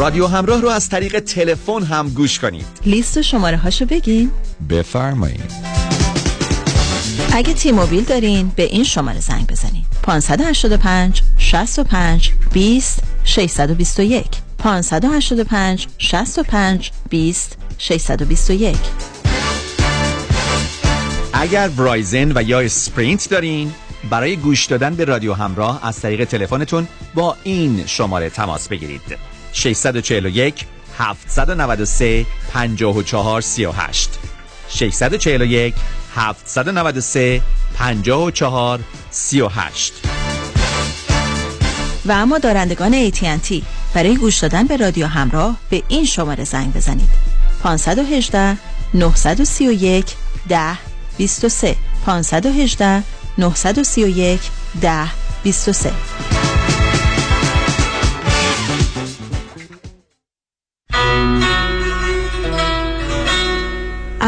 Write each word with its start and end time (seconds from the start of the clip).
رادیو 0.00 0.26
همراه 0.26 0.60
رو 0.60 0.68
از 0.68 0.88
طریق 0.88 1.20
تلفن 1.20 1.82
هم 1.82 2.08
گوش 2.08 2.38
کنید. 2.38 2.66
لیست 2.86 3.16
و 3.16 3.22
شماره 3.22 3.56
هاشو 3.56 3.84
بگین. 3.84 4.30
بفرمایید. 4.70 5.52
اگه 7.32 7.52
تی 7.52 7.72
موبیل 7.72 8.04
دارین 8.04 8.52
به 8.56 8.62
این 8.62 8.84
شماره 8.84 9.20
زنگ 9.20 9.46
بزنید 9.46 9.86
585 10.02 11.22
65 11.38 12.32
20 12.52 13.02
621 13.24 14.26
585 14.58 15.86
65 15.98 16.90
20 17.10 17.56
621 17.78 18.76
اگر 21.32 21.68
برایزن 21.68 22.32
و 22.34 22.42
یا 22.42 22.60
اسپرینت 22.60 23.30
دارین 23.30 23.72
برای 24.10 24.36
گوش 24.36 24.66
دادن 24.66 24.94
به 24.94 25.04
رادیو 25.04 25.34
همراه 25.34 25.86
از 25.86 26.00
طریق 26.00 26.24
تلفنتون 26.24 26.88
با 27.14 27.36
این 27.44 27.86
شماره 27.86 28.30
تماس 28.30 28.68
بگیرید. 28.68 29.39
641 29.52 30.66
793 30.98 32.26
54 32.52 33.40
38 33.40 34.10
641 34.68 35.74
793 36.14 37.42
54 37.74 38.80
38 39.10 39.92
و 42.06 42.12
اما 42.12 42.38
دارندگان 42.38 43.10
AT&T 43.10 43.62
برای 43.94 44.16
گوش 44.16 44.38
دادن 44.38 44.66
به 44.66 44.76
رادیو 44.76 45.06
همراه 45.06 45.56
به 45.70 45.82
این 45.88 46.04
شماره 46.04 46.44
زنگ 46.44 46.72
بزنید. 46.72 47.08
518 47.62 48.56
931 48.94 50.04
10 50.48 50.78
23 51.18 51.76
518 52.06 53.02
931 53.38 54.40
10 54.80 55.08
23 55.42 55.92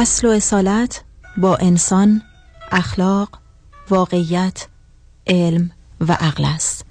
اصل 0.03 0.27
و 0.27 0.31
اصالت 0.31 1.05
با 1.36 1.56
انسان 1.56 2.22
اخلاق 2.72 3.39
واقعیت 3.91 4.69
علم 5.27 5.70
و 6.00 6.12
عقل 6.12 6.44
است 6.44 6.84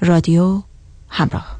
رادیو 0.00 0.62
همراه 1.08 1.58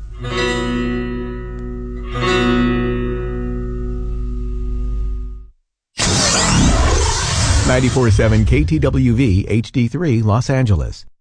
KTWV 8.47 9.47
HD3 9.48 10.22
Los 10.25 10.50
Angeles. 10.50 11.12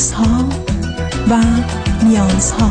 رازها 0.00 0.48
و 1.30 1.34
نیازها 2.04 2.70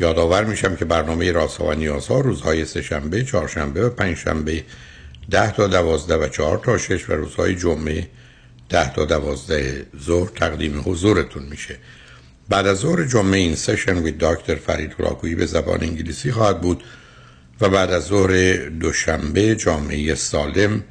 یادآور 0.00 0.44
میشم 0.44 0.76
که 0.76 0.84
برنامه 0.84 1.32
رازها 1.32 1.64
و 1.64 1.72
نیازها 1.72 2.20
روزهای 2.20 2.64
سهشنبه، 2.64 3.24
چهارشنبه 3.24 3.86
و 3.86 3.90
پنجشنبه 3.90 4.64
ده 5.30 5.52
تا 5.52 5.66
دوازده 5.66 6.16
و 6.16 6.28
چهار 6.28 6.58
تا 6.58 6.78
شش 6.78 7.10
و 7.10 7.12
روزهای 7.12 7.54
جمعه 7.54 8.08
ده 8.68 8.92
تا 8.92 9.04
دوازده 9.04 9.86
ظهر 10.04 10.28
تقدیم 10.28 10.82
حضورتون 10.84 11.42
میشه. 11.42 11.76
بعد 12.48 12.66
از 12.66 12.78
ظهر 12.78 13.04
جمعه 13.04 13.38
این 13.38 13.54
سشن 13.54 13.98
وی 13.98 14.14
دکتر 14.20 14.54
فرید 14.54 14.94
راکویی 14.98 15.34
به 15.34 15.46
زبان 15.46 15.82
انگلیسی 15.82 16.32
خواهد 16.32 16.60
بود 16.60 16.84
و 17.60 17.68
بعد 17.68 17.90
از 17.90 18.04
ظهر 18.04 18.54
دوشنبه 18.68 19.56
جامعه 19.56 20.14
سالم 20.14 20.84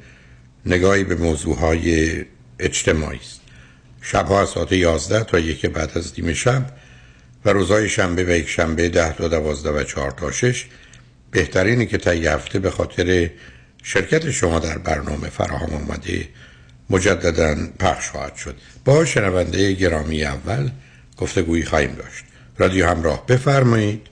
نگاهی 0.66 1.04
به 1.04 1.14
موضوعهای 1.14 2.14
اجتماعی 2.58 3.18
است. 3.18 3.40
شبها 4.02 4.40
از 4.40 4.48
ساعت 4.48 4.72
11 4.72 5.24
تا 5.24 5.38
یک 5.38 5.66
بعد 5.66 5.98
از 5.98 6.14
دیم 6.14 6.32
شب 6.32 6.79
و 7.44 7.50
روزهای 7.50 7.88
شنبه 7.88 8.24
و 8.24 8.30
یک 8.30 8.48
شنبه 8.48 8.88
ده 8.88 9.12
تا 9.12 9.28
دوازده 9.28 9.70
و 9.70 9.84
چهار 9.84 10.10
تا 10.10 10.30
شش. 10.30 10.66
بهترینی 11.30 11.86
که 11.86 11.98
تا 11.98 12.10
هفته 12.10 12.58
به 12.58 12.70
خاطر 12.70 13.30
شرکت 13.82 14.30
شما 14.30 14.58
در 14.58 14.78
برنامه 14.78 15.28
فراهم 15.28 15.74
آمده 15.74 16.28
مجددا 16.90 17.56
پخش 17.78 18.08
خواهد 18.08 18.36
شد. 18.36 18.56
با 18.84 19.04
شنونده 19.04 19.72
گرامی 19.72 20.24
اول 20.24 20.70
گفتگویی 21.16 21.64
خواهیم 21.64 21.94
داشت. 21.94 22.24
رادیو 22.58 22.86
همراه 22.86 23.26
بفرمایید. 23.26 24.06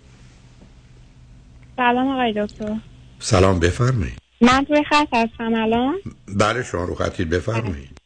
سلام 1.76 2.08
آقای 2.08 2.46
دکتر. 2.46 2.76
سلام 3.20 3.60
بفرمایید. 3.60 4.18
من 4.40 4.64
توی 4.64 4.84
خط 4.90 5.08
هستم 5.12 5.54
الان؟ 5.54 5.94
بله 6.28 6.62
شما 6.62 6.84
رو 6.84 6.94
خطید 6.94 7.30
بفرمایید. 7.30 7.97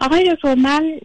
آقای 0.00 0.34
دکتر 0.34 0.54
من 0.54 1.00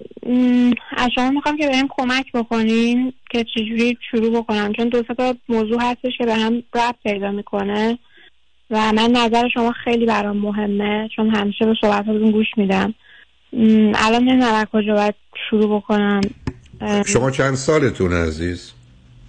از 0.97 1.09
شما 1.16 1.29
می‌خوام 1.29 1.57
که 1.57 1.67
بهم 1.67 1.88
کمک 1.89 2.31
بکنین 2.34 3.13
که 3.29 3.44
چجوری 3.44 3.97
شروع 4.11 4.38
بکنم 4.41 4.73
چون 4.73 4.89
دو 4.89 5.01
تا 5.01 5.35
موضوع 5.50 5.81
هستش 5.81 6.11
که 6.17 6.25
به 6.25 6.35
هم 6.35 6.63
ربط 6.75 6.95
پیدا 7.03 7.31
می‌کنه 7.31 8.00
و 8.69 8.91
من 8.94 9.12
نظر 9.12 9.50
شما 9.53 9.72
خیلی 9.72 10.06
برام 10.06 10.38
مهمه 10.38 11.09
چون 11.16 11.35
همیشه 11.35 11.66
به 11.66 11.75
صحبتاتون 11.81 12.31
گوش 12.31 12.47
میدم. 12.57 12.94
الان 13.95 14.23
نمی‌دونم 14.23 14.53
از 14.53 14.66
کجا 14.66 14.94
باید 14.94 15.16
شروع 15.50 15.78
بکنم. 15.78 16.22
شما 17.06 17.31
چند 17.31 17.56
سالتون 17.56 18.13
عزیز؟ 18.13 18.72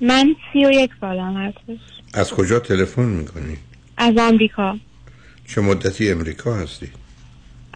من 0.00 0.36
سی 0.53 0.65
و 0.65 0.71
یک 0.71 0.91
سالم 1.01 1.36
هستش. 1.36 1.78
از 2.15 2.33
کجا 2.33 2.59
تلفن 2.59 3.04
می‌کنید 3.04 3.59
از 3.97 4.18
آمریکا. 4.18 4.77
چه 5.48 5.60
مدتی 5.60 6.10
امریکا 6.10 6.54
هستید 6.54 7.03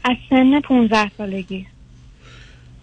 از 0.05 0.17
سن 0.31 0.61
15 0.61 1.11
سالگی. 1.19 1.67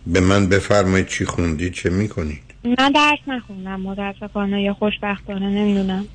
به 0.08 0.20
من 0.20 0.50
بفرمایید 0.50 1.08
چی 1.08 1.26
خوندید 1.26 1.74
چه 1.74 1.90
می‌کنید؟ 1.90 2.42
من 2.64 2.92
درس 2.92 3.20
نخوندم 3.28 3.82
متاسفانه 3.82 4.64
یا 4.64 4.74
خوشبختانه 4.74 5.50
نمی‌دونم. 5.50 6.06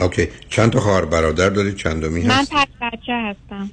اوکی. 0.00 0.28
چند 0.48 0.70
تا 0.70 0.80
خواهر 0.80 1.04
برادر 1.04 1.50
دارید؟ 1.50 1.76
چندمی 1.76 2.22
من 2.22 2.34
هست 2.34 2.50
تک 2.50 2.68
بچه 2.82 3.12
هستم. 3.12 3.70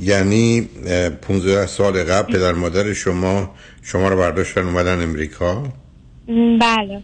یعنی 0.00 0.68
اه، 0.86 1.08
15 1.10 1.66
سال 1.66 2.04
قبل 2.04 2.32
پدر 2.32 2.52
مادر 2.52 2.92
شما 2.92 3.54
شما 3.82 4.08
رو 4.08 4.16
برداشتن 4.16 4.60
اومدن 4.60 5.02
امریکا؟ 5.02 5.72
بله. 6.60 7.02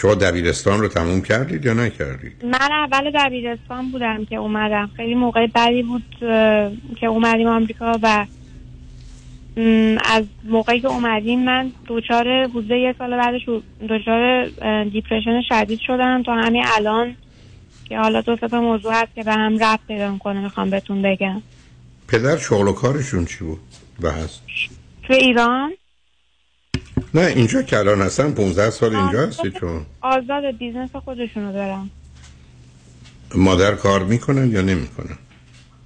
شما 0.00 0.14
دبیرستان 0.14 0.80
رو 0.80 0.88
تموم 0.88 1.22
کردید 1.22 1.64
یا 1.64 1.74
نکردید؟ 1.74 2.44
من 2.44 2.72
اول 2.72 3.10
دبیرستان 3.14 3.90
بودم 3.90 4.24
که 4.24 4.36
اومدم. 4.36 4.90
خیلی 4.96 5.14
موقع 5.14 5.46
بدی 5.54 5.82
بود 5.82 6.02
که 7.00 7.06
اومدیم 7.06 7.46
آمریکا 7.46 7.98
و 8.02 8.26
از 10.04 10.24
موقعی 10.44 10.80
که 10.80 10.88
اومدیم 10.88 11.44
من 11.44 11.72
دچار 11.86 12.44
حدود 12.44 12.70
یه 12.70 12.94
سال 12.98 13.16
بعدش 13.16 13.40
دچار 13.88 14.50
اه، 14.62 14.84
دیپرشن 14.84 15.42
شدید 15.48 15.80
شدم. 15.86 16.22
تا 16.22 16.34
همین 16.34 16.64
الان 16.76 17.16
که 17.88 17.98
حالا 17.98 18.20
دو 18.20 18.36
تا 18.36 18.60
موضوع 18.60 18.92
هست 18.92 19.14
که 19.14 19.22
به 19.22 19.32
هم 19.32 19.54
ربط 19.54 19.80
پیدا 19.88 20.10
می‌کنه 20.12 20.40
می‌خوام 20.40 20.70
بهتون 20.70 21.02
بگم. 21.02 21.42
پدر 22.08 22.36
شغل 22.36 22.68
و 22.68 22.72
کارشون 22.72 23.24
چی 23.24 23.44
بود؟ 23.44 23.60
و 24.02 24.10
هست 24.10 24.42
تو 25.02 25.14
ایران؟ 25.14 25.72
نه 27.14 27.20
اینجا 27.20 27.62
که 27.62 27.78
الان 27.78 28.02
هستن 28.02 28.30
15 28.30 28.70
سال 28.70 28.96
اینجا 28.96 29.26
هستی 29.26 29.50
چون 29.50 29.86
آزاد 30.00 30.44
business 30.58 30.96
خودشونو 30.96 31.52
دارن. 31.52 31.90
مادر 33.34 33.74
کار 33.74 34.04
می‌کنن 34.04 34.50
یا 34.50 34.60
نمی‌کنن؟ 34.60 35.18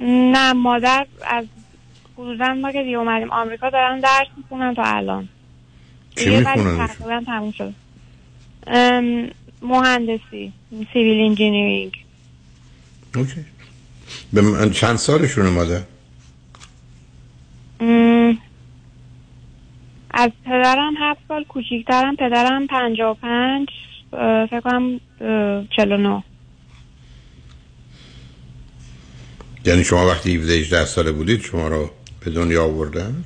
نه 0.00 0.52
مادر 0.52 1.06
از 1.26 1.44
حدودا 2.18 2.54
ما 2.54 2.72
که 2.72 2.82
دیگه 2.82 2.96
اومدیم 2.96 3.30
آمریکا 3.30 3.70
دارن 3.70 4.00
درس 4.00 4.26
می‌خونن 4.36 4.74
تا 4.74 4.82
الان. 4.84 5.28
چی 6.16 6.36
می‌خونن؟ 6.36 6.86
تقریبا 6.86 7.22
تموم 7.26 7.52
شد. 7.52 7.74
مهندسی 9.62 10.52
civil 10.92 11.20
engineering. 11.28 11.92
اوکی. 13.14 13.44
به 14.32 14.40
من 14.40 14.70
چند 14.70 14.96
سالشونه 14.96 15.50
مادر؟ 15.50 15.80
از 20.12 20.30
پدرم 20.46 20.94
هفت 21.00 21.20
سال 21.28 21.44
کوچیکترم 21.44 22.16
پدرم 22.16 22.66
پنجاه 22.66 23.10
و 23.10 23.14
پنج 23.14 23.68
فکر 24.50 24.60
کنم 24.60 25.00
اه، 25.20 25.64
چل 25.76 25.92
و 25.92 25.96
نو 25.96 26.20
یعنی 29.64 29.84
شما 29.84 30.06
وقتی 30.06 30.36
17 30.36 30.52
18 30.52 30.84
ساله 30.84 31.12
بودید 31.12 31.40
شما 31.40 31.68
رو 31.68 31.90
به 32.24 32.30
دنیا 32.30 32.64
آوردن؟ 32.64 33.24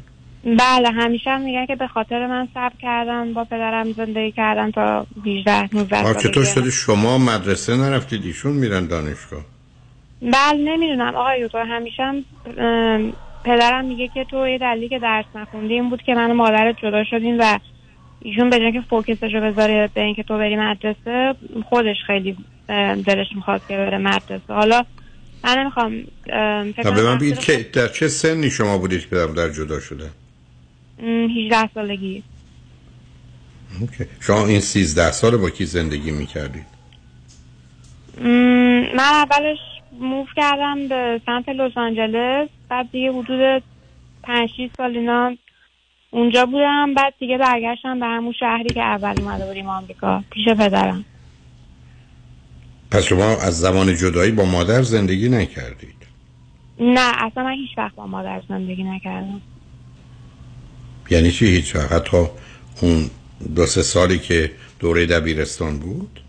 بله 0.59 0.91
همیشه 0.91 1.31
هم 1.31 1.41
میگن 1.41 1.67
که 1.67 1.77
به 1.77 1.87
خاطر 1.87 2.27
من 2.27 2.49
صبر 2.55 2.73
کردن 2.83 3.33
با 3.33 3.45
پدرم 3.45 3.93
زندگی 3.93 4.33
کردن 4.33 4.71
تا 4.71 5.07
18 5.27 5.69
19 5.73 6.05
آه 6.05 6.15
چطور. 6.15 6.45
شده؟ 6.45 6.71
شما 6.71 7.19
مدرسه 7.19 7.77
نرفتید؟ 7.77 8.25
ایشون 8.25 8.53
میرن 8.53 8.87
دانشگاه. 8.87 9.41
بله 10.23 10.59
نمی‌دونم. 10.77 11.15
آقای 11.15 11.47
دکتر 11.47 11.65
همیشه 11.65 12.03
هم 12.03 12.25
پدرم 13.47 13.85
میگه 13.85 14.09
که 14.09 14.25
تو 14.25 14.49
یه 14.49 14.59
دلیلی 14.59 14.89
که 14.89 14.99
درس 14.99 15.25
نخوندی 15.35 15.75
این 15.75 15.91
بود 15.91 16.03
که 16.03 16.15
من 16.15 16.31
و 16.31 16.35
مادرت 16.35 16.77
جدا 16.83 17.05
شدیم 17.05 17.37
و 17.41 17.59
ایشون 18.23 18.51
به 18.51 18.73
که 18.73 18.81
فوکسش 18.91 19.35
رو 19.35 19.41
بذاره 19.41 19.91
به 19.95 20.01
اینکه 20.01 20.23
تو 20.23 20.39
بری 20.39 20.57
مدرسه 20.57 21.35
خودش 21.65 21.97
خیلی 22.07 22.37
دلش 23.07 23.27
می‌خواد 23.35 23.61
که 23.69 23.77
بره 23.77 23.99
مدرسه. 23.99 24.55
حالا 24.55 24.85
من 25.45 25.59
نمی‌خوام 25.59 25.95
و 26.85 26.93
به 26.93 27.03
من 27.03 27.19
بگید 27.19 27.39
که 27.39 27.71
در 27.73 27.89
چه 27.89 28.09
سنی 28.09 28.51
شما 28.51 28.79
بودید 28.79 29.09
که 29.09 29.17
در 29.17 29.49
جدا 29.49 29.81
شده؟ 29.81 30.11
ام، 31.03 31.31
18 31.31 31.69
سالگی. 31.75 32.23
اوکی. 33.81 34.05
شما 34.21 34.47
این 34.47 34.61
13 34.61 35.13
سال 35.13 35.37
با 35.37 35.51
کی 35.51 35.65
زندگی 35.67 36.11
می‌کردید؟ 36.11 36.67
من 38.95 38.99
اولش 38.99 39.59
موف 40.01 40.29
کردم 40.37 40.89
به 40.89 41.21
سمت 41.27 41.49
لس 41.49 41.73
آنجلس. 41.77 42.49
بعد 42.69 42.91
دیگه 42.93 43.13
حدود 43.13 43.63
پنج 44.23 44.51
6 44.57 44.71
سال 44.77 44.97
اینا 44.97 45.37
اونجا 46.11 46.47
بودم. 46.47 46.95
بعد 46.95 47.15
دیگه 47.19 47.39
برگشتم 47.39 48.01
به 48.01 48.07
همون 48.07 48.33
شهری 48.41 48.69
که 48.69 48.83
اول 48.83 49.15
اومده 49.21 49.47
بودیم 49.47 49.67
آمریکا 49.67 50.25
پیش 50.31 50.49
پدرم. 50.49 51.05
پس 52.91 53.05
شما 53.05 53.25
از 53.25 53.61
زمان 53.61 53.95
جدایی 53.95 54.33
با 54.33 54.45
مادر 54.45 54.83
زندگی 54.83 55.29
نکردید؟ 55.29 55.97
نه 56.81 57.13
اصلا 57.25 57.45
من 57.45 57.53
هیچ 57.53 57.79
وقت 57.79 57.95
با 57.95 58.07
مادر 58.07 58.43
زندگی 58.49 58.85
نکردم. 58.85 59.41
یعنی 61.11 61.31
چی 61.31 61.47
هیچ 61.47 61.77
وقت؟ 61.77 61.93
حتی 61.93 62.27
اون 62.83 63.11
دو 63.57 63.67
سه 63.67 63.83
سالی 63.83 64.19
که 64.19 64.51
دوره 64.81 65.07
دبیرستان 65.07 65.79
بود؟ 65.79 66.21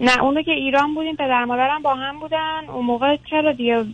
نه 0.00 0.22
اونو 0.22 0.42
که 0.42 0.50
ایران 0.50 0.94
بودیم 0.94 1.16
پدر 1.16 1.44
مادرم 1.44 1.82
با 1.82 1.94
هم 1.94 2.20
بودن. 2.20 2.60
اون 2.68 2.86
موقع 2.86 3.16
چرا 3.30 3.52
دیگه 3.52 3.84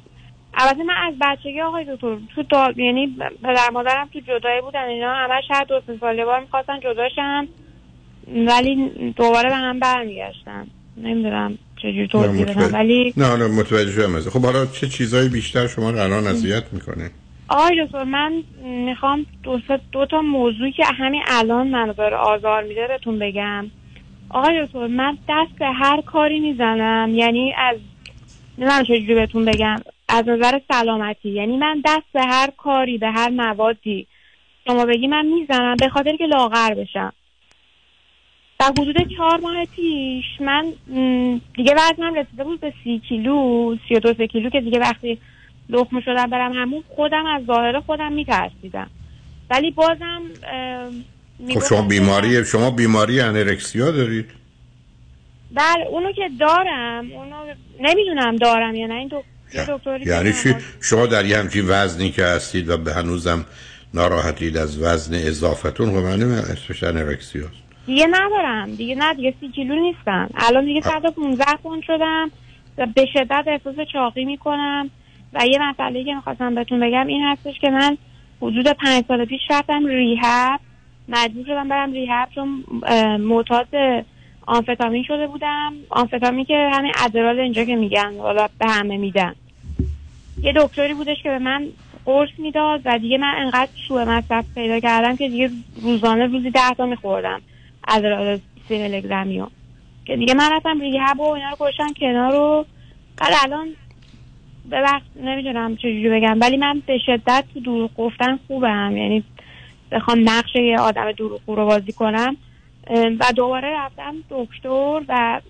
البته 0.56 0.83
من 0.83 0.95
از 1.06 1.15
بچگی 1.21 1.61
آقای 1.61 1.85
دکتر 1.85 2.17
تو 2.35 2.43
دا... 2.43 2.73
یعنی 2.77 3.17
پدر 3.43 3.71
مادرم 3.73 4.09
تو 4.12 4.21
جدایی 4.21 4.61
بودن 4.61 4.85
اینا 4.85 5.15
همش 5.15 5.45
هر 5.51 5.65
دو 5.65 5.81
سه 5.87 5.99
ساله 6.01 6.25
بار 6.25 6.41
می‌خواستن 6.41 6.81
جداشن 6.81 7.49
ولی 8.47 8.91
دوباره 9.17 9.49
به 9.49 9.56
هم 9.56 9.81
برمیگشتن. 9.81 10.67
نمی‌دونم 10.97 11.59
چجوری 11.77 12.09
توضیح 12.09 12.45
بدم 12.45 12.75
ولی 12.75 13.15
نه 13.17 13.37
نه 13.37 13.47
متوجه 13.49 13.91
شدم 13.93 14.21
خب 14.21 14.41
حالا 14.45 14.67
چه 14.67 14.89
چیزایی 14.89 15.29
بیشتر 15.29 15.67
شما 15.67 15.91
رو 15.91 15.99
الان 15.99 16.27
اذیت 16.27 16.73
می‌کنه؟ 16.73 17.11
آقای 17.49 17.85
دکتر 17.85 18.05
من 18.05 18.33
می‌خوام 18.65 19.27
دو, 19.43 19.61
سه- 19.69 19.81
دو 19.93 20.06
تا 20.06 20.23
موضوعی 20.23 20.73
که 20.73 20.85
همین 20.99 21.23
الان 21.27 21.69
منو 21.69 21.93
داره 21.93 22.17
آزار 22.17 22.62
میده 22.62 22.87
بهتون 22.89 23.19
بگم. 23.19 23.71
آقای 24.31 24.67
دکتر 24.67 24.87
من 24.87 25.19
دست 25.29 25.59
به 25.59 25.67
هر 25.67 26.01
کاری 26.01 26.41
می‌زنم 26.41 27.15
یعنی 27.15 27.55
از 27.59 27.77
نمی‌دونم 28.59 28.83
چجوری 28.83 29.15
بهتون 29.15 29.45
بگم. 29.45 29.77
از 30.14 30.28
نظر 30.28 30.61
سلامتی. 30.72 31.28
یعنی 31.28 31.56
من 31.56 31.82
دست 31.84 32.06
به 32.12 32.22
هر 32.22 32.50
کاری 32.56 32.99
به 32.99 33.11
هر 33.11 33.28
موادی. 33.28 34.06
شما 34.66 34.87
بگی 34.87 35.06
من 35.06 35.26
می‌زنم 35.26 35.76
به 35.76 35.88
خاطر 35.88 36.16
که 36.16 36.26
لاغر 36.26 36.75
بشم. 36.75 37.12
و 38.61 38.64
حدود 38.64 38.96
چهار 39.16 39.40
ماه 39.40 39.64
پیش 39.64 40.25
من 40.40 40.72
دیگه 41.56 41.75
وزنم 41.75 42.14
رسیده 42.14 42.44
بود 42.44 42.61
به 42.61 42.72
سی 42.84 43.02
کیلو 43.08 43.76
سی 43.88 43.94
و 43.94 44.00
دو 44.00 44.14
سه 44.14 44.26
کیلو 44.26 44.50
که 44.50 44.61
دیگه 44.61 44.78
وقتی 44.78 45.19
لخمه 45.69 46.00
شدم 46.00 46.26
برم 46.26 46.52
همون 46.52 46.84
خودم 46.88 47.26
از 47.26 47.44
ظاهر 47.44 47.81
خودم 47.81 48.12
میترسیدم. 48.12 48.90
ولی 49.50 49.70
بازم 49.70 50.22
خب 50.43 50.93
می‌گفتم 51.38 51.76
شما 51.76 51.88
بیماری 51.88 52.44
شما 52.44 52.70
بیماری 52.70 53.20
انرکسیا 53.20 53.90
دارید؟ 53.90 54.31
بله 55.50 55.87
اونو 55.87 56.12
که 56.12 56.31
دارم 56.40 57.12
اونو 57.12 57.37
نمی‌دونم 57.81 58.37
دارم 58.37 58.75
یا 58.75 58.87
نه. 58.87 58.94
این 58.94 59.08
دو... 59.08 59.22
یعنی 60.06 60.33
چی؟ 60.33 60.49
من- 60.49 60.61
شما 60.81 61.06
در 61.06 61.25
یه 61.27 61.39
همچین 61.39 61.65
وزنی 61.69 62.11
که 62.11 62.25
هستید 62.25 62.69
و 62.71 62.77
به 62.77 62.95
هنوزم 62.95 63.45
ناراحتید 63.95 64.56
از 64.56 64.83
وزن 64.83 65.15
اضافتون 65.15 65.91
خب 65.91 65.97
معلومه 65.97 66.35
اسمش 66.37 66.83
انرکسیاست 66.83 67.55
دیگه 67.87 68.06
ندارم. 68.11 68.75
دیگه 68.75 68.95
نه 68.95 69.15
دیگه 69.15 69.35
سی 69.41 69.49
کیلو 69.49 69.75
نیستم. 69.75 70.29
الان 70.35 70.65
دیگه 70.65 70.81
115 70.81 71.45
پوند 71.62 71.83
شدم. 71.83 72.31
و 72.79 72.87
به 72.95 73.06
شدت 73.12 73.45
احساس 73.47 73.75
چاقی 73.93 74.25
می‌کنم. 74.25 74.91
و 75.33 75.47
یه 75.47 75.59
مسئله 75.71 76.05
که 76.05 76.15
می‌خواستم 76.15 76.55
بهتون 76.55 76.81
بگم 76.81 77.06
این 77.06 77.23
هستش 77.25 77.61
که 77.61 77.71
من 77.71 77.99
حدود 78.43 78.69
پنج 78.69 79.05
سال 79.09 79.25
پیش 79.25 79.41
رفتم 79.51 79.87
ریهب. 79.87 80.61
مجبور 81.09 81.45
شدم 81.47 81.69
برم 81.69 81.93
ریهب 81.93 82.29
چون 82.35 82.65
معتاد 83.21 83.69
آمفتامین 84.47 85.05
شده 85.08 85.27
بودم. 85.27 85.73
آمفتامین 85.91 86.44
که 86.44 86.70
همین 86.73 86.93
ادرال 87.05 87.41
اینجا 87.41 87.65
که 87.65 87.77
میگن 87.77 88.15
حالا 88.19 88.49
به 88.58 88.67
همه 88.67 88.96
میدن. 88.96 89.34
یه 90.44 90.53
دکتری 90.56 90.94
بودش 90.94 91.22
که 91.22 91.29
به 91.29 91.39
من 91.39 91.69
قرص 92.05 92.31
می‌داد 92.39 92.81
و 92.84 92.98
دیگه 92.98 93.19
من 93.19 93.34
انقدر 93.36 93.70
سوء 93.89 94.05
مصرف 94.05 94.44
پیدا 94.55 94.81
کردم 94.81 95.17
که 95.17 95.29
دیگه 95.29 95.51
روزانه 95.82 96.27
روزی 96.27 96.51
ده 96.51 96.74
تا 96.77 96.86
میخوردم 96.86 97.43
ادرال 97.89 98.39
سی 98.69 98.79
میلیگرمیو 98.79 99.46
که 100.05 100.17
دیگه 100.17 100.34
من 100.34 100.53
رفتم 100.53 100.81
ریهب 100.81 101.20
و 101.20 101.31
اینا 101.31 101.51
رو 101.51 101.56
گذاشتم 101.56 101.93
کنار 102.01 102.34
و 102.34 102.67
بعد 103.17 103.32
الان 103.44 103.69
ببخش 104.70 105.03
نمی‌دونم 105.17 105.77
چجوری 105.77 106.10
بگم 106.10 106.41
ولی 106.41 106.56
من 106.56 106.82
به 106.86 106.98
شدت 106.98 107.44
تو 107.55 107.60
دروغ 107.60 107.91
گفتن 107.96 108.39
خوبم. 108.48 108.96
یعنی 108.96 109.24
بخوام 109.93 110.29
نقش 110.29 110.55
یه 110.55 110.79
آدم 110.79 111.13
دروغگو 111.13 111.55
رو 111.55 111.67
بازی 111.67 111.93
کنم. 111.93 112.36
و 112.91 113.32
دوباره 113.36 113.69
رفتم 113.77 114.15
دکتر 114.31 115.03
و 115.08 115.41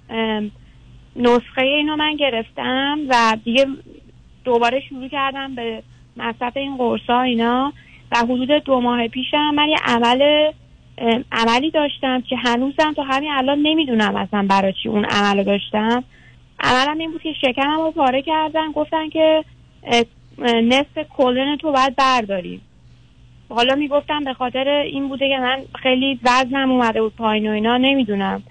نسخه 1.16 1.62
اینو 1.62 1.96
من 1.96 2.16
گرفتم 2.16 2.98
و 3.08 3.36
دیگه 3.44 3.66
دوباره 4.44 4.80
شروع 4.88 5.08
کردم 5.08 5.54
به 5.54 5.82
مصرف 6.16 6.56
این 6.56 6.76
قرصا 6.76 7.20
اینا 7.20 7.72
و 8.12 8.16
حدود 8.16 8.50
دو 8.50 8.80
ماه 8.80 9.08
پیشم 9.08 9.50
من 9.54 9.68
یه 9.68 9.76
عمل 9.84 10.50
عملی 11.32 11.70
داشتم 11.70 12.20
که 12.20 12.36
هنوزم 12.36 12.92
تا 12.92 13.02
همین 13.02 13.30
الان 13.30 13.58
نمی‌دونم 13.62 14.16
اصلا 14.16 14.46
برای 14.48 14.72
چی 14.82 14.88
اون 14.88 15.04
عمل 15.04 15.42
داشتم. 15.42 16.04
عملم 16.60 16.98
این 16.98 17.10
بود 17.10 17.22
که 17.22 17.32
شکمم 17.32 17.80
رو 17.80 17.90
پاره 17.90 18.22
کردن 18.22 18.72
گفتن 18.72 19.08
که 19.08 19.44
نصف 20.38 20.98
کلن 21.16 21.56
تو 21.56 21.72
باید 21.72 21.96
برداری. 21.96 22.60
حالا 23.48 23.74
می‌گفتم 23.74 24.24
به 24.24 24.34
خاطر 24.34 24.68
این 24.68 25.08
بوده 25.08 25.28
که 25.28 25.38
من 25.38 25.58
خیلی 25.82 26.20
وزنم 26.22 26.70
اومده 26.70 27.02
بود 27.02 27.16
پایین 27.16 27.48
و 27.48 27.52
اینا 27.52 27.76
نمی‌دونم. 27.76 28.42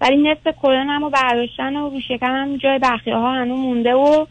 ولی 0.00 0.16
نصف 0.16 0.56
کلنم 0.62 1.04
رو 1.04 1.10
برداشتن 1.10 1.76
و 1.76 1.90
رو 1.90 2.00
شکمم 2.00 2.56
جای 2.56 2.78
بخیه 2.78 3.14
ها 3.14 3.32
هنوز 3.32 3.58
مونده 3.58 3.94
و 3.94 4.26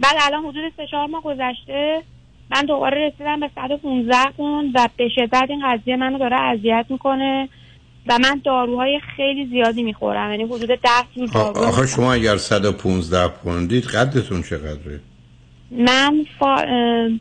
بعد 0.00 0.16
الان 0.26 0.44
حدود 0.44 0.72
سه 0.76 0.86
چهار 0.90 1.06
ماه 1.06 1.22
گذشته 1.22 2.02
من 2.50 2.62
دوباره 2.62 3.06
رسیدم 3.08 3.40
به 3.40 3.50
115 3.54 4.16
پوند 4.36 4.72
و 4.74 4.88
به 4.96 5.08
شدت 5.08 5.46
این 5.48 5.62
قضیه 5.64 5.96
منو 5.96 6.18
داره 6.18 6.40
اذیت 6.40 6.86
می‌کنه 6.88 7.48
و 8.06 8.18
من 8.18 8.40
داروهای 8.44 9.00
خیلی 9.16 9.46
زیادی 9.46 9.82
می‌خورم 9.82 10.30
یعنی 10.30 10.44
حدود 10.44 10.68
10 10.68 10.78
جور 11.16 11.28
دارو 11.28 11.58
آخه 11.58 11.86
شما 11.86 12.12
اگر 12.12 12.36
115 12.36 13.28
پوندید 13.28 13.84
قدتون 13.84 14.42
چقدره؟ 14.42 15.00
من 15.70 16.26
فا... 16.38 16.54
ام، 16.54 17.20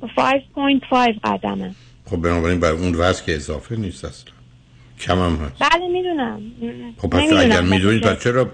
5.5 0.00 1.18
قدمه. 1.24 1.74
خب 2.04 2.16
بنابراین 2.16 2.60
بر 2.60 2.70
اون 2.70 2.94
وزن 2.94 3.26
که 3.26 3.34
اضافه 3.34 3.76
نیست 3.76 4.04
اصلا. 4.04 4.37
کم 5.00 5.18
هم 5.18 5.36
هست. 5.36 5.72
بله 5.72 5.88
می‌دونم. 5.88 6.40
خب 6.98 7.08
پس 7.08 7.32
اگر 7.32 7.60
می‌دونید 7.60 8.02
پس 8.02 8.22
چرا؟ 8.22 8.50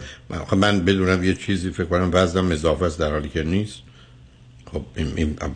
خب 0.47 0.57
من 0.57 0.81
بدونم 0.81 1.25
یه 1.25 1.35
چیزی 1.35 1.71
فکر 1.71 1.85
کنم 1.85 2.11
وزنم 2.13 2.51
اضافه 2.51 2.85
است 2.85 2.99
در 2.99 3.11
حالی 3.11 3.29
که 3.29 3.43
نیست. 3.43 3.79
خب 4.73 4.83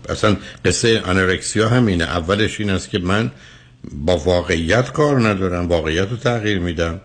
اصلا 0.09 0.37
قصه 0.65 1.03
انورکسیا 1.05 1.69
همینه. 1.69 2.05
اولش 2.05 2.61
این 2.61 2.71
است 2.71 2.91
که 2.91 2.99
من 2.99 3.31
با 3.93 4.17
واقعیت 4.17 4.93
کار 4.93 5.29
ندارم 5.29 5.69
واقعیت 5.69 6.11
رو 6.11 6.17
تغییر 6.17 6.59
میدم. 6.59 7.01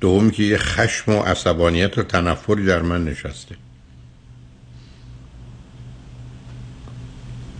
دوم 0.00 0.30
که 0.30 0.42
یه 0.42 0.58
خشم 0.58 1.12
و 1.12 1.22
عصبانیت 1.22 1.98
و 1.98 2.02
تنفری 2.02 2.64
در 2.64 2.82
من 2.82 3.04
نشسته. 3.04 3.54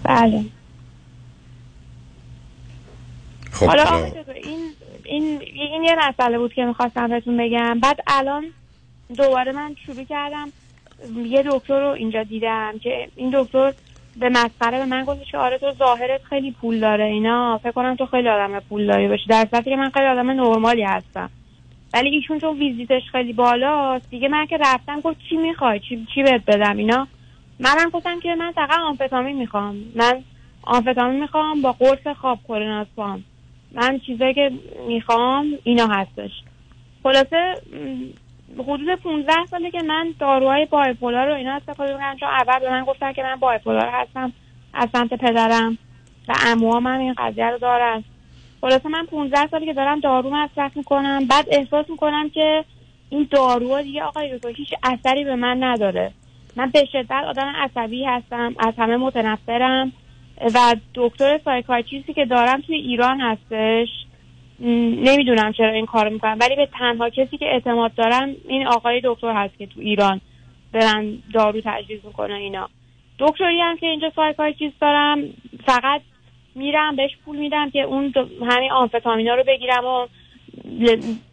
بله. 0.03 0.45
خب 3.53 3.67
حالا 3.67 4.13
این 5.09 5.43
این 5.55 5.83
یه 5.83 5.97
مسئله 6.09 6.39
بود 6.39 6.55
که 6.55 6.65
می‌خواستم 6.65 7.09
بهتون 7.09 7.37
بگم. 7.37 7.81
بعد 7.81 8.01
الان 8.07 8.45
دوباره 9.17 9.53
من 9.53 9.77
شروع 9.87 10.05
کردم. 10.05 10.53
یه 11.17 11.45
دکتر 11.47 11.81
رو 11.81 11.89
اینجا 11.89 12.23
دیدم 12.23 12.75
که 12.83 13.09
این 13.17 13.31
دکتر 13.35 13.73
به 14.21 14.29
مسخره 14.29 14.79
به 14.79 14.85
من 14.85 15.05
گفتش 15.05 15.31
که 15.31 15.39
آره 15.39 15.59
تو 15.59 15.73
ظاهرت 15.73 16.23
خیلی 16.23 16.51
پول 16.51 16.81
داره 16.81 17.05
اینا. 17.05 17.61
فکر 17.63 17.73
کنم 17.73 17.97
تو 17.97 18.07
خیلی 18.07 18.29
آدم 18.29 18.61
پول 18.61 18.87
داری 18.87 19.09
باشی. 19.09 19.27
در 19.29 19.47
صورتی 19.51 19.71
که 19.71 19.77
من 19.77 19.91
خیلی 19.91 20.07
آدم 20.07 20.31
نرمالی 20.31 20.83
هستم. 20.83 21.31
ولی 21.95 22.09
ایشون 22.09 22.41
چون 22.41 22.59
ویزیتش 22.59 23.03
خیلی 23.13 23.33
بالاست 23.33 24.11
دیگه 24.11 24.29
من 24.29 24.47
که 24.47 24.57
رفتم 24.57 25.01
گفت 25.01 25.17
چی 25.29 25.37
می‌خوای؟ 25.37 25.81
چی 25.81 26.07
چی 26.15 26.23
بهت 26.23 26.45
بدم 26.47 26.77
اینا؟ 26.77 27.09
منم 27.61 27.91
گفتم 27.91 28.21
که 28.21 28.35
من 28.35 28.53
فقط 28.53 28.79
آمفتامین 28.79 29.37
می‌خوام. 29.37 29.77
من 29.95 30.23
آمفتامین 30.63 31.21
می‌خوام 31.21 31.63
با 31.63 31.73
قرص 31.73 32.07
خواب 32.17 32.39
کورناسپام 32.47 33.25
من 33.77 33.99
چیزایی 33.99 34.35
که 34.35 34.51
می‌خوام 34.89 35.47
اینا 35.65 35.87
هستش. 35.87 36.31
خلاصه 37.03 37.55
حدود 38.59 38.95
15 38.95 39.33
ساله 39.51 39.71
که 39.71 39.83
من 39.83 40.15
داروهای 40.21 40.65
بایپولار 40.65 41.27
رو 41.27 41.35
اینا 41.35 41.55
استفاده 41.55 41.93
می‌کنم 41.93 42.17
چون 42.21 42.29
اول 42.29 42.59
به 42.59 42.71
من 42.71 42.85
گفتن 42.85 43.13
که 43.13 43.23
من 43.23 43.37
بایپولار 43.37 43.89
هستم 43.89 44.33
از 44.75 44.89
سمت 44.93 45.15
پدرم 45.15 45.79
و 46.29 46.35
عموام 46.47 46.87
هم 46.87 47.01
این 47.01 47.15
قضیه 47.19 47.51
رو 47.51 47.59
دارن. 47.59 48.05
خلاصه 48.61 48.89
من 48.89 49.07
15 49.07 49.47
ساله 49.47 49.67
که 49.67 49.73
دارم 49.73 50.01
دارو 50.01 50.31
مصرف 50.31 50.77
می‌کنم. 50.77 51.27
بعد 51.27 51.47
احساس 51.51 51.91
می‌کنم 51.91 52.31
که 52.31 52.65
این 53.11 53.29
داروها 53.31 53.83
دیگه 53.83 54.03
آقای 54.03 54.37
دکتر 54.37 54.49
هیچ 54.49 54.75
اثری 54.83 55.25
به 55.25 55.37
من 55.37 55.65
نداره. 55.65 56.13
من 56.57 56.71
به 56.71 56.85
شدت 56.93 57.25
آدم 57.27 57.53
عصبی 57.57 58.05
هستم 58.05 58.55
از 58.59 58.75
همه 58.79 58.97
متنفرم. 58.97 59.93
و 60.55 60.77
دکتر 60.95 61.41
سایکاتریستی 61.45 62.15
که 62.15 62.25
دارم 62.25 62.61
توی 62.61 62.77
ایران 62.77 63.21
هستش 63.21 63.89
نمی‌دونم 64.61 65.53
چرا 65.53 65.73
این 65.73 65.87
کارو 65.87 66.11
می‌کنم 66.11 66.37
ولی 66.41 66.57
به 66.57 66.69
تنها 66.79 67.11
کسی 67.11 67.39
که 67.39 67.47
اعتماد 67.47 67.95
دارم 67.95 68.35
این 68.49 68.67
آقای 68.67 69.01
دکتر 69.05 69.33
هست 69.33 69.59
که 69.59 69.67
تو 69.67 69.81
ایران 69.81 70.21
برن 70.73 71.19
دارو 71.35 71.61
تجویز 71.65 72.01
می‌کنه 72.05 72.35
اینا. 72.35 72.69
دکتری 73.19 73.61
هم 73.61 73.77
که 73.77 73.87
اینجا 73.87 74.13
سایکاتریست 74.17 74.81
دارم 74.81 75.25
فقط 75.67 76.01
میرم 76.55 76.97
بهش 76.97 77.11
پول 77.25 77.37
میدم 77.37 77.71
که 77.71 77.81
اون 77.81 78.13
همین 78.51 78.73
آمفتامینا 78.73 79.35
رو 79.35 79.45
بگیرم 79.47 79.85
و 79.85 80.07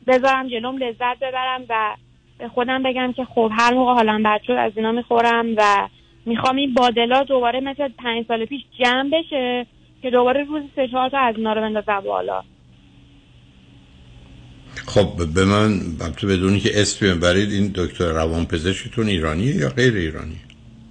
بذارم 0.07 0.47
جلوم 0.47 0.77
لذت 0.77 1.19
ببرم 1.19 1.65
و 1.69 1.95
به 2.37 2.47
خودم 2.47 2.83
بگم 2.83 3.13
که 3.13 3.25
خب 3.25 3.51
هر 3.59 3.73
موقع 3.73 3.93
حالم 3.93 4.23
بد 4.23 4.41
شد 4.47 4.51
از 4.51 4.71
اینا 4.75 4.91
می‌خورم 4.91 5.45
و 5.57 5.87
می‌خوام 6.25 6.55
این 6.55 6.73
بادلا 6.73 7.23
دوباره 7.23 7.59
مثل 7.59 7.87
پنج 7.87 8.25
سال 8.27 8.45
پیش 8.45 8.61
جمع 8.79 9.09
بشه 9.09 9.65
که 10.01 10.09
دوباره 10.09 10.43
روز 10.43 10.63
سه 10.75 10.87
چهار 10.87 11.09
تا 11.09 11.17
از 11.19 11.35
اینا 11.37 11.53
رو 11.53 11.61
بندازم 11.61 11.99
بالا. 11.99 12.43
خب 14.87 15.07
به 15.35 15.45
من 15.45 15.79
تو 16.17 16.27
بدونی 16.27 16.59
که 16.59 16.81
اسم 16.81 17.19
برید 17.19 17.51
این 17.51 17.71
دکتر 17.75 18.05
روانپزشکتون 18.05 19.07
ایرانیه 19.07 19.55
یا 19.55 19.69
غیر 19.69 19.93
ایرانی؟ 19.93 20.37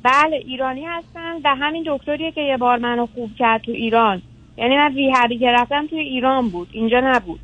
بله 0.02 0.36
ایرانی 0.36 0.84
هستن 0.84 1.36
و 1.44 1.54
همین 1.54 1.84
دکتریه 1.86 2.32
که 2.32 2.40
یه 2.40 2.56
بار 2.56 2.78
منو 2.78 3.06
خوب 3.06 3.30
کرد 3.38 3.62
تو 3.62 3.72
ایران. 3.72 4.22
یعنی 4.58 4.76
من 4.76 4.94
ریهبی 4.94 5.38
که 5.38 5.46
رفتم 5.46 5.86
توی 5.86 5.98
ایران 5.98 6.48
بود 6.48 6.68
اینجا 6.72 7.00
نبود. 7.04 7.40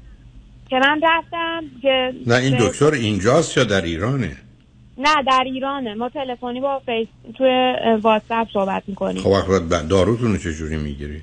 که 0.70 0.76
من 0.76 1.00
رفتم 1.02 1.64
که 1.82 2.14
نه 2.26 2.34
این 2.34 2.56
دکتر 2.60 2.90
اینجاست 2.90 3.56
یا 3.56 3.64
در 3.64 3.82
ایرانه؟ 3.82 4.36
نه 4.98 5.22
در 5.26 5.42
ایرانه. 5.46 5.94
ما 5.94 6.08
تلفنی 6.08 6.60
با 6.60 6.78
face 6.78 7.08
توی 7.34 7.74
واتساپ 8.02 8.48
صحبت 8.52 8.82
می‌کنیم. 8.86 9.22
خب 9.22 9.26
وقت 9.28 9.88
داروتون 9.88 10.32
رو 10.32 10.38
چجوری 10.38 10.76
می‌گیرید 10.76 11.22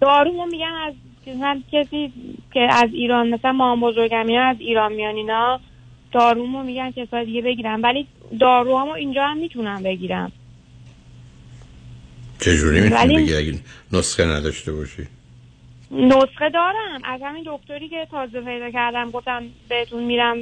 دارو 0.00 0.46
میگن 0.50 0.72
از 0.86 0.94
مثلا 1.26 1.62
کسی 1.72 2.12
که 2.52 2.60
از 2.70 2.88
ایران 2.92 3.28
مثلا 3.28 3.52
مامان 3.52 3.80
بزرگم 3.80 4.36
اینا 4.36 4.42
از 4.44 4.56
ایران 4.58 4.92
میان 4.92 5.14
اینا 5.14 5.60
دارومو 6.12 6.62
میگن 6.62 6.90
کسای 6.90 7.24
دیگه 7.24 7.42
بگیرم 7.42 7.82
ولی 7.82 8.06
داروهامو 8.40 8.90
اینجا 8.92 9.24
هم 9.24 9.36
می‌تونم 9.36 9.82
بگیرم. 9.82 10.32
چجوری 12.40 12.80
می‌تونی 12.80 13.00
ولی- 13.00 13.16
بگی 13.16 13.34
اگه 13.34 13.54
نسخه 13.92 14.24
نداشته 14.24 14.72
باشی؟ 14.72 15.06
نسخه 15.90 16.50
دارم. 16.54 17.00
از 17.04 17.20
همین 17.24 17.44
دکتری 17.46 17.88
که 17.88 18.06
تازه 18.10 18.40
پیدا 18.40 18.70
کردم 18.70 19.10
گفتم 19.10 19.42
بهتون 19.68 20.04
میرم 20.04 20.36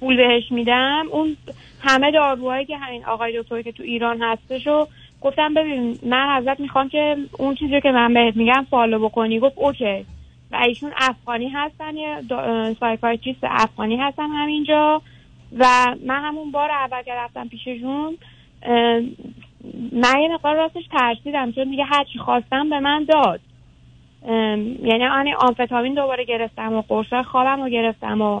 پول 0.00 0.16
بهش 0.16 0.52
میدم 0.52 1.06
اون 1.10 1.36
همه 1.80 2.10
داروهایی 2.10 2.66
که 2.66 2.76
همین 2.76 3.04
آقای 3.04 3.42
دکتری 3.42 3.62
که 3.62 3.72
تو 3.72 3.82
ایران 3.82 4.22
هستشو 4.22 4.86
گفتم 5.20 5.54
ببین 5.54 5.98
من 6.02 6.28
ازت 6.28 6.60
می‌خوام 6.60 6.88
که 6.88 7.16
اون 7.38 7.54
چیزی 7.54 7.80
که 7.80 7.90
من 7.90 8.14
بهت 8.14 8.36
میگم 8.36 8.66
follow 8.70 9.08
بکنی. 9.08 9.38
گفت 9.38 9.58
okay. 9.58 10.04
و 10.52 10.56
ایشون 10.56 10.92
افغانی 10.96 11.48
هستن 11.48 11.96
یه 11.96 12.22
psychiatrist 12.80 13.40
افغانی 13.42 13.96
هستن 13.96 14.28
همینجا. 14.28 15.02
و 15.58 15.66
من 16.06 16.22
همون 16.24 16.50
بار 16.50 16.70
اول 16.70 17.02
که 17.02 17.12
رفتم 17.14 17.48
پیششون 17.48 18.16
من 19.92 20.20
یه 20.20 20.28
مقدار 20.34 20.54
راستش 20.56 20.84
ترسیدم 20.92 21.52
چون 21.52 21.70
دیگه 21.70 21.84
هرچی 21.84 22.18
خواستم 22.18 22.70
به 22.70 22.80
من 22.80 23.04
داد. 23.04 23.40
یعنی 24.82 25.06
آن 25.06 25.28
آمفتامین 25.40 25.94
دوباره 25.94 26.24
گرفتم 26.24 26.72
و 26.72 26.82
قرصای 26.88 27.22
خوابم 27.22 27.62
رو 27.62 27.68
گرفتم 27.68 28.20
و 28.20 28.40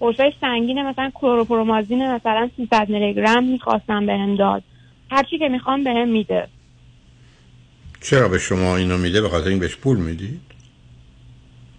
قرصای 0.00 0.32
سنگین 0.40 0.82
مثلا 0.82 1.10
کلوروپرومازین 1.14 2.10
مثلا 2.12 2.50
300 2.56 2.88
میلی 2.88 3.14
گرم 3.14 3.44
می‌خواستم 3.44 4.06
بهم 4.06 4.36
داد. 4.36 4.62
هرچی 5.10 5.38
که 5.38 5.48
می‌خوام 5.48 5.84
بهم 5.84 6.08
میده. 6.08 6.48
چرا 8.02 8.28
به 8.28 8.38
شما 8.38 8.76
اینو 8.76 8.98
میده؟ 8.98 9.20
به 9.22 9.28
خاطر 9.28 9.48
این 9.48 9.58
بهش 9.58 9.76
پول 9.76 9.96
می‌دید 9.96 10.40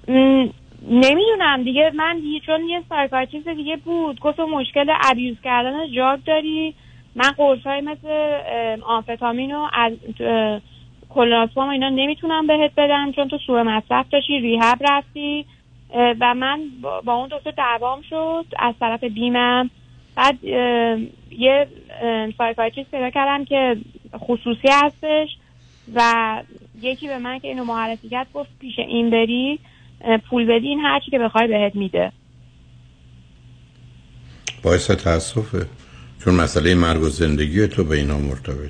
م، 0.08 0.48
نمی‌دونم 0.90 1.64
دیگه. 1.64 1.92
من 1.96 2.20
دیگه 2.20 2.40
چون 2.46 2.70
یه 2.70 2.84
سایکاتریست 2.90 3.48
دیگه 3.48 3.78
بود. 3.78 4.20
گفت 4.20 4.40
مشکل 4.40 4.86
ابیوز 5.02 5.38
کردن 5.44 5.92
جاگ 5.96 6.20
داری. 6.26 6.74
من 7.16 7.32
قرصای 7.32 7.82
مثل 7.82 8.08
ام، 8.48 8.84
آمفتامین 8.84 9.56
و 9.56 9.68
از 9.74 9.94
کلوناسپام 11.10 11.70
اینا 11.70 11.90
نمی‌تونم 11.90 12.48
بهت 12.48 12.72
بدم 12.78 13.12
چون 13.12 13.28
تو 13.28 13.38
سوء 13.48 13.64
مصرف 13.64 14.06
داشتی 14.10 14.40
ریهب 14.40 14.80
رفتی. 14.90 15.46
و 15.94 16.34
من 16.34 16.60
با 17.06 17.14
اون 17.14 17.30
دکتر 17.32 17.52
دعوام 17.52 18.02
شد 18.10 18.46
از 18.60 18.76
طرف 18.80 19.04
بیمم. 19.04 19.70
بعد 20.16 20.44
یه 20.44 21.68
اه، 22.02 22.32
سایکاتریست 22.38 22.92
پیدا 22.92 23.10
کردم 23.10 23.46
که 23.46 23.78
خصوصی 24.18 24.68
هستش 24.72 25.28
و 25.96 26.04
یکی 26.82 27.08
به 27.08 27.18
من 27.18 27.40
که 27.40 27.48
اینو 27.48 27.64
معرفی 27.64 28.10
کرد 28.10 28.28
گفت 28.34 28.50
پیش 28.60 28.80
این 28.80 29.10
بری 29.10 29.60
پول 30.30 30.46
بدی 30.46 30.68
این 30.68 30.80
هرچی 30.80 31.12
که 31.12 31.20
بخوای 31.20 31.48
بهت 31.48 31.76
میده. 31.76 32.12
باعث 34.64 34.92
تاسفه 34.92 35.66
چون 36.24 36.36
مسئله 36.36 36.76
مرگ 36.76 37.02
و 37.02 37.10
زندگی 37.10 37.68
تو 37.68 37.84
به 37.84 37.96
اینا 37.96 38.18
مرتبطه 38.18 38.70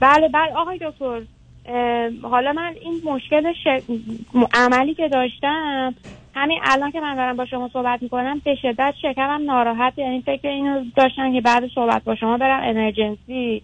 بله 0.00 0.28
بله 0.28 0.52
آقای 0.56 0.78
دکتر. 0.78 1.22
حالا 2.22 2.52
من 2.52 2.74
این 2.82 3.00
مشکل 3.04 3.52
ش... 3.52 3.66
عملی 4.54 4.94
که 4.94 5.08
داشتم 5.08 5.94
همین 6.34 6.58
الان 6.62 6.90
که 6.90 7.00
من 7.00 7.14
دارم 7.14 7.36
با 7.36 7.46
شما 7.46 7.70
صحبت 7.72 8.02
می‌کنم 8.02 8.42
به 8.44 8.54
شدت 8.54 8.94
شکمم 9.02 9.44
ناراحت 9.44 9.98
یعنی 9.98 10.22
فکر 10.26 10.48
اینو 10.48 10.84
داشتم 10.96 11.32
که 11.32 11.40
بعد 11.40 11.62
صحبت 11.74 12.04
با 12.04 12.14
شما 12.14 12.36
برم 12.36 12.60
امرجنسی 12.62 13.62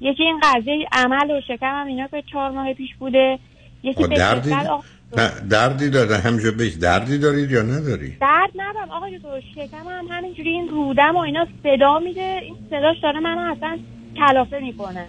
یکی 0.00 0.22
این 0.22 0.40
قضیه 0.42 0.86
عمل 0.92 1.30
و 1.30 1.40
شکمم 1.48 1.86
اینا 1.86 2.06
که 2.06 2.22
چهار 2.32 2.50
ماه 2.50 2.74
پیش 2.74 2.94
بوده. 2.94 3.38
یکی 3.82 4.06
به 4.06 4.16
دردی 4.16 4.50
شدت 4.50 4.66
آقا- 4.66 4.84
نه 5.16 5.28
دردی 5.50 5.90
داره. 5.90 6.16
همجا 6.16 6.50
بیش 6.58 6.74
دردی 6.74 7.18
دارید 7.18 7.50
یا 7.50 7.62
نداری؟ 7.62 8.16
درد 8.20 8.50
ندارم. 8.56 8.90
آقای 8.90 9.18
دکتر 9.18 9.40
شکم 9.54 9.88
هم 9.88 10.06
همینجوری 10.10 10.50
این 10.50 10.68
رودم 10.68 11.16
و 11.16 11.18
اینا 11.18 11.46
صدا 11.62 11.98
میده. 11.98 12.40
این 12.42 12.56
صداش 12.70 12.96
داره 13.02 13.20
منو 13.20 13.52
اصلا 13.52 13.78
کلافه 14.16 14.58
می‌کنه. 14.60 15.08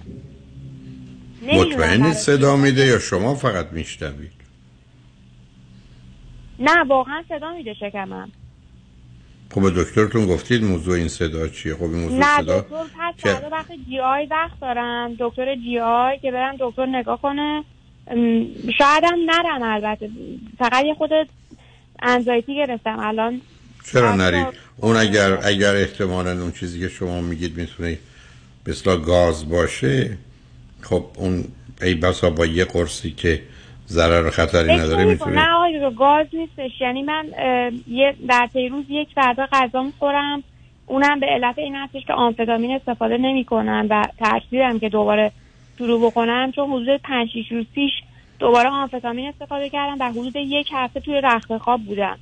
مطمئنید 1.42 2.14
صدا 2.14 2.56
میده 2.56 2.86
یا 2.86 3.00
شما 3.00 3.36
فقط 3.36 3.68
میشنوید؟ 3.72 4.32
نه 6.60 6.84
واقعا 6.84 7.24
صدا 7.30 7.54
میده 7.54 7.74
شکمم. 7.74 8.32
خب 9.52 9.62
به 9.62 9.84
دکترتون 9.84 10.26
گفتید 10.26 10.64
موضوع 10.64 10.96
این 10.96 11.08
صدا 11.08 11.48
چیه؟ 11.48 11.76
خب 11.76 11.84
این 11.84 12.02
موضوع 12.02 12.20
نه 12.20 12.42
صدا 12.42 12.60
دکتر 12.60 12.84
پس 12.84 13.22
فردا 13.22 13.50
وقت 13.50 13.72
جی 13.90 14.00
آی 14.00 14.26
وقت 14.26 14.60
دارم 14.62 15.16
دکتر 15.20 15.56
جی 15.56 15.80
آی 15.80 16.20
که 16.20 16.32
برم 16.32 16.56
دکتر 16.60 16.86
نگاه 16.86 17.22
کنه 17.22 17.64
شاید 18.78 19.04
هم 19.04 19.20
نرم 19.26 19.64
البته. 19.64 20.10
فقط 20.60 20.86
یه 20.86 20.94
خود 20.94 21.10
انزایتی 22.02 22.56
گرفتم 22.56 23.00
الان 23.00 23.42
چرا 23.92 24.16
نرید 24.16 24.48
اون 24.78 24.96
اگر 24.96 25.40
اگر 25.44 25.76
احتمالا 25.76 26.32
اون 26.32 26.52
چیزی 26.52 26.80
که 26.80 26.90
شما 26.90 27.22
میگید 27.22 27.58
می‌تونه 27.58 27.98
مثلا 28.68 28.98
گاز 28.98 29.50
باشه 29.50 30.18
خب 30.82 31.06
اون 31.18 31.44
ای 31.82 31.94
بسا 31.94 32.30
با 32.30 32.46
یه 32.46 32.66
قرصی 32.66 33.12
که 33.12 33.42
ضرر 33.88 34.28
و 34.28 34.30
خطری 34.30 34.76
نداره. 34.76 35.06
می‌تونه 35.06 35.36
نه 35.36 35.50
آقای 35.50 35.74
دکتر، 35.74 35.90
گاز 35.90 36.28
نیستش. 36.34 36.82
یعنی 36.82 37.04
من 37.04 37.26
یه 37.88 38.16
در 38.28 38.50
روز 38.72 38.86
یک 38.90 39.08
فردا 39.16 39.48
غذا 39.52 39.84
می‌خورم. 39.84 40.44
اونم 40.86 41.20
به 41.20 41.26
علت 41.26 41.60
این 41.60 41.76
هستش 41.76 42.06
که 42.06 42.14
آمفتامین 42.14 42.72
استفاده 42.72 43.18
نمی‌کنم 43.18 43.88
و 43.90 44.06
ترسیدم 44.20 44.80
که 44.80 44.90
دوباره 44.90 45.32
شروع 45.78 46.06
بکنم 46.06 46.52
چون 46.52 46.70
حدود 46.70 47.02
پنج 47.04 47.30
شیش 47.30 47.52
روز 47.52 47.66
پیش 47.76 47.92
دوباره 48.40 48.70
آمفتامین 48.70 49.28
استفاده 49.28 49.70
کردم 49.70 49.96
و 50.00 50.12
حدود 50.12 50.36
یک 50.36 50.70
هفته 50.74 51.00
توی 51.00 51.22
رخت 51.22 51.58
خواب 51.58 51.82
بودم. 51.82 52.18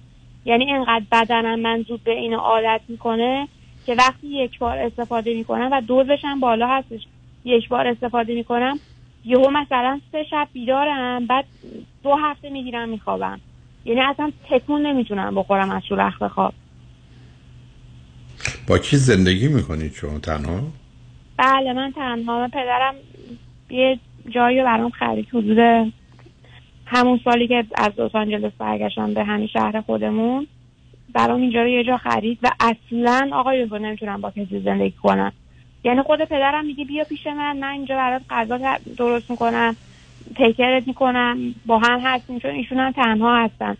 یعنی 0.45 0.71
انقدر 0.71 1.05
بدنم 1.12 1.59
من 1.59 1.85
زود 1.88 2.03
به 2.03 2.12
این 2.12 2.33
عادت 2.33 2.81
می‌کنه 2.88 3.47
که 3.85 3.95
وقتی 3.95 4.27
یک 4.27 4.59
بار 4.59 4.77
استفاده 4.77 5.33
می‌کنم 5.33 5.69
و 5.71 5.81
دوزش 5.81 6.19
هم 6.24 6.39
بالا 6.39 6.67
هستش. 6.67 7.01
یک 7.45 7.69
بار 7.69 7.87
استفاده 7.87 8.35
می‌کنم. 8.35 8.79
یهو 9.25 9.49
مثلا 9.49 10.01
سه 10.11 10.23
شب 10.23 10.47
بیدارم 10.53 11.25
بعد 11.25 11.45
دو 12.03 12.15
هفته 12.15 12.49
می‌گیرم 12.49 12.89
میخوابم. 12.89 13.39
یعنی 13.85 14.01
اصلا 14.01 14.31
تکون 14.49 14.85
نمی‌تونم 14.85 15.35
بخورم 15.35 15.71
از 15.71 15.81
تو 15.89 15.95
رخت 15.95 16.27
خواب. 16.27 16.53
با 18.67 18.77
کی 18.77 18.97
زندگی 18.97 19.47
می‌کنید 19.47 19.93
شما 19.93 20.19
تنها؟ 20.19 20.59
بله 21.37 21.73
من 21.73 21.91
تنها. 21.91 22.39
من 22.39 22.47
پدرم 22.47 22.95
یه 23.69 23.99
جایی 24.29 24.59
رو 24.59 24.65
برام 24.65 24.89
خرید 24.89 25.27
حدود 25.29 25.91
همون 26.85 27.19
سالی 27.23 27.47
که 27.47 27.65
از 27.75 27.99
لس 27.99 28.15
آنجلس 28.15 28.51
برگشتم 28.57 29.13
به 29.13 29.23
همین 29.23 29.47
شهر 29.47 29.81
خودمون. 29.81 30.47
برام 31.13 31.41
اینجا 31.41 31.61
رو 31.61 31.67
یه 31.67 31.83
جا 31.83 31.97
خرید 31.97 32.39
و 32.43 32.51
اصلا 32.59 33.29
آقای 33.33 33.65
دکتر 33.65 33.79
نمی‌تونم 33.79 34.21
با 34.21 34.31
کسی 34.31 34.61
زندگی 34.65 34.91
کنم. 34.91 35.31
یعنی 35.85 36.01
خود 36.01 36.21
پدرم 36.21 36.65
میگه 36.65 36.85
بیا 36.85 37.03
پیش 37.03 37.27
من 37.27 37.57
من 37.57 37.71
اینجا 37.71 37.95
برات 37.95 38.21
غذا 38.29 38.77
درست 38.97 39.31
می‌کنم 39.31 39.75
تیکرت 40.37 40.87
می‌کنم 40.87 41.55
با 41.65 41.79
هم 41.79 41.99
هستیم 41.99 42.39
چون 42.39 42.51
ایشون 42.51 42.79
هم 42.79 42.91
تنها 42.91 43.43
هستن. 43.43 43.77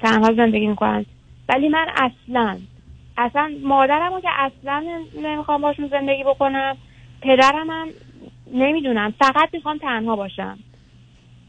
تنها 0.00 0.32
زندگی 0.36 0.66
می‌کنن. 0.66 1.06
ولی 1.48 1.68
من 1.68 1.86
اصلا 1.96 2.58
اصلا 3.18 3.52
مادرم 3.62 4.12
رو 4.12 4.20
که 4.20 4.28
اصلا 4.38 4.84
نمی‌خوام 5.22 5.60
باشون 5.60 5.88
زندگی 5.88 6.24
بکنم 6.24 6.76
پدرم 7.22 7.70
هم 7.70 7.88
نمی‌دونم. 8.54 9.14
فقط 9.18 9.48
می‌خوام 9.52 9.78
تنها 9.78 10.16
باشم. 10.16 10.58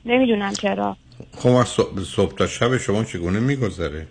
نمی‌دونم 0.05 0.53
چرا. 0.53 0.97
خب 1.37 1.63
صبح, 2.03 2.35
تا 2.35 2.47
شب 2.47 2.77
شما 2.77 3.03
چگونه 3.03 3.39
میگذره؟ 3.39 4.07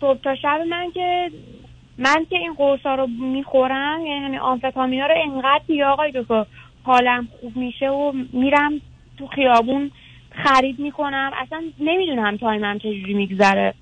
صبح 0.00 0.18
تا 0.18 0.34
شب 0.34 0.60
من 0.70 0.90
که 0.90 1.30
من 1.98 2.26
که 2.30 2.36
این 2.36 2.54
قرصا 2.54 2.94
رو 2.94 3.06
می‌خورم 3.06 4.06
یعنی 4.06 4.24
همین 4.24 4.40
آمفتامینا 4.40 5.06
رو 5.06 5.14
انقدر 5.16 5.62
دیگه 5.66 5.84
آقای 5.84 6.12
دکتر 6.14 6.46
حالم 6.82 7.28
خوب 7.40 7.56
میشه 7.56 7.90
و 7.90 8.12
میرم 8.32 8.80
تو 9.18 9.26
خیابون 9.26 9.90
خرید 10.30 10.78
می‌کنم. 10.78 11.32
اصلا 11.34 11.62
نمی‌دونم 11.80 12.36
تایمم 12.36 12.78
چجوری 12.78 13.14
میگذره. 13.14 13.74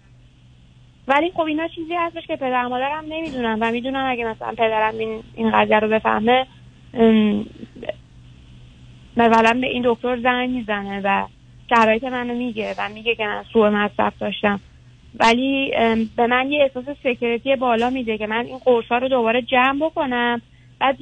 ولی 1.09 1.31
خب 1.31 1.41
اینا 1.41 1.69
چیزی 1.69 1.95
هستش 1.95 2.27
که 2.27 2.37
پدر 2.37 2.67
مادرم 2.67 3.05
نمی‌دونم 3.09 3.59
و 3.61 3.71
می‌دونم 3.71 4.11
اگه 4.11 4.25
مثلا 4.25 4.51
پدرم 4.53 4.99
این, 4.99 5.23
این 5.35 5.51
قضیه 5.51 5.79
رو 5.79 5.89
بفهمه 5.89 6.47
مثلا 9.17 9.61
به 9.61 9.67
این 9.67 9.83
دکتر 9.87 10.21
زنگ 10.21 10.51
می‌زنه 10.51 11.01
و 11.05 11.27
شرایط 11.75 12.05
منو 12.05 12.35
میگه 12.35 12.75
و 12.79 12.89
میگه 12.89 13.15
که 13.15 13.27
من 13.27 13.45
سوء 13.53 13.71
مصرف 13.71 14.19
داشتم. 14.19 14.61
ولی 15.19 15.73
به 16.17 16.27
من 16.27 16.53
یه 16.53 16.63
احساس 16.63 16.97
سکرتی 17.03 17.57
بالا 17.57 17.91
میده 17.91 18.19
که 18.19 18.27
من 18.27 18.47
این 18.47 18.59
قرصا 18.59 18.99
رو 18.99 19.09
دوباره 19.09 19.43
جمع 19.43 19.87
بکنم. 19.87 20.43
بعد 20.79 20.99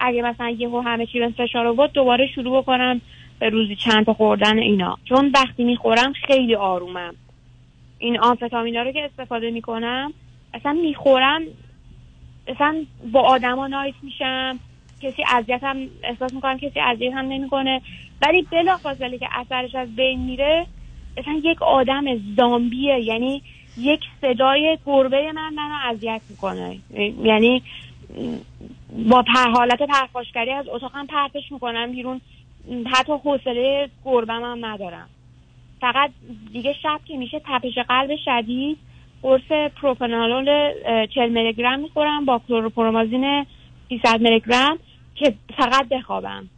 اگه 0.00 0.22
مثلا 0.22 0.48
یهو 0.48 0.80
همه 0.80 1.06
چی 1.06 1.28
فشار 1.28 1.66
آورد 1.66 1.92
دوباره 1.92 2.26
شروع 2.26 2.62
بکنم 2.62 3.00
به 3.38 3.48
روزی 3.48 3.76
چند 3.76 4.06
تا 4.06 4.12
خوردن 4.12 4.58
اینا. 4.58 4.98
چون 5.04 5.32
وقتی 5.34 5.64
می‌خورم 5.64 6.12
خیلی 6.12 6.54
آرومم. 6.54 7.14
این 7.98 8.20
آمفتامینا 8.20 8.82
رو 8.82 8.92
که 8.92 9.04
استفاده 9.04 9.50
می‌کنم 9.50 10.12
اصلا 10.54 10.72
می‌خورم 10.72 11.42
اصلا 12.48 12.84
با 13.12 13.20
آدما 13.20 13.66
نایت 13.66 13.94
میشم. 14.02 14.58
کسی 15.02 15.24
اذیت 15.34 15.64
هم 15.64 15.76
احساس 16.02 16.34
می‌کنم 16.34 16.58
کسی 16.58 16.80
اذیت 16.80 17.12
هم 17.12 17.24
نمی‌کنه. 17.24 17.80
ولی 18.26 18.42
بلا 18.42 18.76
فاصله 18.76 19.18
که 19.18 19.28
اثرش 19.32 19.74
از 19.74 19.96
بین 19.96 20.20
میره 20.20 20.66
اصلا 21.18 21.40
یک 21.44 21.62
آدم 21.62 22.04
زامبیه. 22.36 23.00
یعنی 23.00 23.42
یک 23.76 24.00
صدای 24.20 24.78
گربه 24.86 25.32
من 25.32 25.54
منو 25.54 25.74
اذیت 25.94 26.20
می‌کنه. 26.30 26.78
یعنی 27.24 27.62
با 29.08 29.22
پر 29.22 29.50
حالت 29.50 29.82
پرخاشگری 29.82 30.50
از 30.52 30.68
اتاقم 30.68 31.06
پرتش 31.06 31.52
می‌کنم 31.52 31.92
بیرون. 31.92 32.20
حتی 32.86 33.12
حوصله 33.12 33.88
گربم 34.04 34.44
هم 34.44 34.64
ندارم. 34.64 35.08
فقط 35.80 36.10
دیگه 36.52 36.74
شب 36.82 37.00
که 37.04 37.16
میشه 37.16 37.40
تپش 37.44 37.78
قلب 37.88 38.10
شدید 38.24 38.78
قرص 39.22 39.70
پروپنالول 39.82 40.72
اه، 40.84 41.06
40 41.06 41.28
میلی 41.28 41.52
گرم 41.52 41.80
می‌خورم 41.80 42.24
با 42.24 42.40
کلوروپرومازین 42.48 43.46
300 43.88 44.20
میلی 44.20 44.40
گرم 44.40 44.78
که 45.14 45.34
فقط 45.56 45.88
بخوابم. 45.88 46.48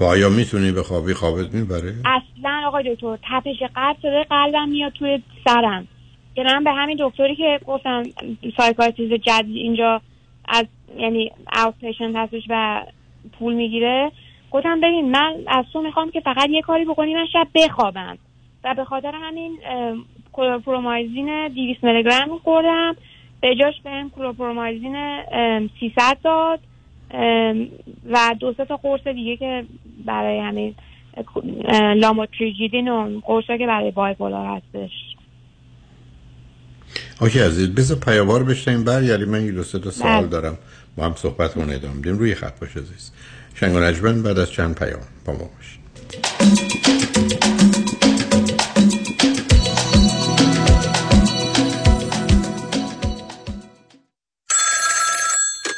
و 0.00 0.04
آیا 0.04 0.28
می‌تونی 0.28 0.72
به 0.72 0.82
خوابی 0.82 1.14
خوابت 1.14 1.54
می‌بره؟ 1.54 1.94
اصلا 2.04 2.62
آقای 2.66 2.94
دکتر 2.94 3.18
تپش 3.22 3.62
قلب 3.74 3.96
صدای 4.02 4.24
قلبم 4.30 4.68
میاد 4.68 4.92
توی 4.92 5.22
سرم. 5.44 5.88
که 6.34 6.42
من 6.42 6.64
به 6.64 6.72
همین 6.72 6.96
دکتری 7.00 7.36
که 7.36 7.60
گفتم 7.66 8.02
psychiatrist 8.56 9.12
جدید 9.12 9.56
اینجا 9.56 10.00
از 10.48 10.66
یعنی 10.98 11.32
outpatient 11.64 12.16
هستش 12.16 12.42
و 12.48 12.82
پول 13.38 13.54
می‌گیره. 13.54 14.12
گفتم 14.50 14.80
ببین 14.80 15.10
من 15.10 15.34
از 15.46 15.64
تو 15.72 15.82
می‌خوام 15.82 16.10
که 16.10 16.20
فقط 16.20 16.48
یه 16.50 16.62
کاری 16.62 16.84
بکنی 16.84 17.14
من 17.14 17.26
شب 17.32 17.48
بخوابم. 17.54 18.18
و 18.64 18.74
به 18.74 18.84
خاطر 18.84 19.12
همین 19.14 19.58
chlorpromazine 20.32 21.48
200 21.48 21.84
میلی 21.84 22.02
گرم 22.02 22.38
خوردم. 22.38 22.96
به 23.40 23.54
جاش 23.54 23.74
بهم 23.84 24.10
chlorpromazine 24.10 24.96
اه، 24.96 25.60
300 25.80 26.16
داد. 26.24 26.60
و 28.10 28.34
دو 28.40 28.54
سه 28.56 28.64
تا 28.64 28.76
قرص 28.76 29.06
دیگه 29.06 29.36
که 29.36 29.64
برای 30.06 30.40
همین 30.40 30.74
اه، 31.68 31.94
لاموتریژیدین 31.94 32.88
و 32.88 33.20
قرصا 33.20 33.56
که 33.56 33.66
برای 33.66 33.90
بایپولار 33.90 34.56
هستش. 34.56 34.90
اوکی 37.20 37.38
عزیز 37.38 37.74
بذار 37.74 37.98
پیاموار 37.98 38.44
بشنیم 38.44 38.84
برگردیم. 38.84 39.28
من 39.28 39.46
یه 39.46 39.52
دو 39.52 39.62
سه 39.62 39.78
تا 39.78 39.90
سوال 39.90 40.20
بله. 40.20 40.26
دارم. 40.26 40.58
با 40.96 41.04
هم 41.04 41.14
صحبتمون 41.14 41.70
ادامه 41.70 42.00
بدیم 42.00 42.18
روی 42.18 42.34
خط 42.34 42.60
باش 42.60 42.76
عزیز. 42.76 43.12
شنگ 43.54 43.74
و 43.74 44.12
بعد 44.22 44.38
از 44.38 44.52
چند 44.52 44.78
پیام 44.78 45.00
با 45.24 45.32
ما 45.32 45.50
باشید. 45.56 47.23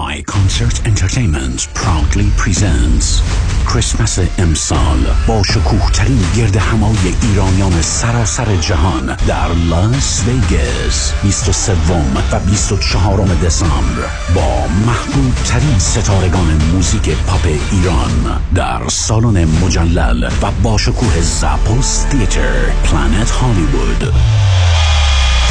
iConcert 0.00 0.86
Entertainment 0.86 1.68
proudly 1.74 2.30
presents 2.38 3.20
کریسمس 3.72 4.18
امسال 4.38 4.98
با 5.26 5.42
شکوه 5.42 5.90
ترین 5.90 6.24
گرد 6.36 6.56
همای 6.56 6.96
ایرانیان 7.22 7.82
سراسر 7.82 8.56
جهان 8.56 9.16
در 9.28 9.48
لاس 9.70 10.22
ویگاس 10.26 11.12
23 11.22 11.72
و 12.32 12.40
24 12.40 13.34
دسامبر. 13.34 14.02
با 14.34 14.66
محبوب 14.86 15.34
ترین 15.34 15.78
ستارگان 15.78 16.62
موزیک 16.72 17.10
پاپ 17.10 17.46
ایران 17.72 18.40
در 18.54 18.88
سالن 18.88 19.44
مجلل 19.44 20.30
و 20.42 20.50
با 20.62 20.78
شکوه 20.78 21.20
زاپوس 21.20 22.02
تیتر 22.02 22.70
پلانت 22.84 23.30
هالیوود 23.30 24.14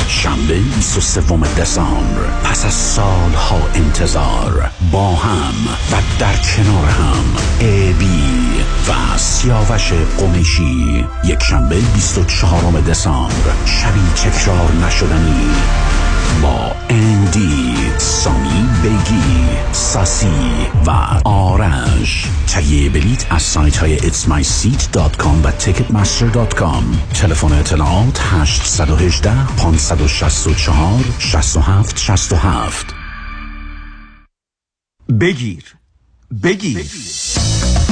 شنبه 0.07 0.59
23 0.59 1.21
دسامبر 1.59 2.41
پس 2.43 2.65
از 2.65 2.73
سالها 2.73 3.59
انتظار 3.75 4.71
با 4.91 5.15
هم 5.15 5.53
و 5.91 6.01
در 6.19 6.35
کنار 6.35 6.85
هم 6.85 7.25
ای 7.59 7.93
و 8.89 9.17
سیاوش 9.17 9.93
قمیشی 9.93 11.05
یک 11.23 11.43
شنبه 11.43 11.75
24 11.75 12.81
دسامبر 12.81 13.51
شبی 13.65 14.01
تکرار 14.15 14.71
نشدنی 14.87 15.49
با 16.41 16.75
اندی 16.89 17.75
سامی 17.97 18.69
بیگی 18.81 19.49
ساسی 19.71 20.27
و 20.85 20.91
آرش 21.23 22.27
تهیه 22.47 22.89
بلیت 22.89 23.31
از 23.31 23.41
سایت 23.41 23.77
های 23.77 23.99
itsmyseat.com 23.99 25.45
و 25.45 25.51
ticketmaster.com 25.51 27.13
تلفن 27.13 27.51
اطلاعات 27.51 28.21
818 28.23 29.45
564 29.57 31.03
67 31.19 31.99
67 31.99 32.93
بگیر. 35.19 35.63
بگیر. 36.43 36.85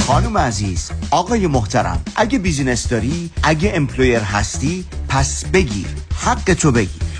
خانم 0.06 0.38
عزیز 0.38 0.90
آقای 1.10 1.46
محترم 1.46 2.02
اگه 2.16 2.38
business 2.38 2.88
داری 2.88 3.30
اگه 3.42 3.72
employer 3.74 4.20
هستی 4.20 4.84
پس 5.08 5.44
بگیر. 5.44 5.86
حق 6.16 6.54
تو 6.54 6.72
بگیر. 6.72 7.19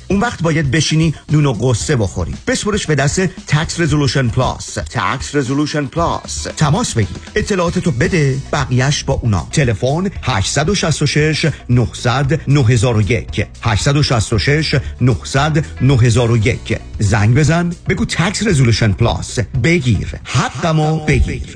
اون 0.11 0.19
وقت 0.19 0.41
باید 0.41 0.71
بشینی 0.71 1.13
نون 1.29 1.45
و 1.45 1.53
غصه 1.53 1.95
بخوری. 1.95 2.33
بسپرش 2.47 2.85
به 2.85 2.95
دست 2.95 3.19
Tax 3.21 3.79
Resolution 3.79 4.27
Plus 4.27 4.73
Tax 4.73 5.35
Resolution 5.35 5.85
Plus 5.85 6.47
تماس 6.57 6.93
بگیر. 6.93 7.17
اطلاعاتتو 7.35 7.91
بده 7.91 8.37
بقیهش 8.53 9.03
با 9.03 9.13
اونا. 9.13 9.47
تلفن 9.51 10.09
866 10.23 11.45
900 11.69 12.41
9001 12.47 13.45
866 13.61 14.75
900 15.01 15.65
9001 15.81 16.79
زنگ 16.99 17.35
بزن. 17.35 17.69
بگو 17.89 18.05
Tax 18.05 18.47
Resolution 18.47 18.91
Plus 18.91 19.39
بگیر. 19.39 20.19
حقمو 20.23 21.05
بگیر. 21.05 21.55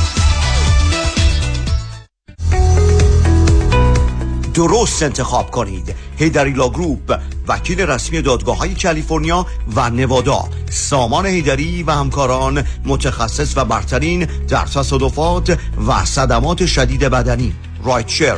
درست 4.53 5.03
انتخاب 5.03 5.51
کنید. 5.51 5.95
حیدری 6.17 6.49
Law 6.49 6.69
Group 6.69 7.19
وکیل 7.47 7.81
رسمی 7.81 8.21
دادگاه 8.21 8.57
های 8.57 8.75
کالیفرنیا 8.75 9.45
و 9.75 9.89
نوادا. 9.89 10.49
سامان 10.69 11.25
حیدری 11.25 11.83
و 11.83 11.91
همکاران 11.91 12.63
متخصص 12.85 13.57
و 13.57 13.65
برترین 13.65 14.27
در 14.47 14.65
تصادفات 14.65 15.59
و 15.87 16.05
صدمات 16.05 16.65
شدید 16.65 17.01
بدنی. 17.01 17.53
rideshare 17.83 18.37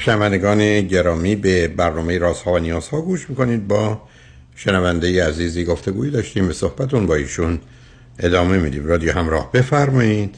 شنوندگان 0.00 0.80
گرامی 0.80 1.36
به 1.36 1.68
برنامه 1.68 2.18
رازها 2.18 2.52
و 2.52 2.58
نیازها 2.58 3.00
گوش 3.00 3.30
می‌کنید. 3.30 3.68
با 3.68 4.02
شنونده 4.56 5.26
عزیزی 5.28 5.64
گفتگویی 5.64 6.10
داشتیم 6.10 6.46
به 6.46 6.52
صحبتون 6.52 7.06
با 7.06 7.14
ایشون 7.14 7.58
ادامه 8.18 8.58
میدیم. 8.58 8.86
رادیو 8.86 9.12
همراه 9.12 9.52
بفرمایید. 9.52 10.36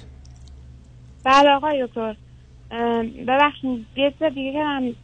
بله 1.25 1.51
آقای 1.51 1.87
دکتر. 1.87 2.17
ببخشید 3.27 3.87
یه 3.97 4.15
چیز 4.19 4.35
دیگه 4.35 4.53
که 4.53 4.59
من 4.59 4.95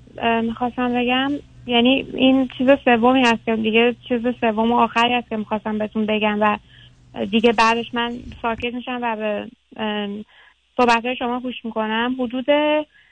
می‌خواستم 0.41 0.95
بگم 0.95 1.33
یعنی 1.67 2.07
این 2.15 2.49
چیز 2.59 2.69
سومی 2.85 3.23
هست 3.23 3.45
که 3.47 3.57
دیگه 3.57 3.97
چیز 4.09 4.21
سوم 4.41 4.73
و 4.73 4.77
آخری 4.77 5.15
هست 5.15 5.29
که 5.29 5.37
می‌خواستم 5.37 5.79
بهتون 5.79 6.07
بگم 6.07 6.39
و 6.41 6.59
دیگه 7.31 7.53
بعدش 7.53 7.95
من 7.95 8.13
ساکت 8.43 8.75
میشم 8.75 8.99
و 9.03 9.17
به 9.17 9.47
صحبت 10.77 11.15
شما 11.19 11.41
گوش 11.41 11.65
می‌کنم. 11.65 12.17
حدود 12.21 12.47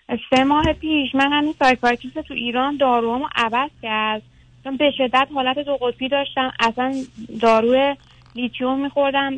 سه 0.08 0.44
ماه 0.44 0.72
پیش 0.72 1.14
من 1.14 1.32
همین 1.32 1.54
psychiatrist 1.58 2.20
تو 2.20 2.34
ایران 2.34 2.76
داروهامو 2.76 3.26
عوض 3.34 3.70
کرد. 3.82 4.22
چون 4.64 4.76
به 4.76 4.90
شدت 4.98 5.28
حالت 5.34 5.58
دو 5.58 5.76
قطبی 5.76 6.08
داشتم. 6.08 6.52
اصلا 6.60 6.94
دارو 7.40 7.96
لیتیوم 8.34 8.80
میخوردم. 8.80 9.34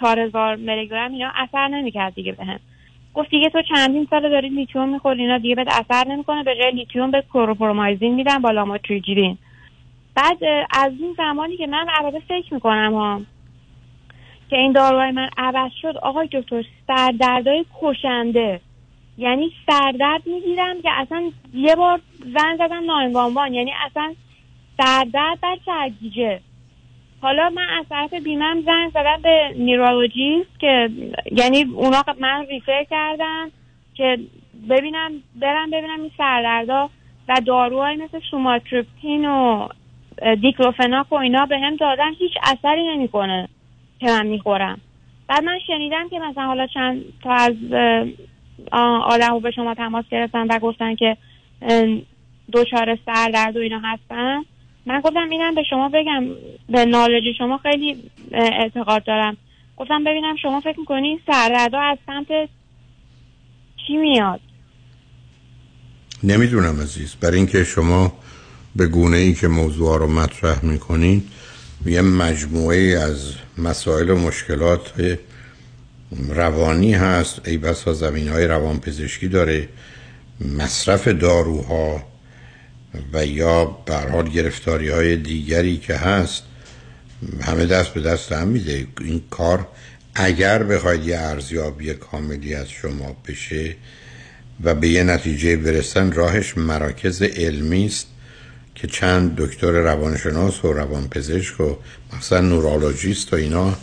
چهار 0.00 0.20
هزار 0.20 0.56
میلی 0.56 0.88
گرم 0.88 1.12
اینا 1.12 1.32
اثر 1.36 1.68
نمی‌کرد 1.68 2.14
دیگه 2.14 2.32
بهم. 2.32 2.60
گفت 3.14 3.30
دیگه 3.30 3.48
تو 3.48 3.62
چندین 3.62 4.06
سال 4.10 4.30
داری 4.30 4.48
لیتیوم 4.48 4.88
می‌خوری؟ 4.88 5.22
اینا 5.22 5.38
دیگه 5.38 5.54
بهت 5.54 5.68
اثر 5.68 6.08
نمی‌کنه. 6.08 6.42
به 6.42 6.56
جای 6.56 6.70
لیتیوم 6.70 7.10
به 7.10 7.24
کلوروپرومایزین 7.32 8.14
میدن 8.14 8.38
با 8.38 8.50
لاموتریجیدین 8.50 9.38
بعد 10.14 10.38
از 10.70 10.92
این 11.00 11.14
زمانی 11.16 11.56
که 11.56 11.66
من 11.66 11.86
البته 11.98 12.20
فکر 12.28 12.54
می‌کنم 12.54 12.94
ها 12.94 13.20
که 14.50 14.56
این 14.56 14.72
داروهای 14.72 15.10
من 15.10 15.28
عوض 15.36 15.72
شد 15.82 15.96
آقای 15.96 16.28
دکتر 16.32 16.64
سردردای 16.86 17.64
کشنده 17.80 18.60
یعنی 19.18 19.52
سردرد 19.66 20.22
می‌گیرم 20.26 20.82
که 20.82 20.90
اصلا 20.90 21.30
یه 21.54 21.74
بار 21.74 22.00
زن 22.34 22.56
زدم 22.56 22.84
ناینوانوان. 22.84 23.54
یعنی 23.54 23.72
اصلا 23.86 24.14
سردرد 24.76 25.40
در 25.42 25.56
سرگیجه 25.66 26.40
حالا 27.20 27.50
من 27.50 27.66
از 27.78 27.84
طرف 27.88 28.14
بیمم 28.14 28.62
زنگ 28.66 28.90
زدم 28.90 29.18
به 29.22 29.54
نیرولوژیست 29.56 30.60
که 30.60 30.90
یعنی 31.32 31.64
اونا 31.64 32.04
من 32.20 32.46
ریفر 32.50 32.84
کردن 32.90 33.50
که 33.94 34.18
ببینم 34.70 35.12
برم 35.40 35.70
ببینم 35.70 36.00
این 36.00 36.10
سردردا 36.18 36.90
و 37.28 37.40
داروهای 37.46 37.96
مثل 37.96 38.20
سوماتریپتین 38.30 39.28
و 39.28 39.68
دیکلوفناک 40.40 41.12
و 41.12 41.14
اینا 41.14 41.46
به 41.46 41.58
هم 41.58 41.76
دادن. 41.76 42.14
هیچ 42.18 42.32
اثری 42.42 42.86
نمی‌کنه 42.86 43.48
که 44.00 44.06
من 44.06 44.26
می‌خورم. 44.26 44.80
بعد 45.28 45.44
من 45.44 45.58
شنیدم 45.66 46.08
که 46.08 46.18
مثلا 46.18 46.46
حالا 46.46 46.66
چند 46.66 47.04
تا 47.22 47.30
از 47.30 47.54
آدم 49.02 49.30
رو 49.30 49.40
به 49.40 49.50
شما 49.50 49.74
تماس 49.74 50.04
گرفتن 50.10 50.46
و 50.46 50.58
گفتن 50.58 50.94
که 50.94 51.16
دچار 52.52 52.98
سردرد 53.06 53.56
و 53.56 53.60
اینا 53.60 53.80
هستن. 53.84 54.42
من 54.86 55.00
گفتم 55.00 55.30
اینم 55.30 55.54
به 55.54 55.62
شما 55.70 55.88
بگم 55.88 56.24
به 56.68 56.84
نالج 56.84 57.22
شما 57.38 57.58
خیلی 57.58 58.10
اعتقاد 58.32 59.04
دارم. 59.04 59.36
گفتم 59.76 60.04
ببینم 60.04 60.36
شما 60.36 60.60
فکر 60.60 60.80
می‌کنین 60.80 61.20
سردردا 61.26 61.80
از 61.80 61.98
سمت 62.06 62.26
چی 63.86 63.96
میاد؟ 63.96 64.40
نمی‌دونم 66.22 66.80
عزیز. 66.80 67.14
برای 67.14 67.36
اینکه 67.36 67.64
شما 67.64 68.12
به 68.76 68.86
گونه 68.86 69.16
ای 69.16 69.34
که 69.34 69.48
موضوع 69.48 69.98
رو 69.98 70.06
مطرح 70.06 70.64
می‌کنین 70.64 71.22
یه 71.86 72.02
مجموعه 72.02 72.98
از 72.98 73.34
مسائل 73.58 74.10
و 74.10 74.16
مشکلات 74.16 74.92
روانی 76.28 76.94
هست. 76.94 77.48
ای 77.48 77.58
بسا 77.58 77.94
زمین 77.94 78.28
های 78.28 78.46
روانپزشکی 78.46 79.28
داره. 79.28 79.68
مصرف 80.58 81.08
داروها 81.08 82.02
و 83.12 83.26
یا 83.26 83.64
به 83.64 83.94
هر 83.94 84.08
حال 84.08 84.28
گرفتاری 84.28 84.88
های 84.88 85.16
دیگری 85.16 85.76
که 85.76 85.94
هست 85.94 86.42
همه 87.42 87.66
دست 87.66 87.94
به 87.94 88.00
دست 88.00 88.32
هم 88.32 88.48
میده. 88.48 88.86
این 89.00 89.22
کار 89.30 89.68
اگر 90.14 90.62
بخواید 90.62 91.06
یه 91.06 91.18
ارزیابی 91.18 91.94
کاملی 91.94 92.54
از 92.54 92.70
شما 92.70 93.16
بشه 93.26 93.76
و 94.64 94.74
به 94.74 94.88
یه 94.88 95.02
نتیجه 95.02 95.56
برسن 95.56 96.12
راهش 96.12 96.58
مراکز 96.58 97.22
علمی 97.22 97.86
است 97.86 98.06
که 98.74 98.86
چند 98.86 99.36
دکتر 99.36 99.70
روانشناس 99.70 100.64
و 100.64 100.72
روانپزشک 100.72 101.60
و 101.60 101.76
مثلا 102.16 102.40
نورولوژیست 102.40 103.32
و 103.32 103.36
اینا 103.36 103.76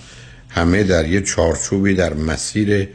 همه 0.56 0.84
در 0.84 1.08
یه 1.08 1.22
چارچوبی 1.22 1.94
در 1.94 2.13
مسیر 2.13 2.88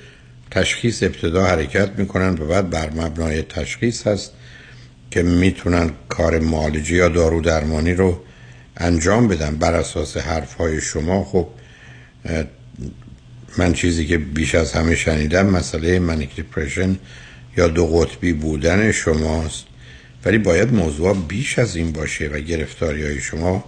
تشخیص 0.51 1.03
ابتدا 1.03 1.47
حرکت 1.47 1.91
می‌کنن 1.99 2.39
و 2.39 2.47
بعد 2.47 2.71
بر 2.71 2.91
مبنای 2.91 3.43
تشخیص 3.43 4.07
هست 4.07 4.33
که 5.11 5.23
می‌تونن 5.23 5.91
کار 6.09 6.39
معالجه 6.39 6.95
یا 6.95 7.09
دارو 7.09 7.41
درمانی 7.41 7.95
رو 7.95 8.21
انجام 8.77 9.29
بدن. 9.29 9.57
بر 9.57 9.75
اساس 9.75 10.17
حرف 10.17 10.55
های 10.55 10.81
شما 10.81 11.25
خب 11.25 11.49
من 13.59 13.73
چیزی 13.73 14.07
که 14.07 14.19
بیش 14.19 14.55
از 14.55 14.73
همه 14.73 14.95
شنیدم 14.95 15.47
مسئله 15.47 15.99
منیک 15.99 16.37
دیپرشن 16.37 16.97
یا 17.57 17.69
دو 17.69 17.87
قطبی 17.87 18.33
بودن 18.33 18.93
شماست. 18.93 19.65
ولی 20.25 20.39
باید 20.39 20.73
موضوع 20.73 21.17
بیش 21.29 21.59
از 21.59 21.77
این 21.77 21.93
باشه 21.93 22.29
و 22.29 22.41
گرفتاری 22.41 23.03
های 23.03 23.21
شما 23.21 23.65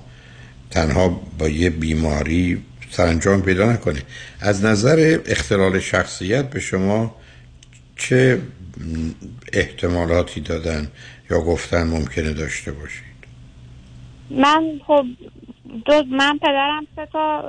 تنها 0.71 1.09
با 1.39 1.49
یه 1.49 1.71
بیماری 1.71 2.63
سرانجام 2.93 3.43
پیدا 3.43 3.73
نکنه. 3.73 4.03
از 4.41 4.65
نظر 4.65 5.19
اختلال 5.27 5.79
شخصیت 5.79 6.51
به 6.51 6.61
شما 6.61 7.15
چه 7.97 8.41
احتمالاتی 9.53 10.41
دادن 10.41 10.89
یا 11.31 11.41
گفتن 11.41 11.83
ممکنه 11.83 12.33
داشته 12.33 12.73
باشید؟ 12.73 13.13
من 14.31 14.81
خب 14.87 15.05
دو 15.85 16.03
من 16.11 16.39
پدرم 16.39 16.87
سه 16.97 17.07
تا 17.13 17.45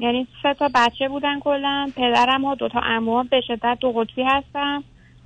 یعنی 0.00 0.26
سه 0.42 0.54
تا 0.54 0.70
بچه 0.74 1.08
بودن 1.08 1.40
کلا. 1.40 1.90
پدرم 1.96 2.44
و 2.44 2.54
دو 2.54 2.68
تا 2.68 2.80
عموها 2.80 3.22
به 3.22 3.40
شدت 3.40 3.78
دو 3.80 3.92
قطبی 3.92 4.22
هستم 4.22 4.84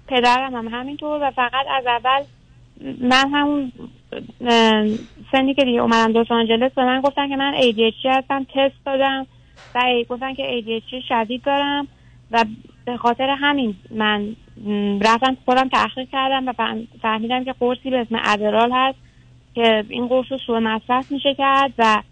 پدرم 0.08 0.54
هم 0.54 0.68
همینطور 0.68 1.22
و 1.22 1.30
فقط 1.30 1.66
از 1.78 1.86
اول 1.86 2.24
من 3.00 3.70
اه، 4.40 4.86
سنی 5.32 5.54
که 5.54 5.64
دیگه 5.64 5.80
اومدم 5.80 6.20
لس 6.20 6.26
آنجلس 6.30 6.72
به 6.72 6.84
من 6.84 7.00
گفتن 7.00 7.28
که 7.28 7.36
من 7.36 7.54
ADHD 7.60 8.06
هستم 8.06 8.44
تست 8.44 8.84
دادم. 8.86 9.26
و 9.78 10.04
گفتن 10.08 10.34
که 10.34 10.60
ADHD 10.62 11.08
شدید 11.08 11.42
دارم 11.42 11.88
و 12.30 12.44
به 12.84 12.96
خاطر 12.96 13.36
همین 13.40 13.74
من 13.90 14.36
رفتم 15.00 15.36
خودم 15.44 15.68
تحقیق 15.68 16.08
کردم 16.12 16.48
و 16.48 16.52
فهم- 16.52 16.88
فهمیدم 17.02 17.44
که 17.44 17.54
قرصی 17.60 17.90
به 17.90 17.98
اسم 17.98 18.20
ادرال 18.24 18.72
هست 18.72 18.98
که 19.54 19.84
این 19.88 20.08
قرص 20.08 20.26
رو 20.30 20.38
سوء 20.38 20.60
مصرف 20.60 21.10
میشه 21.10 21.34
کرد 21.34 21.72
و 21.78 22.02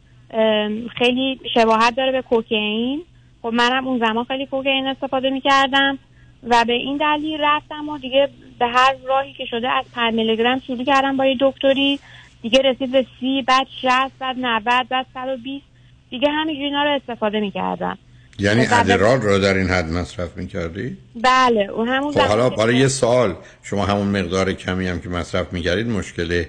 خیلی 0.98 1.40
شباهت 1.54 1.96
داره 1.96 2.12
به 2.12 2.22
کوکائین 2.22 3.02
خب 3.42 3.48
منم 3.48 3.88
اون 3.88 3.98
زمان 3.98 4.24
خیلی 4.24 4.46
کوکائین 4.46 4.86
استفاده 4.86 5.30
می‌کردم 5.30 5.98
و 6.42 6.64
به 6.66 6.72
این 6.72 6.96
دلیل 6.96 7.40
رفتم 7.40 7.88
و 7.88 7.98
دیگه 7.98 8.28
به 8.58 8.66
هر 8.66 8.94
راهی 9.08 9.32
که 9.32 9.44
شده 9.44 9.68
از 9.68 9.84
5 9.94 10.14
میلی 10.14 10.36
گرم 10.36 10.60
شروع 10.60 10.84
کردم 10.84 11.16
با 11.16 11.26
یه 11.26 11.36
دکتری. 11.40 12.00
دیگه 12.42 12.58
رسید 12.62 12.90
به 12.92 13.06
سی 13.20 13.42
بعد 13.42 13.66
60 13.82 14.12
بعد 14.18 14.36
90 14.38 14.88
بعد 14.88 15.06
120 15.14 15.65
دیگه 16.10 16.28
همینجوری 16.30 16.70
رو 16.70 16.98
استفاده 17.02 17.40
می‌کردم 17.40 17.98
یعنی 18.38 18.66
بعد- 18.66 18.90
ادرال 18.90 19.20
رو 19.20 19.38
در 19.38 19.54
این 19.54 19.66
حد 19.66 19.84
مصرف 19.84 20.36
می‌کردی؟ 20.36 20.96
بله 21.22 21.60
اون 21.60 21.88
همون 21.88 22.12
خب 22.12 22.20
حالا 22.20 22.50
برای 22.50 22.76
یه 22.76 22.88
سوال 22.88 23.34
شما 23.62 23.86
همون 23.86 24.06
مقدار 24.20 24.52
کمی 24.52 24.88
هم 24.88 25.00
که 25.00 25.08
مصرف 25.08 25.52
می‌کردید 25.52 25.86
مشکل 25.88 26.44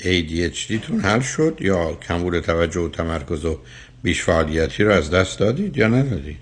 ADHD 0.00 0.86
تون 0.86 1.00
حل 1.00 1.20
شد 1.20 1.58
یا 1.60 1.92
کمبود 1.92 2.40
توجه 2.40 2.80
و 2.80 2.88
تمرکز 2.88 3.44
و 3.44 3.58
بیش 4.02 4.22
فعالیتی 4.22 4.84
رو 4.84 4.92
از 4.92 5.10
دست 5.10 5.38
دادید 5.40 5.76
یا 5.76 5.88
ندادید؟ 5.88 6.36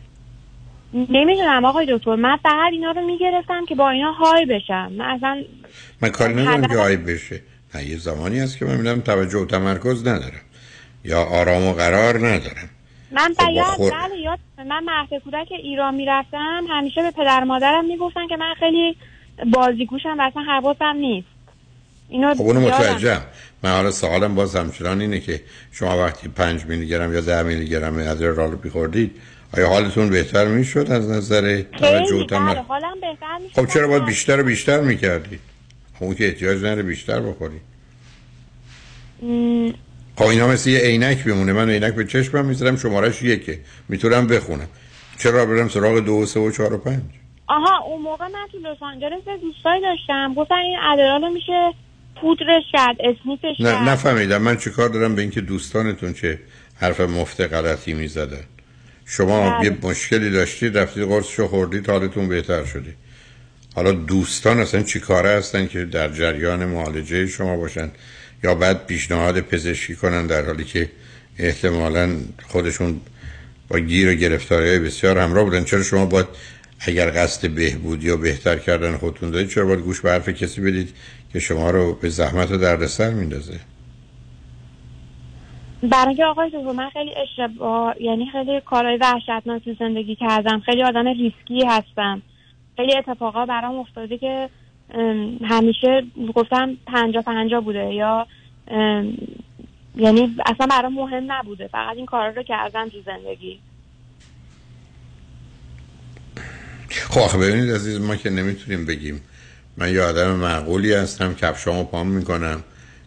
نمی‌دونم 0.92 1.64
آقای 1.64 1.86
دکتر 1.90 2.14
من 2.14 2.36
فقط 2.36 2.72
اینا 2.72 2.90
رو 2.90 3.06
می‌گرفتم 3.06 3.64
که 3.68 3.74
با 3.74 3.90
اینا 3.90 4.12
های 4.12 4.46
بشم. 4.46 4.92
من 4.92 5.04
اصلا 5.04 5.42
من 6.02 6.08
کاری 6.08 6.34
ندارم 6.34 6.66
که 6.66 6.76
آی 6.76 6.96
بشه. 6.96 7.40
نه 7.74 7.84
یه 7.84 7.96
زمانی 7.96 8.38
هست 8.38 8.58
که 8.58 8.64
من 8.64 8.76
می‌دونم 8.76 9.00
توجه 9.00 9.38
و 9.38 9.44
تمرکز 9.44 10.06
ندارم. 10.06 10.40
یا 11.08 11.22
آرام 11.24 11.66
و 11.66 11.72
قرار 11.72 12.18
ندارم. 12.28 12.70
من 13.10 13.34
خب 13.38 13.44
با 13.46 13.52
باید 13.52 13.64
خود- 13.64 13.92
بله 13.92 14.18
یاد 14.24 14.38
من 14.58 14.84
مهد 14.84 15.22
کودک 15.24 15.48
ایران 15.50 15.94
می‌رفتم 15.94 16.64
همیشه 16.70 17.02
به 17.02 17.10
پدر 17.10 17.44
مادرم 17.44 17.84
می‌گفتن 17.84 18.28
که 18.28 18.36
من 18.36 18.54
خیلی 18.58 18.96
بازیگوشم 19.52 20.16
و 20.18 20.22
اصلا 20.22 20.42
حواسم 20.42 20.96
نیست. 20.96 21.28
اینو 22.08 22.34
خب 22.34 22.40
اونو 22.40 22.62
یادم. 22.62 22.76
متوجهم. 22.76 23.22
من 23.62 23.70
حالا 23.70 23.90
سوالم 23.90 24.34
باز 24.34 24.56
همچنان 24.56 25.00
اینه 25.00 25.20
که 25.20 25.40
شما 25.72 25.98
وقتی 26.04 26.28
5 26.28 26.64
میلی 26.64 26.86
گرم 26.86 27.14
یا 27.14 27.20
10 27.20 27.42
میلی 27.42 27.68
گرم 27.68 27.98
ادرال 27.98 28.50
رو 28.50 28.58
میخوردید 28.64 29.20
آیا 29.56 29.68
حالتون 29.68 30.10
بهتر 30.10 30.44
می‌شد 30.44 30.90
از 30.90 31.10
نظر 31.10 31.62
توجه 31.62 32.14
و 32.14 32.18
بله 32.18 32.26
تمرکز 32.26 32.66
حالم 32.68 33.00
بهتر 33.00 33.38
میشه 33.42 33.62
خب 33.62 33.72
چرا 33.72 33.88
باید 33.88 34.04
بیشتر 34.04 34.40
و 34.40 34.44
بیشتر 34.44 34.80
می‌کردید؟ 34.80 35.40
خب 35.98 36.04
اون 36.04 36.14
که 36.14 36.26
احتیاج 36.26 36.62
نره 36.62 36.82
بیشتر 36.82 37.20
بخورید. 37.20 37.60
م، 39.22 39.70
خب 40.18 40.24
اینا 40.24 40.48
مثل 40.48 40.70
یه 40.70 40.78
عینک 40.78 41.24
بمونه. 41.24 41.52
من 41.52 41.70
عینک 41.70 41.94
به 41.94 42.04
چشمم 42.04 42.44
می‌ذارم 42.44 42.76
شمارش 42.76 43.22
یکه. 43.22 43.58
می‌تونم 43.88 44.26
بخونم. 44.26 44.68
چرا 45.18 45.46
برم 45.46 45.68
سراغ 45.68 45.98
دو 45.98 46.12
و 46.12 46.26
سه 46.26 46.40
و 46.40 46.50
چهار 46.50 46.72
و 46.74 46.78
پنج؟ 46.78 47.02
آها 47.46 47.84
اون 47.84 48.02
موقع 48.02 48.24
من 48.24 48.46
تو 48.52 48.58
لس 48.58 48.76
آنجلس 48.80 49.26
یه 49.26 49.36
دوستایی 49.36 49.82
داشتم. 49.82 50.34
گفتن 50.34 50.54
این 50.54 50.78
ادرالو 50.92 51.30
میشه 51.30 51.72
پودرش 52.20 52.62
کرد 52.72 52.96
اسمیتش 53.00 53.60
نه 53.60 53.90
نفهمیدم. 53.90 54.42
من 54.42 54.56
چیکار 54.56 54.88
دارم 54.88 55.14
به 55.14 55.22
اینکه 55.22 55.40
دوستانتون 55.40 56.12
چه 56.12 56.38
حرف 56.80 57.00
مفت 57.00 57.40
غلطی 57.40 57.92
می‌زدن؟ 57.94 58.44
شما 59.06 59.50
بله. 59.50 59.64
یه 59.64 59.76
مشکلی 59.82 60.30
داشتید 60.30 60.78
رفتید 60.78 61.04
قرصشو 61.04 61.48
خوردید 61.48 61.90
حالتون 61.90 62.28
بهتر 62.28 62.64
شده. 62.64 62.94
حالا 63.74 63.92
دوستان 63.92 64.60
اصلا 64.60 64.82
چی 64.82 65.00
کاره 65.00 65.30
هستن 65.30 65.66
که 65.66 65.84
در 65.84 66.08
جریان 66.08 66.64
معالجه 66.64 67.26
شما 67.26 67.56
باشن؟ 67.56 67.90
یا 68.44 68.54
بعد 68.54 68.86
پیشنهاد 68.86 69.40
پزشکی 69.40 69.96
کنن 69.96 70.26
در 70.26 70.44
حالی 70.46 70.64
که 70.64 70.90
احتمالا 71.38 72.16
خودشون 72.48 73.00
با 73.68 73.78
گیر 73.78 74.12
و 74.12 74.14
گرفتاری 74.14 74.78
بسیار 74.78 75.18
همراه 75.18 75.44
بودن. 75.44 75.64
چرا 75.64 75.82
شما 75.82 76.06
باید 76.06 76.26
اگر 76.80 77.10
قصد 77.10 77.50
بهبودی 77.50 78.06
یا 78.06 78.16
بهتر 78.16 78.58
کردن 78.58 78.96
خودتون 78.96 79.30
دارید 79.30 79.48
چرا 79.48 79.66
باید 79.66 79.80
گوش 79.80 80.00
به 80.00 80.10
حرف 80.10 80.28
کسی 80.28 80.60
بدید 80.60 80.94
که 81.32 81.38
شما 81.38 81.70
رو 81.70 81.94
به 81.94 82.08
زحمت 82.08 82.50
و 82.50 82.56
دردسر 82.56 83.10
میندازه؟ 83.10 83.60
برای 85.82 86.24
آقای 86.24 86.48
دکتر 86.48 86.72
من 86.72 86.90
خیلی 86.90 87.10
اشتباه 87.22 87.94
یعنی 88.02 88.26
خیلی 88.32 88.60
کارهای 88.60 88.96
وحشتناک 88.96 89.62
زندگی 89.78 90.16
کردم. 90.16 90.60
خیلی 90.60 90.82
آدم 90.82 91.06
ریسکی 91.06 91.66
هستم. 91.66 92.22
خیلی 92.76 92.96
اتفاقا 92.96 93.46
برام 93.46 93.78
افتاده 93.78 94.18
که 94.18 94.48
همیشه 95.44 96.02
گفتم 96.34 96.76
پنجا 96.86 97.22
پنجا 97.22 97.60
بوده 97.60 97.94
یا 97.94 98.26
یعنی 99.96 100.36
اصلا 100.46 100.66
برام 100.66 100.94
مهم 100.94 101.32
نبوده. 101.32 101.68
فقط 101.68 101.96
این 101.96 102.06
کارا 102.06 102.28
رو 102.28 102.42
کردم 102.42 102.88
تو 102.88 102.96
زندگی. 103.06 103.60
خب 106.90 107.20
آخه 107.20 107.38
ببینید 107.38 107.70
عزیز 107.70 108.00
ما 108.00 108.16
که 108.16 108.30
نمی‌تونیم 108.30 108.86
بگیم. 108.86 109.20
من 109.76 109.92
یه 109.92 110.02
آدم 110.02 110.30
معقولی 110.30 110.92
هستم 110.92 111.34
کفشامو 111.34 111.84
پام 111.84 112.06
می‌کنم 112.06 112.64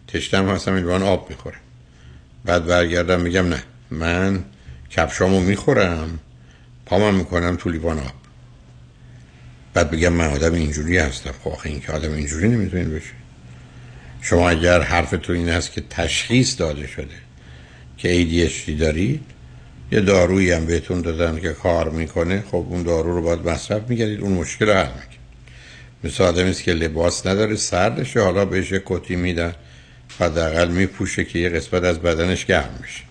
تشتم 0.08 0.48
هستم 0.48 0.74
این 0.74 1.02
آب 1.02 1.30
می‌خورم 1.30 1.60
بعد 2.44 2.66
برگردم 2.66 3.20
میگم 3.20 3.48
نه 3.48 3.62
من 3.90 4.44
کفشامو 4.90 5.40
می‌خورم 5.40 6.18
پامم 6.86 7.14
می‌کنم 7.14 7.56
تو 7.56 7.70
لیوان 7.70 7.98
آب. 7.98 8.21
بعد 9.74 9.90
بگم 9.90 10.12
من 10.12 10.26
آدم 10.26 10.54
اینجوری 10.54 10.98
هستم. 10.98 11.32
خب 11.44 11.50
آخه 11.50 11.68
این 11.68 11.80
که 11.80 11.92
آدم 11.92 12.12
اینجوری 12.12 12.48
نمی‌تونین 12.48 12.90
بشه. 12.90 13.12
شما 14.20 14.50
اگر 14.50 14.80
حرفتون 14.80 15.36
این 15.36 15.48
است 15.48 15.72
که 15.72 15.82
تشخیص 15.90 16.58
داده 16.58 16.86
شده 16.86 17.14
که 17.98 18.26
ADHD 18.26 18.70
دارید 18.70 19.20
یه 19.92 20.00
دارویی 20.00 20.50
هم 20.50 20.66
بهتون 20.66 21.00
دادن 21.00 21.40
که 21.40 21.52
کار 21.52 21.90
می‌کنه 21.90 22.44
خب 22.50 22.66
اون 22.70 22.82
دارو 22.82 23.14
رو 23.14 23.22
باید 23.22 23.48
مصرف 23.48 23.82
میگردید 23.88 24.20
اون 24.20 24.32
مشکل 24.32 24.66
رو 24.66 24.74
حل 24.74 24.86
می‌کنه 24.86 25.12
مثل 26.04 26.24
آدمی 26.24 26.50
است 26.50 26.62
که 26.62 26.72
لباس 26.72 27.26
نداره 27.26 27.56
سردشه 27.56 28.20
حالا 28.20 28.44
بهش 28.44 28.72
کتی 28.84 29.16
میدن 29.16 29.54
حداقل 30.18 30.68
میپوشه 30.68 31.24
که 31.24 31.38
یه 31.38 31.48
قسمت 31.48 31.84
از 31.84 31.98
بدنش 31.98 32.46
گرم 32.46 32.78
میشه 32.82 33.02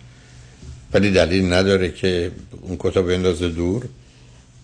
ولی 0.93 1.11
دلیل 1.11 1.53
نداره 1.53 1.91
که 1.91 2.31
اون 2.61 2.75
کتا 2.79 3.01
بندازه 3.01 3.49
دور. 3.49 3.85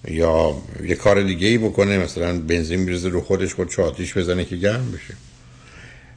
یا 0.08 0.56
یه 0.84 0.96
کار 0.96 1.24
دیگه 1.24 1.48
ای 1.48 1.58
بکنه 1.58 1.98
مثلا 1.98 2.40
بنزین 2.40 2.86
بریزه 2.86 3.10
رو 3.10 3.22
خودش 3.22 3.54
خود 3.54 3.80
آتیش 3.80 4.18
بزنه 4.18 4.46
که 4.46 4.56
گرم 4.56 4.92
بشه. 4.92 5.14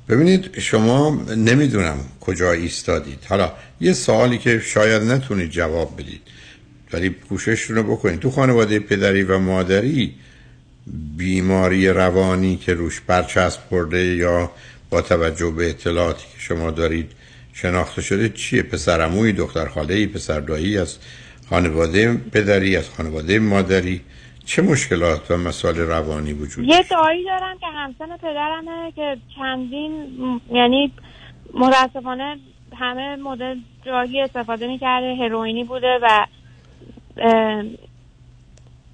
ببینید 0.08 0.58
شما 0.58 1.24
نمی‌دونم 1.36 1.98
کجا 2.20 2.52
ایستادید. 2.52 3.18
حالا 3.28 3.52
یه 3.80 3.92
سوالی 3.92 4.38
که 4.38 4.58
شاید 4.58 5.02
نتونید 5.02 5.50
جواب 5.50 6.00
بدید. 6.00 6.20
ولی 6.92 7.10
کوشش 7.28 7.62
رو 7.62 7.82
بکنید. 7.82 8.20
تو 8.20 8.30
خانواده 8.30 8.78
پدری 8.78 9.22
و 9.22 9.38
مادری 9.38 10.14
بیماری 11.16 11.88
روانی 11.88 12.56
که 12.56 12.74
روش 12.74 13.00
برچسب 13.06 13.60
خورده 13.68 14.04
یا 14.04 14.50
با 14.90 15.02
توجه 15.02 15.50
به 15.50 15.70
اطلاعاتی 15.70 16.24
که 16.34 16.38
شما 16.38 16.70
دارید 16.70 17.10
شناخته 17.52 18.02
شده 18.02 18.28
چیه؟ 18.28 18.62
پسر 18.62 19.00
عمویی 19.00 19.32
دختر 19.32 19.68
خاله 19.68 20.06
پسر 20.06 20.40
دایی 20.40 20.78
از 20.78 20.96
خانواده 21.50 22.14
پدری 22.32 22.76
از 22.76 22.90
خانواده 22.90 23.38
مادری. 23.38 24.00
چه 24.44 24.62
مشکلات 24.62 25.30
و 25.30 25.36
مسائل 25.36 25.76
روانی 25.76 26.32
وجود 26.32 26.64
یه 26.64 26.82
دایی 26.90 27.24
دارم 27.24 27.58
که 27.58 27.66
همسن 27.66 28.16
پدرمه 28.16 28.92
که 28.96 29.16
چندین 29.36 29.92
یعنی 30.52 30.92
متاسفانه 31.54 32.38
همه 32.76 33.16
مدل 33.16 33.56
جاهی 33.86 34.20
استفاده 34.20 34.66
می‌کرده 34.66 35.14
هروئینی 35.14 35.64
بوده 35.64 35.98
و 36.02 36.26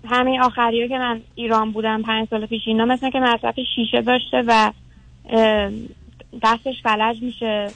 همین 0.09 0.41
آخری 0.41 0.89
که 0.89 0.99
من 0.99 1.21
ایران 1.35 1.73
بودم 1.73 2.03
پنج 2.03 2.29
سال 2.29 2.47
پیش 2.47 2.63
اینا 2.67 2.85
مثل 2.85 3.11
که 3.11 3.21
مصرف 3.21 3.55
شیشه 3.75 4.03
داشته 4.03 4.45
و 4.47 4.73
دستش 6.43 6.83
فلج 6.83 7.23
میشه 7.23 7.69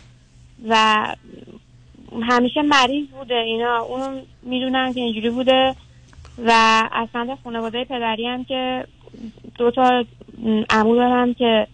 و 0.68 1.06
همیشه 2.22 2.62
مریض 2.62 3.06
بوده 3.08 3.34
اینا 3.34 3.78
اونو 3.78 4.20
می‌دونم 4.42 4.92
که 4.92 5.00
اینجوری 5.00 5.30
بوده 5.30 5.74
و 6.44 6.82
سمت 7.12 7.38
خانواده 7.44 7.84
پدری 7.84 8.26
هم 8.26 8.44
که 8.44 8.84
دو 9.58 9.70
تا 9.70 10.04
عمو 10.70 10.96
دارم 10.96 11.34
که 11.34 11.66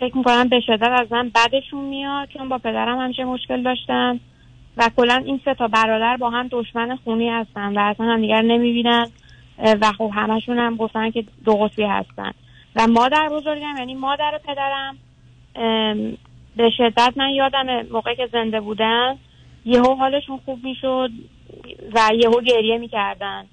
فکر 0.00 0.16
می‌کنم 0.16 0.48
به 0.48 0.60
شدت 0.60 1.00
از 1.00 1.12
من 1.12 1.30
بدشون 1.34 1.84
میاد 1.84 2.28
چون 2.28 2.48
با 2.48 2.58
پدرم 2.58 2.98
همیشه 2.98 3.24
مشکل 3.24 3.62
داشتن 3.62 4.20
و 4.76 4.90
کلا 4.96 5.22
این 5.26 5.40
سه 5.44 5.54
تا 5.54 5.68
برادر 5.68 6.16
با 6.16 6.30
هم 6.30 6.48
دشمن 6.50 6.96
خونی 6.96 7.28
هستن 7.28 7.78
و 7.78 7.80
اصلا 7.80 8.06
هم 8.06 8.20
دیگر 8.20 8.42
نمی‌بینن 8.42 9.06
و 9.58 9.92
خب 9.92 10.10
همشون 10.14 10.58
هم 10.58 10.76
گفتن 10.76 11.10
که 11.10 11.24
دو 11.44 11.52
قطبی 11.52 11.84
هستن. 11.84 12.32
و 12.76 12.86
مادر 12.86 13.28
بزرگم 13.28 13.74
یعنی 13.78 13.94
مادر 13.94 14.40
پدرم 14.44 14.96
به 16.56 16.70
شدت 16.76 17.12
من 17.16 17.30
یادم 17.30 17.82
موقعی 17.92 18.16
که 18.16 18.28
زنده 18.32 18.60
بودن 18.60 19.18
یهو 19.66 19.94
حالشون 19.94 20.40
خوب 20.44 20.64
می‌شد 20.64 21.10
و 21.94 22.10
یهو 22.14 22.40
گریه 22.40 22.78
می‌کردن. 22.78 23.44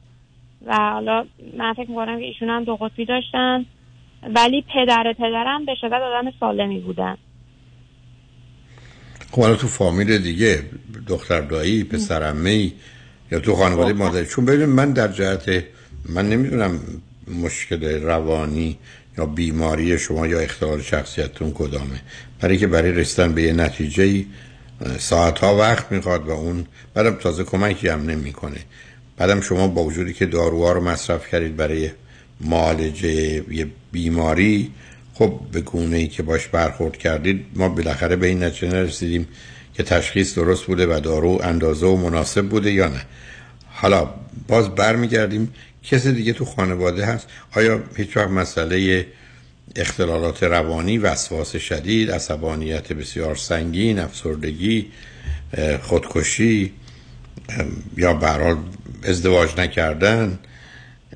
و 0.65 0.75
حالا 0.75 1.25
من 1.57 1.73
فکر 1.73 1.89
می‌کنم 1.89 2.19
که 2.19 2.25
ایشون 2.25 2.49
هم 2.49 2.63
دو 2.63 2.75
قطبی 2.75 3.05
داشتن 3.05 3.65
ولی 4.35 4.63
پدر 4.73 5.13
پدرم 5.17 5.65
به 5.65 5.75
شدت 5.81 5.93
آدم 5.93 6.33
سالمی 6.39 6.79
بودن. 6.79 7.17
خب 9.31 9.41
حالا 9.41 9.55
تو 9.55 9.67
فامیل 9.67 10.17
دیگه 10.17 10.63
دختر 11.07 11.41
دایی 11.41 11.83
پسر 11.83 12.23
عمه‌ای 12.23 12.71
یا 13.31 13.39
تو 13.39 13.55
خانواده 13.55 13.93
مادری 13.93 14.25
چون 14.25 14.45
ببین 14.45 14.65
من 14.65 14.91
در 14.91 15.07
جهت 15.07 15.63
من 16.09 16.29
نمی‌دونم 16.29 16.79
مشکل 17.43 18.01
روانی 18.01 18.77
یا 19.17 19.25
بیماری 19.25 19.99
شما 19.99 20.27
یا 20.27 20.39
اختلال 20.39 20.81
شخصیتتون 20.81 21.51
کدامه. 21.53 22.01
برای 22.41 22.57
که 22.57 22.67
برای 22.67 22.91
رسیدن 22.91 23.33
به 23.33 23.41
یه 23.41 23.53
نتیجه 23.53 24.25
ساعت 24.99 25.39
ها 25.39 25.57
وقت 25.57 25.91
می‌خواد 25.91 26.27
و 26.27 26.31
اون 26.31 26.65
بعدم 26.93 27.15
تازه 27.15 27.43
کمکی 27.43 27.87
هم 27.87 28.09
نمی‌کنه. 28.09 28.57
بعدم 29.17 29.41
شما 29.41 29.67
با 29.67 29.83
وجودی 29.83 30.13
که 30.13 30.25
داروها 30.25 30.71
رو 30.71 30.81
مصرف 30.81 31.27
کردید 31.27 31.55
برای 31.55 31.91
معالجه 32.41 33.43
یه 33.53 33.67
بیماری 33.91 34.71
خب 35.13 35.39
به 35.51 35.61
گونه 35.61 35.97
ای 35.97 36.07
که 36.07 36.23
باش 36.23 36.47
برخورد 36.47 36.97
کردید 36.97 37.45
ما 37.55 37.69
بالاخره 37.69 38.15
به 38.15 38.27
این 38.27 38.43
نتیجه 38.43 38.67
نرسیدیم 38.67 39.27
که 39.73 39.83
تشخیص 39.83 40.35
درست 40.35 40.63
بوده 40.63 40.95
و 40.95 40.99
دارو 40.99 41.39
اندازه 41.43 41.85
و 41.85 41.95
مناسب 41.95 42.45
بوده 42.45 42.71
یا 42.71 42.87
نه. 42.87 43.01
حالا 43.67 44.09
باز 44.47 44.75
برمیگردیم 44.75 45.53
کسی 45.83 46.11
دیگه 46.11 46.33
تو 46.33 46.45
خانواده 46.45 47.05
هست؟ 47.05 47.27
آیا 47.55 47.83
هیچ 47.95 48.17
وقت 48.17 48.29
مسئله 48.29 49.05
اختلالات 49.75 50.43
روانی 50.43 50.97
وسواس 50.97 51.55
شدید 51.55 52.11
عصبانیت 52.11 52.93
بسیار 52.93 53.35
سنگین 53.35 53.99
افسردگی 53.99 54.91
خودکشی 55.81 56.73
یا 57.97 58.13
به 58.13 58.27
هر 58.27 58.43
حال 58.43 58.57
ازدواج 59.03 59.59
نکردن 59.59 60.39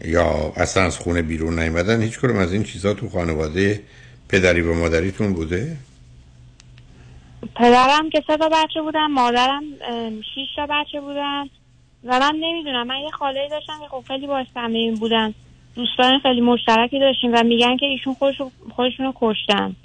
یا 0.05 0.53
اصلا 0.55 0.83
از 0.83 0.97
خونه 0.97 1.21
بیرون 1.21 1.59
نیومدن. 1.59 2.01
هیچ 2.01 2.19
کدوم 2.19 2.37
از 2.37 2.53
این 2.53 2.63
چیزها 2.63 2.93
تو 2.93 3.09
خانواده 3.09 3.83
پدری 4.29 4.61
و 4.61 4.73
مادریتون 4.73 5.33
بوده؟ 5.33 5.77
پدرم 7.55 8.09
که 8.09 8.23
سه 8.27 8.37
تا 8.37 8.49
بچه 8.49 8.81
بودن 8.81 9.07
مادرم 9.07 9.63
شیش 10.35 10.47
تا 10.55 10.67
بچه 10.69 11.01
بودن. 11.01 11.43
و 12.03 12.19
من 12.19 12.35
نمی‌دونم 12.39 12.87
من 12.87 12.99
یه 12.99 13.09
خاله 13.09 13.47
داشتم 13.49 13.79
که 13.81 13.87
خب 13.87 14.03
خیلی 14.07 14.27
باش 14.27 14.47
بودن. 14.99 15.33
دوستان 15.77 16.19
خیلی 16.19 16.41
مشترکی 16.41 16.99
داشتیم 16.99 17.31
و 17.33 17.43
میگن 17.43 17.77
که 17.77 17.85
ایشون 17.85 18.13
خودشو 18.13 18.51
خودشون 18.75 19.05
رو 19.05 19.13
کشتن. 19.15 19.75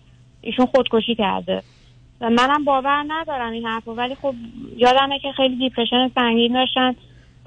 ایشون 0.40 0.66
خودکشی 0.66 1.14
کرده. 1.14 1.62
و 2.20 2.30
منم 2.30 2.64
باور 2.64 3.04
ندارم 3.08 3.52
این 3.52 3.66
حرفو 3.66 3.92
ولی 3.94 4.14
خب 4.14 4.34
یادمه 4.76 5.18
که 5.18 5.32
خیلی 5.32 5.56
دیپرشن 5.56 6.10
سنگین 6.14 6.52
داشتن 6.52 6.94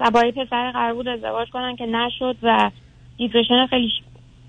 و 0.00 0.10
با 0.10 0.24
یه 0.24 0.32
پسر 0.32 0.70
قرار 0.70 0.94
بود 0.94 1.08
ازدواج 1.08 1.50
کنن 1.50 1.76
که 1.76 1.86
نشد 1.86 2.36
و 2.42 2.70
depression 3.16 3.66
خیلی 3.66 3.92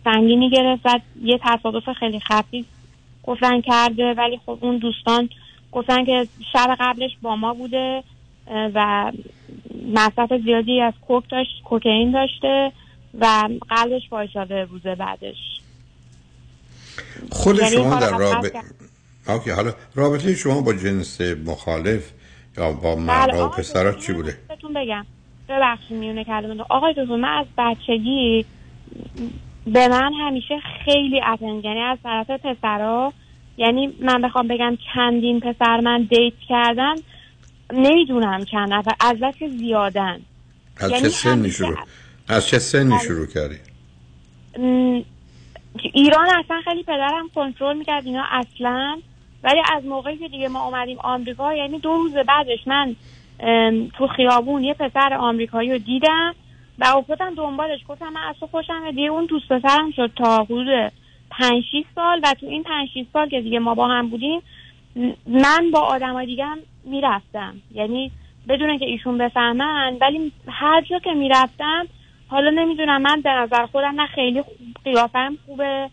سنگینی 0.04 0.50
گرفت 0.50 0.86
و 0.86 1.00
یه 1.24 1.40
تصادف 1.44 1.90
خیلی 1.90 2.20
خفیف 2.20 2.66
گفتن 3.24 3.62
کرده. 3.62 4.14
ولی 4.14 4.40
خب 4.46 4.58
اون 4.62 4.78
دوستان 4.78 5.30
گفتن 5.72 6.06
که 6.06 6.28
شب 6.54 6.76
قبلش 6.80 7.12
با 7.22 7.36
ما 7.36 7.54
بوده 7.54 8.04
و 8.48 9.12
مصرف 9.94 10.34
زیادی 10.34 10.82
از 10.82 10.94
coke 11.08 11.24
داشت 11.30 11.64
کوکائین 11.64 12.12
داشته. 12.12 12.72
و 13.20 13.50
قلبش 13.70 14.02
وایساده 14.12 14.64
روزه 14.64 14.96
بعدش. 14.96 15.36
خود 17.32 17.58
یعنی 17.58 17.72
شما 17.72 17.96
در 17.96 18.18
رابطه. 18.18 18.62
okay 19.28 19.50
حالا 19.50 19.74
رابطه 19.96 20.36
شما 20.36 20.62
با 20.62 20.74
جنس 20.74 21.22
مخالف 21.22 22.12
یا 22.58 22.72
با 22.72 22.96
مرد 22.96 23.36
و 23.36 23.50
دکتر، 23.58 23.94
چی 23.94 24.14
بوده؟ 24.14 24.38
بهتون 24.48 24.74
بگم. 24.74 25.06
ببخشید 25.50 25.98
میونه 25.98 26.24
کلمه 26.24 26.64
آقای 26.70 26.94
دکتر 26.94 27.16
من 27.16 27.38
از 27.38 27.46
بچگی 27.58 28.46
به 29.66 29.88
من 29.88 30.14
همیشه 30.14 30.60
خیلی 30.86 31.22
اتنگ 31.34 31.66
یعنی 31.66 31.80
از 31.80 31.98
طرف 32.04 32.30
پسرا 32.30 33.14
یعنی 33.58 33.94
من 34.02 34.22
بخوام 34.22 34.48
بگم 34.48 34.78
چندین 34.94 35.40
پسر 35.40 35.80
من 35.80 36.08
دیت 36.10 36.34
کردم 36.50 36.96
نمی‌دونم 37.74 38.46
چند 38.46 38.74
نفر 38.74 38.92
از 39.00 39.18
زیادن. 39.58 40.20
از 40.78 40.92
یعنی 40.92 41.04
چه 41.04 41.10
سنی 41.10 41.52
شروع؟ 41.52 41.78
از 42.28 42.48
چه 42.48 42.60
سنی 42.60 42.94
از- 42.94 43.04
شروع 43.04 43.26
کردی؟ 43.26 43.56
ایران 45.94 46.28
اصلا 46.30 46.62
خیلی 46.64 46.84
پدرم 46.84 47.30
کنترل 47.36 47.78
می‌کرد 47.78 48.06
اینا 48.06 48.24
اصلا. 48.32 49.00
ولی 49.44 49.62
از 49.76 49.86
موقعی 49.86 50.18
که 50.18 50.28
دیگه 50.28 50.48
ما 50.48 50.66
اومدیم 50.66 50.98
آمریکا 51.00 51.54
یعنی 51.54 51.80
دو 51.80 51.90
روز 51.90 52.14
بعدش 52.14 52.60
من 52.68 52.96
تو 53.98 54.08
خیابون 54.08 54.64
یه 54.64 54.74
پسر 54.74 55.14
آمریکایی 55.14 55.72
رو 55.72 55.78
دیدم 55.78 56.36
و 56.80 56.86
افتادم 56.98 57.36
دنبالش. 57.36 57.80
گفتم 57.88 58.10
من 58.10 58.22
از 58.30 58.36
تو 58.40 58.48
خوشم 58.48 58.92
دیگه 58.92 59.08
اون 59.10 59.26
دوست 59.26 59.48
پسرم 59.48 59.92
شد 59.92 60.12
تا 60.16 60.44
حدود 60.44 60.92
پنج 61.32 61.64
سال 61.96 62.20
و 62.24 62.34
تو 62.40 62.46
این 62.46 62.64
پنج 62.64 62.90
سال 63.14 63.30
که 63.30 63.42
دیگه 63.42 63.60
ما 63.60 63.76
با 63.76 63.88
هم 63.88 64.10
بودیم 64.10 64.42
من 65.28 65.72
با 65.74 65.80
آدمای 65.80 66.26
دیگه 66.26 66.46
هم 66.46 66.58
می‌رفتم. 66.84 67.56
یعنی 67.74 68.12
بدون 68.50 68.78
که 68.80 68.86
ایشون 68.86 69.18
بفهمن 69.18 69.98
ولی 70.02 70.32
هر 70.48 70.82
جا 70.82 71.00
که 71.00 71.14
می‌رفتم 71.14 71.88
حالا 72.28 72.50
نمی‌دونم 72.50 73.02
من 73.02 73.22
به 73.22 73.30
نظر 73.30 73.66
خودم 73.66 74.02
نه 74.02 74.08
خیلی 74.08 74.42
خوب- 74.42 74.56
قیافم 74.86 75.38
خوبه 75.46 75.90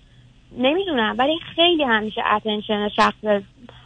نمی‌دونم 0.59 1.17
ولی 1.19 1.39
خیلی 1.57 1.85
همیشه 1.85 2.23
اتنشن 2.37 2.89
شخص 2.89 3.43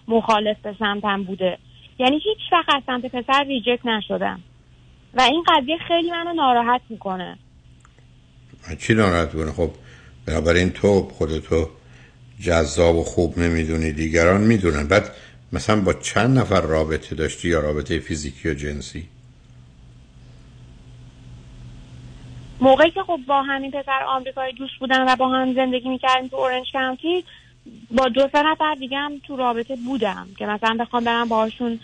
مخالف 0.08 0.56
به 0.62 0.74
سمتم 0.78 1.22
بوده. 1.22 1.58
یعنی 1.98 2.16
هیچ 2.24 2.38
وقت 2.52 2.74
از 2.76 2.82
سمت 2.86 3.06
پسر 3.06 3.44
ریجکت 3.44 3.86
نشدم. 3.86 4.40
و 5.14 5.20
این 5.20 5.44
قضیه 5.48 5.78
خیلی 5.88 6.10
منو 6.10 6.32
ناراحت 6.32 6.80
می‌کنه. 6.88 7.38
چی 8.78 8.94
ناراحت 8.94 9.32
کنه 9.32 9.52
خب 9.52 9.70
بنابراین 10.26 10.70
تو 10.70 11.00
خودتو 11.00 11.68
جذاب 12.40 12.96
و 12.96 13.04
خوب 13.04 13.38
نمی‌دونی 13.38 13.92
دیگران 13.92 14.40
می‌دونن. 14.40 14.88
بعد 14.88 15.10
مثلا 15.52 15.80
با 15.80 15.92
چند 15.92 16.38
نفر 16.38 16.60
رابطه 16.60 17.14
داشتی 17.14 17.48
یا 17.48 17.60
رابطه 17.60 17.98
فیزیکی 17.98 18.50
و 18.50 18.54
جنسی؟ 18.54 19.08
موقعی 22.60 22.90
که 22.90 23.02
خب 23.02 23.20
با 23.26 23.42
همین 23.42 23.70
پسر 23.70 24.04
آمریکایی 24.08 24.52
دوست 24.52 24.74
بودم 24.80 25.04
و 25.08 25.16
با 25.16 25.28
هم 25.28 25.54
زندگی 25.54 25.88
می‌کردیم 25.88 26.28
تو 26.28 26.36
اورنج 26.36 26.72
کانتی 26.72 27.24
با 27.90 28.08
دو 28.08 28.28
سه 28.32 28.42
نفر 28.42 28.74
دیگه 28.74 28.98
هم 28.98 29.18
تو 29.26 29.36
رابطه 29.36 29.76
بودم 29.76 30.28
که 30.38 30.46
مثلا 30.46 30.76
بخوام 30.80 31.04
برم 31.04 31.28
باهاشون 31.28 31.80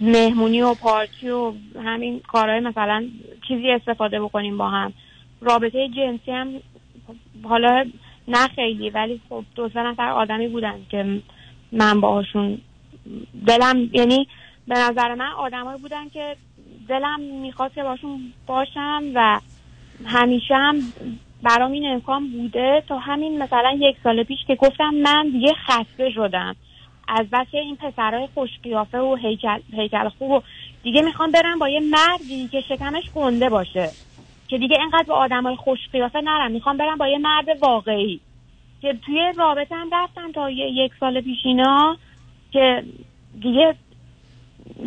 مهمونی 0.00 0.62
و 0.62 0.74
پارتی 0.74 1.28
و 1.28 1.52
همین 1.84 2.20
کارهای 2.20 2.60
مثلا 2.60 3.08
چیزی 3.48 3.70
استفاده 3.70 4.20
بکنیم 4.20 4.58
با 4.58 4.68
هم. 4.68 4.92
رابطه 5.40 5.88
جنسی 5.88 6.30
هم 6.30 6.48
حالا 7.44 7.84
نه 8.28 8.48
خیلی 8.48 8.90
ولی 8.90 9.20
خب 9.28 9.44
دو 9.54 9.68
سه 9.68 9.82
نفر 9.82 10.08
آدمی 10.08 10.48
بودن 10.48 10.74
که 10.90 11.20
من 11.72 12.00
باهاشون 12.00 12.58
دلم 13.46 13.90
یعنی 13.92 14.28
به 14.68 14.74
نظر 14.78 15.14
من 15.14 15.32
آدمایی 15.32 15.80
بودن 15.80 16.08
که 16.08 16.36
دلم 16.88 17.20
می‌خواست 17.20 17.74
که 17.74 17.82
باشون 17.82 18.32
باشم 18.46 19.02
و 19.14 19.40
همیشه 20.04 20.54
هم 20.54 20.92
برام 21.42 21.72
این 21.72 21.86
امکان 21.86 22.28
بوده. 22.30 22.82
تا 22.88 22.98
همین 22.98 23.42
مثلا 23.42 23.76
یک 23.80 23.96
سال 24.04 24.22
پیش 24.22 24.38
که 24.46 24.54
گفتم 24.54 24.94
من 24.94 25.28
دیگه 25.32 25.52
خسته 25.54 26.10
شدم. 26.10 26.56
از 27.08 27.26
بس 27.32 27.46
این 27.52 27.76
پسرهای 27.76 28.28
خوش 28.34 28.50
قیافه 28.62 28.98
و 28.98 29.14
هیکل, 29.14 29.58
هیکل 29.72 30.08
خوب 30.08 30.30
و 30.30 30.42
دیگه 30.82 31.02
می‌خوام 31.02 31.30
برم 31.30 31.58
با 31.58 31.68
یه 31.68 31.80
مردی 31.80 32.48
که 32.48 32.60
شکمش 32.60 33.10
گنده 33.14 33.48
باشه. 33.48 33.90
که 34.48 34.58
دیگه 34.58 34.76
اینقدر 34.80 35.04
با 35.08 35.14
آدمای 35.14 35.56
خوش 35.56 35.78
قیافه 35.92 36.20
نرم. 36.20 36.52
می‌خوام 36.52 36.76
برم 36.76 36.98
با 36.98 37.08
یه 37.08 37.18
مرد 37.18 37.46
واقعی. 37.60 38.20
که 38.82 38.98
توی 39.06 39.32
رابطه 39.36 39.74
هم 39.74 39.88
رفتم 39.92 40.32
تا 40.32 40.50
یک 40.50 40.92
سال 41.00 41.20
پیش 41.20 41.38
اینا 41.44 41.96
که 42.52 42.84
دیگه 43.40 43.74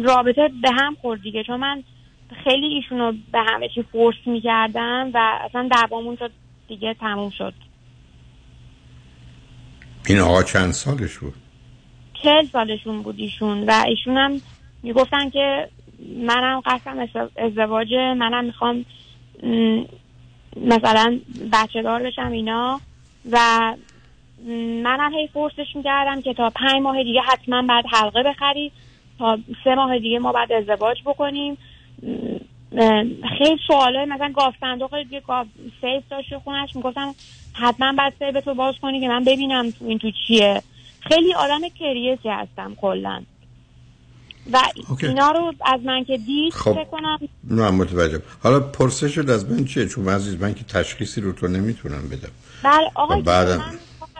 رابطه 0.03 0.51
به 0.61 0.69
هم 0.71 0.95
خورد 1.01 1.21
دیگه. 1.21 1.43
چون 1.43 1.59
من 1.59 1.83
خیلی 2.43 2.67
ایشونو 2.75 3.11
به 3.31 3.39
همه 3.39 3.69
چی 3.69 3.83
فورس 3.83 4.15
می‌کردم 4.25 5.11
و 5.13 5.39
اصلا 5.41 5.69
دعوامون 5.71 6.15
شد 6.15 6.31
دیگه 6.67 6.93
تموم 6.93 7.29
شد. 7.29 7.53
این 10.07 10.19
آقا 10.19 10.43
چند 10.43 10.71
سالش 10.71 11.17
بود؟ 11.17 11.33
چهل 12.23 12.45
سالشون 12.45 13.01
بود 13.01 13.15
ایشون 13.17 13.63
و 13.63 13.83
ایشون 13.87 14.17
هم 14.17 14.41
می‌گفتن 14.83 15.29
که 15.29 15.67
منم 16.17 16.61
قصدم 16.65 17.05
ازدواج- 17.05 17.31
ازدواجه 17.37 18.13
منم 18.13 18.45
می‌خوام 18.45 18.85
مثلا 20.55 21.19
بچه 21.53 21.81
دار 21.81 22.03
بشم 22.03 22.31
اینا 22.31 22.81
و 23.31 23.37
منم 24.83 25.13
هی 25.13 25.27
فورسش 25.27 25.75
می‌کردم 25.75 26.21
که 26.21 26.33
تا 26.33 26.49
پنج 26.49 26.81
ماه 26.81 27.03
دیگه 27.03 27.21
حتما 27.21 27.61
بعد 27.61 27.85
حلقه 27.91 28.23
بخری 28.23 28.71
تا 29.19 29.37
سه 29.63 29.75
ماه 29.75 29.99
دیگه 29.99 30.19
ما 30.19 30.31
بعد 30.31 30.51
ازدواج 30.51 31.01
بکنیم. 31.05 31.57
خیلی 33.37 33.57
سوالای 33.67 34.05
مثلا 34.05 34.31
گاف 34.35 34.53
صندوق 34.59 35.03
دیگه 35.03 35.19
گاف 35.27 35.47
safe 35.81 36.03
داشت 36.11 36.37
خونش. 36.37 36.75
می‌گفتم 36.75 37.15
حتما 37.53 37.93
بعد 37.97 38.13
safe 38.19 38.43
تو 38.45 38.53
باز 38.53 38.75
کنی 38.81 38.99
که 39.01 39.07
من 39.07 39.23
ببینم 39.23 39.71
تو 39.71 39.85
این 39.85 39.99
تو 39.99 40.11
چیه. 40.27 40.61
خیلی 40.99 41.33
آدم 41.33 41.59
crazy 41.79 42.21
ای 42.21 42.29
هستم 42.29 42.75
کلا. 42.75 43.21
و 44.53 44.59
okay. 44.89 45.07
اینا 45.07 45.31
رو 45.31 45.53
از 45.65 45.79
من 45.85 46.03
که 46.03 46.17
دید 46.17 46.53
خب. 46.53 46.83
کنم 46.91 47.19
نه 47.43 47.69
متوجه. 47.71 48.21
حالا 48.43 48.59
پرسش 48.59 49.17
از 49.17 49.51
من 49.51 49.65
چیه؟ 49.65 49.87
چون 49.87 50.09
عزیز 50.09 50.41
من 50.41 50.53
که 50.53 50.63
تشخیصی 50.63 51.21
رو 51.21 51.31
تو 51.31 51.47
نمی‌تونم 51.47 52.07
بدم. 52.11 52.31
بله 52.63 52.91
آقای 52.95 53.19
خب، 53.19 53.25
بعدم- 53.25 53.57
من 53.57 53.79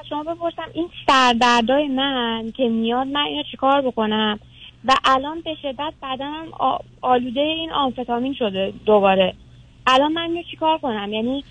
شما 0.09 0.23
بپرسم 0.23 0.69
این 0.73 0.89
سردردای 1.07 1.87
من 1.87 2.51
که 2.57 2.63
میاد 2.69 3.07
من 3.07 3.21
اینو 3.21 3.43
چیکار 3.51 3.81
بکنم؟ 3.81 4.39
و 4.85 4.95
الان 5.03 5.41
به 5.41 5.55
شدت 5.61 5.93
بدنم 6.03 6.45
آلوده 7.01 7.39
این 7.39 7.71
آمفتامین 7.71 8.33
شده 8.33 8.73
دوباره. 8.85 9.33
الان 9.87 10.13
من 10.13 10.21
اینو 10.21 10.43
چیکار 10.51 10.77
کنم. 10.77 11.13
یعنی 11.13 11.43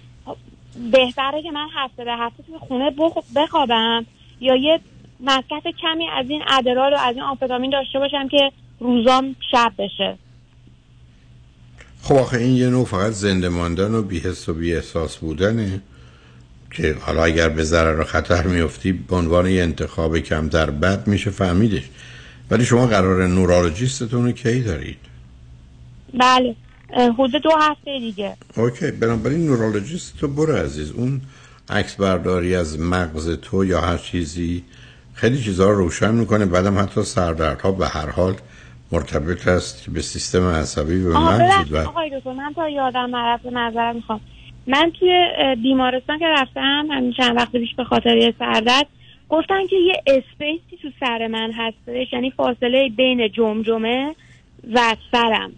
بهتره 0.93 1.43
که 1.43 1.51
من 1.51 1.67
هفته 1.75 2.05
به 2.05 2.13
هفته 2.13 2.43
توی 2.43 2.59
خونه 2.59 2.91
بخ- 2.91 3.37
بخوابم 3.37 4.07
یا 4.41 4.57
یه 4.57 4.81
مصرف 5.21 5.67
کمی 5.83 6.09
از 6.19 6.27
این 6.29 6.43
ادرال 6.49 6.93
و 6.93 6.97
از 6.97 7.15
این 7.15 7.25
آمفتامین 7.25 7.71
داشته 7.71 7.99
باشم 7.99 8.29
که 8.29 8.53
روزام 8.81 9.37
شب 9.53 9.73
بشه. 9.79 10.19
خب 12.03 12.15
آخه 12.15 12.37
این 12.39 12.57
یه 12.57 12.69
نوع 12.69 12.85
فقط 12.85 13.13
زنده 13.13 13.49
ماندن 13.49 13.95
و 13.95 14.03
بی‌حس 14.03 14.49
و 14.49 14.55
بی 14.55 14.75
احساس 14.75 15.17
بودنه 15.17 15.81
که 16.73 16.97
حالا 17.07 17.25
اگر 17.25 17.49
به 17.49 17.63
ضرر 17.63 18.01
و 18.01 18.05
خطر 18.05 18.43
میفتی 18.43 18.93
به 18.93 19.17
عنوان 19.17 19.47
یه 19.47 19.63
انتخاب 19.63 20.19
کمتر 20.19 20.71
بد 20.71 21.07
میشه 21.07 21.31
فهمیدش. 21.31 21.83
ولی 22.51 22.65
شما 22.65 22.87
قرار 22.87 23.27
نورولوژیستتون 23.27 24.25
رو 24.25 24.33
کی 24.33 24.63
دارید؟ 24.63 24.99
بله 26.15 26.55
حدود 27.19 27.43
دو 27.43 27.51
هفته 27.61 27.99
دیگه. 27.99 28.37
اوکی 28.57 28.91
بنابراین 28.91 29.47
نورولوژیست 29.47 30.19
تو 30.19 30.29
برو 30.29 30.57
عزیز. 30.57 30.93
اون 30.93 31.21
عکس 31.71 31.97
برداری 31.97 32.55
از 32.55 32.81
مغز 32.81 33.31
تو 33.31 33.65
یا 33.65 33.81
هر 33.81 33.97
چیزی 33.97 34.65
خیلی 35.15 35.43
چیزها 35.43 35.71
رو 35.71 35.77
روشن 35.77 36.15
می‌کنه. 36.15 36.47
بعدم 36.47 36.79
حتی 36.79 37.03
سردردها 37.03 37.73
به 37.73 37.89
هر 37.89 38.11
حال 38.11 38.35
مرتبط 38.93 39.49
است 39.49 39.91
به 39.91 40.03
سیستم 40.03 40.45
عصبی 40.49 41.03
و 41.03 41.19
مغز 41.19 41.75
آقای 41.75 42.19
دکتر 42.19 42.33
من 42.33 42.53
تا 42.57 42.69
یادم 42.69 43.17
نرفت 43.17 43.47
معذرت 43.47 43.95
می‌خوام. 43.95 44.21
من 44.67 44.93
توی 45.01 45.11
بیمارستان 45.63 46.19
که 46.19 46.27
رفتم 46.39 46.87
همین 46.91 47.13
چند 47.17 47.37
وقت 47.37 47.53
پیش 47.53 47.75
به 47.77 47.85
خاطر 47.85 48.17
یه 48.17 48.35
سردرد 48.39 48.87
گفتن 49.31 49.67
که 49.67 49.77
یه 49.77 50.03
اسپیسی 50.07 50.77
تو 50.83 50.91
سر 51.01 51.27
من 51.27 51.53
هستش 51.53 52.13
یعنی 52.13 52.31
فاصله 52.31 52.89
بین 52.89 53.29
جمجمه 53.29 54.15
و 54.73 54.97
سرم. 55.13 55.53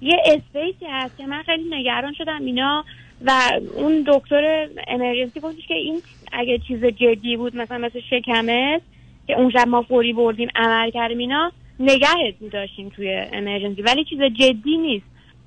یه 0.00 0.22
اسپیسی 0.26 0.86
هست 0.90 1.16
که 1.18 1.26
من 1.26 1.42
خیلی 1.42 1.64
نگران 1.70 2.12
شدم 2.12 2.44
اینا 2.44 2.84
و 3.26 3.32
اون 3.76 4.04
دکتر 4.06 4.68
امرجنسی 4.88 5.40
گفتش 5.40 5.66
که 5.66 5.74
این 5.74 6.02
اگه 6.32 6.58
چیز 6.58 6.84
جدی 6.84 7.36
بود 7.36 7.56
مثلا 7.56 7.78
مثل 7.78 8.00
شکمت 8.10 8.82
که 9.26 9.38
اون 9.38 9.50
شب 9.50 9.68
ما 9.68 9.82
فوری 9.82 10.12
بردیم 10.12 10.48
عمل 10.54 10.90
کردیم 10.90 11.18
اینا 11.18 11.52
نگهت 11.80 12.34
میداشتیم 12.40 12.88
توی 12.88 13.12
امرجنسی 13.32 13.82
ولی 13.82 14.04
چیز 14.04 14.20
جدی 14.22 14.76
نیست. 14.76 15.06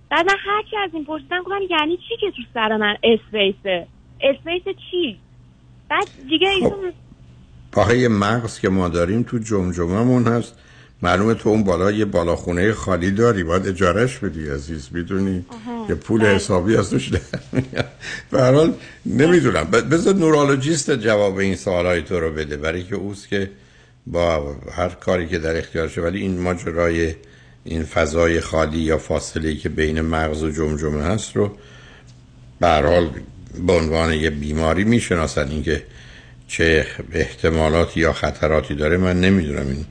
بعد 0.09 0.25
من 0.25 0.37
هرچی 0.39 0.77
از 0.77 0.89
این 0.93 1.05
پرسیدم 1.05 1.39
گفتم 1.39 1.61
یعنی 1.69 1.97
چی 1.97 2.17
که 2.19 2.31
تو 2.31 2.41
سر 2.53 2.77
من 2.77 2.97
اسپیسه؟ 3.03 3.87
اسپیس 4.21 4.63
چی؟ 4.91 5.17
بعد 5.89 6.07
دیگه 6.29 6.49
ایشون 6.49 6.93
پاهای 7.73 8.07
مغز 8.07 8.59
که 8.59 8.69
ما 8.69 8.89
داریم 8.89 9.23
تو 9.23 9.37
جمجممون 9.37 10.27
هست. 10.27 10.53
معلومه 11.01 11.33
تو 11.33 11.49
اون 11.49 11.63
بالا 11.63 11.91
یه 11.91 12.05
بالاخونه 12.05 12.73
خالی 12.73 13.11
داری. 13.11 13.43
باید 13.43 13.67
اجارش 13.67 14.17
بدی 14.17 14.49
عزیز 14.49 14.89
می‌دونی؟ 14.91 15.45
یه 15.89 15.95
پول 15.95 16.21
بله. 16.21 16.35
حسابی 16.35 16.77
از 16.77 16.89
توش 16.89 17.11
در 18.31 18.53
حال 18.53 18.73
نمی‌دونم. 19.05 19.63
بذار 19.63 20.15
نورولوژیست 20.15 20.91
جواب 20.91 21.37
این 21.37 21.55
سوالای 21.55 22.01
تو 22.01 22.19
رو 22.19 22.31
بده. 22.31 22.57
برای 22.57 22.83
که 22.83 22.95
اوست 22.95 23.27
که 23.27 23.49
با 24.07 24.55
هر 24.71 24.89
کاری 24.89 25.27
که 25.27 25.37
در 25.37 25.57
اختیارشه 25.57 26.01
ولی 26.01 26.21
این 26.21 26.39
ماجرای 26.39 27.15
این 27.63 27.83
فضای 27.83 28.41
خالی 28.41 28.79
یا 28.79 28.97
فاصله 28.97 29.55
که 29.55 29.69
بین 29.69 30.01
مغز 30.01 30.43
و 30.43 30.51
جمجمه 30.51 31.03
هست 31.03 31.35
رو 31.35 31.51
به 32.59 32.67
حال 32.67 33.09
به 33.67 33.73
عنوان 33.73 34.13
یه 34.13 34.29
بیماری 34.29 34.83
می‌شناسن. 34.83 35.47
اینکه 35.49 35.83
چه 36.57 36.85
احتمالاتی 37.13 37.99
یا 37.99 38.13
خطراتی 38.13 38.75
داره 38.75 38.97
من 38.97 39.21
نمی‌دونم 39.21 39.67
این 39.67 39.85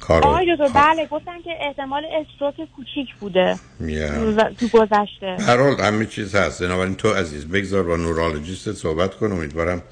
کار 0.00 0.24
آقای 0.24 0.46
دکتر 0.56 0.68
بله 0.68 1.06
گفتن 1.06 1.42
که 1.44 1.50
احتمال 1.60 2.02
استروک 2.04 2.54
کوچیک 2.76 3.08
بوده. 3.20 3.54
Yeah. 3.80 4.60
تو 4.60 4.68
گذشته. 4.68 5.36
هر 5.46 5.56
حال 5.56 5.80
همه 5.80 6.06
چیز 6.06 6.34
هست. 6.34 6.62
بنابراین 6.62 6.94
تو 6.94 7.12
عزیز 7.12 7.48
بگذار 7.48 7.82
با 7.82 7.96
نورولوژیست 7.96 8.72
صحبت 8.72 9.14
کن. 9.14 9.32
امیدوارم 9.32 9.82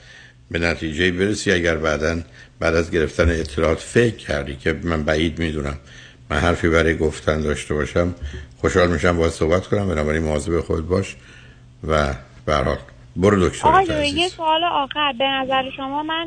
به 0.50 0.58
نتیجه 0.58 1.10
برسی. 1.10 1.52
اگر 1.52 1.76
بعدا 1.76 2.20
بعد 2.58 2.74
از 2.74 2.90
گرفتن 2.90 3.30
اطلاعات 3.30 3.78
فکر 3.78 4.16
کردی 4.16 4.56
که 4.56 4.72
من 4.82 5.02
بعید 5.02 5.38
می‌دونم 5.38 5.78
من 6.30 6.38
حرفی 6.38 6.68
برای 6.68 6.96
گفتن 6.96 7.40
داشته 7.40 7.74
باشم 7.74 8.14
خوشحال 8.60 8.90
میشم 8.90 9.16
باید 9.16 9.32
صحبت 9.32 9.66
کنم. 9.66 9.88
بنابراین 9.88 10.22
مواظب 10.22 10.60
خود 10.60 10.88
باش 10.88 11.16
و 11.86 12.14
به 12.46 12.54
هر 12.54 12.62
حال. 12.62 12.78
برو 13.16 13.48
دکتر 13.48 13.68
آقای 13.68 14.10
یه 14.10 14.28
سوال 14.28 14.64
آخر. 14.64 15.12
به 15.18 15.24
نظر 15.24 15.70
شما 15.76 16.02
من 16.02 16.26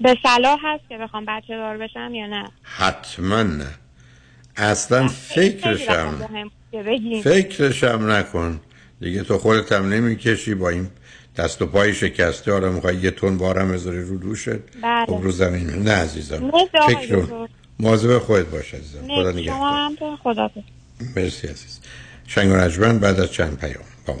به 0.00 0.16
صلاح 0.22 0.58
هست 0.64 0.88
که 0.88 0.98
بخوام 0.98 1.24
بچه 1.28 1.56
دار 1.56 1.78
بشم 1.78 2.14
یا 2.14 2.26
نه؟ 2.26 2.48
حتما 2.62 3.42
نه. 3.42 3.74
اصلا 4.56 5.08
فکرشم 5.08 6.28
فکرشم 7.22 8.10
نکن. 8.10 8.60
دیگه 9.00 9.22
تو 9.22 9.38
خودت 9.38 9.72
هم 9.72 9.88
نمی‌کشی 9.88 10.54
با 10.54 10.68
این 10.68 10.88
دست 11.36 11.62
و 11.62 11.66
پای 11.66 11.94
شکسته. 11.94 12.52
آره 12.52 12.70
می‌خوای 12.70 12.96
یه 12.96 13.10
تون 13.10 13.38
بارم 13.38 13.72
بذاری 13.72 14.02
رو 14.02 14.18
دوشت. 14.18 14.48
بله. 14.82 15.06
خب 15.06 15.20
رو 15.22 15.30
زمین. 15.30 15.70
نه 15.70 15.92
عزیزم. 15.92 16.50
فکر. 16.86 17.26
مواظب 17.80 18.18
خودت 18.18 18.46
باش 18.46 18.74
عزیزم. 18.74 19.06
خدا. 19.06 19.30
نگهدار. 19.30 20.50
مرسی 21.16 21.46
عزیز. 21.46 21.80
شنگ 22.26 22.52
و 22.80 22.98
بعد 22.98 23.20
از 23.20 23.32
چند 23.32 23.58
پیام. 23.58 23.84
با 24.06 24.14
ما. 24.14 24.20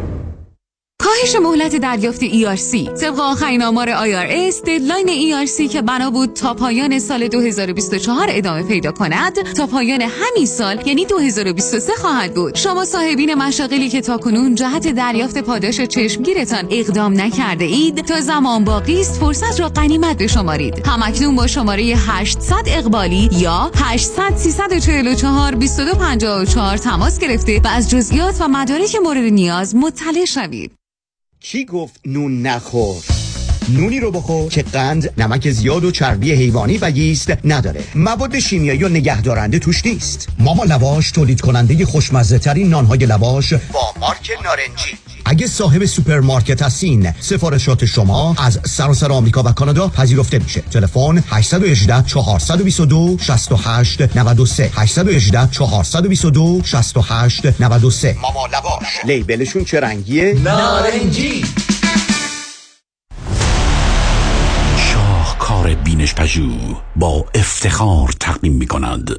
کاهش 1.11 1.35
مهلت 1.35 1.75
دریافت 1.75 2.21
ERC 2.21 2.99
طبق 3.01 3.19
آخرین 3.19 3.63
آمار 3.63 3.87
IRS 3.87 4.55
ددلاین 4.65 5.07
ERC 5.07 5.69
که 5.71 5.81
بنا 5.81 6.09
بود 6.09 6.33
تا 6.33 6.53
پایان 6.53 6.99
سال 6.99 7.27
2024 7.27 8.27
ادامه 8.29 8.63
پیدا 8.63 8.91
کند 8.91 9.33
تا 9.33 9.67
پایان 9.67 10.01
همین 10.01 10.45
سال 10.45 10.87
یعنی 10.87 11.05
2023 11.05 11.93
خواهد 11.93 12.33
بود. 12.33 12.55
شما 12.55 12.85
صاحبین 12.85 13.33
مشاغلی 13.33 13.89
که 13.89 14.01
تاکنون 14.01 14.55
جهت 14.55 14.87
دریافت 14.87 15.37
پاداش 15.37 15.81
چشمگیرتان 15.81 16.67
اقدام 16.69 17.21
نکرده 17.21 17.65
اید 17.65 18.05
تا 18.05 18.21
زمان 18.21 18.63
باقی 18.63 19.01
است 19.01 19.19
فرصت 19.19 19.59
را 19.59 19.69
غنیمت 19.69 20.17
بشمارید 20.17 20.87
همکنون 20.87 21.35
با 21.35 21.47
شماره 21.47 21.83
800 21.83 22.55
اقبالی 22.67 23.29
یا 23.33 23.71
800 23.75 24.35
344 24.35 25.51
2254 25.51 26.77
تماس 26.77 27.19
گرفته 27.19 27.61
و 27.63 27.67
از 27.67 27.89
جزئیات 27.89 28.41
و 28.41 28.47
مدارک 28.47 28.95
مورد 29.03 29.23
نیاز 29.23 29.75
مطلع 29.75 30.25
شوید. 30.25 30.80
کی 31.43 31.65
گفت 31.65 31.99
نون 32.05 32.41
نخور؟ 32.41 33.03
نونی 33.69 33.99
رو 33.99 34.11
بخور 34.11 34.49
که 34.49 34.61
قند 34.63 35.21
نمک 35.21 35.49
زیاد 35.49 35.83
و 35.83 35.91
چربی 35.91 36.31
حیوانی 36.31 36.77
و 36.81 36.89
yeast 36.89 37.33
نداره. 37.45 37.83
مواد 37.95 38.39
شیمیایی 38.39 38.83
و 38.83 38.89
نگهدارنده 38.89 39.59
توش 39.59 39.85
نیست. 39.85 40.27
ماما 40.39 40.63
لواش 40.63 41.11
تولید 41.11 41.41
کننده 41.41 41.85
خوشمزه 41.85 42.39
ترین 42.39 42.69
نانهای 42.69 43.05
لواش. 43.05 43.53
با 43.53 43.93
مارک 43.99 44.31
نارنجی. 44.43 44.97
اگه 45.25 45.47
صاحب 45.47 45.85
سوپرمارکت 45.85 46.61
هستین 46.61 47.13
سفارشات 47.19 47.85
شما 47.85 48.35
از 48.39 48.59
سراسر 48.65 49.11
آمریکا 49.11 49.43
و 49.43 49.51
کانادا 49.51 49.87
پذیرفته 49.87 50.39
میشه. 50.39 50.61
تلفن 50.61 51.23
818 51.29 52.03
422 52.03 53.17
68 53.19 54.17
93 54.17 54.71
818 54.75 55.47
422 55.51 56.61
68 56.63 57.61
93 57.61 58.15
ماما 58.21 58.47
لواش 58.47 59.05
label 59.05 59.38
شون 59.38 59.65
چه 59.65 59.79
رنگیه؟ 59.79 60.33
نارنجی. 60.43 61.45
شاهکار 64.77 65.75
بینش 65.75 66.15
پژو 66.15 66.49
با 66.95 67.25
افتخار 67.35 68.13
تقدیم 68.19 68.53
می 68.53 68.67
کند 68.67 69.09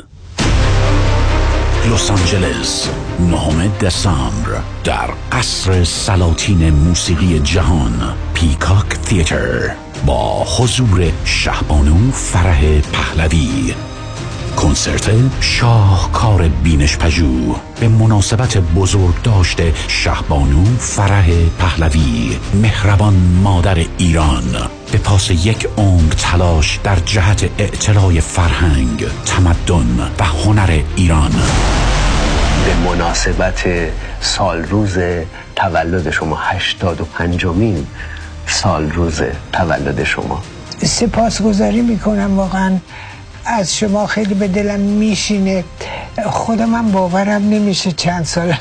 لس 1.91 2.11
آنجلس 2.11 2.89
نهم 3.21 3.73
دسامبر 3.81 4.61
در 4.85 5.11
قصر 5.33 5.85
سلاطین 5.85 6.71
موسیقی 6.71 7.39
جهان 7.39 8.15
پیکاک 8.35 8.89
تیتر 8.89 9.71
با 10.07 10.45
حضور 10.45 11.13
شهبانو 11.25 12.11
فرح 12.11 12.81
پهلوی. 12.81 13.75
کنسرت 14.57 15.11
شاهکار 15.41 16.49
بینش 16.49 16.97
پژو 16.97 17.55
به 17.81 17.89
مناسبت 17.89 18.57
بزرگ 18.59 19.23
داشته 19.23 19.75
شهبانو 19.89 20.65
فرح 20.79 21.31
پهلوی 21.59 22.39
مهربان 22.63 23.15
مادر 23.43 23.85
ایران. 23.99 24.71
به 24.93 24.99
پاس 24.99 25.31
یک 25.31 25.69
عمر 25.77 26.13
تلاش 26.13 26.81
در 26.85 26.97
جهت 26.97 27.51
اعتلاع 27.59 28.21
فرهنگ 28.21 29.05
تمدن 29.27 30.11
و 30.19 30.25
هنر 30.25 30.83
ایران. 30.97 31.31
به 32.65 32.75
مناسبت 32.89 33.65
سال 34.21 34.63
روز 34.63 34.99
تولد 35.57 36.11
شما 36.11 36.37
هشتاد 36.37 37.01
و 37.01 37.05
پنجمین 37.05 37.87
سال 38.47 38.91
روز 38.91 39.23
تولد 39.53 40.05
شما. 40.05 40.43
سپاسگزاری 40.83 41.81
می‌کنم 41.81 42.39
واقعا. 42.39 42.77
از 43.45 43.77
شما 43.77 44.07
خیلی 44.07 44.35
به 44.35 44.49
دلم 44.49 44.81
میشینه. 44.81 45.65
خودم 46.31 46.69
من 46.69 46.93
باورم 46.93 47.49
نمیشه 47.49 47.93
چند 47.93 48.25
سال. 48.25 48.55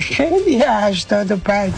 خیلی 0.00 0.62
هشتاد 0.68 1.30
و 1.30 1.36
پنج. 1.36 1.72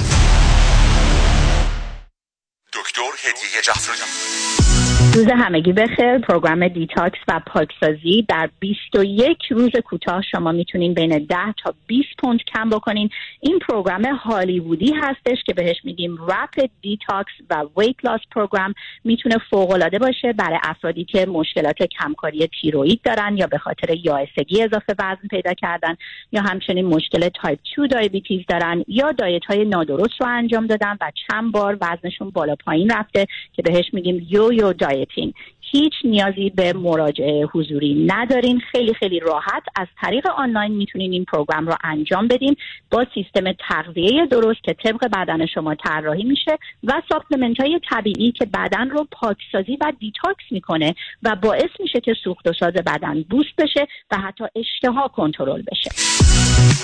دکتر 2.99 3.29
هدیه 3.29 3.63
جعفری. 3.63 4.98
روز 5.19 5.29
همگی 5.29 5.73
بخیر. 5.73 6.19
program 6.19 6.69
detox 6.69 7.19
و 7.29 7.41
پاکسازی 7.47 8.25
در 8.29 8.51
21 8.61 9.39
روز 9.51 9.71
کوتاه 9.85 10.23
شما 10.23 10.53
می‌تونین 10.53 10.95
بین 10.95 11.19
10 11.19 11.37
تا 11.65 11.75
20 11.87 12.09
پوند 12.19 12.41
کم 12.55 12.71
بکنین. 12.71 13.11
این 13.41 13.59
program 13.59 14.05
هالیوودی 14.05 14.93
هستش 14.93 15.39
که 15.47 15.55
بهش 15.55 15.77
میگیم 15.85 16.19
rapid 16.29 16.71
detox 16.83 17.33
and 17.51 17.65
weight 17.77 18.05
loss 18.05 18.21
program. 18.31 18.75
می‌تونه 19.05 19.37
فوق 19.51 19.71
العاده 19.71 19.99
باشه 19.99 20.33
برای 20.33 20.59
افرادی 20.63 21.05
که 21.05 21.27
مشکلات 21.27 21.83
کمکاری 21.83 22.49
تیروئید 22.61 23.01
دارن 23.05 23.37
یا 23.37 23.47
به 23.47 23.59
خاطر 23.59 23.97
یائسگی 24.05 24.63
اضافه 24.63 24.95
وزن 24.99 25.29
پیدا 25.31 25.55
کردن 25.55 25.97
یا 26.33 26.43
همچنین 26.43 26.87
مشکل 26.87 27.29
تایپ 27.29 27.59
2 27.77 27.87
diabetes 27.87 28.45
دارن 28.49 28.85
یا 28.89 29.13
diet 29.13 29.45
های 29.45 29.65
نادرست 29.65 30.21
رو 30.21 30.27
انجام 30.27 30.67
دادن 30.67 30.97
و 31.01 31.13
چند 31.29 31.53
بار 31.53 31.79
وزنشون 31.81 32.31
بالا 32.31 32.57
پایین 32.67 32.91
رفته 32.91 33.27
که 33.53 33.63
بهش 33.63 33.85
میگیم 33.93 34.27
yo-yo 34.31 34.73
marketing 35.09 35.35
هیچ 35.71 35.93
نیازی 36.05 36.51
به 36.51 36.73
مراجعه 36.73 37.47
حضوری 37.55 38.07
ندارین 38.07 38.61
خیلی 38.73 38.95
خیلی 38.95 39.21
راحت. 39.21 39.63
از 39.77 39.87
طریق 40.03 40.27
آنلاین 40.27 40.73
می‌تونین 40.73 41.13
این 41.13 41.25
program 41.25 41.67
رو 41.67 41.75
انجام 41.85 42.29
بدین. 42.29 42.57
با 42.91 43.07
سیستم 43.15 43.53
تغذیه 43.69 44.27
درست 44.31 44.63
که 44.63 44.73
طبق 44.85 45.09
بدن 45.13 45.47
شما 45.47 45.75
طراحی 45.75 46.25
میشه 46.25 46.59
و 46.85 47.03
supplement 47.09 47.61
های 47.61 47.81
طبیعی 47.91 48.33
که 48.33 48.47
بدن 48.47 48.91
رو 48.91 49.07
پاکسازی 49.13 49.79
و 49.81 49.93
detox 50.01 50.45
می‌کنه 50.51 50.95
و 51.23 51.37
باعث 51.37 51.71
میشه 51.81 52.01
که 52.01 52.15
سوخت 52.25 52.47
و 52.47 52.53
ساز 52.61 52.73
بدن 52.73 53.23
boost 53.23 53.57
بشه 53.59 53.87
و 54.11 54.17
حتی 54.17 54.45
اشتها 54.57 55.09
کنترل 55.09 55.63
بشه. 55.63 55.91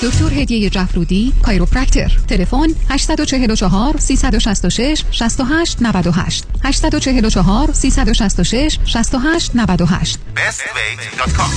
دکتر 0.03 0.41
هدیه 0.41 0.70
جفرودی 0.70 1.32
chiropractor. 1.45 2.09
تلفن 2.28 2.68
844 2.91 3.97
366 3.97 5.03
68 5.11 5.82
98 5.82 6.45
844 6.64 7.66
366 7.72 8.74
68 8.85 9.57
98 9.57 10.18
bestway.com 10.37 11.51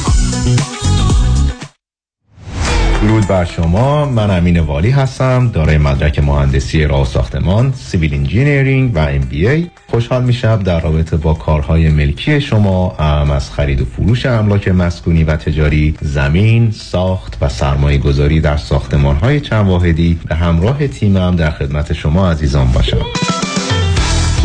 درود 3.01 3.27
بر 3.27 3.45
شما. 3.45 4.05
من 4.05 4.37
امین 4.37 4.59
والی 4.59 4.89
هستم. 4.89 5.51
دارای 5.53 5.77
مدرک 5.77 6.19
مهندسی 6.19 6.83
راه 6.83 7.01
و 7.01 7.05
ساختمان 7.05 7.73
civil 7.73 8.13
engineering 8.13 8.95
و 8.95 8.99
MBA 8.99 9.69
خوشحال 9.87 10.23
میشم 10.23 10.63
در 10.63 10.79
رابطه 10.79 11.17
با 11.17 11.33
کارهای 11.33 11.89
ملکی 11.89 12.41
شما 12.41 12.95
ام 12.99 13.31
از 13.31 13.51
خرید 13.51 13.81
و 13.81 13.85
فروش 13.85 14.25
املاک 14.25 14.67
مسکونی 14.67 15.23
و 15.23 15.35
تجاری 15.35 15.95
زمین 16.01 16.71
ساخت 16.71 17.37
و 17.41 17.49
سرمایه 17.49 17.97
گذاری 17.97 18.41
در 18.41 18.57
ساختمان 18.57 19.15
های 19.15 19.39
چند 19.39 19.67
واحدی. 19.67 20.19
به 20.29 20.35
همراه 20.35 20.87
تیمم 20.87 21.35
در 21.35 21.51
خدمت 21.51 21.93
شما 21.93 22.31
عزیزان 22.31 22.71
باشم. 22.71 23.05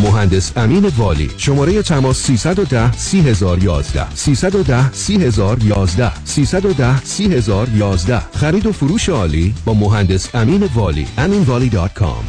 مهندس 0.02 0.52
امین 0.56 0.86
والی. 0.98 1.30
شماره 1.36 1.82
تماس 1.82 2.16
310 2.26 2.92
3011 2.92 4.14
310 4.14 4.92
3011 4.92 6.24
310 6.24 7.00
3011 7.00 8.18
خرید 8.34 8.66
و 8.66 8.72
فروش 8.72 9.08
عالی 9.08 9.54
با 9.64 9.74
مهندس 9.74 10.34
امین 10.34 10.68
والی. 10.74 11.06
aminvali.com 11.18 12.24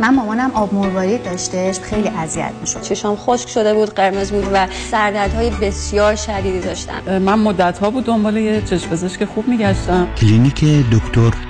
من 0.00 0.14
مامانم 0.14 0.50
آب 0.54 0.74
مروارید 0.74 1.22
داشتش 1.22 1.80
خیلی 1.80 2.08
اذیت 2.08 2.52
می‌شد. 2.60 2.82
چشام 2.82 3.16
خشک 3.16 3.48
شده 3.48 3.74
بود 3.74 3.94
قرمز 3.94 4.30
بود 4.30 4.48
و 4.52 4.68
سردردهای 4.90 5.50
بسیار 5.50 6.16
شدیدی 6.16 6.60
داشتم. 6.60 7.18
من 7.18 7.38
مدت 7.38 7.78
ها 7.78 7.90
بود 7.90 8.04
دنبال 8.04 8.36
یه 8.36 8.62
چشم 8.62 8.88
پزشک 8.88 9.24
خوب 9.24 9.48
میگشتم. 9.48 10.08
کلینیک 10.16 10.64
دکتر 10.92 11.49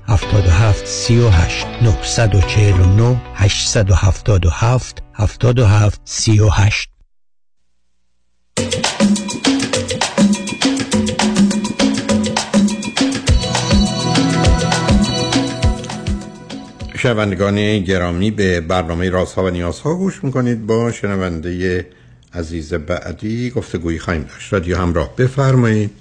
77 0.11 0.87
38 0.87 1.67
949 1.81 3.21
877 3.35 5.03
77 5.13 6.01
38 6.05 6.89
شنوندگان 16.97 17.79
گرامی 17.79 18.31
به 18.31 18.61
برنامه 18.61 19.09
رازها 19.09 19.43
و 19.43 19.49
نیازها 19.49 19.95
گوش 19.95 20.23
می‌کنید. 20.23 20.65
با 20.65 20.91
شنونده 20.91 21.87
عزیز 22.33 22.73
بعدی 22.73 23.49
گفتگویی 23.49 23.99
خواهیم 23.99 24.23
داشت. 24.23 24.53
رادیو 24.53 24.77
همراه 24.77 25.15
بفرمایید. 25.15 26.00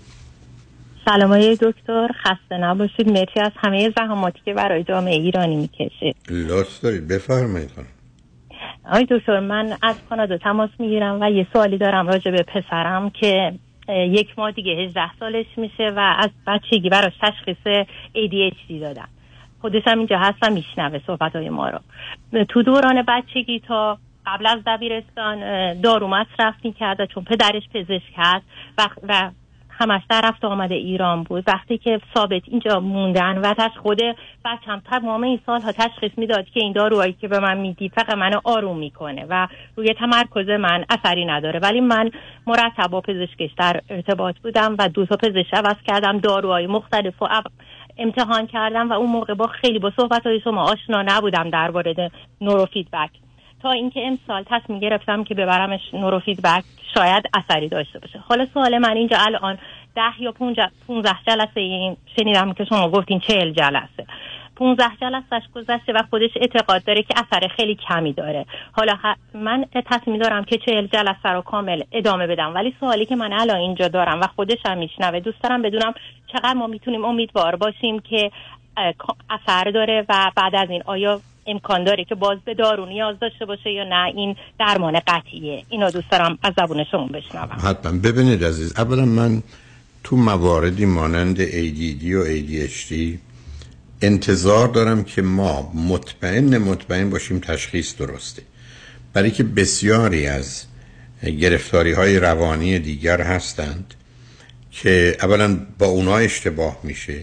سلام 1.05 1.31
های 1.31 1.57
دکتر 1.63 2.09
خسته 2.13 2.59
نباشید. 2.59 3.09
مرسی 3.09 3.41
از 3.41 3.53
همه 3.57 3.91
زحماتی 3.97 4.41
که 4.45 4.55
برای 4.55 4.85
جامعه 4.85 5.15
ایرانی 5.15 5.57
می‌کشید 5.57 6.17
لطف 6.31 6.81
دارید 6.81 7.09
بفرمایید 7.09 7.71
آی 8.93 9.07
دکتر 9.11 9.41
من 9.41 9.77
از 9.83 9.97
کانادا 10.09 10.39
تماس 10.39 10.71
می‌گیرم 10.79 11.19
و 11.21 11.31
یه 11.31 11.47
سوالی 11.53 11.79
دارم 11.79 12.09
راجع 12.09 12.31
به 12.31 12.43
پسرم 12.43 13.11
که 13.11 13.53
یک 13.89 14.39
ماه 14.39 14.53
دیگه 14.53 14.73
18 14.73 15.01
سالش 15.21 15.47
میشه 15.57 15.93
و 15.97 16.15
از 16.19 16.31
بچگی 16.47 16.89
براش 16.89 17.13
تشخیص 17.23 17.87
ADHD 18.15 18.81
دادم. 18.81 19.09
خودش 19.61 19.83
هم 19.87 19.99
اینجا 19.99 20.19
هستم 20.19 20.53
میشنوه 20.53 21.01
صحبت 21.07 21.37
های 21.37 21.49
ما 21.49 21.69
رو. 21.69 21.79
تو 22.45 22.63
دوران 22.63 23.05
بچگی 23.09 23.61
تا 23.61 23.99
قبل 24.27 24.47
از 24.47 24.59
دبیرستان 24.67 25.41
دارو 25.81 26.09
مصرف 26.09 26.55
می‌کرده 26.65 27.07
چون 27.07 27.25
پدرش 27.25 27.63
پزشک 27.75 28.13
هست 28.17 28.45
و, 28.79 28.89
و 29.09 29.31
همش 29.81 30.03
در 30.11 30.21
رفت 30.25 30.45
آمده 30.45 30.75
ایران 30.75 31.23
بود. 31.23 31.45
وقتی 31.47 31.79
که 31.79 32.01
ثابت 32.15 32.43
اینجا 32.47 32.81
موندن 32.81 33.39
و 33.39 33.55
تش 33.55 33.71
خود 33.83 34.01
بچم 34.45 34.83
تمام 34.91 35.23
این 35.23 35.41
سالها 35.47 35.73
تشخیص 35.73 36.11
می‌داد 36.17 36.45
که 36.45 36.61
این 36.61 36.73
داروهایی 36.73 37.13
که 37.13 37.29
به 37.29 37.39
من 37.39 37.57
میدی 37.59 37.89
فقط 37.89 38.15
منو 38.15 38.41
آروم 38.45 38.79
می‌کنه 38.79 39.27
و 39.31 39.49
روی 39.77 39.95
تمرکز 39.95 40.49
من 40.49 40.85
اثری 40.91 41.25
نداره. 41.25 41.61
ولی 41.61 41.81
من 41.81 42.11
مرتب 42.47 42.87
با 42.91 43.01
پزشکش 43.01 43.51
در 43.59 43.81
ارتباط 43.91 44.39
بودم 44.39 44.77
و 44.79 44.89
دو 44.89 45.07
تا 45.07 45.17
پزشک 45.17 45.55
عوض 45.55 45.77
کردم 45.87 46.19
داروهای 46.19 46.67
مختلف 46.67 47.23
و 47.23 47.27
امتحان 47.99 48.47
کردم 48.47 48.91
و 48.91 48.93
اون 48.93 49.11
موقع 49.11 49.35
با 49.35 49.47
خیلی 49.47 49.79
با 49.79 49.93
صحبت 49.97 50.27
های 50.27 50.41
شما 50.41 50.63
آشنا 50.63 51.03
نبودم 51.03 51.51
در 51.51 51.71
مورد 51.71 52.13
نورو 52.41 52.67
فیدبک. 52.67 53.11
تا 53.63 53.71
اینکه 53.71 54.01
امسال 54.07 54.45
تصمیم 54.47 54.79
گرفتم 54.79 55.25
که 55.25 55.35
ببرمش 55.35 55.81
نورو 55.93 56.19
فیدبک 56.19 56.65
شاید 56.95 57.25
اثری 57.35 57.69
داشته 57.69 57.99
باشه. 57.99 58.19
حالا 58.19 58.47
سوال 58.55 58.79
من 58.79 58.97
اینجا 58.97 59.17
الان 59.21 59.59
ده 59.97 60.23
یا 60.23 60.33
15 60.33 61.11
جلسه 61.27 61.61
این 61.61 61.97
شنیدم 62.17 62.53
که 62.53 62.65
شما 62.65 62.89
گفتین 62.89 63.21
چهل 63.21 63.53
جلسه. 63.53 64.07
15 64.57 64.85
جلسهش 65.01 65.43
گذشته 65.55 65.93
و 65.93 66.03
خودش 66.11 66.31
اعتقاد 66.37 66.85
داره 66.85 67.03
که 67.03 67.15
اثر 67.17 67.49
خیلی 67.57 67.75
کمی 67.89 68.13
داره. 68.13 68.47
حالا 68.73 68.99
من 69.35 69.65
تصمیم 69.87 70.19
دارم 70.19 70.45
که 70.45 70.59
چهل 70.59 70.87
جلسه 70.87 71.29
رو 71.29 71.41
کامل 71.41 71.83
ادامه 71.93 72.27
بدم. 72.27 72.55
ولی 72.55 72.75
سوالی 72.81 73.07
که 73.07 73.17
من 73.17 73.33
الان 73.33 73.57
اینجا 73.57 73.89
دارم 73.89 74.21
و 74.21 74.27
خودش 74.37 74.59
هم 74.65 74.79
میشنوه 74.79 75.21
دوست 75.21 75.43
دارم 75.43 75.63
بدونم 75.63 75.95
چقدر 76.33 76.55
ما 76.55 76.67
می‌تونیم 76.67 77.05
امیدوار 77.05 77.57
باشیم 77.57 78.01
که 78.01 78.31
اثر 79.31 79.71
داره 79.71 80.05
و 80.09 80.31
بعد 80.37 80.55
از 80.55 80.71
این 80.71 80.83
آیا 80.87 81.21
امکان 81.51 81.85
داره 81.85 82.05
که 82.05 82.15
باز 82.15 82.39
به 82.45 82.55
دارو 82.55 82.87
نیاز 82.87 83.17
داشته 83.21 83.45
باشه 83.45 83.71
یا 83.71 83.85
نه. 83.85 84.13
این 84.17 84.37
درمان 84.59 85.01
قطعیه. 85.07 85.65
اینا 85.69 85.91
دوست 85.91 86.11
دارم 86.11 86.39
از 86.43 86.53
زبون 86.57 86.85
شما 86.85 87.07
بشنوم. 87.07 87.59
حتما. 87.65 87.93
ببینید 87.93 88.45
عزیز 88.45 88.79
اولا 88.79 89.05
من 89.05 89.43
تو 90.05 90.17
مواردی 90.17 90.85
مانند 90.85 91.47
ADD 91.47 92.05
و 92.05 92.25
ADHD 92.25 92.93
انتظار 94.03 94.69
دارم 94.69 95.05
که 95.05 95.23
ما 95.23 95.73
مطمئن 95.75 96.59
مطمئن 96.59 97.11
باشیم 97.11 97.39
تشخیص 97.39 97.97
درسته. 97.97 98.43
برای 99.13 99.31
که 99.31 99.43
بسیاری 99.43 100.27
از 100.27 100.65
گرفتاری 101.23 101.93
های 101.93 102.19
روانی 102.19 102.79
دیگر 102.79 103.21
هستند 103.21 103.95
که 104.71 105.17
اولا 105.23 105.67
با 105.79 105.87
اونا 105.87 106.17
اشتباه 106.17 106.79
میشه. 106.83 107.21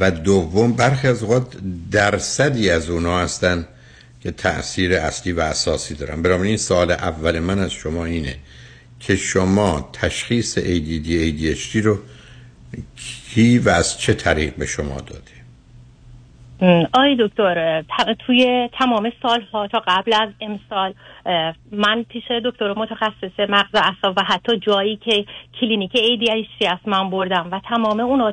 و 0.00 0.10
دوم 0.10 0.72
برخی 0.72 1.08
از 1.08 1.22
اوقات 1.22 1.56
درصدی 1.90 2.70
از 2.70 2.90
اونا 2.90 3.18
هستن 3.18 3.68
که 4.20 4.30
تأثیر 4.30 4.94
اصلی 4.94 5.32
و 5.32 5.40
اساسی 5.40 5.94
دارن. 5.94 6.42
این 6.42 6.56
سال 6.56 6.90
اول 6.90 7.38
من 7.38 7.58
از 7.58 7.70
شما 7.70 8.04
اینه 8.04 8.36
که 9.00 9.16
شما 9.16 9.90
تشخیص 9.92 10.58
ADD 10.58 11.06
ADHD 11.06 11.76
رو 11.76 11.98
کی 13.34 13.58
و 13.58 13.68
از 13.68 13.98
چه 13.98 14.14
طریق 14.14 14.54
به 14.54 14.66
شما 14.66 15.00
داده 15.00 15.31
آی 16.92 17.16
دکتر 17.20 17.82
توی 18.26 18.68
تمام 18.72 19.12
سالها 19.22 19.66
تا 19.66 19.82
قبل 19.86 20.12
از 20.12 20.28
امسال 20.40 20.94
من 21.72 22.02
پیش 22.08 22.24
دکتر 22.44 22.74
متخصص 22.78 23.40
مغز 23.48 23.74
اعصاب 23.74 24.14
و 24.16 24.22
حتی 24.22 24.58
جایی 24.58 24.96
که 24.96 25.24
کلینیک 25.60 25.92
ADHD 25.92 26.66
است 26.66 26.88
من 26.88 27.10
بردم 27.10 27.48
و 27.52 27.60
تمام 27.68 28.00
اونو 28.00 28.32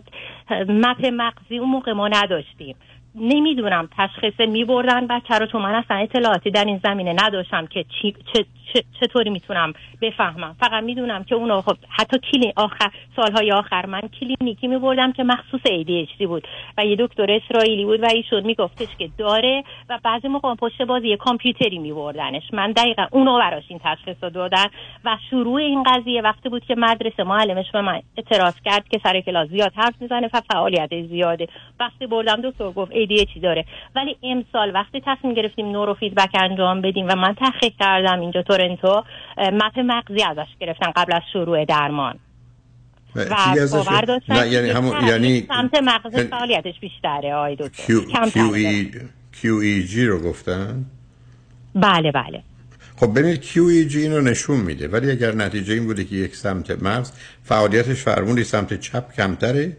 map 0.51 1.05
مغزی 1.05 1.57
اون 1.57 1.69
موقع 1.69 1.91
ما 1.91 2.07
نداشتیم. 2.07 2.75
نمی‌دونم 3.15 3.89
تشخیص 3.97 4.39
می 4.39 4.65
بردن 4.65 5.07
بچه 5.07 5.37
رو 5.39 5.45
تو 5.45 5.59
من 5.59 5.75
اصلا 5.75 5.97
اطلاعاتی 5.97 6.51
در 6.51 6.65
این 6.65 6.79
زمینه 6.83 7.15
نداشتم 7.23 7.67
که 7.67 7.85
چی، 8.01 8.15
چطوری 8.99 9.29
می‌تونم 9.29 9.73
بفهمم؟ 10.01 10.55
فقط 10.59 10.83
می‌دونم 10.83 11.23
که 11.23 11.35
اونو 11.35 11.61
خب 11.61 11.77
حتی 11.89 12.17
کلی 12.31 12.53
آخر 12.55 12.91
سالهای 13.15 13.51
آخر 13.51 13.85
من 13.85 14.01
کلینیکی 14.01 14.67
می 14.67 14.77
بردم 14.77 15.11
که 15.11 15.23
مخصوص 15.23 15.61
ADHD 15.61 16.23
بود 16.27 16.47
و 16.77 16.85
یه 16.85 16.95
دکتر 16.99 17.31
اسرائیلی 17.31 17.85
بود 17.85 18.03
و 18.03 18.05
ایشون 18.05 18.43
میگفتش 18.43 18.87
که 18.99 19.09
داره 19.17 19.63
و 19.89 19.99
بعضی 20.03 20.27
موقع 20.27 20.55
پشت 20.55 20.81
بازی 20.81 21.17
کامپیوتری 21.17 21.79
می 21.79 21.93
بردنش 21.93 22.43
من 22.53 22.71
دقیقا 22.71 23.05
اونو 23.11 23.39
براش 23.39 23.63
این 23.67 23.79
تشخیص 23.83 24.23
دادن 24.23 24.65
و 25.05 25.17
شروع 25.29 25.61
این 25.61 25.83
قضیه 25.83 26.21
وقتی 26.21 26.49
بود 26.49 26.65
که 26.65 26.75
مدرسه 26.77 27.23
معلمش 27.23 27.71
به 27.71 27.81
من 27.81 28.01
اعتراض 28.17 28.55
کرد 28.65 28.87
که 28.87 28.99
سر 29.03 29.21
کلاس 29.21 29.49
زیاد 29.49 29.71
حرف 29.75 30.01
می‌زنه 30.01 30.29
و 30.33 30.41
فعالیت 30.51 30.89
زیاده. 31.07 31.47
وقتی 31.79 32.07
بردم 32.07 32.41
دکتر 32.43 32.71
گفت 32.71 32.91
ADHD 32.91 33.39
داره. 33.41 33.65
ولی 33.95 34.17
امسال 34.23 34.73
وقتی 34.73 35.01
تصمیم 35.05 35.33
گرفتیم 35.33 35.71
نورو 35.71 35.93
فیدبک 35.93 36.29
انجام 36.41 36.81
بدیم 36.81 37.07
و 37.07 37.15
من 37.15 37.35
تحقیق 37.35 37.73
کردم 37.79 38.19
اینجا 38.19 38.41
تورنتو 38.59 39.03
مپ 39.37 39.79
مغزی 39.79 40.23
ازش 40.23 40.47
گرفتن 40.59 40.91
قبل 40.95 41.13
از 41.13 41.21
شروع 41.33 41.65
درمان. 41.65 42.19
و 43.15 43.67
باور 43.71 44.01
داشتن 44.01 44.51
یعنی 44.51 44.69
همون 44.69 45.07
یعنی 45.07 45.45
سمت 45.47 45.75
مغز 45.83 46.15
فعالیتش 46.29 46.79
بیشتره 46.79 47.33
آی 47.33 47.55
دکتر. 47.55 47.93
QEG 49.33 49.97
رو 49.97 50.19
گفتن؟ 50.19 50.85
بله 51.75 52.11
بله. 52.11 52.43
خب 52.95 53.19
ببینید 53.19 53.43
QEG 53.43 53.95
این 53.95 54.13
رو 54.13 54.21
نشون 54.21 54.57
میده 54.57 54.87
ولی 54.87 55.11
اگر 55.11 55.35
نتیجه 55.35 55.73
این 55.73 55.85
بوده 55.85 56.03
که 56.03 56.15
یک 56.15 56.35
سمت 56.35 56.83
مغز 56.83 57.11
فعالیتش 57.43 58.03
فرمولی 58.03 58.43
سمت 58.43 58.79
چپ 58.79 59.13
کمتره 59.13 59.77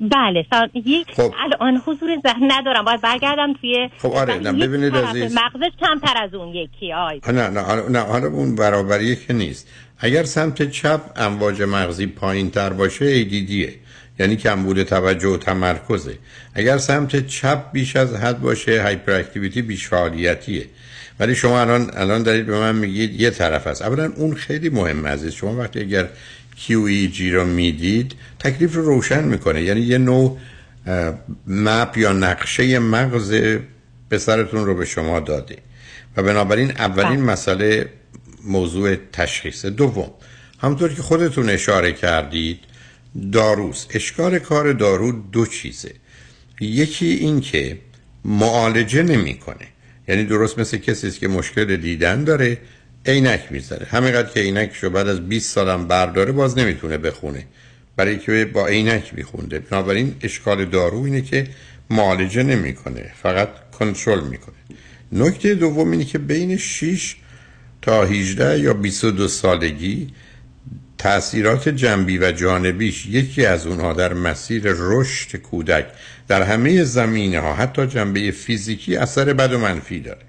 بله 0.00 0.46
سا... 0.50 0.68
یک 0.74 1.06
خب. 1.16 1.34
الان 1.44 1.82
حضور 1.86 2.08
ذهن 2.26 2.52
ندارم. 2.52 2.84
باید 2.84 3.00
برگردم 3.00 3.52
توی 3.60 3.88
خب 3.98 4.12
آره 4.12 4.34
نه 4.34 4.52
ببینید 4.66 4.96
عزیز. 4.96 5.34
مغزش 5.34 5.70
کمتر 5.80 6.22
از 6.22 6.34
اون 6.34 6.54
یکی 6.54 6.92
آی. 6.92 7.20
نه 7.28 7.48
نه 7.48 7.60
حالا- 7.60 7.88
نه 7.88 7.98
حالا 7.98 8.26
اون 8.26 8.54
برابری 8.54 9.16
که 9.16 9.32
نیست. 9.32 9.68
اگر 9.98 10.24
سمت 10.24 10.70
چپ 10.70 11.00
امواج 11.16 11.62
مغزی 11.62 12.06
پایین 12.06 12.50
تر 12.50 12.70
باشه 12.70 13.24
ADDه 13.24 13.70
یعنی 14.18 14.36
کمبود 14.36 14.82
توجه 14.82 15.28
و 15.28 15.36
تمرکزه. 15.36 16.18
اگر 16.54 16.78
سمت 16.78 17.26
چپ 17.26 17.72
بیش 17.72 17.96
از 17.96 18.14
حد 18.14 18.40
باشه 18.40 18.82
هایپر 18.82 19.12
اکتیویتی 19.12 19.62
بیش 19.62 19.88
فعالیتیه 19.88 20.66
ولی 21.20 21.34
شما 21.34 21.60
الان 21.60 21.90
الان 21.96 22.22
دارید 22.22 22.46
به 22.46 22.58
من 22.58 22.74
میگید 22.76 23.20
یه 23.20 23.30
طرف 23.30 23.66
هست 23.66 23.82
اولا 23.82 24.12
اون 24.16 24.34
خیلی 24.34 24.68
مهم 24.68 25.06
عزیز. 25.06 25.32
شما 25.32 25.56
وقتی 25.56 25.80
اگر 25.80 26.08
QEG 26.58 27.20
رو 27.20 27.44
می‌دید 27.44 28.14
تکلیف 28.38 28.74
رو 28.74 28.84
روشن 28.84 29.24
می‌کنه. 29.24 29.62
یعنی 29.62 29.80
یه 29.80 29.98
نوع 29.98 30.38
مپ 31.46 31.98
یا 31.98 32.12
نقشه 32.12 32.78
مغز 32.78 33.58
پسرتون 34.10 34.66
رو 34.66 34.74
به 34.74 34.84
شما 34.84 35.20
داده. 35.20 35.56
و 36.16 36.22
بنابراین 36.22 36.70
اولین 36.70 37.20
مسئله 37.20 37.90
موضوع 38.44 38.96
تشخیص 39.12 39.66
دوم. 39.66 40.10
همونطور 40.58 40.94
که 40.94 41.02
خودتون 41.02 41.48
اشاره 41.48 41.92
کردید 41.92 42.60
داروست 43.32 43.90
اشکال 43.96 44.38
کار 44.38 44.72
دارو 44.72 45.12
دو 45.12 45.46
چیزه. 45.46 45.94
یکی 46.60 47.06
این 47.06 47.40
که 47.40 47.78
معالجه 48.24 49.02
نمی‌کنه. 49.02 49.66
یعنی 50.08 50.24
درست 50.24 50.58
مثل 50.58 50.76
کسی 50.76 51.06
است 51.06 51.18
که 51.18 51.28
مشکل 51.28 51.76
دیدن 51.76 52.24
داره 52.24 52.58
عینک 53.06 53.40
می‌زنه 53.50 53.86
همینقدر 53.90 54.28
که 54.28 54.40
عینکشو 54.40 54.90
بعد 54.90 55.08
از 55.08 55.28
20 55.28 55.54
سالم 55.54 55.88
برداره 55.88 56.32
باز 56.32 56.58
نمی‌تونه 56.58 56.98
بخونه. 56.98 57.46
برای 57.96 58.18
که 58.18 58.50
با 58.52 58.66
عینک 58.66 59.14
میخونده. 59.14 59.58
بنابراین 59.58 60.14
اشکال 60.20 60.64
دارو 60.64 61.02
اینه 61.02 61.20
که 61.20 61.46
معالجه 61.90 62.42
نمی‌کنه 62.42 63.12
فقط 63.22 63.48
کنترل 63.70 64.24
می‌کنه. 64.24 64.54
نکته 65.12 65.54
دوم 65.54 65.90
اینه 65.90 66.04
که 66.04 66.18
بین 66.18 66.56
6 66.56 67.16
تا 67.82 68.04
18 68.04 68.58
یا 68.60 68.74
22 68.74 69.28
سالگی 69.28 70.08
تأثیرات 70.98 71.68
جنبی 71.68 72.18
و 72.18 72.32
جانبیش 72.32 73.06
یکی 73.06 73.46
از 73.46 73.66
اونها 73.66 73.92
در 73.92 74.14
مسیر 74.14 74.62
رشد 74.66 75.36
کودک 75.36 75.86
در 76.28 76.42
همه 76.42 76.84
زمینه 76.84 77.40
ها 77.40 77.54
حتی 77.54 77.86
جنبه 77.86 78.30
فیزیکی 78.30 78.96
اثر 78.96 79.32
بد 79.32 79.52
و 79.52 79.58
منفی 79.58 80.00
داره. 80.00 80.22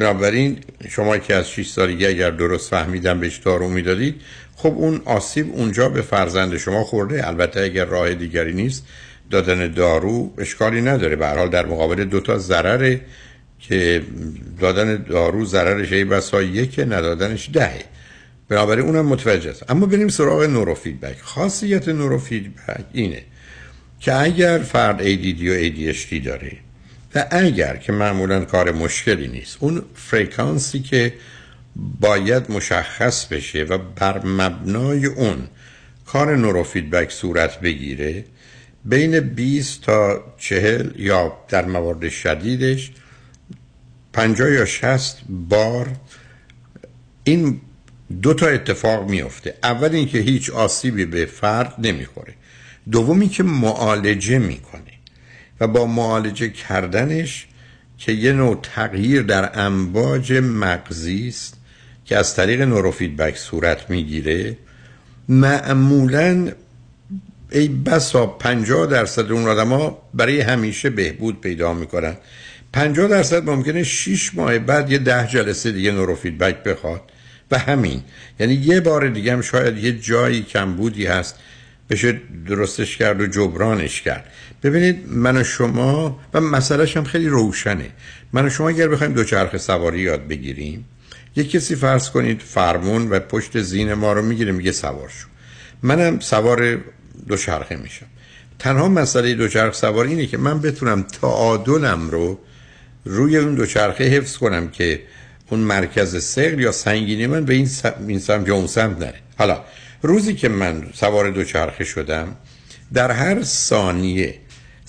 بنابراین 0.00 0.58
شما 0.88 1.18
که 1.18 1.34
از 1.34 1.50
6 1.50 1.68
سالگی 1.68 2.06
اگر 2.06 2.30
درست 2.30 2.70
فهمیدم 2.70 3.20
بهش 3.20 3.36
دارو 3.36 3.68
می‌دادید 3.68 4.20
خب 4.56 4.74
اون 4.76 5.02
آسیب 5.04 5.50
اونجا 5.54 5.88
به 5.88 6.02
فرزند 6.02 6.56
شما 6.56 6.84
خورده. 6.84 7.28
البته 7.28 7.60
اگر 7.60 7.84
راه 7.84 8.14
دیگری 8.14 8.52
نیست 8.52 8.86
دادن 9.30 9.72
دارو 9.72 10.34
اشکالی 10.38 10.80
نداره. 10.80 11.16
به 11.16 11.26
حال 11.26 11.48
در 11.48 11.66
مقابل 11.66 12.04
دو 12.04 12.20
تا 12.20 12.38
ضرره 12.38 13.00
که 13.58 14.02
دادن 14.60 14.96
دارو 14.96 15.44
ضررش 15.44 15.92
ای 15.92 16.04
بسا 16.04 16.42
یکه 16.42 16.84
ندادنش 16.84 17.50
دهه. 17.52 17.84
بنابراین 18.48 18.86
اونم 18.86 19.06
متوجه 19.06 19.50
است. 19.50 19.70
اما 19.70 19.86
بریم 19.86 20.08
سراغ 20.08 20.42
نوروفیدبک 20.42 21.20
خاصیت 21.20 21.88
نوروفیدبک 21.88 22.84
اینه 22.92 23.22
که 24.00 24.14
اگر 24.14 24.58
فرد 24.58 24.98
ADD 24.98 25.42
و 25.42 25.68
ADHD 25.68 26.24
داره 26.24 26.52
و 27.14 27.26
اگر 27.30 27.76
که 27.76 27.92
معمولا 27.92 28.44
کار 28.44 28.72
مشکلی 28.72 29.28
نیست 29.28 29.56
اون 29.60 29.82
فرکانسی 29.94 30.80
که 30.80 31.14
باید 32.00 32.50
مشخص 32.50 33.26
بشه 33.26 33.62
و 33.62 33.78
بر 33.78 34.26
مبنای 34.26 35.06
اون 35.06 35.48
کار 36.06 36.36
نوروفیدبک 36.36 37.10
صورت 37.10 37.60
بگیره 37.60 38.24
بین 38.84 39.20
20 39.20 39.82
تا 39.82 40.24
40 40.38 41.00
یا 41.00 41.32
در 41.48 41.64
موارد 41.64 42.08
شدیدش 42.08 42.92
50 44.12 44.50
یا 44.50 44.64
60 44.64 45.20
بار 45.28 45.88
این 47.24 47.60
دو 48.22 48.34
تا 48.34 48.46
اتفاق 48.46 49.10
میفته 49.10 49.54
اول 49.62 49.94
اینکه 49.94 50.18
هیچ 50.18 50.50
آسیبی 50.50 51.04
به 51.04 51.26
فرد 51.26 51.74
نمی‌خوره. 51.78 52.34
دومی 52.90 53.28
که 53.28 53.42
معالجه 53.42 54.38
می‌کنه. 54.38 54.89
و 55.60 55.66
با 55.66 55.86
معالجه 55.86 56.48
کردنش 56.48 57.46
که 57.98 58.12
یه 58.12 58.32
نوع 58.32 58.60
تغییر 58.62 59.22
در 59.22 59.60
امواج 59.60 60.32
مغزی 60.32 61.28
است 61.28 61.56
که 62.04 62.16
از 62.16 62.36
طریق 62.36 62.62
نوروفیدبک 62.62 63.36
صورت 63.36 63.90
می‌گیره. 63.90 64.56
معمولا 65.28 66.52
ای 67.50 67.68
بسا 67.68 68.26
50 68.26 68.86
درصد 68.86 69.32
اون 69.32 69.48
آدما 69.48 70.02
برای 70.14 70.40
همیشه 70.40 70.90
بهبود 70.90 71.40
پیدا 71.40 71.74
می‌کنن. 71.74 72.16
50 72.72 73.08
درصد 73.08 73.50
ممکنه 73.50 73.82
6 73.82 74.34
ماه 74.34 74.58
بعد 74.58 74.92
یه 74.92 74.98
ده 74.98 75.26
جلسه 75.26 75.72
دیگه 75.72 75.92
نوروفیدبک 75.92 76.62
بخواد. 76.62 77.02
و 77.50 77.58
همین. 77.58 78.02
یعنی 78.40 78.54
یه 78.54 78.80
بار 78.80 79.08
دیگه 79.08 79.32
هم 79.32 79.40
شاید 79.40 79.78
یه 79.78 79.92
جایی 79.92 80.42
کمبودی 80.42 81.06
هست. 81.06 81.38
بشه 81.90 82.20
درستش 82.48 82.96
کرد 82.96 83.20
و 83.20 83.26
جبرانش 83.26 84.02
کرد. 84.02 84.24
ببینید 84.62 85.08
من 85.08 85.36
و 85.36 85.44
شما 85.44 86.20
و 86.34 86.40
مسئلهش 86.40 86.96
هم 86.96 87.04
خیلی 87.04 87.28
روشنه. 87.28 87.90
من 88.32 88.46
و 88.46 88.50
شما 88.50 88.68
اگر 88.68 88.88
بخوایم 88.88 89.12
دوچرخه 89.12 89.58
سواری 89.58 90.00
یاد 90.00 90.28
بگیریم 90.28 90.84
یک 91.36 91.50
کسی 91.50 91.76
فرض 91.76 92.10
کنید 92.10 92.42
فرمون 92.42 93.10
و 93.10 93.20
پشت 93.20 93.60
زین 93.60 93.94
ما 93.94 94.12
رو 94.12 94.22
می‌گیره 94.22 94.52
میگه 94.52 94.72
سوار 94.72 95.08
شو. 95.08 95.28
منم 95.82 96.20
سوار 96.20 96.78
دوچرخه 97.28 97.76
میشم. 97.76 98.06
تنها 98.58 98.88
مسئله 98.88 99.34
دوچرخه 99.34 99.76
سواری 99.76 100.10
اینه 100.10 100.26
که 100.26 100.38
من 100.38 100.60
بتونم 100.60 101.02
تعادلم 101.02 102.10
رو 102.10 102.38
روی 103.04 103.36
اون 103.36 103.54
دوچرخه 103.54 104.04
حفظ 104.04 104.36
کنم 104.36 104.68
که 104.68 105.02
اون 105.50 105.60
مرکز 105.60 106.24
سقل 106.24 106.60
یا 106.60 106.72
سنگینی 106.72 107.26
من 107.26 107.44
به 107.44 107.54
این 107.54 108.18
سمت 108.18 108.48
یا 108.48 108.54
اون 108.54 108.66
سمت 108.66 108.98
نره. 108.98 109.20
حالا 109.38 109.64
روزی 110.02 110.34
که 110.34 110.48
من 110.48 110.84
سوار 110.94 111.30
دوچرخه 111.30 111.84
شدم 111.84 112.36
در 112.92 113.10
هر 113.10 113.42
ثانیه 113.42 114.34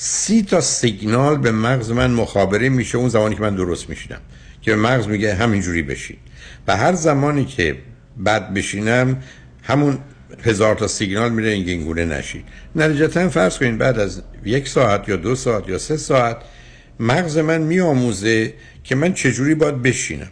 سی 0.04 0.44
تا 0.44 0.62
سیگنال 0.62 1.38
به 1.38 1.52
مغز 1.52 1.92
من 1.92 2.12
مخابره 2.12 2.70
میشه 2.70 2.98
اون 2.98 3.10
زمانی 3.10 3.36
که 3.36 3.42
من 3.42 3.56
درست 3.56 3.90
میشینم 3.90 4.20
که 4.62 4.76
مغز 4.76 5.08
میگه 5.08 5.36
همینجوری 5.36 5.82
بشین. 5.82 6.18
و 6.68 6.78
هر 6.78 6.94
زمانی 6.94 7.46
که 7.46 7.78
بد 8.26 8.54
بشینم 8.54 9.24
همون 9.64 10.00
هزار 10.44 10.76
تا 10.76 10.88
سیگنال 10.88 11.32
میره 11.32 11.50
این 11.50 11.64
گینگونه 11.64 12.06
نشید 12.06 12.46
نتیجتا 12.76 13.30
فرض 13.30 13.58
کنید 13.58 13.78
بعد 13.78 14.00
از 14.00 14.22
یک 14.46 14.68
ساعت 14.68 15.10
یا 15.10 15.16
دو 15.16 15.36
ساعت 15.36 15.70
یا 15.70 15.78
سه 15.78 15.98
ساعت 15.98 16.38
مغز 17.00 17.38
من 17.38 17.62
میآموزه 17.62 18.54
که 18.84 18.96
من 18.96 19.14
چجوری 19.14 19.56
باید 19.56 19.82
بشینم. 19.82 20.30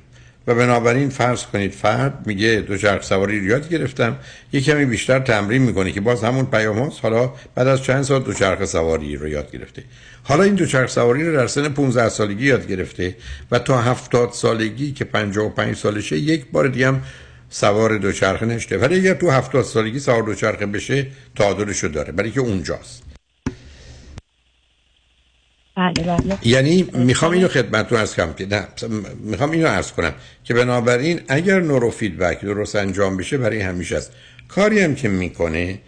و 0.49 0.55
بنابراین 0.55 1.09
فرض 1.09 1.45
کنید 1.45 1.71
فرد 1.71 2.13
میگه 2.25 2.63
دو 2.67 2.77
چرخ 2.77 3.03
سواری 3.03 3.39
رو 3.39 3.45
یاد 3.45 3.69
گرفتم 3.69 4.17
یه 4.53 4.61
کمی 4.61 4.85
بیشتر 4.85 5.19
تمرین 5.19 5.61
می‌کنه 5.61 5.91
که 5.91 6.01
باز 6.01 6.23
همون 6.23 6.45
پیام 6.45 6.79
هاست. 6.79 6.99
حالا 7.03 7.31
بعد 7.55 7.67
از 7.67 7.83
چند 7.83 8.03
سال 8.03 8.23
دو 8.23 8.33
چرخ 8.33 8.65
سواری 8.65 9.15
رو 9.15 9.27
یاد 9.27 9.51
گرفته. 9.51 9.83
حالا 10.23 10.43
این 10.43 10.55
دو 10.55 10.65
چرخ 10.65 10.89
سواری 10.89 11.23
رو 11.23 11.33
در 11.33 11.47
سن 11.47 11.69
15 11.69 12.09
سالگی 12.09 12.45
یاد 12.45 12.67
گرفته 12.67 13.15
و 13.51 13.59
تا 13.59 13.81
70 13.81 14.31
سالگی 14.33 14.91
که 14.91 15.05
55 15.05 15.75
سالشه 15.75 16.17
یک 16.17 16.45
بار 16.51 16.67
دیگه 16.67 16.87
هم 16.87 17.01
سوار 17.49 17.97
دوچرخه 17.97 18.45
نشده 18.45 18.77
ولی 18.77 18.95
اگر 18.95 19.13
تو 19.13 19.31
70 19.31 19.63
سالگی 19.63 19.99
سوار 19.99 20.21
دوچرخه 20.21 20.65
بشه 20.65 21.07
تعادلشو 21.35 21.87
داره. 21.87 22.11
برای 22.11 22.31
که 22.31 22.39
اونجاست. 22.39 23.08
بله 25.75 25.93
بله. 25.93 26.37
یعنی 26.43 26.89
می‌خوام 26.93 27.31
اینو 27.31 27.47
خدمتتون 27.47 27.97
ارز 27.97 28.15
کنم 28.15 28.33
که 28.33 28.45
نه 28.45 28.67
می‌خوام 29.23 29.51
اینو 29.51 29.67
عرض 29.67 29.91
کنم 29.91 30.13
که 30.43 30.53
بنابراین 30.53 31.21
اگر 31.27 31.59
نورو 31.59 31.91
فیدبک 31.91 32.41
درست 32.41 32.75
انجام 32.75 33.17
بشه 33.17 33.37
برای 33.37 33.59
همیشه 33.61 33.97
است. 33.97 34.11
کاری 34.47 34.79
هم 34.79 34.95
که 34.95 35.09
می‌کنه 35.09 35.79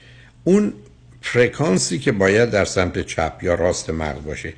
اون 0.44 0.74
فرکانسی 1.22 2.00
که 2.00 2.12
باید 2.12 2.50
در 2.50 2.66
سمت 2.66 3.06
چپ 3.06 3.34
یا 3.42 3.56
راست 3.56 3.90
مغز 3.90 4.24
باشه 4.24 4.54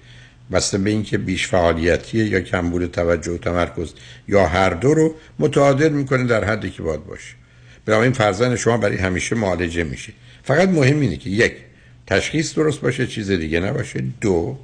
بسته 0.51 0.77
به 0.77 0.89
اینکه 0.89 1.17
بیش 1.17 1.47
فعالیتیه 1.47 2.25
یا 2.25 2.39
کمبود 2.39 2.91
توجه 2.91 3.31
و 3.31 3.37
تمرکز 3.37 3.93
یا 4.27 4.47
هر 4.47 4.69
دو 4.69 4.93
رو 4.93 5.15
متعادل 5.39 5.89
می‌کنه 5.89 6.23
در 6.23 6.43
حدی 6.43 6.69
که 6.69 6.83
باید 6.83 7.05
باشه. 7.05 7.33
بنابراین 7.85 8.13
فرزند 8.13 8.55
شما 8.55 8.77
برای 8.77 8.97
همیشه 8.97 9.35
معالجه 9.35 9.83
میشه. 9.83 10.13
فقط 10.43 10.69
مهم 10.69 10.99
اینه 10.99 11.17
که 11.17 11.29
یک 11.29 11.53
تشخیص 12.07 12.55
درست 12.55 12.81
باشه 12.81 13.07
چیز 13.07 13.31
دیگه 13.31 13.59
نباشه. 13.59 14.03
دو 14.21 14.57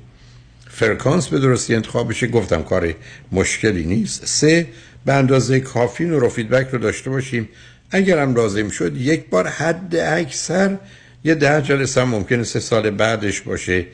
فرکانس 0.69 1.27
به 1.27 1.39
درستی 1.39 1.75
انتخاب 1.75 2.09
بشه 2.09 2.27
گفتم 2.27 2.63
کار 2.63 2.95
مشکلی 3.31 3.83
نیست. 3.83 4.25
سه 4.25 4.67
به 5.05 5.13
اندازه 5.13 5.59
کافی 5.59 6.05
نورو 6.05 6.29
فیدبک 6.29 6.67
رو 6.71 6.79
داشته 6.79 7.09
باشیم. 7.09 7.49
اگر 7.91 8.19
هم 8.19 8.35
لازم 8.35 8.69
شد 8.69 8.97
یک 8.97 9.25
بار 9.29 9.47
حد 9.47 9.95
اکثر 9.95 10.77
یه 11.23 11.35
ده 11.35 11.61
جلسه 11.61 12.01
هم 12.01 12.09
ممکنه 12.09 12.43
سه 12.43 12.59
سال 12.59 12.89
بعدش 12.89 13.41
باشه. 13.41 13.85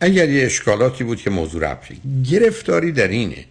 اگر 0.00 0.28
یه 0.28 0.46
اشکالاتی 0.46 1.04
بود 1.04 1.20
که 1.22 1.30
موضوع 1.30 1.62
رفتی 1.62 2.00
گرفتاری 2.30 2.92
در 2.92 3.08
اینه 3.08 3.44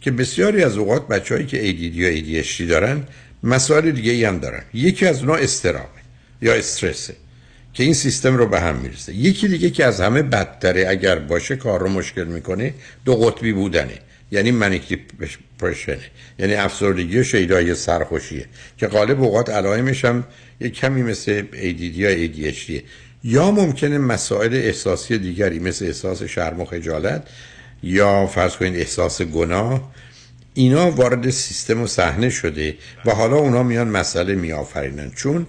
که 0.00 0.10
بسیاری 0.10 0.64
از 0.64 0.76
اوقات 0.76 1.08
بچههایی 1.08 1.46
که 1.46 1.72
ADD 1.72 1.96
یا 1.96 2.42
ADHD 2.42 2.60
دارن 2.60 3.02
مسائل 3.42 3.90
دیگه 3.90 4.12
ای 4.12 4.24
هم 4.24 4.38
دارن. 4.38 4.62
یکی 4.74 5.06
از 5.06 5.20
اونها 5.20 5.36
استرامه 5.36 5.88
یا 6.42 6.54
استرسه. 6.54 7.14
که 7.78 7.84
این 7.84 7.94
سیستم 7.94 8.36
رو 8.36 8.46
به 8.46 8.60
هم 8.60 8.76
می‌رسه 8.76 9.14
یکی 9.14 9.48
دیگه 9.48 9.70
که 9.70 9.84
از 9.84 10.00
همه 10.00 10.22
بدتره 10.22 10.86
اگر 10.88 11.18
باشه 11.18 11.56
کار 11.56 11.80
رو 11.80 11.88
مشکل 11.88 12.24
می‌کنه 12.24 12.74
دو 13.04 13.14
قطبی 13.14 13.52
بودنه. 13.52 13.98
یعنی 14.30 14.50
منیک 14.50 14.88
دیپرشنه 14.88 16.00
یعنی 16.38 16.54
افسردگی 16.54 17.18
و 17.18 17.22
شیدای 17.22 17.74
سرخوشیه. 17.74 18.46
که 18.78 18.86
غالب 18.86 19.22
اوقات 19.22 19.50
علائمش 19.50 20.04
هم 20.04 20.24
یک 20.60 20.72
کمی 20.72 21.02
مثل 21.02 21.42
ADD 21.52 21.80
یا 21.80 22.26
ADHD 22.26 22.72
یا 23.24 23.50
ممکنه 23.50 23.98
مسائل 23.98 24.54
احساسی 24.54 25.18
دیگری 25.18 25.58
مثل 25.58 25.86
احساس 25.86 26.22
شرم 26.22 26.60
و 26.60 26.64
خجالت 26.64 27.28
یا 27.82 28.26
فرض 28.26 28.56
کنید 28.56 28.76
احساس 28.76 29.22
گناه 29.22 29.92
اینا 30.54 30.90
وارد 30.90 31.30
سیستم 31.30 31.82
و 31.82 31.86
صحنه 31.86 32.30
شده 32.30 32.76
و 33.04 33.10
حالا 33.10 33.36
اونا 33.36 33.62
میان 33.62 33.88
مسئله 33.88 34.34
میآفرینن. 34.34 35.10
چون 35.16 35.46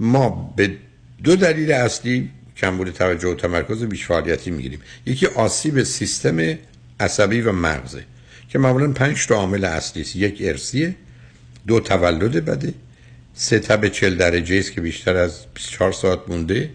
ما 0.00 0.54
به 0.56 0.70
دو 1.24 1.36
دلیل 1.36 1.72
اصلی 1.72 2.30
کمبود 2.56 2.90
توجه 2.90 3.28
و 3.28 3.34
تمرکز 3.34 3.84
بیش 3.84 4.06
فعالیتی 4.06 4.50
می‌گیریم. 4.50 4.80
یکی 5.06 5.26
آسیب 5.26 5.82
سیستم 5.82 6.58
عصبی 7.00 7.40
و 7.40 7.52
مغزه 7.52 8.04
که 8.48 8.58
معمولا 8.58 8.92
پنج 8.92 9.26
تا 9.26 9.34
عامل 9.34 9.64
اصلی 9.64 10.02
است. 10.02 10.16
یک 10.16 10.38
ارسیه 10.40 10.94
دو 11.66 11.80
تولد 11.80 12.44
بده 12.44 12.74
سه 13.34 13.58
تب 13.58 13.88
چل 13.88 14.16
درجه 14.16 14.56
است 14.56 14.72
که 14.72 14.80
بیشتر 14.80 15.16
از 15.16 15.46
24 15.54 15.92
ساعت 15.92 16.18
مونده 16.28 16.70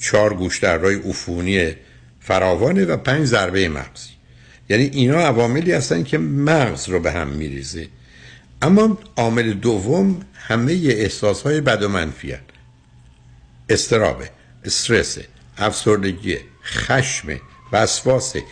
چهار 0.00 0.34
گوش 0.34 0.58
در 0.58 0.78
رای 0.78 0.94
عفونی 0.94 1.72
فراوانه 2.20 2.84
و 2.84 2.96
پنج 2.96 3.24
ضربه 3.24 3.68
مغزی. 3.68 4.10
یعنی 4.68 4.84
اینا 4.84 5.18
عواملی 5.18 5.72
هستن 5.72 6.02
که 6.02 6.18
مغز 6.18 6.88
رو 6.88 7.00
به 7.00 7.12
هم 7.12 7.28
میریزه. 7.28 7.86
اما 8.62 8.98
عامل 9.16 9.52
دوم 9.52 10.20
همه 10.34 10.72
احساس 10.72 11.42
های 11.42 11.60
بد 11.60 11.82
و 11.82 11.88
منفی. 11.88 12.34
استرابه 13.70 14.30
استرس 14.64 15.18
افسردگی 15.58 16.36
خشم 16.64 17.40
وسواسه 17.72 18.42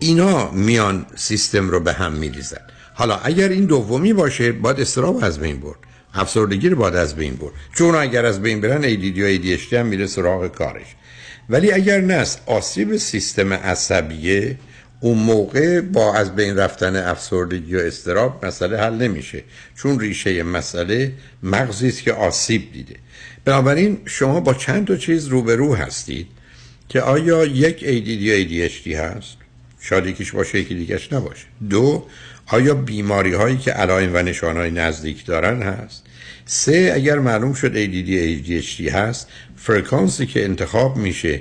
اینا 0.00 0.50
میان 0.50 1.06
سیستم 1.16 1.70
رو 1.70 1.80
به 1.80 1.92
هم 1.92 2.12
میریزن. 2.12 2.60
حالا 2.94 3.16
اگر 3.16 3.48
این 3.48 3.64
دومی 3.64 4.12
باشه 4.12 4.52
باید 4.52 4.80
استراب 4.80 5.24
از 5.24 5.38
بین 5.38 5.60
برد. 5.60 5.78
افسردگی 6.14 6.68
رو 6.68 6.76
باید 6.76 6.96
از 6.96 7.16
بین 7.16 7.34
برد. 7.34 7.52
چون 7.74 7.94
اگر 7.94 8.26
از 8.26 8.42
بین 8.42 8.60
برن 8.60 8.82
ADD 8.82 9.18
یا 9.18 9.36
ADHD 9.36 9.72
هم 9.72 9.86
میره 9.86 10.06
سراغ 10.06 10.48
کارش. 10.48 10.86
ولی 11.48 11.72
اگر 11.72 12.00
نه 12.00 12.26
آسیب 12.46 12.96
سیستم 12.96 13.52
عصبیه 13.52 14.58
اون 15.06 15.18
موقع 15.18 15.80
با 15.80 16.14
از 16.14 16.36
بین 16.36 16.56
رفتن 16.56 16.96
افسردگی 16.96 17.76
و 17.76 17.78
استراب 17.78 18.46
مسئله 18.46 18.78
حل 18.78 18.94
نمیشه. 18.94 19.44
چون 19.76 20.00
ریشه 20.00 20.42
مسئله 20.42 21.12
مغزی 21.42 21.88
است 21.88 22.02
که 22.02 22.12
آسیب 22.12 22.72
دیده. 22.72 22.96
بنابراین 23.44 23.98
شما 24.04 24.40
با 24.40 24.54
چند 24.54 24.86
تا 24.86 24.96
چیز 24.96 25.26
روبرو 25.26 25.74
هستید 25.74 26.26
که 26.88 27.00
آیا 27.00 27.44
یک 27.44 27.78
ADD 27.78 28.08
یا 28.08 28.68
ADHD 28.68 28.86
هست؟ 28.86 29.36
شاید 29.80 30.06
یکیش 30.06 30.32
باشه 30.32 30.58
یکی 30.58 30.74
دیگهش 30.74 31.12
نباشه. 31.12 31.46
دو 31.70 32.06
آیا 32.46 32.74
بیماری 32.74 33.34
هایی 33.34 33.56
که 33.56 33.70
علائم 33.70 34.14
و 34.14 34.22
نشان 34.22 34.56
های 34.56 34.70
نزدیک 34.70 35.26
دارن 35.26 35.62
هست؟ 35.62 36.02
سه 36.46 36.92
اگر 36.94 37.18
معلوم 37.18 37.54
شد 37.54 37.72
ADD 37.74 38.08
ADHD 38.08 38.92
هست 38.92 39.28
فرکانسی 39.56 40.26
که 40.26 40.44
انتخاب 40.44 40.96
میشه 40.96 41.40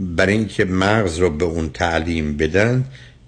برای 0.00 0.34
اینکه 0.34 0.64
مغز 0.64 1.18
رو 1.18 1.30
به 1.30 1.44
اون 1.44 1.68
تعلیم 1.68 2.36
بدن 2.36 2.84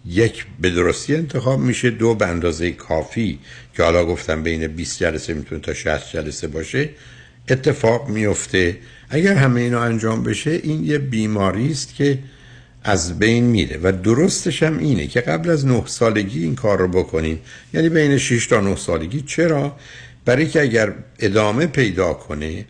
یک 0.07 0.47
به 0.61 0.71
درستی 0.71 1.15
انتخاب 1.15 1.61
میشه 1.61 1.91
دو 1.91 2.15
به 2.15 2.27
اندازه 2.27 2.73
کافی 2.73 3.39
که 3.77 3.83
حالا 3.83 4.05
گفتم 4.05 4.43
بین 4.43 4.67
20 4.67 4.99
جلسه 4.99 5.35
می‌تونه 5.35 5.61
تا 5.61 5.75
60 5.75 6.13
جلسه 6.13 6.49
باشه 6.49 6.91
اتفاق 7.49 8.09
میفته 8.09 8.79
اگر 9.11 9.35
همه 9.35 9.61
اینا 9.61 9.83
انجام 9.83 10.23
بشه 10.23 10.51
این 10.51 10.85
یه 10.85 10.99
بیماری 10.99 11.71
است 11.71 11.95
که 11.95 12.19
از 12.85 13.19
بین 13.19 13.45
میره. 13.45 13.79
و 13.83 13.93
درستش 13.93 14.63
هم 14.63 14.79
اینه 14.79 15.07
که 15.07 15.21
قبل 15.21 15.51
از 15.51 15.67
نه 15.67 15.83
سالگی 15.87 16.43
این 16.43 16.55
کار 16.55 16.79
رو 16.79 16.89
بکنیم. 16.89 17.41
یعنی 17.75 17.89
بین 17.89 18.19
6 18.19 18.47
تا 18.47 18.61
9 18.61 18.77
سالگی. 18.77 19.21
چرا؟ 19.21 19.77
برای 20.25 20.47
که 20.47 20.61
اگر 20.61 20.93
ادامه 21.19 21.67
پیدا 21.67 22.13
کنه 22.15 22.65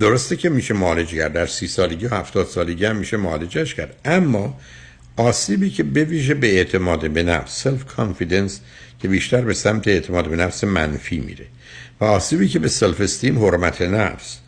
درسته 0.00 0.36
که 0.36 0.48
میشه 0.48 0.74
معالج 0.74 1.14
کرد. 1.14 1.32
در 1.32 1.46
سی 1.46 1.66
سالگی 1.66 2.06
و 2.06 2.14
هفتاد 2.14 2.46
سالگی 2.46 2.84
هم 2.84 2.96
میشه 2.96 3.16
معالجش 3.16 3.74
کرد. 3.74 3.96
اما 4.04 4.60
آسیبی 5.16 5.70
که 5.70 5.82
بویژه 5.82 6.34
به 6.34 6.56
اعتماد 6.56 7.10
به 7.10 7.22
نفس 7.22 7.62
self 7.62 7.84
confidence 7.84 8.60
که 8.98 9.08
بیشتر 9.08 9.40
به 9.40 9.54
سمت 9.54 9.88
اعتماد 9.88 10.28
به 10.28 10.36
نفس 10.36 10.64
منفی 10.64 11.18
میره. 11.18 11.46
و 12.00 12.04
آسیبی 12.04 12.48
که 12.48 12.58
به 12.58 12.68
سلف 12.68 13.00
استیم 13.00 13.44
حرمت 13.44 13.82
نفس 13.82 14.38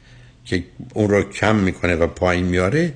که 0.44 0.64
اون 0.94 1.08
رو 1.08 1.22
کم 1.22 1.56
می‌کنه 1.56 1.94
و 1.96 2.06
پایین 2.06 2.44
میاره 2.46 2.92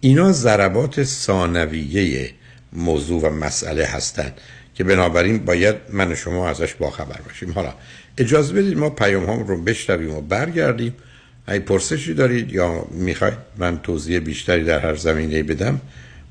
اینا 0.00 0.32
ضربات 0.32 1.04
ثانویه 1.04 2.30
موضوع 2.72 3.22
و 3.22 3.30
مسئله 3.30 3.84
هستند 3.84 4.40
که 4.74 4.84
بنابراین 4.84 5.38
باید 5.38 5.76
من 5.92 6.12
و 6.12 6.14
شما 6.14 6.48
ازش 6.48 6.74
باخبر 6.74 7.20
باشیم. 7.26 7.52
حالا 7.52 7.74
اجازه 8.18 8.54
بدید 8.54 8.78
ما 8.78 8.90
پیام 8.90 9.30
هم 9.30 9.46
رو 9.46 9.62
بشنویم 9.62 10.14
و 10.14 10.20
برگردیم. 10.20 10.94
اگه 11.48 11.60
پرسشی 11.60 12.14
دارید 12.14 12.52
یا 12.52 12.84
می‌خواید 12.90 13.38
من 13.56 13.78
توضیح 13.78 14.18
بیشتری 14.18 14.64
در 14.64 14.78
هر 14.78 14.94
زمینه 14.94 15.42
بدم 15.42 15.80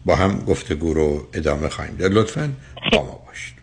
با 0.05 0.15
هم 0.15 0.39
گفتگو 0.39 0.93
رو 0.93 1.27
ادامه 1.33 1.69
خواهیم 1.69 1.95
داد. 1.95 2.13
لطفا 2.13 2.49
با 2.91 3.03
ما 3.03 3.21
باشید. 3.27 3.57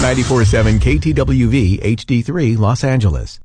94.7 0.00 0.80
KTWV 0.80 1.56
HD3 1.84 2.56
Los 2.58 2.84
Angeles. 2.84 3.40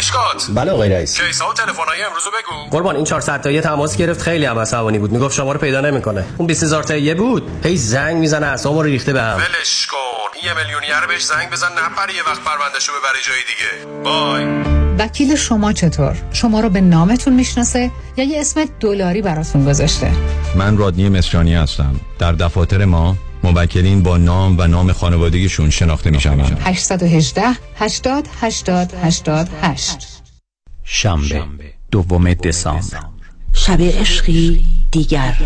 مشکات 0.00 0.46
بله 0.54 0.72
آقای 0.72 0.88
رئیس. 0.88 1.20
کیسا 1.20 1.50
و 1.50 1.52
تلفن‌های 1.52 2.02
امروز 2.02 2.22
بگو. 2.22 2.70
قربان 2.70 2.96
این 2.96 3.04
400 3.04 3.40
تایی 3.40 3.60
تماس 3.60 3.96
گرفت 3.96 4.22
خیلی 4.22 4.44
هم 4.44 4.58
عصبانی 4.58 4.98
بود. 4.98 5.12
می‌گفت 5.12 5.34
شما 5.34 5.52
رو 5.52 5.60
پیدا 5.60 5.80
نمی‌کنه. 5.80 6.24
اون 6.36 6.46
20000 6.46 6.82
تایی 6.82 7.14
بود. 7.14 7.50
هی 7.64 7.76
زنگ 7.76 8.16
می‌زنه 8.16 8.46
اعصابمو 8.46 8.82
رو 8.82 8.88
ریخته 8.88 9.12
بهم 9.12 9.36
ولش 9.36 9.86
کن. 9.86 10.46
یه 10.46 10.54
میلیونیر 10.54 11.06
بهش 11.08 11.24
زنگ 11.24 11.50
بزن 11.50 11.66
نپره 11.66 12.14
یه 12.14 12.22
وقت 12.26 12.40
پروندهشو 12.44 12.92
ببره 12.92 13.18
جای 13.26 13.40
دیگه. 13.50 14.02
بای. 14.04 14.44
وکیل 14.98 15.36
شما 15.36 15.72
چطور؟ 15.72 16.16
شما 16.32 16.60
رو 16.60 16.70
به 16.70 16.80
نامتون 16.80 17.32
می‌شناسه 17.32 17.90
یا 18.16 18.24
یه 18.24 18.40
اسم 18.40 18.64
دلاری 18.80 19.22
براتون 19.22 19.64
گذاشته؟ 19.64 20.12
من 20.54 20.78
رادنی 20.78 21.08
مصریانی 21.08 21.54
هستم. 21.54 22.00
در 22.18 22.32
دفاتر 22.32 22.84
ما 22.84 23.16
موکلین 23.42 24.02
با 24.02 24.16
نام 24.18 24.58
و 24.58 24.66
نام 24.66 24.92
خانوادگیشون 24.92 25.70
شناخته 25.70 26.10
میشن 26.10 26.40
818 26.60 27.42
80 27.76 28.28
80 28.40 28.94
88 29.02 30.22
شنبه 30.84 31.44
دوم 31.90 32.34
دسامبر. 32.34 33.00
شب 33.52 33.82
عشقی 33.82 34.64
دیگر. 34.90 35.36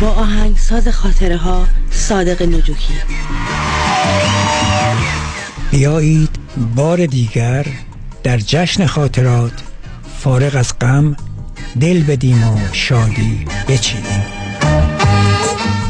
با 0.00 0.08
آهنگساز 0.08 0.88
خاطره 0.88 1.36
ها 1.36 1.66
صادق 1.90 2.42
نجوکی. 2.42 2.94
بیایید 5.70 6.30
بار 6.76 7.06
دیگر 7.06 7.66
در 8.22 8.38
جشن 8.38 8.86
خاطرات 8.86 9.52
فارغ 10.18 10.56
از 10.56 10.78
غم 10.78 11.16
دل 11.80 12.02
بدیم 12.02 12.44
و 12.44 12.58
شادی 12.72 13.44
بچینیم. 13.68 14.24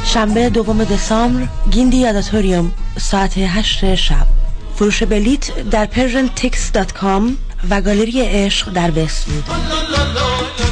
شنبه 0.05 0.51
دوم 0.51 0.85
دسامبر 0.85 1.49
گیندی 1.71 1.97
یاداتوریوم 1.97 2.73
ساعت 2.99 3.39
هشت 3.39 3.95
شب. 3.95 4.27
فروش 4.75 5.03
بلیت 5.03 5.71
در 5.71 5.87
persiantix.com 5.87 7.23
و 7.71 7.81
گالری 7.81 8.21
عشق 8.23 8.73
در 8.73 8.91
وستوود 8.91 9.45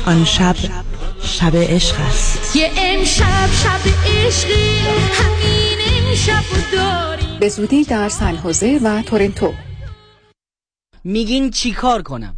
آن 0.07 0.25
شب 0.25 0.57
شب 1.23 1.57
عشق 1.57 2.01
است. 2.01 2.57
یه 2.57 2.71
امشب 2.77 3.49
شب 3.63 3.81
عشقی 4.07 4.79
همین 5.13 5.79
امشب 6.09 6.45
داریم. 6.73 7.39
به 7.41 7.49
زودی 7.49 7.85
در 7.85 8.09
سنحوزه 8.09 8.81
و 8.83 9.03
تورنتو. 9.03 9.55
میگین 11.05 11.51
چی 11.51 11.73
کار 11.73 12.03
کنم؟ 12.03 12.38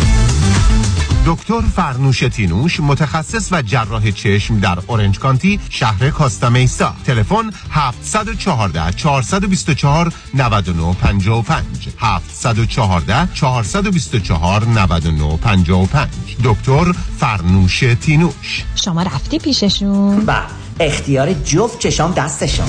دکتر 1.25 1.61
فرنوش 1.61 2.19
تینوش 2.19 2.79
متخصص 2.79 3.51
و 3.51 3.61
جراح 3.61 4.11
چشم 4.11 4.59
در 4.59 4.79
اورنج 4.87 5.19
کانتی 5.19 5.59
شهر 5.69 6.09
کاستامیسا 6.09 6.95
تلفن 7.05 7.51
714 7.71 8.91
424 8.91 10.13
9955 10.33 11.89
714 11.97 13.33
424 13.33 14.65
9955 14.65 16.09
دکتر 16.43 16.91
فرنوش 17.19 17.79
تینوش. 18.01 18.63
شما 18.75 19.01
رفتی 19.01 19.39
پیششون؟ 19.39 20.23
و 20.27 20.41
اختیار 20.79 21.33
جفت 21.33 21.79
چشام 21.79 22.11
دستشان 22.11 22.67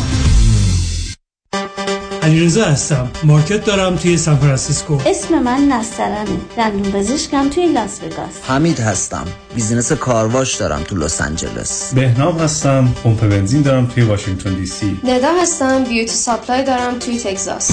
علیرضا 2.22 2.64
هستم. 2.64 3.10
market 3.24 3.64
دارم 3.64 3.96
توی 3.96 4.16
سان 4.16 4.38
فرانسیسکو. 4.38 4.98
اسم 5.06 5.38
من 5.38 5.68
نسترنه. 5.68 6.26
دندون 6.56 6.92
پزشکم 6.92 7.48
توی 7.48 7.72
لاس 7.72 7.90
وگاس. 8.02 8.34
حمید 8.48 8.80
هستم. 8.80 9.24
business 9.54 9.92
کارواش 9.92 10.54
دارم 10.54 10.82
تو 10.82 10.96
لس 10.96 11.20
آنجلس. 11.20 11.94
بهنام 11.94 12.38
هستم. 12.38 12.94
پمپ 13.04 13.20
بنزین 13.20 13.62
دارم 13.62 13.86
توی 13.86 14.02
واشنگتن 14.02 14.54
دی 14.54 14.66
سی. 14.66 15.00
ندا 15.04 15.28
هستم. 15.42 15.84
beauty 15.84 16.14
supply 16.14 16.64
دارم 16.64 16.98
توی 16.98 17.18
تگزاس. 17.18 17.70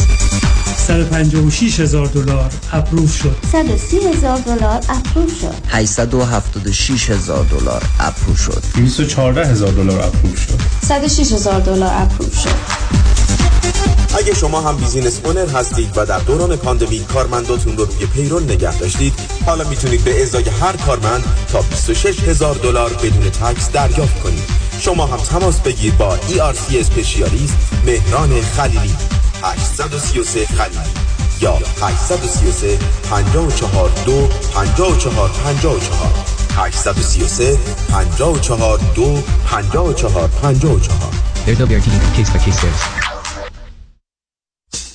156 0.78 1.80
هزار 1.80 2.08
دلار 2.08 2.52
approve 2.74 3.16
شد. 3.16 3.36
130 3.52 3.98
هزار 3.98 4.38
دلار 4.38 4.80
approve 4.90 5.40
شد. 5.42 5.56
876 5.68 7.10
هزار 7.10 7.46
دلار 7.46 7.84
approve 8.00 8.40
شد. 8.42 8.64
214 8.76 9.46
هزار 9.46 9.72
دلار 9.72 10.00
approve 10.00 10.40
شد. 10.48 10.60
106 10.88 11.34
هزار 11.34 11.60
دلار 11.60 11.94
approve 11.94 12.40
شد. 12.40 12.90
اگه 14.18 14.34
شما 14.34 14.62
هم 14.62 14.78
business 14.78 15.20
owner 15.24 15.48
هستید 15.48 15.92
و 15.96 16.06
در 16.06 16.20
دوران 16.20 16.56
پاندمی 16.56 17.00
کارمنداتون 17.00 17.78
رو 17.78 17.86
روی 17.86 18.06
payroll 18.06 18.44
نگه 18.44 18.78
داشتید 18.78 19.14
حالا 19.46 19.70
می‌تونید 19.70 20.04
به 20.04 20.24
ازای 20.24 20.44
هر 20.44 20.78
کارمند 20.78 21.24
تا 21.52 21.62
26 21.62 22.20
هزار 22.20 22.56
دلار 22.56 22.94
بدون 22.94 23.30
tax 23.30 23.72
دریافت 23.72 24.20
کنید. 24.24 24.44
شما 24.80 25.06
هم 25.06 25.18
تماس 25.18 25.60
بگیر 25.60 25.94
با 25.94 26.18
ERC 26.18 26.76
specialist 26.76 27.56
مهران 27.86 28.42
خلیلی 28.42 28.96
833 29.44 30.46
خلیلی 30.46 30.80
یا 31.42 31.54
833 31.82 32.80
54 33.10 33.92
2 34.06 34.30
54 34.54 35.30
54 35.30 35.80
833 36.58 37.58
54 37.92 38.80
2 38.96 39.24
54 39.46 40.28
54 40.42 40.80
There's 41.46 41.60
no 41.60 41.66
guarantee 41.66 41.92
case 42.16 42.30
by 42.30 42.40
case. 42.40 43.19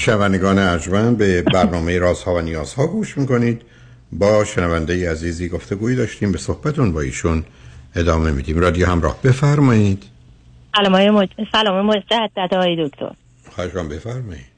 شنوندگان 0.00 0.58
ارجمند 0.58 1.18
به 1.18 1.42
برنامه 1.42 1.98
رازها 1.98 2.34
و 2.34 2.40
نیازها 2.40 2.86
گوش 2.86 3.18
می‌کنید. 3.18 3.62
با 4.12 4.44
شنونده 4.44 5.10
عزیزی 5.10 5.48
گفتگویی 5.48 5.96
داشتیم 5.96 6.32
به 6.32 6.38
صحبتون 6.38 6.92
با 6.92 7.00
ایشون 7.00 7.44
ادامه 7.96 8.30
میدیم. 8.30 8.58
رادیو 8.58 8.86
همراه 8.86 9.22
بفرمایید. 9.22 10.04
سلام 11.52 11.86
مجدد 11.86 12.54
آقای 12.54 12.88
دکتر. 12.88 13.10
خواهشان 13.50 13.88
بفرمایید. 13.88 14.49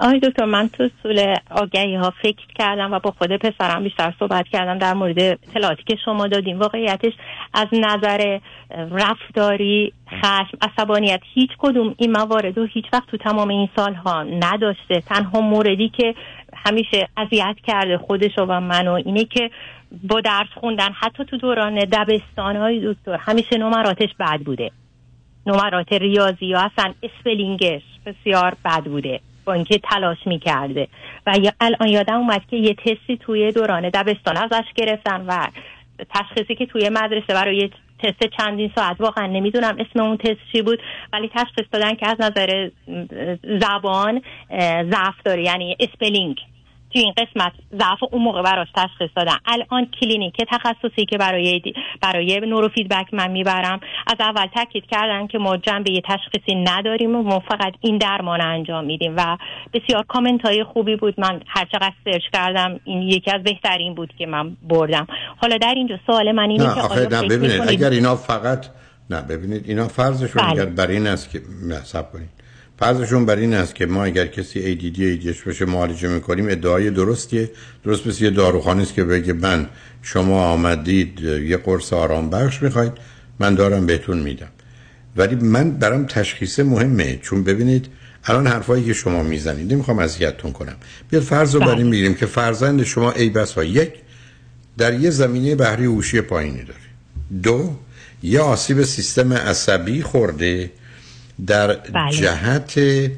آقای 0.00 0.20
دکتر 0.20 0.44
من 0.44 0.68
تو 0.68 0.82
اصول 0.82 1.36
آگهی 1.50 1.94
ها 1.94 2.12
فکر 2.22 2.46
کردم 2.54 2.92
و 2.92 2.98
با 2.98 3.10
خود 3.10 3.36
پسرم 3.36 3.82
بیشتر 3.82 4.14
صحبت 4.18 4.48
کردم 4.48 4.78
در 4.78 4.94
مورد 4.94 5.20
اطلاعاتی 5.20 5.82
که 5.86 5.96
شما 6.04 6.26
دادیم. 6.26 6.58
واقعیتش 6.58 7.12
از 7.54 7.68
نظر 7.72 8.38
رفتاری 8.90 9.92
خشم 10.10 10.58
عصبانیت 10.60 11.20
هیچ 11.34 11.50
کدوم 11.58 11.94
این 11.98 12.12
موارد 12.12 12.58
و 12.58 12.66
هیچ 12.66 12.84
وقت 12.92 13.06
تو 13.06 13.16
تمام 13.16 13.48
این 13.48 13.68
سالها 13.76 14.22
نداشته. 14.22 15.00
تنها 15.00 15.40
موردی 15.40 15.88
که 15.88 16.14
همیشه 16.54 17.08
اذیت 17.16 17.56
کرده 17.66 17.98
خودش 17.98 18.38
و 18.38 18.60
منو 18.60 18.92
اینه 18.92 19.24
که 19.24 19.50
با 20.02 20.20
درس 20.20 20.48
خوندن 20.54 20.92
حتی 20.92 21.24
تو 21.24 21.36
دوران 21.36 21.74
دبستان 21.74 22.56
های 22.56 22.92
دکتر 22.94 23.16
همیشه 23.16 23.58
نمراتش 23.58 24.08
بد 24.20 24.40
بوده. 24.40 24.70
نمرات 25.46 25.92
ریاضی 25.92 26.46
یا 26.46 26.60
اصلا 26.60 26.92
اسپلینگش 27.02 27.82
بسیار 28.06 28.56
بد 28.64 28.84
بوده. 28.84 29.20
با 29.44 29.52
اینکه 29.52 29.78
تلاش 29.78 30.18
می‌کرده. 30.26 30.88
و 31.26 31.34
الان 31.60 31.88
یادم 31.88 32.16
اومد 32.18 32.42
که 32.50 32.56
یه 32.56 32.74
تستی 32.74 33.16
توی 33.20 33.52
دوران 33.52 33.88
دبستان 33.88 34.36
ازش 34.36 34.64
گرفتن 34.74 35.24
و 35.28 35.48
تشخیصی 36.10 36.54
که 36.54 36.66
توی 36.66 36.88
مدرسه 36.88 37.34
برای 37.34 37.70
تست 38.02 38.26
چندین 38.38 38.72
ساعت 38.74 39.00
واقعا 39.00 39.26
نمی‌دونم 39.26 39.76
اسم 39.78 40.00
اون 40.00 40.16
تست 40.16 40.40
چی 40.52 40.62
بود 40.62 40.78
ولی 41.12 41.30
تشخیص 41.34 41.66
دادن 41.72 41.94
که 41.94 42.08
از 42.08 42.16
نظر 42.20 42.70
زبان 43.60 44.22
ضعف 44.90 45.22
داره 45.24 45.42
یعنی 45.42 45.76
spelling 45.80 46.36
تو 46.92 46.98
این 46.98 47.12
قسمت 47.16 47.52
ضعف 47.72 48.12
اون 48.12 48.22
موقع 48.22 48.42
براش 48.42 48.68
تشخیص 48.76 49.10
دادن 49.16 49.36
الان 49.46 49.86
کلینیک 50.00 50.36
تخصصی 50.50 51.06
که 51.06 51.18
برای. 51.18 51.60
برای 52.02 52.40
نورو 52.40 52.68
فیدبک 52.68 53.14
من 53.14 53.30
می‌برم 53.30 53.80
از 54.06 54.16
اول 54.20 54.46
تاکید 54.46 54.84
کردن 54.90 55.26
که 55.26 55.38
ما 55.38 55.56
جنبه 55.56 56.02
تشخیصی 56.04 56.54
نداریم 56.54 57.16
و 57.16 57.22
ما 57.22 57.40
فقط 57.40 57.72
این 57.80 57.98
درمان 57.98 58.40
انجام 58.40 58.84
میدیم 58.84 59.14
و 59.16 59.36
بسیار 59.74 60.04
کامنت 60.08 60.40
های 60.42 60.64
خوبی 60.64 60.96
بود 60.96 61.20
من 61.20 61.40
هر 61.46 61.64
چقدر 61.72 61.92
search 62.04 62.22
کردم 62.32 62.80
این 62.84 63.02
یکی 63.02 63.30
از 63.30 63.42
بهترین 63.42 63.94
بود 63.94 64.12
که 64.18 64.26
من 64.26 64.56
بردم 64.68 65.06
حالا 65.36 65.56
در 65.56 65.74
اینجا 65.76 65.98
سوال 66.06 66.32
من 66.32 66.50
اینه 66.50 66.68
نه 66.68 66.74
که 66.74 66.80
آخه 66.80 67.08
نه 67.08 67.28
ببینید 67.28 67.62
اگر 67.68 67.90
اینا 67.90 68.16
فقط 68.16 68.66
نه 69.10 69.22
ببینید 69.22 69.68
اینا 69.68 69.88
فرضشون 69.88 70.42
بله. 70.42 70.50
اگر 70.50 70.64
بر 70.64 70.86
این 70.86 71.06
است 71.06 71.30
که 71.30 71.40
نه 71.68 71.76
صبر 71.84 72.10
کنید 72.12 72.41
فرضشون 72.82 73.26
بر 73.26 73.36
این 73.36 73.54
است 73.54 73.74
که 73.74 73.86
ما 73.86 74.04
اگر 74.04 74.26
کسی 74.26 74.74
ADD 74.74 74.96
ADHD 74.96 75.46
بشه 75.46 75.64
معالجه 75.64 76.08
می‌کنیم 76.08 76.48
ادعای 76.48 76.90
درستیه. 76.90 77.50
درست 77.84 78.06
مثل 78.06 78.24
یه 78.24 78.30
داروخانه 78.30 78.82
است 78.82 78.94
که 78.94 79.04
بگه 79.04 79.32
من 79.32 79.68
شما 80.02 80.44
آمدید 80.44 81.20
یه 81.20 81.56
قرص 81.56 81.92
آرام 81.92 82.30
بخش 82.30 82.62
می‌خواید 82.62 82.92
من 83.38 83.54
دارم 83.54 83.86
بهتون 83.86 84.18
میدم. 84.18 84.48
ولی 85.16 85.34
من 85.34 85.70
برام 85.70 86.06
تشخیص 86.06 86.60
مهمه. 86.60 87.18
چون 87.22 87.44
ببینید 87.44 87.86
الان 88.24 88.46
حرفایی 88.46 88.84
که 88.84 88.92
شما 88.92 89.22
می‌زنید 89.22 89.72
نمی‌خوام 89.72 89.98
اذیتتون 89.98 90.52
کنم. 90.52 90.76
بیاد 91.10 91.22
فرض 91.22 91.54
رو 91.54 91.60
بر 91.60 91.76
این 91.76 91.90
بگیریم 91.90 92.14
که 92.14 92.26
فرزند 92.26 92.82
شما 92.82 93.12
ای 93.12 93.30
بسا 93.30 93.64
یک 93.64 93.92
در 94.78 95.00
یه 95.00 95.10
زمینه 95.10 95.54
بهری 95.54 95.84
هوشی 95.84 96.20
پایینی 96.20 96.62
داره. 96.62 96.80
دو 97.42 97.76
یه 98.22 98.40
آسیب 98.40 98.82
سیستم 98.82 99.32
عصبی 99.32 100.02
خورده. 100.02 100.70
در 101.46 101.78
جهت 102.10 102.78
اه، 102.78 103.08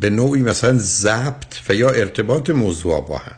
به 0.00 0.10
نوعی 0.10 0.42
مثلا 0.42 0.78
ضبط 0.78 1.54
و 1.68 1.74
یا 1.74 1.90
ارتباط 1.90 2.50
موضوع 2.50 3.06
با 3.08 3.18
هم. 3.18 3.36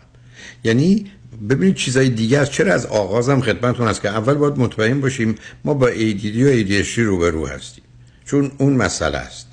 یعنی 0.65 1.11
ببینید 1.49 1.75
چیزای 1.75 2.09
دیگه 2.09 2.39
است. 2.39 2.51
چرا 2.51 2.75
از 2.75 2.87
آغازم 2.87 3.41
خدمتتون 3.41 3.89
است 3.89 4.03
که 4.03 4.09
اول 4.09 4.35
باید 4.35 4.59
مطمئن 4.59 5.01
باشیم 5.01 5.35
ما 5.65 5.75
با 5.75 5.91
ADD 5.91 6.37
و 6.37 6.63
ADHD 6.63 6.99
روبرو 6.99 7.47
هستیم. 7.47 7.85
چون 8.25 8.53
اون 8.59 8.73
مسئله 8.73 9.19
است. 9.19 9.47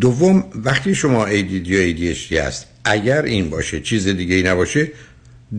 دوم 0.00 0.44
وقتی 0.54 0.94
شما 0.94 1.26
ADD 1.26 1.70
و 1.70 1.92
ADHD 1.92 2.32
هست 2.32 2.66
اگر 2.84 3.22
این 3.22 3.50
باشه 3.50 3.80
چیز 3.80 4.08
دیگه 4.08 4.34
ای 4.34 4.42
نباشه 4.42 4.90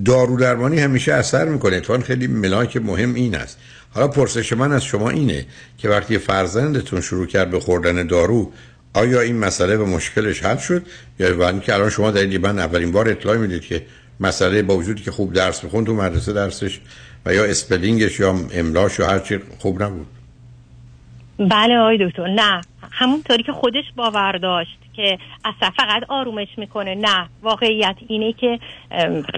دارو 0.06 0.38
درمانی 0.38 0.80
همیشه 0.80 1.14
اثر 1.14 1.46
می‌کنه. 1.46 1.76
اتفاقا 1.76 2.04
خیلی 2.04 2.28
ملاک 2.28 2.78
مهم 2.78 3.14
این 3.14 3.36
است. 3.36 3.58
حالا 3.94 4.08
پرسش 4.08 4.54
من 4.54 4.72
از 4.72 4.84
شما 4.84 5.10
اینه 5.10 5.46
که 5.78 5.90
وقتی 5.90 6.18
فرزندتون 6.18 7.02
شروع 7.02 7.26
کرد 7.28 7.52
به 7.52 7.60
خوردن 7.60 8.08
دارو 8.08 8.52
آیا 8.94 9.22
این 9.22 9.38
مسئله 9.38 9.78
و 9.78 9.86
مشکلش 9.86 10.44
حل 10.44 10.58
شد؟ 10.58 10.86
یا 11.20 11.36
با 11.36 11.50
اینکه 11.50 11.74
الان 11.74 11.90
شما 11.90 12.12
دارید 12.12 12.46
من 12.46 12.60
اولین 12.60 12.92
بار 12.92 13.10
اطلاع 13.10 13.38
می‌دید 13.38 13.62
که 13.62 13.86
مسئله 14.20 14.62
با 14.62 14.78
وجودی 14.78 15.04
که 15.04 15.12
خوب 15.12 15.34
درس 15.34 15.64
می‌خوند 15.64 15.86
تو 15.86 15.94
مدرسه 15.94 16.34
درسش 16.34 16.80
و 17.26 17.34
یا 17.34 17.46
اسپلینگش 17.46 18.20
یا 18.20 18.36
املاش 18.54 19.00
یا 19.00 19.08
هر 19.08 19.20
چی 19.20 19.40
خوب 19.60 19.84
نبود؟ 19.84 20.08
بله 21.40 21.78
آقای 21.78 22.08
دکتر 22.08 22.28
نه. 22.28 22.62
همونطوری 22.92 23.44
که 23.44 23.52
خودش 23.52 23.84
باور 23.96 24.38
داشت. 24.38 24.80
که 24.94 25.18
اصلا 25.46 25.70
فقط 25.78 26.04
آرومش 26.10 26.48
می‌کنه. 26.58 26.96
نه 26.96 27.30
واقعیت 27.42 27.96
اینه 28.08 28.34
که 28.34 28.60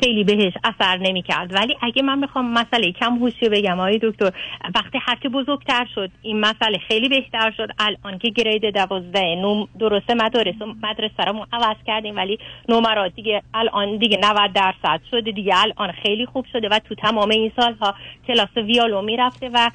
خیلی 0.04 0.24
بهش 0.24 0.54
اثر 0.64 0.98
نمی‌کرد. 0.98 1.54
ولی 1.54 1.78
اگه 1.82 2.02
من 2.02 2.22
بخوام 2.22 2.54
مسئله 2.54 2.92
کم 2.92 3.16
هوشی 3.16 3.50
بگم 3.50 3.80
آقای 3.80 4.00
دکتر 4.04 4.32
وقتی 4.76 5.00
هرچه 5.02 5.30
بزرگتر 5.30 5.88
شد 5.96 6.12
این 6.22 6.40
مسئله 6.40 6.78
خیلی 6.78 7.10
بهتر 7.10 7.52
شد. 7.58 7.70
الان 7.80 8.20
که 8.20 8.30
گرید 8.30 8.74
دوازده 8.74 9.36
نوم 9.36 9.68
درسته 9.80 10.14
مدارس 10.14 10.56
مدرسه 10.84 11.24
رو 11.28 11.46
عوض 11.54 11.78
کردیم 11.88 12.16
ولی 12.16 12.40
نمرات 12.70 13.16
دیگه 13.16 13.42
الان 13.54 13.98
دیگه 13.98 14.18
90 14.18 14.54
درصد 14.54 15.02
شده 15.12 15.32
دیگه. 15.32 15.54
الان 15.58 15.92
خیلی 15.92 16.26
خوب 16.26 16.46
شده 16.54 16.70
و 16.72 16.80
تو 16.80 16.96
تمام 16.96 17.30
این 17.30 17.52
سالها 17.56 17.96
کلاس 18.28 18.58
ویالو 18.58 19.02
می‌رفته 19.02 19.50
و 19.54 19.72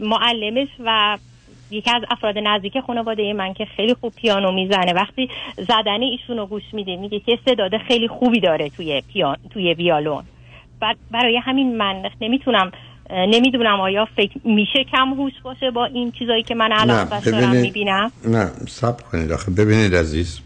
معلمش 0.00 0.68
و 0.84 1.18
یکی 1.72 1.90
از 1.90 2.02
افراد 2.10 2.34
نزدیک 2.38 2.80
خانواده 2.86 3.32
من 3.32 3.54
که 3.54 3.64
خیلی 3.76 3.94
خوب 3.94 4.12
پیانو 4.14 4.52
می‌زنه 4.52 4.92
وقتی 4.92 5.28
زدن 5.58 6.02
ایشون 6.02 6.36
رو 6.36 6.46
گوش 6.46 6.62
میده 6.72 6.96
میگه 6.96 7.20
که 7.20 7.32
استعداد 7.32 7.70
خیلی 7.88 8.08
خوبی 8.08 8.40
داره 8.40 8.68
توی 8.68 9.02
پیان 9.12 9.36
توی 9.50 9.74
ویالون. 9.74 10.24
برای 11.10 11.40
همین 11.44 11.76
من 11.76 12.02
نمی‌تونم 12.20 12.72
نمی‌دونم 13.10 13.80
آیا 13.80 14.08
فکر 14.16 14.38
میشه 14.44 14.84
کم 14.92 15.08
هوش 15.08 15.32
باشه 15.42 15.70
با 15.70 15.84
این 15.84 16.12
چیزایی 16.12 16.42
که 16.42 16.54
من 16.54 16.72
الان 16.72 17.04
بس 17.04 17.24
دارم 17.24 17.56
می‌بینم؟ 17.56 18.12
نه 18.24 18.50
سب 18.68 19.00
کنید 19.00 19.32
آخه. 19.32 19.50
ببینید 19.50 19.94
عزیز 19.94 20.40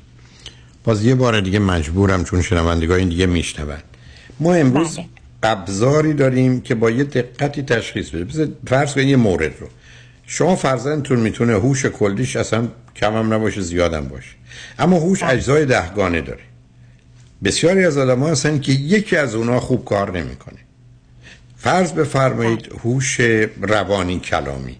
باز 0.84 1.06
یه 1.06 1.14
بار 1.14 1.40
دیگه 1.40 1.58
مجبورم 1.58 2.24
چون 2.24 2.42
شنوندگاه 2.42 2.98
این 2.98 3.08
دیگه 3.08 3.26
میشنون. 3.26 3.76
ما 4.40 4.54
امروز 4.54 4.96
بله. 4.96 5.06
ابزاری 5.42 6.14
داریم 6.14 6.60
که 6.60 6.74
با 6.74 6.90
یه 6.90 7.04
دقتی 7.04 7.62
تشخیص 7.62 8.10
بده 8.10 8.52
فرض 8.66 8.94
کنید 8.94 9.08
یه 9.08 9.16
مورد 9.16 9.52
رو. 9.60 9.66
شما 10.26 10.56
فرزندتون 10.56 11.20
می‌تونه 11.20 11.52
هوش 11.52 11.86
کلیش 11.86 12.36
اصلا 12.36 12.68
کم 12.96 13.16
هم 13.16 13.34
نباشه 13.34 13.60
زیادم 13.60 14.08
باشه. 14.08 14.30
اما 14.78 14.96
هوش 14.96 15.22
اجزای 15.22 15.66
دهگانه 15.66 16.20
داره. 16.20 16.42
بسیاری 17.44 17.84
از 17.84 17.98
آدم 17.98 18.20
ها 18.20 18.30
هستن 18.30 18.60
که 18.60 18.72
یکی 18.72 19.16
از 19.16 19.34
اونا 19.34 19.60
خوب 19.60 19.84
کار 19.84 20.18
نمی‌کنه. 20.18 20.58
فرض 21.56 21.92
بفرمایید 21.92 22.68
هوش 22.84 23.20
روانی 23.60 24.20
کلامی. 24.20 24.76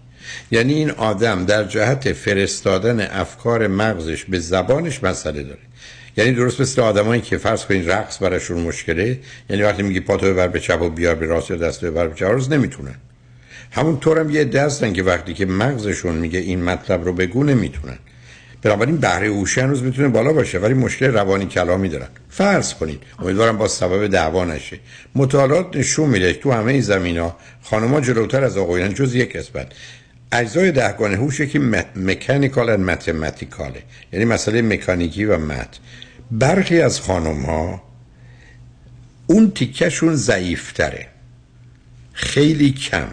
یعنی 0.51 0.73
این 0.73 0.91
آدم 0.91 1.45
در 1.45 1.63
جهت 1.63 2.13
فرستادن 2.13 3.01
افکار 3.11 3.67
مغزش 3.67 4.23
به 4.23 4.39
زبانش 4.39 5.03
مسئله 5.03 5.43
داره. 5.43 5.59
یعنی 6.17 6.31
درست 6.31 6.61
مثل 6.61 6.81
آدمایی 6.81 7.21
که 7.21 7.37
فرض 7.37 7.65
کنید 7.65 7.91
رقص 7.91 8.21
براشون 8.21 8.61
مشکله 8.61 9.19
یعنی 9.49 9.61
وقتی 9.61 9.83
میگی 9.83 9.99
پاتو 9.99 10.25
ببر 10.25 10.47
به 10.47 10.59
چپ 10.59 10.81
و 10.81 10.89
بیار 10.89 11.15
به 11.15 11.25
راست 11.25 11.51
یا 11.51 11.57
دست 11.57 11.85
ببر 11.85 12.07
به 12.07 12.15
چپ 12.15 12.25
روز 12.25 12.51
نمی‌تونن. 12.51 12.95
همونطور 13.71 14.19
هم 14.19 14.29
یه 14.29 14.41
عده 14.41 14.61
هستن 14.61 14.93
که 14.93 15.03
وقتی 15.03 15.33
که 15.33 15.45
مغزشون 15.45 16.15
میگه 16.15 16.39
این 16.39 16.63
مطلب 16.63 17.05
رو 17.05 17.13
بگو 17.13 17.43
نمی‌تونن. 17.43 17.97
بنابراین 18.61 18.97
بهره 18.97 19.27
هوشی 19.27 19.61
هنوز 19.61 19.83
می‌تونه 19.83 20.07
بالا 20.07 20.33
باشه 20.33 20.59
ولی 20.59 20.73
مشکل 20.73 21.05
روانی 21.05 21.45
کلامی 21.45 21.89
دارن. 21.89 22.07
فرض 22.29 22.73
کنید 22.73 23.03
امیدوارم 23.19 23.57
با 23.57 23.67
سبب 23.67 24.07
دعوا 24.07 24.45
نشه. 24.45 24.79
مطالعات 25.15 25.75
نشون 25.75 26.09
میده 26.09 26.33
تو 26.33 26.51
همه 26.51 26.71
این 26.71 26.81
زمین 26.81 27.17
ها 27.17 28.01
جلوتر 28.01 28.43
از 28.43 28.57
آقایان 28.57 28.93
جز 28.93 29.15
یک 29.15 29.37
قسمت. 29.37 29.71
اجزای 30.31 30.71
دهگانه 30.71 31.15
هوش 31.15 31.41
که 31.41 31.59
مکانیکال 31.95 32.69
و 32.69 32.77
متمتیکاله 32.77 33.83
یعنی 34.13 34.25
مسئله 34.25 34.61
مکانیکی 34.61 35.25
و 35.25 35.37
مت. 35.37 35.79
برخی 36.31 36.81
از 36.81 37.01
خانم 37.01 37.41
ها 37.41 37.83
اون 39.27 39.51
تیکشون 39.51 40.15
ضعیفتره. 40.15 41.07
خیلی 42.13 42.71
کم. 42.71 43.07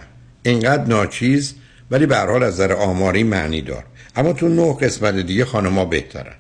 اینقدر 0.44 0.84
ناچیز 0.84 1.54
ولی 1.90 2.06
به 2.06 2.16
حال 2.16 2.42
از 2.42 2.54
نظر 2.54 2.72
آماری 2.72 3.22
معنی 3.22 3.62
دار. 3.62 3.84
اما 4.16 4.32
تو 4.32 4.48
نه 4.48 4.76
قسمت 4.76 5.14
دیگه 5.14 5.44
خانم‌ها 5.44 5.84
بهترن. 5.84 6.34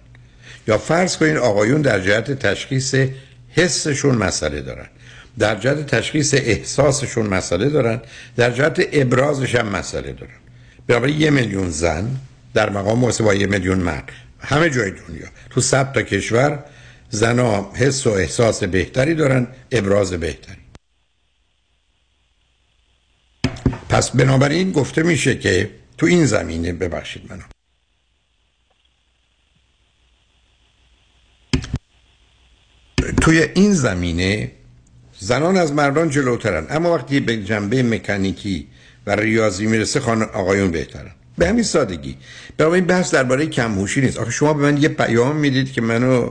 یا 0.68 0.78
فرض 0.78 1.16
کنین 1.16 1.36
آقایون 1.36 1.82
در 1.82 2.00
جهت 2.00 2.30
تشخیص 2.30 2.94
حسشون 3.48 4.14
مسئله 4.14 4.60
دارن. 4.60 4.86
در 5.38 5.54
جهت 5.54 5.86
تشخیص 5.86 6.34
احساسشون 6.34 7.26
مسئله 7.26 7.68
دارن. 7.68 8.00
در 8.36 8.50
جهت 8.50 8.88
ابرازش 8.92 9.54
هم 9.54 9.68
مسئله 9.68 10.12
دارن. 10.12 10.34
بنابراین 10.86 11.20
یه 11.20 11.30
میلیون 11.30 11.70
زن 11.70 12.16
در 12.54 12.70
مقام 12.70 12.98
مقایسه 12.98 13.24
با 13.24 13.34
یه 13.34 13.46
میلیون 13.46 13.78
مرد. 13.78 14.12
همه 14.40 14.70
جای 14.70 14.90
دنیا. 14.90 15.26
تو 15.50 15.60
صد 15.60 15.92
تا 15.92 16.02
کشور 16.02 16.64
زنها 17.10 17.72
حس 17.74 18.06
و 18.06 18.10
احساس 18.10 18.64
بهتری 18.64 19.14
دارن 19.14 19.46
ابراز 19.72 20.12
بهتری. 20.12 20.63
پس 23.88 24.10
بنابراین 24.10 24.72
گفته 24.72 25.02
میشه 25.02 25.38
که 25.38 25.70
تو 25.98 26.06
این 26.06 26.26
زمینه 26.26 26.72
ببخشید 26.72 27.22
منو. 27.32 27.42
توی 33.20 33.48
این 33.54 33.72
زمینه 33.72 34.52
زنان 35.18 35.56
از 35.56 35.72
مردان 35.72 36.10
جلوترن 36.10 36.66
اما 36.70 36.94
وقتی 36.94 37.20
به 37.20 37.36
جنبه 37.36 37.82
مکانیکی 37.82 38.66
و 39.06 39.16
ریاضی 39.16 39.66
می‌رسه 39.66 40.00
خان 40.00 40.22
آقایون 40.22 40.70
بهترن. 40.70 41.10
به 41.38 41.48
همین 41.48 41.62
سادگی. 41.62 42.16
برای 42.56 42.74
این 42.74 42.84
بحث 42.84 43.14
درباره 43.14 43.46
کمهوشی 43.46 44.00
نیست. 44.00 44.18
آخه 44.18 44.30
شما 44.30 44.52
به 44.54 44.62
من 44.62 44.82
یه 44.82 44.88
پیام 44.88 45.36
می‌دید 45.36 45.72
که 45.72 45.80
منو 45.80 46.30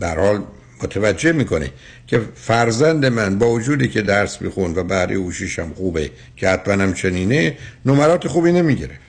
در 0.00 0.18
حال 0.18 0.44
متوجه 0.82 1.32
می‌کنه. 1.32 1.70
که 2.08 2.20
فرزند 2.34 3.06
من 3.06 3.38
با 3.38 3.50
وجودی 3.50 3.88
که 3.88 4.02
درس 4.02 4.42
می‌خوند 4.42 4.78
و 4.78 4.84
بهره 4.84 5.16
هوشیش 5.16 5.58
هم 5.58 5.74
خوبه 5.74 6.10
که 6.36 6.48
حتما 6.48 6.82
هم 6.82 6.94
چنینه 6.94 7.56
نمرات 7.86 8.28
خوبی 8.28 8.52
نمی‌گرفت. 8.52 9.08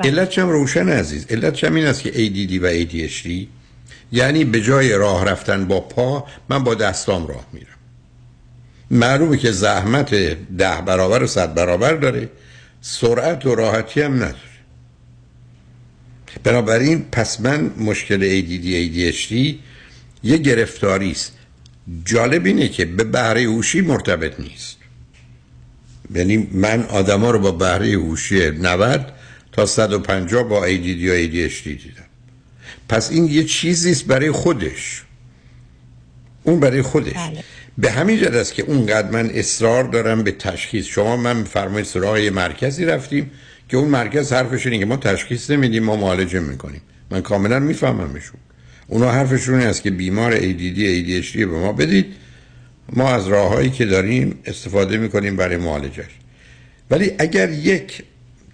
علت 0.00 0.38
هم 0.38 0.48
روشن 0.48 0.88
عزیز. 0.88 1.26
علت 1.30 1.64
هم 1.64 1.74
این 1.74 1.86
است 1.86 2.02
که 2.02 2.12
ADD 2.12 2.62
و 2.62 2.84
ADHD 2.84 3.46
یعنی 4.12 4.44
به 4.44 4.60
جای 4.60 4.92
راه 4.92 5.24
رفتن 5.24 5.64
با 5.64 5.80
پا 5.80 6.26
من 6.48 6.64
با 6.64 6.74
دستام 6.74 7.26
راه 7.26 7.46
میرم. 7.52 7.66
معلومه 8.90 9.36
که 9.36 9.52
زحمت 9.52 10.14
ده 10.58 10.80
برابر 10.86 11.22
و 11.22 11.26
صد 11.26 11.54
برابر 11.54 11.94
داره 11.94 12.28
سرعت 12.80 13.46
و 13.46 13.54
راحتی 13.54 14.02
هم 14.02 14.14
نداره. 14.14 14.34
بنابراین 16.42 17.06
پس 17.12 17.40
من 17.40 17.70
مشکل 17.76 18.40
ADD 18.40 18.64
ADHD 18.64 19.54
یه 20.22 20.36
گرفتاری 20.36 21.10
است 21.10 21.37
جالب 22.04 22.46
اینه 22.46 22.68
که 22.68 22.84
به 22.84 23.04
بهره 23.04 23.42
هوشی 23.42 23.80
مرتبط 23.80 24.40
نیست. 24.40 24.76
یعنی 26.14 26.48
من 26.52 26.82
آدما 26.82 27.30
رو 27.30 27.38
با 27.38 27.52
بهره 27.52 27.92
هوشی 27.92 28.50
90 28.50 29.12
تا 29.52 29.66
150 29.66 30.48
با 30.48 30.66
ADD 30.66 31.04
و 31.04 31.26
ADHD 31.26 31.64
دیدم. 31.64 32.04
پس 32.88 33.10
این 33.10 33.24
یه 33.26 33.44
چیزی 33.44 33.90
است 33.90 34.04
برای 34.04 34.30
خودش. 34.30 35.02
اون 36.42 36.60
برای 36.60 36.82
خودش. 36.82 37.12
بله. 37.12 37.44
به 37.78 37.90
همین 37.90 38.18
جد 38.18 38.34
است 38.34 38.54
که 38.54 38.62
اونقدر 38.62 39.10
من 39.10 39.30
اصرار 39.30 39.84
دارم 39.84 40.22
به 40.22 40.32
تشخیص. 40.32 40.86
شما 40.86 41.16
من 41.16 41.44
فرمایید 41.44 41.86
سراغ 41.86 42.16
یه 42.18 42.30
مرکزی 42.30 42.84
رفتیم 42.84 43.30
که 43.68 43.76
اون 43.76 43.88
مرکز 43.88 44.32
حرفش 44.32 44.66
اینه 44.66 44.78
که 44.78 44.86
ما 44.86 44.96
تشخیص 44.96 45.50
نمیدیم 45.50 45.84
ما 45.84 45.96
معالجه 45.96 46.40
می‌کنیم. 46.40 46.80
من 47.10 47.20
کاملا 47.20 47.58
میفهممشون. 47.58 48.40
اونا 48.88 49.10
حرفشون 49.10 49.58
این 49.58 49.68
است 49.68 49.82
که 49.82 49.90
بیمار 49.90 50.36
ADD 50.36 50.78
ADHD 50.78 51.36
به 51.36 51.46
ما 51.46 51.72
بدید. 51.72 52.06
ما 52.92 53.10
از 53.10 53.28
راههایی 53.28 53.70
که 53.70 53.86
داریم 53.86 54.38
استفاده 54.44 54.96
می‌کنیم 54.96 55.36
برای 55.36 55.56
معالجش 55.56 56.10
ولی 56.90 57.12
اگر 57.18 57.50
یک 57.50 58.02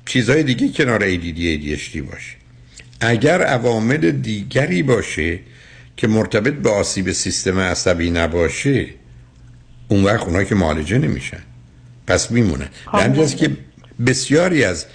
چیزهای 0.06 0.42
دیگه 0.42 0.68
کنار 0.68 1.00
ADD 1.00 1.38
ADHD 1.38 1.96
باشه 1.96 2.36
اگر 3.00 3.42
عوامل 3.42 4.10
دیگری 4.10 4.82
باشه 4.82 5.38
که 5.96 6.08
مرتبط 6.08 6.54
به 6.54 6.70
آسیب 6.70 7.12
سیستم 7.12 7.58
عصبی 7.58 8.10
نباشه 8.10 8.86
اون 9.88 10.04
وقت 10.04 10.26
اونها 10.26 10.44
که 10.44 10.54
معالجه 10.54 10.98
نمیشن. 10.98 11.40
پس 12.06 12.30
میمونن. 12.30 12.68
به 12.92 12.98
همین 12.98 13.26
جهت 13.26 13.36
که 13.36 13.50
بسیاری 14.06 14.64
از 14.64 14.86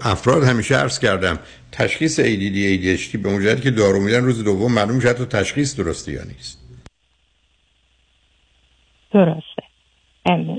افراد 0.00 0.44
همیشه 0.44 0.76
عرض 0.76 0.98
کردم 0.98 1.38
تشخیص 1.72 2.20
ADD 2.20 2.56
ADHD 2.56 3.16
به 3.16 3.36
مجرد 3.36 3.60
که 3.60 3.70
دارو 3.70 4.00
میدن 4.00 4.24
روز 4.24 4.44
دوم 4.44 4.72
معلوم 4.72 4.96
میشه 4.96 5.08
حتی 5.08 5.24
تشخیص 5.24 5.76
درسته 5.76 6.12
یا 6.12 6.22
نیست. 6.24 6.58
درسته. 9.12 9.62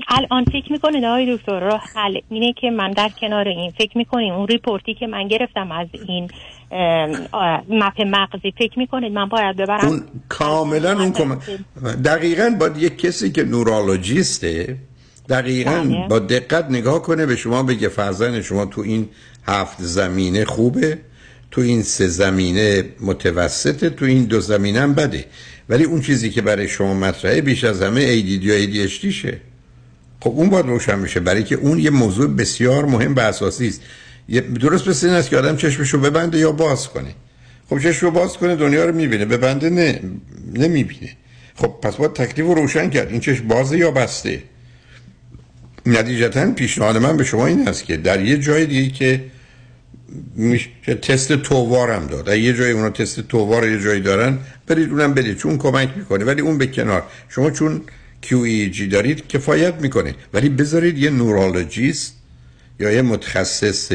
الان 0.08 0.44
فکر 0.44 0.72
می‌کنید 0.72 1.04
آقای 1.04 1.36
دکتر 1.36 1.60
راه 1.60 1.82
حل 1.94 2.18
اینه 2.30 2.52
که 2.60 2.70
من 2.70 2.90
در 2.90 3.10
کنار 3.20 3.48
این 3.48 3.70
فکر 3.70 3.98
می‌کنیم. 3.98 4.34
اون 4.34 4.48
report 4.48 4.87
ی 4.87 4.94
که 4.94 5.06
من 5.06 5.28
گرفتم 5.28 5.72
از 5.72 5.88
این 6.08 6.28
مپ 7.68 8.00
مغزی 8.06 8.52
فکر 8.58 8.78
می‌کنید 8.78 9.12
من 9.12 9.28
باید 9.28 9.56
ببرم؟ 9.56 9.88
اون 9.88 10.02
کاملا 10.28 11.00
اون 11.00 11.12
کم... 11.12 11.38
دقیقا 12.04 12.56
باید 12.60 12.76
یک 12.76 12.98
کسی 12.98 13.32
که 13.32 13.44
نورولوژیسته 13.44 14.76
دقیقا 15.28 15.84
بله. 15.84 16.08
با 16.08 16.18
دقت 16.18 16.70
نگاه 16.70 17.02
کنه 17.02 17.26
به 17.26 17.36
شما 17.36 17.62
بگه 17.62 17.88
فرزند 17.88 18.40
شما 18.40 18.66
تو 18.66 18.80
این 18.80 19.08
هفت 19.46 19.82
زمینه 19.82 20.44
خوبه. 20.44 20.98
تو 21.50 21.60
این 21.60 21.82
سه 21.82 22.08
زمینه 22.08 22.84
متوسطه 23.00 23.90
تو 23.90 24.04
این 24.04 24.24
دو 24.24 24.40
زمینه 24.40 24.80
هم 24.80 24.94
بده. 24.94 25.24
ولی 25.68 25.84
اون 25.84 26.00
چیزی 26.00 26.30
که 26.30 26.42
برای 26.42 26.68
شما 26.68 26.94
مطرحه 26.94 27.40
بیش 27.40 27.64
از 27.64 27.82
همه 27.82 28.22
ADD 28.22 28.46
و 28.46 28.66
ADHD 28.66 29.12
شه. 29.12 29.40
خب 30.20 30.30
اون 30.36 30.50
باید 30.50 30.66
روشن 30.66 31.02
بشه. 31.02 31.20
برای 31.20 31.44
که 31.44 31.54
اون 31.54 31.78
یه 31.78 31.90
موضوع 31.90 32.26
بسیار 32.26 32.84
مهم 32.84 33.14
و 33.14 33.20
اساسی 33.20 33.68
است. 33.68 33.80
درست 34.60 34.88
مثل 34.88 35.06
این 35.06 35.16
است 35.16 35.30
که 35.30 35.38
آدم 35.38 35.56
چشمشو 35.56 36.00
ببنده 36.00 36.38
یا 36.38 36.52
باز 36.52 36.88
کنه. 36.88 37.14
خب 37.70 37.78
چشمشو 37.78 38.10
باز 38.10 38.32
کنه 38.32 38.56
دنیا 38.56 38.84
رو 38.84 38.94
می‌بینه. 38.94 39.24
ببنده 39.24 39.70
نه 39.70 40.00
نمی‌بینه. 40.54 41.10
خب 41.54 41.74
پس 41.82 41.96
باید 41.96 42.12
تکلیف 42.12 42.46
رو 42.46 42.54
روشن 42.54 42.90
کرد. 42.90 43.10
این 43.10 43.20
چشم 43.20 43.48
بازه 43.48 43.78
یا 43.78 43.90
بسته؟ 43.90 44.42
نتیجتا 45.86 46.52
پیشنهاد 46.52 46.96
من 46.96 47.16
به 47.16 47.24
شما 47.24 47.46
این 47.46 47.68
است 47.68 47.84
که 47.84 47.96
در 47.96 48.24
یه 48.24 48.38
جای 48.38 48.66
دیگه 48.66 48.90
که 48.90 49.24
میشه 50.36 50.70
تست 51.02 51.32
تووارم 51.32 52.06
داد. 52.06 52.28
یه 52.28 52.52
جای 52.52 52.70
اونا 52.70 52.90
تست 52.90 53.20
تووار 53.20 53.68
یه 53.68 53.82
جایی 53.82 54.00
دارن 54.00 54.38
برید 54.66 54.90
اونم 54.90 55.14
بدید. 55.14 55.36
چون 55.36 55.58
کمک 55.58 55.88
می‌کنه. 55.96 56.24
ولی 56.24 56.40
اون 56.40 56.58
به 56.58 56.66
کنار. 56.66 57.02
شما 57.28 57.50
چون 57.50 57.82
QEEG 58.22 58.80
دارید 58.90 59.28
کفایت 59.28 59.74
می‌کنه 59.74 60.14
ولی 60.34 60.48
بذارید 60.48 60.98
یه 60.98 61.10
نورولوژیست 61.10 62.16
یا 62.80 62.90
یه 62.90 63.02
متخصص 63.02 63.92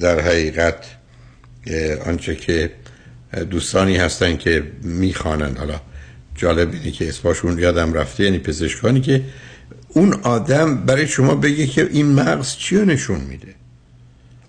در 0.00 0.20
حقیقت 0.20 0.84
آنچه 2.06 2.36
که 2.36 2.70
دوستانی 3.50 3.96
هستن 3.96 4.36
که 4.36 4.62
می‌خوانند 4.82 5.58
حالا 5.58 5.80
جالب 6.34 6.72
اینه 6.72 6.90
که 6.90 7.08
اسمشون 7.08 7.58
یادم 7.58 7.92
رفته. 7.92 8.24
یعنی 8.24 8.38
پزشکانی 8.38 9.00
که 9.00 9.22
اون 9.88 10.12
آدم 10.12 10.76
برای 10.76 11.06
شما 11.06 11.34
بگه 11.34 11.66
که 11.66 11.88
این 11.92 12.06
مغز 12.06 12.56
چی 12.56 12.76
نشون 12.76 13.20
میده. 13.20 13.54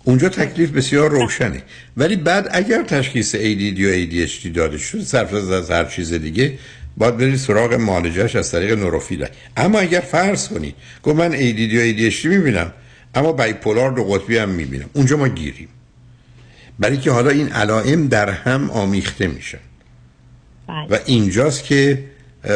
اونجا 0.04 0.28
تکلیف 0.28 0.70
بسیار 0.70 1.10
روشنه. 1.10 1.62
ولی 1.96 2.16
بعد 2.16 2.48
اگر 2.50 2.82
تشخیص 2.82 3.36
ADD 3.36 3.80
و 3.80 3.92
ADHD 3.92 4.46
داده 4.54 4.78
شد 4.78 5.02
صرف 5.02 5.34
از 5.34 5.70
هر 5.70 5.84
چیز 5.84 6.12
دیگه 6.12 6.58
باید 6.96 7.16
برید 7.16 7.36
سراغ 7.36 7.74
معالجهش 7.74 8.36
از 8.36 8.50
طریق 8.50 8.78
نوروفیل 8.78 9.26
اما 9.56 9.78
اگر 9.78 10.00
فرض 10.00 10.48
کنید 10.48 10.74
گفت 11.02 11.16
من 11.16 11.32
ADD 11.32 11.74
و 11.74 12.10
ADHD 12.10 12.24
می‌بینم 12.24 12.72
اما 13.14 13.32
بایپولار 13.32 13.90
دو 13.90 14.04
قطبی 14.04 14.36
هم 14.36 14.48
می‌بینم. 14.48 14.90
اونجا 14.92 15.16
ما 15.16 15.28
گیریم. 15.28 15.68
برای 16.78 16.96
که 16.96 17.10
حالا 17.10 17.30
این 17.30 17.52
علائم 17.52 18.08
در 18.08 18.30
هم 18.30 18.70
آمیخته 18.70 19.26
میشن 19.26 19.58
و 20.68 20.98
اینجاست 21.06 21.64
که 21.64 22.04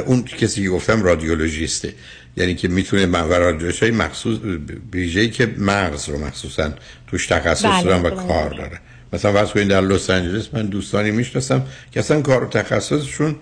اون 0.07 0.23
کسی 0.23 0.63
که 0.63 0.69
گفتم 0.69 1.03
رادیولوژیسته. 1.03 1.95
یعنی 2.39 2.55
که 2.55 2.69
می‌تونه 2.69 3.07
رادیولوژی 3.23 3.81
های 3.81 3.91
مخصوص 3.91 4.39
ویژه‌ای 4.93 5.31
که 5.31 5.55
مغز 5.59 6.09
رو 6.09 6.19
مخصوصا 6.19 6.71
توش 7.07 7.27
تخصص 7.27 7.65
بله، 7.65 7.83
دارن 7.83 8.03
و 8.03 8.11
بله. 8.11 8.27
کار 8.27 8.51
داره. 8.51 8.81
مثلا 9.13 9.33
فرض 9.33 9.51
کنید 9.51 9.69
در 9.69 9.81
لس 9.81 10.11
آنجلس 10.11 10.49
من 10.53 10.67
دوستانی 10.67 11.11
می‌شناسم 11.11 11.67
که 11.93 12.01
اصلا 12.01 12.23
کار 12.23 12.45
و 12.45 12.49
تخصصشون 12.49 13.37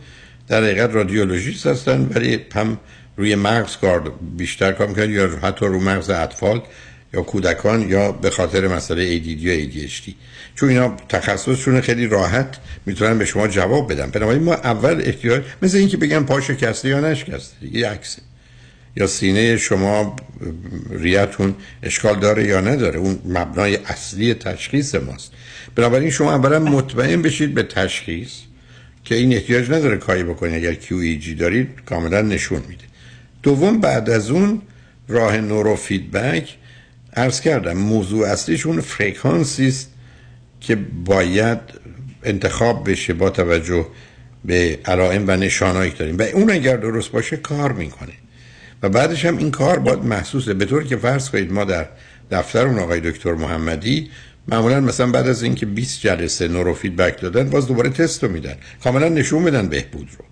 در 0.49 0.63
حقیقت 0.65 0.95
رادیولوژیست 0.95 1.67
هستن 1.67 2.11
ولی 2.15 2.41
هم 2.55 2.79
روی 3.17 3.35
مغز 3.35 3.77
کار 3.77 4.13
بیشتر 4.37 4.73
کار 4.73 4.87
می‌کنن 4.89 5.11
یا 5.11 5.29
حتی 5.43 5.67
رو 5.67 5.81
مغز 5.81 6.11
اطفال 6.11 6.63
یا 7.15 7.23
کودکان 7.23 7.89
یا 7.89 8.13
به 8.13 8.31
خاطر 8.31 8.69
مسئله 8.69 9.19
ADD 9.19 9.27
یا 9.27 9.65
ADHD 9.65 10.11
چون 10.55 10.69
اینا 10.69 10.97
تخصصشون 11.09 11.81
خیلی 11.81 12.07
راحت 12.07 12.57
می‌تونن 12.87 13.19
به 13.19 13.25
شما 13.25 13.49
جواب 13.49 13.93
بدن. 13.93 14.11
بنابراین 14.11 14.43
ما 14.43 14.55
اول 14.55 15.03
احتیاج 15.05 15.43
مثل 15.63 15.77
اینکه 15.77 15.97
بگن 15.97 16.23
پا 16.23 16.41
شکسته 16.41 16.89
یا 16.89 17.01
نشکسته 17.01 17.57
یه 17.73 17.89
عکسه. 17.89 18.23
یا 18.97 19.07
سینه 19.07 19.57
شما 19.57 20.17
ریتون 20.91 21.55
اشکال 21.83 22.19
داره 22.21 22.47
یا 22.47 22.61
نداره؟ 22.61 22.99
اون 22.99 23.19
مبنای 23.25 23.77
اصلی 23.77 24.35
تشخیص 24.35 24.95
ماست. 24.95 25.33
بنابراین 25.75 26.11
شما 26.11 26.35
اولا 26.35 26.59
مطمئن 26.59 27.23
بشید 27.23 27.55
به 27.55 27.63
تشخیص 27.63 28.33
که 29.05 29.15
این 29.15 29.33
احتیاج 29.33 29.71
نداره 29.71 29.97
کاری 29.97 30.23
بکنید. 30.23 30.55
اگر 30.55 30.75
QEG 30.75 31.29
دارید 31.39 31.69
کاملا 31.87 32.23
نشون 32.23 32.63
میده. 32.69 32.85
دوم 33.43 33.81
بعد 33.81 34.11
از 34.11 34.31
اون 34.31 34.63
راه 35.09 35.37
نورو 35.37 35.77
فیدبک 35.77 36.57
عرض 37.17 37.41
کردم 37.41 37.73
موضوع 37.73 38.27
اصلیشون 38.27 38.81
فرکانسی 38.81 39.69
است 39.69 39.91
که 40.61 40.77
باید 41.05 41.59
انتخاب 42.23 42.91
بشه 42.91 43.13
با 43.13 43.31
توجه 43.31 43.87
به 44.45 44.79
علائم 44.85 45.25
و 45.27 45.37
نشانهایی 45.37 45.91
که 45.91 45.97
داریم. 45.97 46.19
و 46.19 46.23
اون 46.23 46.51
اگر 46.51 46.77
درست 46.77 47.11
باشه 47.11 47.37
کار 47.37 47.73
می‌کنه. 47.73 48.13
و 48.83 48.89
بعدش 48.89 49.25
هم 49.25 49.39
این 49.39 49.51
کار 49.51 49.79
باید 49.79 49.99
محسوسه. 49.99 50.55
به 50.55 50.65
طور 50.65 50.85
که 50.85 50.97
فرض 50.97 51.31
کنید 51.31 51.53
ما 51.53 51.65
در 51.65 51.89
دفتر 52.31 52.67
اون 52.67 52.79
آقای 52.79 53.01
دکتر 53.01 53.35
محمدی 53.35 54.11
معمولا 54.49 54.81
مثلا 54.81 55.11
بعد 55.11 55.29
از 55.29 55.43
اینکه 55.43 55.67
20 55.67 56.01
جلسه 56.01 56.49
نورو 56.49 56.75
فیدبک 56.75 57.21
دادن 57.21 57.51
باز 57.51 57.67
دوباره 57.67 57.91
تست 57.91 58.25
رو 58.25 58.31
میدن. 58.31 58.55
کاملا 58.85 59.09
نشون 59.09 59.43
میدن 59.43 59.69
بهبود 59.69 60.09
رو. 60.19 60.25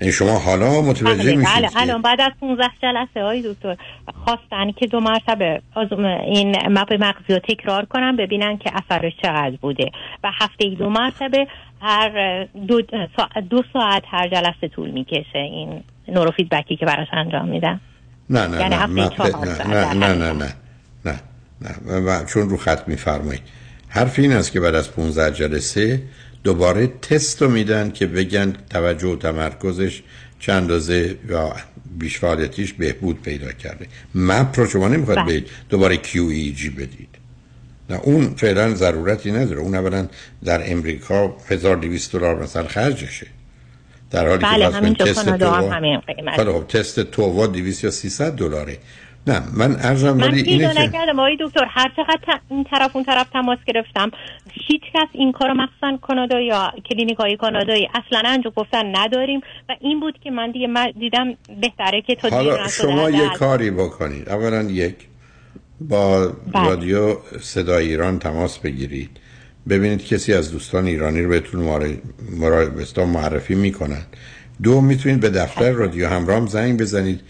یعنی 0.00 0.12
شما 0.12 0.38
حالا 0.38 0.80
متوجه 0.80 1.36
میشید 1.36 1.54
بله 1.56 1.68
الان 1.76 2.02
بعد 2.02 2.20
از 2.20 2.32
15 2.40 2.64
جلسه 2.82 3.22
های 3.22 3.42
دکتر 3.42 3.76
خواستن 4.24 4.72
که 4.72 4.86
دو 4.86 5.00
مرتبه 5.00 5.62
آزم 5.74 6.04
این 6.04 6.56
مپ 6.68 6.92
مغزی 6.92 7.32
رو 7.34 7.38
تکرار 7.38 7.84
کنن 7.84 8.16
ببینن 8.16 8.58
که 8.58 8.70
اثرش 8.74 9.12
چقدر 9.22 9.56
بوده. 9.60 9.90
و 10.24 10.30
هفته 10.40 10.64
ای 10.64 10.74
دو 10.74 10.88
مرتبه 10.90 11.46
هر 11.82 12.44
دو 12.68 12.82
ساعت, 13.16 13.38
دو 13.50 13.62
ساعت 13.72 14.02
هر 14.10 14.28
جلسه 14.28 14.68
طول 14.68 14.90
می‌کشه 14.90 15.38
این 15.38 15.82
نورو 16.08 16.30
فیدبکی 16.30 16.76
که 16.76 16.86
براش 16.86 17.08
انجام 17.12 17.48
میدن 17.48 17.80
نه 18.30 18.46
نه 18.46 18.60
یعنی 18.60 18.74
نه 18.76 19.08
مپ- 19.08 19.20
نه 19.20 19.64
نه 19.64 19.64
نه 19.64 19.86
هر 19.86 19.94
نه 19.94 20.32
نه 20.32 20.32
نه 21.04 21.20
نه. 21.60 22.00
و 22.00 22.24
چون 22.24 22.48
رو 22.48 22.56
خط 22.56 22.88
میفرمایید. 22.88 23.42
حرف 23.88 24.18
این 24.18 24.32
است 24.32 24.52
که 24.52 24.60
بعد 24.60 24.74
از 24.74 24.92
15 24.92 25.30
جلسه 25.36 26.02
دوباره 26.44 26.86
تست 26.86 27.42
رو 27.42 27.48
میدن 27.48 27.90
که 27.90 28.06
بگن 28.06 28.52
توجه 28.70 29.08
و 29.08 29.16
تمرکزش 29.16 30.02
چند 30.40 30.56
اندازه 30.62 31.16
یا 31.28 31.56
بیش 31.98 32.18
فعالیتیش 32.18 32.72
بهبود 32.72 33.22
پیدا 33.22 33.52
کرده. 33.52 33.86
مپ 34.14 34.60
رو 34.60 34.66
شما 34.66 34.88
نمی‌خواد 34.88 35.16
بله. 35.16 35.24
بدید 35.26 35.48
دوباره 35.68 35.96
QEG 35.96 36.70
بدید. 36.78 37.08
نه 37.90 38.00
اون 38.02 38.34
فعلا 38.34 38.74
ضرورتی 38.74 39.32
نداره. 39.32 39.60
اون 39.60 39.74
اولا 39.74 40.08
در 40.44 40.72
امریکا 40.72 41.36
1200 41.48 42.12
دلار 42.12 42.42
مثلا 42.42 42.68
خرجشه. 42.68 43.26
در 44.10 44.28
حالی 44.28 44.44
بله، 44.44 44.70
که 44.70 44.76
همینجا 44.76 45.04
تست 45.04 45.28
تووا- 45.28 45.72
همین 45.72 46.00
قیمت. 46.00 46.36
خیلی 46.36 46.52
خب 46.52 46.66
تست 46.66 47.00
تووا 47.00 47.46
200 47.46 47.84
یا 47.84 47.90
300 47.90 48.32
دلاره. 48.32 48.78
نه 49.26 49.42
من 49.54 49.76
ارزم 49.80 50.12
من 50.12 50.28
ولی 50.28 50.42
اینه 50.42 50.74
که 50.74 50.80
نکردم. 50.80 51.18
آقای 51.18 51.36
دکتر 51.40 51.64
هر 51.68 51.92
چقدر 51.96 52.40
این 52.50 52.64
طرف 52.64 52.96
اون 52.96 53.04
طرف 53.04 53.30
تماس 53.32 53.58
گرفتم 53.66 54.10
هیچ 54.68 54.82
کس 54.94 55.08
این 55.12 55.32
کارو 55.32 55.54
مخصوصا 55.54 55.96
کانادا 56.02 56.40
یا 56.40 56.72
کلینیک 56.90 57.18
های 57.18 57.36
کانادایی 57.36 57.88
اصلا 57.94 58.28
انجا 58.28 58.50
گفتن 58.50 58.96
نداریم 58.96 59.40
و 59.68 59.76
این 59.80 60.00
بود 60.00 60.18
که 60.24 60.30
من 60.30 60.50
دیگه 60.50 60.66
من 60.66 60.92
دیدم 61.00 61.34
بهتره 61.60 62.02
که 62.02 62.14
تا 62.14 62.28
دیر 62.28 62.38
حالا 62.38 62.68
شما. 62.68 63.10
یه 63.10 63.28
کاری 63.28 63.70
بکنید. 63.70 64.28
اولا 64.28 64.62
یک 64.62 64.94
با 65.80 66.32
بله. 66.52 66.68
رادیو 66.68 67.16
صدای 67.40 67.88
ایران 67.88 68.18
تماس 68.18 68.58
بگیرید. 68.58 69.10
ببینید 69.68 70.06
کسی 70.06 70.34
از 70.34 70.52
دوستان 70.52 70.86
ایرانی 70.86 71.22
رو 71.22 71.30
بهتون 71.30 73.04
معرفی 73.04 73.54
می‌کنن 73.54 74.02
دو 74.62 74.80
می‌تونید 74.80 75.20
به 75.20 75.30
دفتر 75.30 75.70
رادیو 75.70 76.08
همرام 76.08 76.46
زنگ 76.46 76.80
بزنید. 76.80 77.20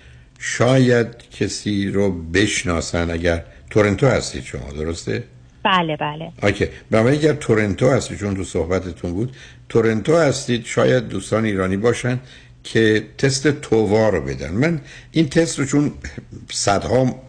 شاید 0.42 1.06
کسی 1.30 1.88
رو 1.88 2.12
بشناسن 2.22 3.10
اگر 3.10 3.44
تورنتو 3.70 4.06
هستید 4.06 4.44
شما 4.44 4.72
درسته؟ 4.72 5.24
بله 5.62 5.96
بله. 5.96 6.32
اوکی. 6.42 6.68
بنابراین 6.90 7.18
اگر 7.18 7.32
تورنتو 7.32 7.90
هستید 7.90 8.18
چون 8.18 8.34
تو 8.34 8.44
صحبتتون 8.44 9.12
بود 9.12 9.36
تورنتو 9.68 10.16
هستید 10.16 10.64
شاید 10.64 11.08
دوستان 11.08 11.44
ایرانی 11.44 11.76
باشن 11.76 12.20
که 12.64 13.06
تست 13.18 13.48
تووا 13.48 14.08
رو 14.08 14.20
بدن. 14.20 14.50
من 14.50 14.80
این 15.10 15.28
تست 15.28 15.58
رو 15.58 15.64
چون 15.64 15.92
صدها 16.50 17.22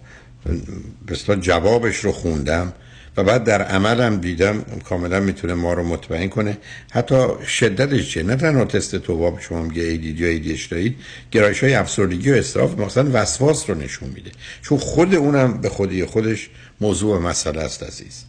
اصطلاح 1.07 1.39
جوابش 1.39 1.95
رو 1.95 2.11
خوندم 2.11 2.73
و 3.17 3.23
بعد 3.23 3.43
در 3.43 3.61
عملم 3.61 4.17
دیدم 4.17 4.65
کاملا 4.89 5.19
می‌تونه 5.19 5.53
ما 5.53 5.73
رو 5.73 5.83
مطمئن 5.83 6.29
کنه. 6.29 6.57
حتی 6.91 7.27
شدتش 7.47 8.13
چیه؟ 8.13 8.23
نه 8.23 8.35
تنها 8.35 8.65
تست 8.65 8.95
تووا 8.95 9.31
به 9.31 9.41
شما 9.41 9.61
میگه 9.61 9.95
ADD 9.95 10.19
یا 10.19 10.57
ADHD 10.57 10.67
دارید 10.69 10.95
گرایش 11.31 11.63
های 11.63 11.73
افسردگی 11.73 12.31
و 12.31 12.35
استراف 12.35 12.79
مثلا 12.79 13.09
وسواس 13.13 13.69
رو 13.69 13.75
نشون 13.75 14.09
میده. 14.09 14.31
چون 14.61 14.77
خود 14.77 15.15
اونم 15.15 15.61
به 15.61 15.69
خودی 15.69 16.05
خودش 16.05 16.49
موضوع 16.81 17.19
مسئله 17.19 17.61
است 17.61 17.83
عزیز. 17.83 18.23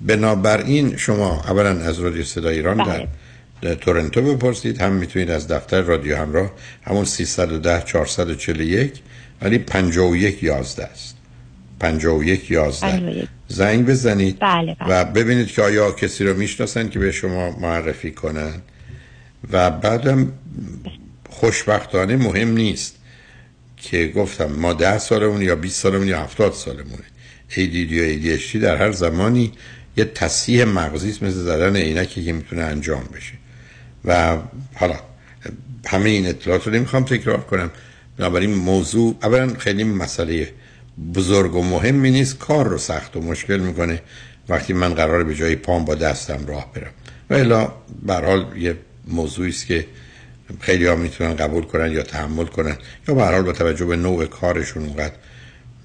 بنابراین 0.00 0.96
شما 0.96 1.42
اولا 1.46 1.70
از 1.70 1.98
رادیو 2.00 2.24
صدای 2.24 2.54
ایران 2.54 2.76
در 2.86 3.08
در 3.62 3.74
تورنتو 3.74 4.22
بپرسید. 4.22 4.80
هم 4.80 4.92
می‌تونید 4.92 5.30
از 5.30 5.48
دفتر 5.48 5.80
رادیو 5.80 6.16
همراه 6.16 6.52
همون 6.82 7.04
310 7.04 7.82
441 7.86 9.02
ولی 9.42 9.58
51 9.58 10.42
11 10.42 10.84
است. 10.84 11.21
51 11.82 12.50
11 12.50 12.80
51. 12.80 13.28
زنگ 13.48 13.86
بزنید 13.86 14.36
بله 14.40 14.76
بله. 14.80 15.00
و 15.00 15.04
ببینید 15.04 15.46
که 15.46 15.62
آیا 15.62 15.92
کسی 15.92 16.24
رو 16.24 16.36
می‌شناسن 16.36 16.88
که 16.88 16.98
به 16.98 17.12
شما 17.12 17.50
معرفی 17.50 18.10
کنن. 18.10 18.54
و 19.52 19.70
بعدم 19.70 20.32
خوشبختانه 21.30 22.16
مهم 22.16 22.48
نیست 22.48 22.96
که 23.76 24.12
گفتم 24.16 24.44
ما 24.46 24.72
ده 24.72 24.98
سالمون 24.98 25.42
یا 25.42 25.56
20 25.56 25.80
سالمون 25.80 26.08
یا 26.08 26.20
70 26.22 26.52
سالمونه. 26.52 27.04
ADD 27.50 27.92
یا 27.92 28.38
ADHD 28.38 28.56
در 28.56 28.76
هر 28.76 28.92
زمانی 28.92 29.52
یه 29.96 30.04
تصحیح 30.04 30.64
مغزی 30.64 31.10
است 31.10 31.22
مثل 31.22 31.36
زدن 31.36 31.76
عینکی 31.76 32.24
که 32.24 32.32
می‌تونه 32.32 32.62
انجام 32.62 33.04
بشه. 33.16 33.32
و 34.04 34.36
حالا 34.74 34.96
همه 35.86 36.10
این 36.10 36.26
اطلاعات 36.26 36.66
رو 36.66 36.72
نمی‌خوام 36.72 37.04
تکرار 37.04 37.40
کنم. 37.40 37.70
بنابراین 38.18 38.54
موضوع 38.54 39.16
اولا 39.22 39.54
خیلی 39.54 39.84
مسئله 39.84 40.48
بزرگ 41.14 41.54
و 41.54 41.62
مهمی 41.62 42.10
نیست. 42.10 42.38
کار 42.38 42.68
رو 42.68 42.78
سخت 42.78 43.16
و 43.16 43.20
مشکل 43.20 43.56
می‌کنه. 43.56 44.02
وقتی 44.48 44.72
من 44.72 44.94
قراره 44.94 45.24
به 45.24 45.34
جای 45.34 45.56
پام 45.56 45.84
با 45.84 45.94
دستم 45.94 46.46
راه 46.46 46.72
برم. 46.72 46.90
و 47.30 47.34
الا 47.34 47.72
حال 48.08 48.46
یه 48.56 48.76
موضوعی 49.08 49.48
است 49.48 49.66
که 49.66 49.86
خیلی 50.60 50.86
ها 50.86 50.94
می‌تونن 50.94 51.36
قبول 51.36 51.64
کنن 51.64 51.92
یا 51.92 52.02
تحمل 52.02 52.44
کنن 52.44 52.76
یا 53.08 53.14
به 53.14 53.24
حال 53.24 53.42
با 53.42 53.52
توجه 53.52 53.84
به 53.84 53.96
نوع 53.96 54.26
کارشون 54.26 54.82
اونقدر 54.82 55.14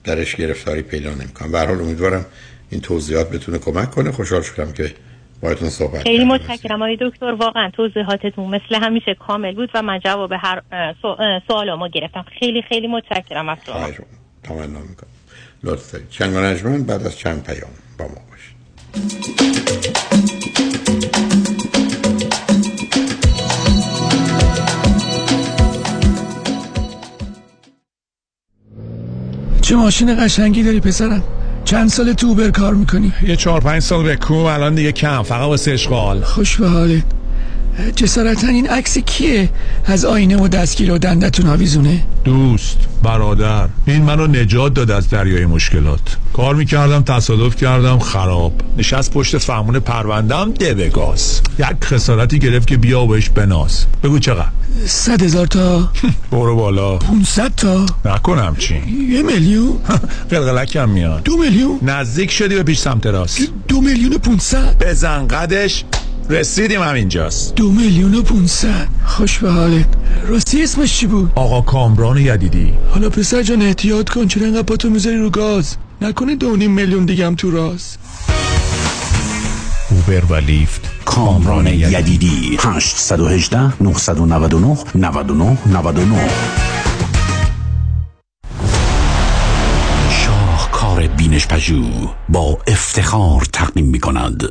درش 0.04 0.36
گرفتاری 0.36 0.82
پیدا 0.82 1.14
نمی‌کنن. 1.14 1.52
به 1.52 1.60
حال 1.60 1.82
امیدوارم 1.82 2.26
این 2.70 2.82
توضیحات 2.82 3.30
بتونه 3.30 3.58
کمک 3.58 3.92
کنه. 3.92 4.12
خوشحال 4.12 4.42
شدم 4.42 4.72
که 4.72 4.94
باهاتون 5.42 5.70
صحبت 5.70 6.04
خیلی. 6.04 6.26
متشکرم. 6.26 6.82
آقای 6.82 6.98
دکتر 7.02 7.26
واقعا 7.26 7.70
توضیحاتتون 7.70 8.56
مثل 8.56 8.76
همیشه 8.76 9.16
کامل 9.28 9.56
بود 9.56 9.70
و 9.74 9.82
من 9.82 10.00
جواب 10.00 10.32
هر 10.34 10.62
سوالامو 11.48 11.88
گرفتم. 11.88 12.26
خیلی 12.40 12.62
خیلی 12.70 12.88
متشکرم. 12.88 13.50
از 13.50 13.58
شما 13.68 14.06
تمنا 14.48 14.80
می‌کنم. 14.80 15.10
لطف 15.64 15.92
دارید. 15.92 16.10
چنگ 16.10 16.36
و 16.36 16.40
نجمن 16.40 16.84
بعد 16.84 17.06
از 17.06 17.18
چند 17.18 17.44
پیام 17.44 17.70
با 17.98 18.06
ما 18.06 18.22
باشید. 18.30 18.58
چه 29.62 29.76
ماشین 29.76 30.26
قشنگی 30.26 30.64
داری 30.64 30.80
پسرم؟ 30.80 31.24
چند 31.66 31.90
سال 31.90 32.14
تو 32.14 32.28
اوبر 32.28 32.52
کار 32.52 32.74
می‌کنی؟ 32.74 33.14
یه 33.28 33.36
چهار 33.36 33.62
پنج 33.62 33.82
سال 33.82 34.04
به 34.04 34.16
کو 34.16 34.34
الان 34.34 34.76
دیگه 34.76 34.92
کم 34.92 35.24
فقط 35.24 35.48
واسه 35.48 35.72
اشغال. 35.72 36.22
خوش 36.22 36.58
به 36.58 36.68
حالت. 36.68 37.17
جسارتا 37.96 38.48
این 38.48 38.70
عکس 38.70 38.98
کیه؟ 38.98 39.50
از 39.86 40.06
آینه 40.06 40.38
و 40.38 40.48
دستگیر 40.48 40.92
و 40.92 40.98
دندتون 40.98 41.48
آویزونه؟ 41.48 42.04
دوست 42.24 42.78
برادر 43.04 43.68
این 43.86 44.04
منو 44.04 44.28
نجات 44.28 44.74
داد 44.74 44.92
از 44.92 45.10
دریای 45.10 45.46
مشکلات. 45.46 46.18
کار 46.34 46.56
می‌کردم 46.56 47.02
تصادف 47.02 47.56
کردم 47.56 48.00
خراب. 48.00 48.54
نشست 48.78 49.12
پشت 49.12 49.38
فرمون 49.38 49.80
پروندم 49.80 50.52
ده 50.52 50.90
گاز. 50.90 51.42
یک 51.60 51.66
خسارتی 51.84 52.40
گرفت 52.40 52.68
که 52.68 52.78
بیا 52.78 53.02
و 53.02 53.08
بهش 53.08 53.30
بناز. 53.30 53.86
بگو 54.04 54.20
چقدر؟ 54.20 54.48
صد 54.86 55.24
هزار 55.24 55.48
تا. 55.48 55.90
برو 56.32 56.56
بالا. 56.56 56.98
500 56.98 57.56
تا. 57.56 57.86
نکنم 58.06 58.56
چی 58.60 58.76
یه 59.10 59.22
میلیون. 59.22 59.78
قلقلکم 60.32 60.90
میاد. 60.90 61.24
دو 61.24 61.38
میلیون. 61.38 61.80
نزدیک 61.82 62.32
شدی 62.32 62.56
به 62.56 62.64
پیش 62.64 62.80
سمت 62.80 63.06
راست. 63.06 63.40
دو 63.68 63.82
میلیون 63.82 64.14
و 64.14 64.18
500 64.18 64.84
بزن 64.84 65.28
قدش. 65.28 65.84
رسیدیم 66.30 66.82
همینجاست. 66.82 67.56
دو 67.56 67.72
میلیون 67.72 68.16
و 68.16 68.22
500 68.22 68.88
خوش 69.06 69.40
به 69.40 69.52
حالت. 69.52 69.86
راستی 70.28 70.64
اسمش 70.64 70.98
چی 70.98 71.08
بود؟ 71.08 71.32
آقا 71.36 71.62
کامران 71.62 72.18
یدیدی. 72.18 72.74
حالا 72.90 73.10
پسر 73.10 73.44
جان 73.44 73.62
احتیاط 73.62 74.10
کن 74.10 74.28
چرا 74.28 74.48
انقدر 74.48 74.62
پاتو 74.62 74.90
می‌ذاری 74.90 75.18
رو 75.18 75.30
گاز؟ 75.30 75.76
نکنه 76.02 76.36
دو 76.36 76.56
نیم 76.56 76.72
میلیون 76.72 77.06
دیگه 77.06 77.26
هم 77.26 77.36
تو 77.36 77.52
راست. 77.52 78.00
اوبر 79.90 80.26
و 80.26 80.36
لیفت. 80.36 80.82
کامران 81.06 81.68
یدیدی. 81.68 82.58
818 82.60 83.84
999 83.84 84.78
99 84.96 85.58
99 85.66 86.30
شاهکار 90.12 91.08
بینش 91.08 91.48
پژو 91.48 91.84
با 92.30 92.58
افتخار 92.68 93.48
تقدیم 93.54 93.86
می 93.86 94.00
کند 94.00 94.44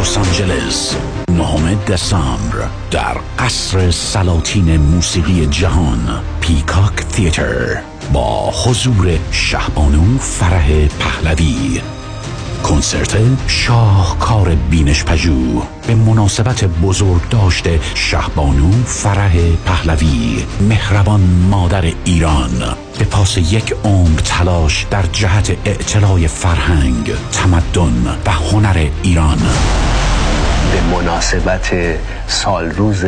لس 0.00 0.18
آنجلس 0.18 0.96
نهم 1.28 1.74
دسامبر 1.74 2.68
در 2.90 3.16
قصر 3.38 3.90
سلاطین 3.90 4.76
موسیقی 4.76 5.46
جهان 5.46 6.22
پیکاک 6.40 6.94
تیتر 6.94 7.82
با 8.12 8.50
حضور 8.50 9.18
شهبانو 9.30 10.18
فرح 10.18 10.86
پهلوی. 10.86 11.80
کنسرت 12.62 13.16
شاهکار 13.46 14.54
بینش 14.70 15.04
پژو 15.04 15.62
به 15.86 15.94
مناسبت 15.94 16.64
بزرگ 16.64 17.28
داشته 17.30 17.80
شهبانو 17.94 18.70
فرح 18.86 19.36
پهلوی 19.66 20.44
مهربان 20.68 21.20
مادر 21.50 21.92
ایران. 22.04 22.76
به 22.98 23.04
پاس 23.04 23.38
یک 23.38 23.74
عمر 23.84 24.20
تلاش 24.20 24.86
در 24.90 25.02
جهت 25.12 25.56
اعتلاع 25.64 26.26
فرهنگ 26.26 27.12
تمدن 27.32 28.16
و 28.26 28.30
هنر 28.30 28.86
ایران. 29.02 29.38
به 30.72 30.96
مناسبت 30.96 31.70
سال 32.28 32.70
روز 32.70 33.04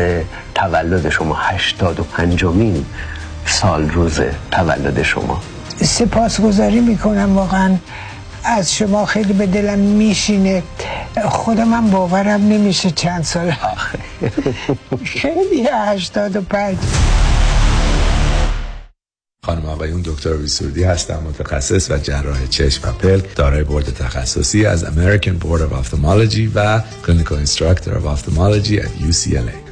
تولد 0.54 1.08
شما 1.08 1.34
هشتاد 1.34 2.00
و 2.00 2.02
پنجمین 2.02 2.84
سال 3.46 3.90
روز 3.90 4.20
تولد 4.50 5.02
شما. 5.02 5.42
سپاسگزاری 5.82 6.80
می‌کنم 6.80 7.36
واقعا 7.36 7.76
از 8.44 8.74
شما 8.74 9.06
خیلی 9.06 9.32
به 9.32 9.46
دلم 9.46 9.78
میشینه. 9.78 10.62
خودم 11.28 11.90
باورم 11.90 12.48
نمیشه 12.48 12.90
چند 12.90 13.24
سال 13.24 13.52
خیلی 15.04 15.68
هشتاد 15.72 16.36
و 16.36 16.40
پنج. 16.40 16.76
خانم 19.44 19.66
آقایون 19.66 20.02
دکتر 20.04 20.36
ابی 20.36 20.50
سرودی 20.50 20.84
هستم 20.84 21.22
متخصص 21.28 21.90
و 21.90 21.98
جراح 21.98 22.46
چشم 22.46 22.88
و 22.88 22.92
پلک 22.92 23.36
دارای 23.36 23.64
بورد 23.64 23.84
تخصصی 23.84 24.66
از 24.66 24.84
American 24.84 25.44
Board 25.44 25.60
of 25.60 25.86
Ophthalmology 25.86 26.50
و 26.54 26.80
Clinical 27.06 27.46
Instructor 27.46 27.90
of 27.90 28.06
Ophthalmology 28.06 28.80
at 28.80 29.10
UCLA 29.10 29.63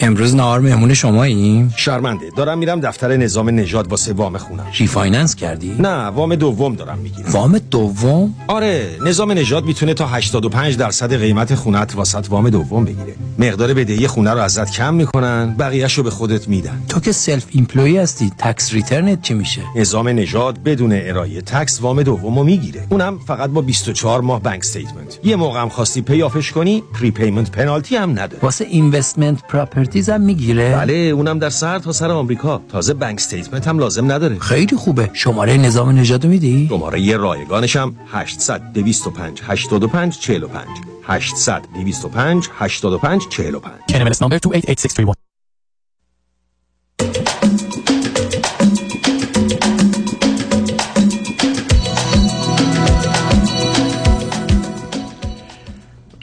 امروز 0.00 0.34
نهار 0.34 0.60
مهمون 0.60 0.94
شماییم؟ 0.94 1.74
شرمنده 1.76 2.30
دارم 2.36 2.58
میرم 2.58 2.80
دفتر 2.80 3.16
نظام 3.16 3.50
نژاد 3.50 3.88
واسه 3.88 4.12
وام 4.12 4.38
خونم 4.38 4.66
refinance 4.78 5.34
کردی؟ 5.34 5.76
نه 5.78 6.06
وام 6.06 6.34
دوم 6.34 6.74
دارم 6.74 6.98
می‌گیرم 6.98 7.30
وام 7.30 7.58
دوم؟ 7.58 8.34
آره 8.48 8.88
نظام 9.06 9.32
نژاد 9.32 9.64
می‌تونه 9.64 9.94
تا 9.94 10.06
85 10.06 10.76
درصد 10.76 11.16
قیمت 11.16 11.54
خونت 11.54 11.96
واست 11.96 12.26
وام 12.30 12.50
دوم 12.50 12.84
بگیره 12.84 13.14
مقدار 13.38 13.74
بدهی 13.74 14.06
خونه 14.06 14.30
رو 14.30 14.40
ازت 14.40 14.70
کم 14.70 14.94
می‌کنن 14.94 15.54
بقیهشو 15.58 16.02
به 16.02 16.10
خودت 16.10 16.48
میدن 16.48 16.82
تو 16.88 17.00
که 17.00 17.12
self-employed 17.12 17.98
هستی 17.98 18.32
tax 18.38 18.72
return 18.72 19.15
ت 19.15 19.22
چی 19.22 19.34
میشه؟ 19.34 19.62
نظام 19.76 20.08
نژاد 20.08 20.62
بدون 20.62 20.92
ارائه 20.92 21.40
tax 21.40 21.82
وام 21.82 22.02
دومو 22.02 22.44
می‌گیره 22.44 22.86
اونم 22.90 23.18
فقط 23.18 23.50
با 23.50 23.60
24 23.60 24.20
ماه 24.20 24.42
bank 24.42 24.60
statement 24.60 25.18
یه 25.24 25.36
موقع 25.36 25.60
هم 25.60 25.68
خواستی 25.68 26.02
pay 26.02 26.21
off 26.21 26.39
ش 26.39 26.52
کنی 26.52 26.82
prepayment 27.00 27.50
penalty 27.50 27.96
هم 27.96 28.10
نداره 28.10 28.38
واسه 28.42 28.64
اینوستمنت 28.64 29.38
پراپرتی 29.86 30.12
هم 30.12 30.20
می‌گیره؟ 30.20 30.76
بله 30.76 30.92
اونم 30.92 31.38
در 31.38 31.50
سر 31.50 31.78
تا 31.78 31.92
سر 31.92 32.10
آمریکا. 32.10 32.62
تازه 32.68 32.94
بانک 32.94 33.14
استیتمنت 33.16 33.68
هم 33.68 33.78
لازم 33.78 34.12
نداره. 34.12 34.38
خیلی 34.38 34.76
خوبه. 34.76 35.10
شماره 35.12 35.56
نظام 35.56 35.90
نژاد 35.90 36.26
میدی؟ 36.26 36.66
شماره 36.68 37.00
یه 37.00 37.16
رایگانش 37.16 37.76
هم 37.76 37.96
800 38.12 38.72
225 38.72 39.42
85 39.46 40.18
45 40.18 40.66
800 41.02 41.62
225 41.74 42.48
85 42.58 43.22
45 43.28 43.74
NMLS 43.88 44.18
number 44.18 44.38
288631 44.38 45.25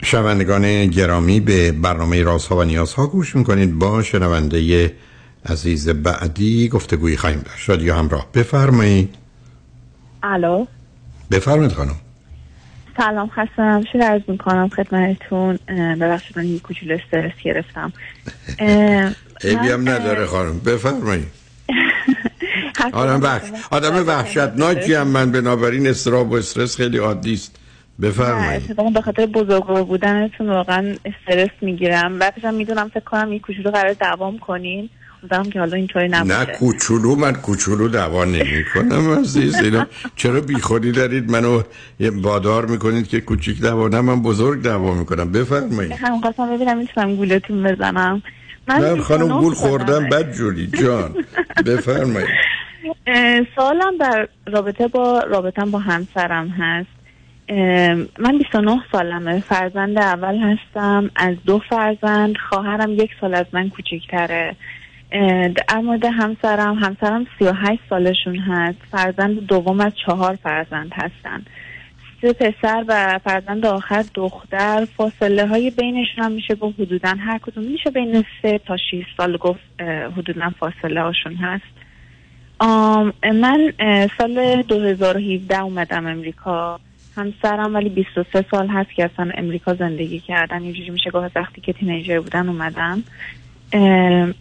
شنوندگان 0.04 0.86
گرامی 0.86 1.40
به 1.40 1.72
برنامه 1.72 2.22
رازها 2.22 2.56
و 2.56 2.62
نیازها 2.62 3.06
گوش 3.06 3.36
می‌کنید. 3.36 3.78
با 3.78 4.02
شنونده 4.02 4.92
عزیز 5.46 5.88
بعدی 5.88 6.68
گفتگویی 6.68 7.16
خواهیم 7.16 7.40
داشت. 7.40 7.68
رادیو 7.68 7.94
همراه 7.94 8.26
بفرمایید. 8.34 9.14
الو؟ 10.22 10.66
بفرمایید 11.30 11.72
خانم. 11.72 11.96
سلام 12.96 13.30
خستم. 13.30 13.82
شد 13.92 13.98
عرض 13.98 14.22
می‌کنم 14.28 14.68
خدمتتون. 14.68 15.58
ببخشید 16.00 16.38
من 16.38 16.44
یک 16.44 16.62
کوچولو 16.62 16.98
استرس 17.04 17.32
گرفتم. 17.44 17.92
عیبی 19.44 19.68
هم 19.68 19.88
نداره 19.88 20.26
خانم. 20.26 20.58
بفرمایید. 20.58 21.26
آدم 22.92 23.22
وحش 23.22 23.48
آدم 23.70 24.06
وحشتناکی 24.06 24.94
هم 24.94 25.06
من 25.06 25.32
بنابراین 25.32 25.86
استراب 25.86 26.32
و 26.32 26.34
استرس 26.34 26.76
خیلی 26.76 26.98
عادی 26.98 27.34
است. 27.34 27.56
بفرمایید. 28.02 28.62
اتفاقا 28.70 28.90
به 28.90 29.00
خاطر 29.00 29.26
بزرگوار 29.26 29.82
بودنتون 29.84 30.48
واقعا 30.50 30.94
استرس 31.04 31.50
می‌گیرم. 31.60 32.18
بعدش 32.18 32.44
هم 32.44 32.54
می‌دونم 32.54 32.88
فکر 32.88 33.04
کنم 33.04 33.32
یک 33.32 33.42
کوچولو 33.42 33.70
قرار 33.70 33.92
دوام 33.92 34.38
کنین. 34.38 34.90
امیدوارم 35.22 35.50
که 35.50 35.58
حالا 35.58 35.76
اینطوری 35.76 36.08
نباشه. 36.08 36.40
نه 36.40 36.44
کوچولو 36.44 37.16
من 37.16 37.32
کوچولو 37.32 37.88
دوا 37.88 38.24
نمی 38.24 38.64
کنم 38.74 39.18
عزیز. 39.18 39.56
اینا 39.56 39.86
چرا 40.16 40.40
بیخودی 40.40 40.92
دارید 40.92 41.30
منو 41.30 41.62
یه 42.00 42.10
بادار 42.10 42.66
می‌کنید 42.66 43.08
که 43.08 43.20
کوچیک 43.20 43.60
دوا؟ 43.60 43.88
نه 43.88 44.00
من 44.00 44.22
بزرگ 44.22 44.62
دوا 44.62 44.94
می‌کنم. 44.94 45.32
بفرمایید. 45.32 45.92
هم 45.92 46.20
خواستم 46.20 46.56
ببینم 46.56 46.78
می‌تونم 46.78 47.16
گولتون 47.16 47.62
بزنم. 47.62 48.22
من 48.68 49.00
خانم 49.00 49.40
گول 49.40 49.54
خوردم 49.54 50.08
بد 50.08 50.32
جوری 50.32 50.66
جان. 50.66 51.14
بفرمایید. 51.66 52.28
سوالم 53.54 53.98
در 54.00 54.28
رابطه 54.46 54.88
با 54.88 55.20
رابطم 55.20 55.70
با 55.70 55.78
همسرم 55.78 56.48
هست. 56.48 57.03
من 58.18 58.38
29 58.38 58.82
سالمه. 58.92 59.40
فرزند 59.40 59.98
اول 59.98 60.38
هستم. 60.38 61.10
از 61.16 61.36
دو 61.46 61.58
فرزند. 61.58 62.36
خواهرم 62.36 62.92
یک 62.92 63.10
سال 63.20 63.34
از 63.34 63.46
من 63.52 63.68
کوچکتره. 63.68 64.56
در 65.68 65.78
مورد 65.84 66.04
همسرم. 66.04 66.74
همسرم 66.74 67.26
38 67.38 67.80
سالشون 67.90 68.38
هست. 68.38 68.78
فرزند 68.90 69.46
دوم 69.46 69.80
از 69.80 69.92
چهار 70.06 70.38
فرزند 70.42 70.92
هستن. 70.92 71.44
سه 72.22 72.32
پسر 72.32 72.84
و 72.88 73.18
فرزند 73.24 73.66
آخر 73.66 74.04
دختر. 74.14 74.86
فاصله 74.96 75.46
های 75.46 75.70
بینشون 75.70 76.24
هم 76.24 76.32
میشه 76.32 76.54
گفت 76.54 76.80
حدودا 76.80 77.14
هر 77.18 77.38
کدوم. 77.38 77.64
میشه 77.64 77.90
بین 77.90 78.24
سه 78.42 78.58
تا 78.58 78.76
6 78.76 79.04
سال 79.16 79.36
گفت 79.36 79.60
حدودا 80.16 80.50
فاصله 80.60 81.02
هاشون 81.02 81.34
هست 81.34 81.74
من 83.24 83.72
سال 84.18 84.62
2017 84.62 85.60
اومدم 85.60 86.06
امریکا. 86.06 86.80
همسرم 87.16 87.74
ولی 87.74 87.88
23 87.88 88.44
سال 88.50 88.68
هست 88.68 88.90
که 88.94 89.04
اصلا 89.04 89.30
امریکا 89.34 89.74
زندگی 89.74 90.20
کردن. 90.20 90.62
اینجوری 90.62 90.90
میشه 90.90 91.10
گفت 91.10 91.36
وقتی 91.36 91.60
که 91.60 91.72
تینیجر 91.72 92.20
بودن 92.20 92.48
اومدن. 92.48 93.02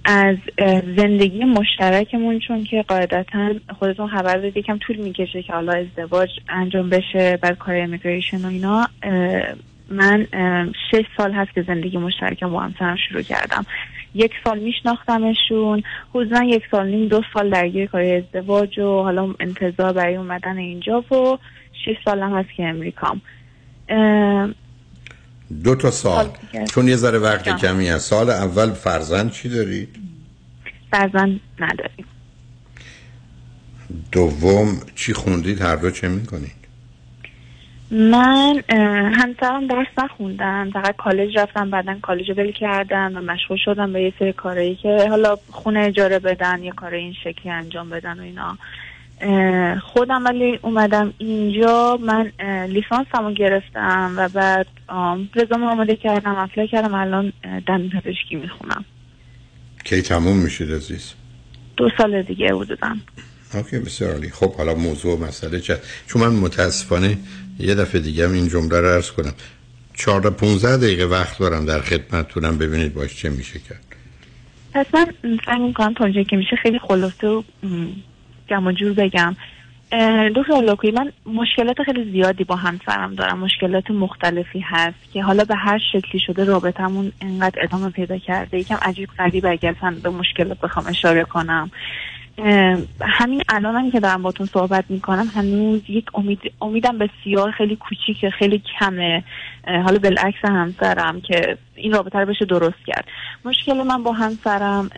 از 0.06 0.38
زندگی 0.98 1.44
مشترکمون 1.44 2.40
چون 2.40 2.64
که 2.64 2.82
قاعدتا 2.88 3.52
خودتون 3.80 4.08
خبر 4.08 4.38
دادی 4.38 4.60
یکم 4.60 4.78
طول 4.78 4.96
می‌کشه 4.98 5.44
که 5.44 5.54
حالا 5.54 5.74
ازدواج 5.74 6.30
انجام 6.50 6.90
بشه 6.90 7.38
بعد 7.42 7.58
کار 7.58 7.76
امیگریشن 7.76 8.46
و 8.46 8.48
اینا. 8.48 8.88
من 9.90 10.28
شش 10.92 11.04
سال 11.18 11.32
هست 11.32 11.54
که 11.54 11.62
زندگی 11.62 11.98
مشترکم 11.98 12.50
با 12.50 12.60
همسرم 12.60 12.96
شروع 13.10 13.22
کردم. 13.22 13.66
یک 14.16 14.32
سال 14.44 14.60
میشناختمشون. 14.60 15.84
حدودا 16.10 16.44
یک 16.44 16.64
سال 16.72 16.88
نیم 16.88 17.08
دو 17.08 17.22
سال 17.34 17.50
درگیر 17.50 17.86
کار 17.86 18.02
ازدواج 18.02 18.80
و 18.80 19.04
حالا 19.04 19.34
انتظار 19.40 19.94
برای 19.94 20.16
اومدن 20.16 20.58
اینجا 20.58 21.02
و 21.02 21.38
شش 21.86 21.96
سالم 22.06 22.38
هست 22.38 22.50
که 22.58 22.64
امریکام. 22.64 23.22
دو 25.64 25.76
تا 25.76 25.92
سال. 25.92 26.30
چون 26.74 26.88
یه 26.88 26.96
ذره 26.96 27.20
وقت 27.20 27.46
جان. 27.46 27.58
کمی 27.58 27.90
از 27.90 28.02
سال 28.02 28.30
اول 28.30 28.74
فرزند 28.74 29.32
چی 29.32 29.50
دارید؟ 29.50 29.96
فرزند 30.92 31.40
نداریم. 31.60 32.06
دوم 34.12 34.80
چی 34.96 35.14
خوندید؟ 35.14 35.62
هر 35.62 35.76
دو 35.76 35.92
چه 35.92 36.08
می‌کنید؟ 36.08 36.64
من 37.92 38.64
همسرم 39.16 39.68
درس 39.68 39.88
نخوندم 39.98 40.70
فقط 40.74 40.96
کالج 40.96 41.38
رفتم 41.38 41.70
بعدا 41.70 41.96
کالج 42.02 42.30
رو 42.30 42.36
ول 42.36 42.52
کردم 42.52 43.12
و 43.16 43.22
مشغول 43.22 43.58
شدم 43.66 43.94
به 43.94 44.02
یه 44.02 44.14
سری 44.20 44.34
کارهایی 44.34 44.76
که 44.76 45.08
حالا 45.10 45.38
خونه 45.52 45.80
اجاره 45.80 46.20
بدن 46.20 46.64
یا 46.64 46.74
کار 46.74 46.94
این 46.94 47.14
شکلی 47.24 47.52
انجام 47.52 47.90
بدن 47.90 48.20
و 48.20 48.24
اینا. 48.24 48.58
خودم 49.82 50.26
ولی 50.26 50.60
اومدم 50.62 51.14
اینجا 51.18 52.00
من 52.02 52.32
اه، 52.40 52.66
لیسانسمو 52.66 53.34
گرفتم 53.34 54.14
و 54.18 54.30
بعد 54.30 54.68
رزومه 55.36 55.66
آماده 55.66 55.96
کردم 55.96 56.36
اپلای 56.36 56.68
کردم 56.68 56.94
الان 56.94 57.34
دندون 57.68 57.90
پزشکی 57.90 58.36
می‌خونم. 58.36 58.86
کی 59.84 60.02
تموم 60.02 60.38
میشید 60.38 60.72
عزیز؟ 60.72 61.14
دو 61.78 61.90
سال 61.98 62.22
دیگه 62.22 62.56
حدودم 62.56 63.02
اوکی 63.54 63.80
بسیار 63.80 64.12
عالی. 64.12 64.30
خب 64.30 64.56
حالا 64.56 64.76
موضوع 64.76 65.18
و 65.18 65.24
مسئله 65.24 65.60
چه؟ 65.60 65.80
چون 66.08 66.22
من 66.22 66.30
متاسفانه 66.30 67.18
یه 67.60 67.76
دفعه 67.76 68.02
دیگه 68.02 68.28
هم 68.28 68.34
این 68.34 68.48
جمله 68.48 68.80
رو 68.80 68.88
عرض 68.88 69.12
کنم. 69.12 69.34
14 69.94 70.30
15 70.30 70.78
دقیقه 70.78 71.06
وقت 71.06 71.40
دارم 71.40 71.66
در 71.66 71.82
خدمتتونم 71.82 72.58
ببینید 72.58 72.94
باش 72.94 73.16
چه 73.16 73.30
میشه 73.30 73.60
کرد. 73.60 73.84
پس 74.74 74.86
من 74.94 75.08
سعی 75.46 75.60
می‌کنم 75.60 75.94
تا 75.94 76.24
که 76.24 76.38
میشه 76.38 76.56
خیلی 76.56 76.80
خلاصه 76.80 77.28
و 77.28 77.44
جمع 78.48 78.72
جور 78.72 78.94
بگم. 78.94 79.36
دکتر 80.36 80.62
لاکوی 80.62 80.92
من 80.92 81.12
مشکلات 81.26 81.84
خیلی 81.86 82.12
زیادی 82.12 82.44
با 82.44 82.56
همسرم 82.56 83.16
دارم. 83.16 83.40
مشکلات 83.40 83.92
مختلفی 83.92 84.60
هست 84.60 85.12
که 85.14 85.24
حالا 85.24 85.44
به 85.44 85.56
هر 85.56 85.80
شکلی 85.94 86.22
شده 86.28 86.44
رابطمون 86.44 87.12
انقدر 87.22 87.64
ادامه 87.64 87.90
پیدا 87.90 88.18
کرده. 88.18 88.60
یکم 88.60 88.78
عجیب 88.82 89.10
غریب 89.18 89.46
اگر 89.46 89.76
به 90.04 90.10
مشکلات 90.10 90.60
بخوام 90.60 90.88
اشاره 90.88 91.24
کنم. 91.24 91.72
همین 93.02 93.42
الان 93.50 93.76
هم 93.76 93.92
که 93.92 94.00
دارم 94.00 94.22
باتون 94.22 94.50
صحبت 94.54 94.86
می‌کنم 94.90 95.28
هنوز 95.36 95.82
یک 95.88 96.06
امید 96.14 96.40
امیدم 96.62 96.98
بسیار 96.98 97.52
خیلی 97.52 97.76
کوچیکه 97.76 98.30
خیلی 98.30 98.64
کمه. 98.80 99.24
حالا 99.68 100.00
بالعکس 100.00 100.46
همسرم 100.46 101.22
که 101.22 101.58
این 101.76 101.94
رابطه 101.94 102.20
رو 102.20 102.26
بشه 102.26 102.46
درست 102.46 102.86
کرد. 102.88 103.06
مشکل 103.46 103.84
من 103.84 104.04
با 104.04 104.12
همسرم 104.12 104.90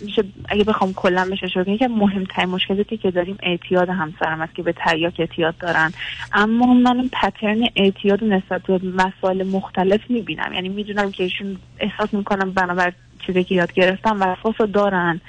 میشه 0.00 0.24
اگه 0.48 0.64
بخوام 0.64 0.94
کلا 0.94 1.30
کنم 1.54 1.74
یکی 1.74 1.84
از 1.84 1.90
مهمترین 1.90 2.48
مشکلاتی 2.48 2.96
که 2.96 3.10
داریم 3.10 3.38
اعتیاد 3.42 3.88
همسرم 3.88 4.40
است 4.40 4.54
که 4.54 4.62
به 4.62 4.72
تریاک 4.72 5.14
اعتیاد 5.18 5.58
دارن. 5.58 5.92
اما 6.32 6.74
من 6.74 7.10
پترن 7.22 7.68
اعتیاد 7.76 8.24
نسبت 8.24 8.62
به 8.62 8.80
مسائل 8.84 9.46
مختلف 9.46 10.00
می‌بینم. 10.08 10.52
یعنی 10.52 10.68
می‌دونم 10.68 11.10
که 11.10 11.22
ایشون 11.24 11.58
احساس 11.78 12.14
می‌کنم 12.14 12.50
بنابر 12.50 12.92
چیزی 13.26 13.44
که 13.44 13.54
یاد 13.54 13.72
گرفتم 13.72 14.16
وسواس 14.20 14.54
رو 14.58 14.66
دارن. 14.66 15.20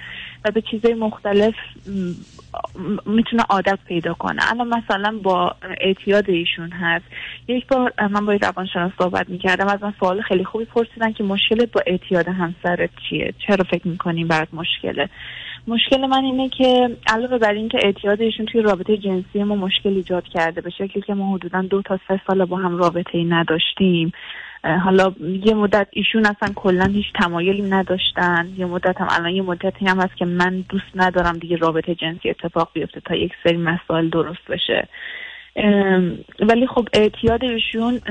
و 0.46 0.52
به 0.52 0.62
چیزهای 0.62 0.94
مختلف 0.94 1.54
می‌تونه 3.06 3.44
عادت 3.50 3.80
پیدا 3.88 4.14
کنه. 4.14 4.52
الان 4.52 4.68
مثلا 4.68 5.20
با 5.24 5.56
اعتیاد 5.82 6.30
ایشون 6.30 6.70
هست. 6.72 7.06
یک 7.48 7.68
بار 7.68 7.94
من 8.00 8.26
با 8.26 8.34
روانشناس 8.34 8.92
صحبت 8.98 9.30
می‌کردم. 9.30 9.68
از 9.68 9.84
من 9.84 9.94
سوال 10.00 10.22
خیلی 10.22 10.44
خوبی 10.44 10.66
پرسیدن 10.66 11.12
که 11.12 11.24
مشکلت 11.24 11.72
با 11.72 11.82
اعتیاد 11.88 12.28
همسرت 12.28 12.90
چیه؟ 13.10 13.34
چرا 13.48 13.64
فکر 13.72 13.88
می‌کنیم 13.88 14.28
برات 14.28 14.54
مشکله؟ 14.54 15.10
مشکل 15.68 16.06
من 16.06 16.24
اینه 16.24 16.50
که 16.50 16.98
علاوه 17.08 17.38
بر 17.38 17.54
اینکه 17.54 17.78
اعتیاد 17.84 18.22
ایشون 18.22 18.46
توی 18.46 18.62
رابطه 18.62 18.98
جنسی 18.98 19.44
ما 19.44 19.56
مشکل 19.56 19.90
ایجاد 19.90 20.24
کرده 20.24 20.62
به 20.62 20.70
شکلی 20.70 21.02
که 21.08 21.14
ما 21.14 21.36
حدودا 21.36 21.62
دو 21.62 21.82
تا 21.82 22.00
سه 22.08 22.22
سال 22.28 22.46
با 22.46 22.58
هم 22.58 22.78
رابطه 22.78 23.18
ای 23.18 23.26
نداشتیم 23.26 24.12
حالا 24.64 25.14
یه 25.46 25.54
مدت 25.54 25.88
ایشون 25.92 26.26
اصلا 26.26 26.54
کلا 26.56 26.86
هیچ 26.86 27.06
تمایلی 27.16 27.62
نداشتن. 27.62 28.50
یه 28.58 28.66
مدت 28.66 29.02
هم 29.02 29.08
الان 29.10 29.32
یه 29.32 29.42
مدتی 29.42 29.86
هم 29.86 30.00
هست 30.00 30.18
که 30.18 30.26
من 30.26 30.66
دوست 30.70 30.92
ندارم 30.96 31.38
دیگه 31.38 31.58
رابطه 31.58 31.96
جنسی 31.96 32.30
اتفاق 32.30 32.70
بیفته 32.74 33.02
تا 33.06 33.16
یک 33.16 33.32
سری 33.44 33.58
مسائل 33.58 34.10
درست 34.10 34.46
بشه. 34.50 34.88
ولی 36.40 36.68
خب 36.68 36.88
اعتیاد 36.94 37.44
ایشون 37.44 38.02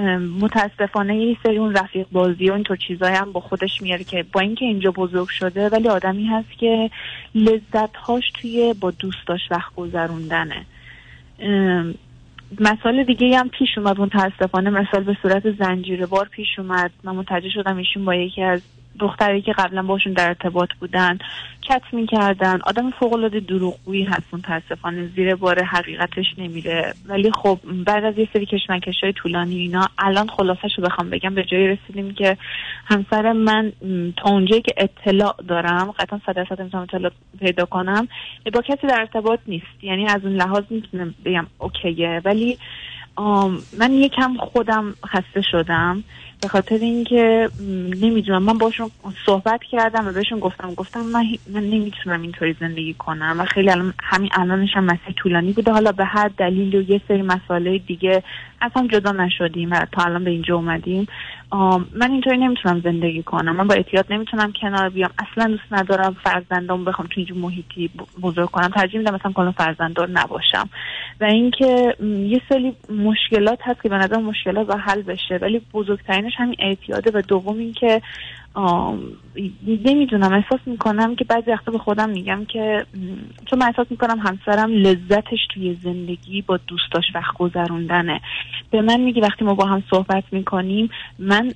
متاسفانه 0.40 1.16
یه 1.16 1.36
سری 1.42 1.58
اون 1.58 1.74
رفیق 1.74 2.06
بازی 2.12 2.50
و 2.50 2.52
اینطور 2.52 2.76
چیزایی 2.76 3.16
هم 3.16 3.32
با 3.32 3.40
خودش 3.40 3.82
میاره 3.82 4.04
که 4.04 4.24
با 4.32 4.40
اینکه 4.40 4.64
اینجا 4.64 4.90
بزرگ 4.90 5.28
شده 5.28 5.68
ولی 5.68 5.88
آدمی 5.88 6.26
هست 6.26 6.58
که 6.58 6.90
لذت 7.34 7.96
هاش 7.96 8.30
توی 8.40 8.74
با 8.80 8.90
دوستاش 8.90 9.40
وقت 9.50 9.74
گذروندنه. 9.74 10.66
مسائل 12.60 13.04
دیگه 13.04 13.38
هم 13.38 13.48
پیش 13.48 13.78
اومد 13.78 14.00
متاسفانه 14.00 14.70
مثال 14.70 15.04
به 15.04 15.16
صورت 15.22 15.50
زنجیره 15.50 16.06
بار 16.06 16.28
پیش 16.28 16.58
اومد. 16.58 16.90
من 17.04 17.16
متوجه 17.16 17.50
شدم 17.50 17.76
ایشون 17.76 18.04
با 18.04 18.14
یکی 18.14 18.42
از 18.42 18.62
دختری 19.00 19.42
که 19.42 19.52
قبلا 19.52 19.82
باشون 19.82 20.12
در 20.12 20.28
ارتباط 20.28 20.68
بودن 20.80 21.18
چت 21.60 21.82
می‌کردن. 21.92 22.60
آدم 22.66 22.90
فوق 22.90 23.12
العاده 23.12 23.40
دروغگویی 23.40 24.04
هست 24.04 24.22
متاسفانه. 24.32 25.06
زیر 25.16 25.34
بار 25.34 25.64
حقیقتش 25.64 26.26
نمیره. 26.38 26.94
ولی 27.06 27.30
خب 27.30 27.58
بعد 27.86 28.04
از 28.04 28.18
یه 28.18 28.28
سری 28.32 28.46
کشمکش 28.46 28.94
های 29.02 29.12
طولانی 29.12 29.58
اینا 29.58 29.88
الان 29.98 30.28
خلاصش 30.28 30.78
رو 30.78 30.84
بخوام 30.84 31.10
بگم. 31.10 31.34
به 31.34 31.44
جایی 31.44 31.68
رسیدیم 31.68 32.14
که 32.14 32.36
همسر 32.84 33.32
من 33.32 33.72
تا 34.16 34.30
اونجایی 34.30 34.62
که 34.62 34.74
اطلاع 34.76 35.36
دارم 35.48 35.90
قطعا 35.90 36.20
صد 36.26 36.32
درصد 36.32 36.60
نمی‌تونم 36.60 36.82
اطلاع 36.82 37.12
پیدا 37.40 37.64
کنم 37.64 38.08
با 38.52 38.62
کسی 38.62 38.86
در 38.86 39.00
ارتباط 39.00 39.40
نیست. 39.46 39.84
یعنی 39.84 40.06
از 40.08 40.24
اون 40.24 40.34
لحاظ 40.34 40.64
می‌تونم 40.70 41.14
بگم 41.24 41.46
اوکیه. 41.58 42.22
ولی 42.24 42.58
من 43.78 43.92
یکم 43.92 44.36
خودم 44.36 44.94
خسته 45.06 45.42
شدم. 45.42 46.04
به 46.42 46.48
خاطر 46.48 46.74
اینکه 46.74 47.48
نمی‌دونم 48.02 48.42
من 48.42 48.58
باشون 48.58 48.90
صحبت 49.26 49.60
کردم 49.70 50.08
و 50.08 50.12
بهشون 50.12 50.38
گفتم 50.38 50.74
گفتم 50.74 51.00
من, 51.00 51.24
من 51.54 51.62
نمی‌تونم 51.62 52.22
اینطوری 52.22 52.56
زندگی 52.60 52.94
کنم 52.94 53.36
و 53.38 53.44
خیلی 53.44 53.70
الان 53.70 53.94
همین 54.02 54.30
الانش 54.32 54.70
هم 54.74 54.84
مسیر 54.84 55.14
طولانی 55.16 55.52
بوده. 55.52 55.72
حالا 55.72 55.92
به 55.92 56.04
هر 56.04 56.30
دلیل 56.38 56.74
و 56.74 56.90
یه 56.90 57.00
سری 57.08 57.22
مسائل 57.22 57.78
دیگه 57.78 58.22
اصلا 58.62 58.86
جدا 58.86 59.12
نشدیم 59.12 59.70
و 59.70 59.86
تا 59.92 60.02
الان 60.02 60.24
به 60.24 60.30
اینجا 60.30 60.56
اومدیم. 60.56 61.06
من 61.92 62.10
اینطوری 62.10 62.38
نمی‌تونم 62.38 62.80
زندگی 62.80 63.22
کنم. 63.22 63.56
من 63.56 63.66
با 63.66 63.74
اعتیاد 63.74 64.06
نمی‌تونم 64.10 64.52
کنار 64.60 64.88
بیام. 64.88 65.10
اصلا 65.18 65.46
دوست 65.46 65.72
ندارم 65.72 66.16
فرزندام 66.24 66.84
بخوام 66.84 67.08
تو 67.08 67.14
اینجور 67.16 67.38
محیطی 67.38 67.90
بزرگ 68.22 68.50
کنم. 68.50 68.68
ترجیح 68.68 68.98
میدم 68.98 69.14
مثلا 69.14 69.32
کلا 69.32 69.52
فرزنددار 69.52 70.10
نباشم. 70.10 70.68
و 71.20 71.24
اینکه 71.24 71.96
یه 72.02 72.40
سری 72.48 72.76
مشکلات 72.90 73.58
هست 73.62 73.82
که 73.82 73.88
به 73.88 73.96
نظر 73.96 74.16
مشکلات 74.16 74.66
با 74.66 74.74
حل 74.74 75.02
بشه. 75.02 75.38
ولی 75.42 75.62
بزرگترینش 76.30 76.34
همین 76.36 76.56
اعتیاده 76.58 77.10
و 77.14 77.22
دوم 77.22 77.58
اینکه 77.58 78.02
نمی‌دونم 79.66 80.32
احساس 80.32 80.60
می‌کنم 80.66 81.16
که 81.16 81.24
بعضی 81.24 81.50
وقتا 81.50 81.72
به 81.72 81.78
خودم 81.78 82.10
میگم 82.10 82.44
که 82.44 82.86
چون 83.46 83.58
من 83.58 83.66
احساس 83.66 83.86
می‌کنم 83.90 84.18
همسرم 84.18 84.72
لذتش 84.72 85.46
توی 85.54 85.78
زندگی 85.82 86.42
با 86.42 86.56
دوستاش 86.56 87.04
وقت 87.14 87.34
گذروندنه. 87.38 88.20
به 88.70 88.82
من 88.82 89.00
میگه 89.00 89.22
وقتی 89.22 89.44
ما 89.44 89.54
با 89.54 89.64
هم 89.64 89.82
صحبت 89.90 90.24
می‌کنیم 90.32 90.90
من 91.18 91.52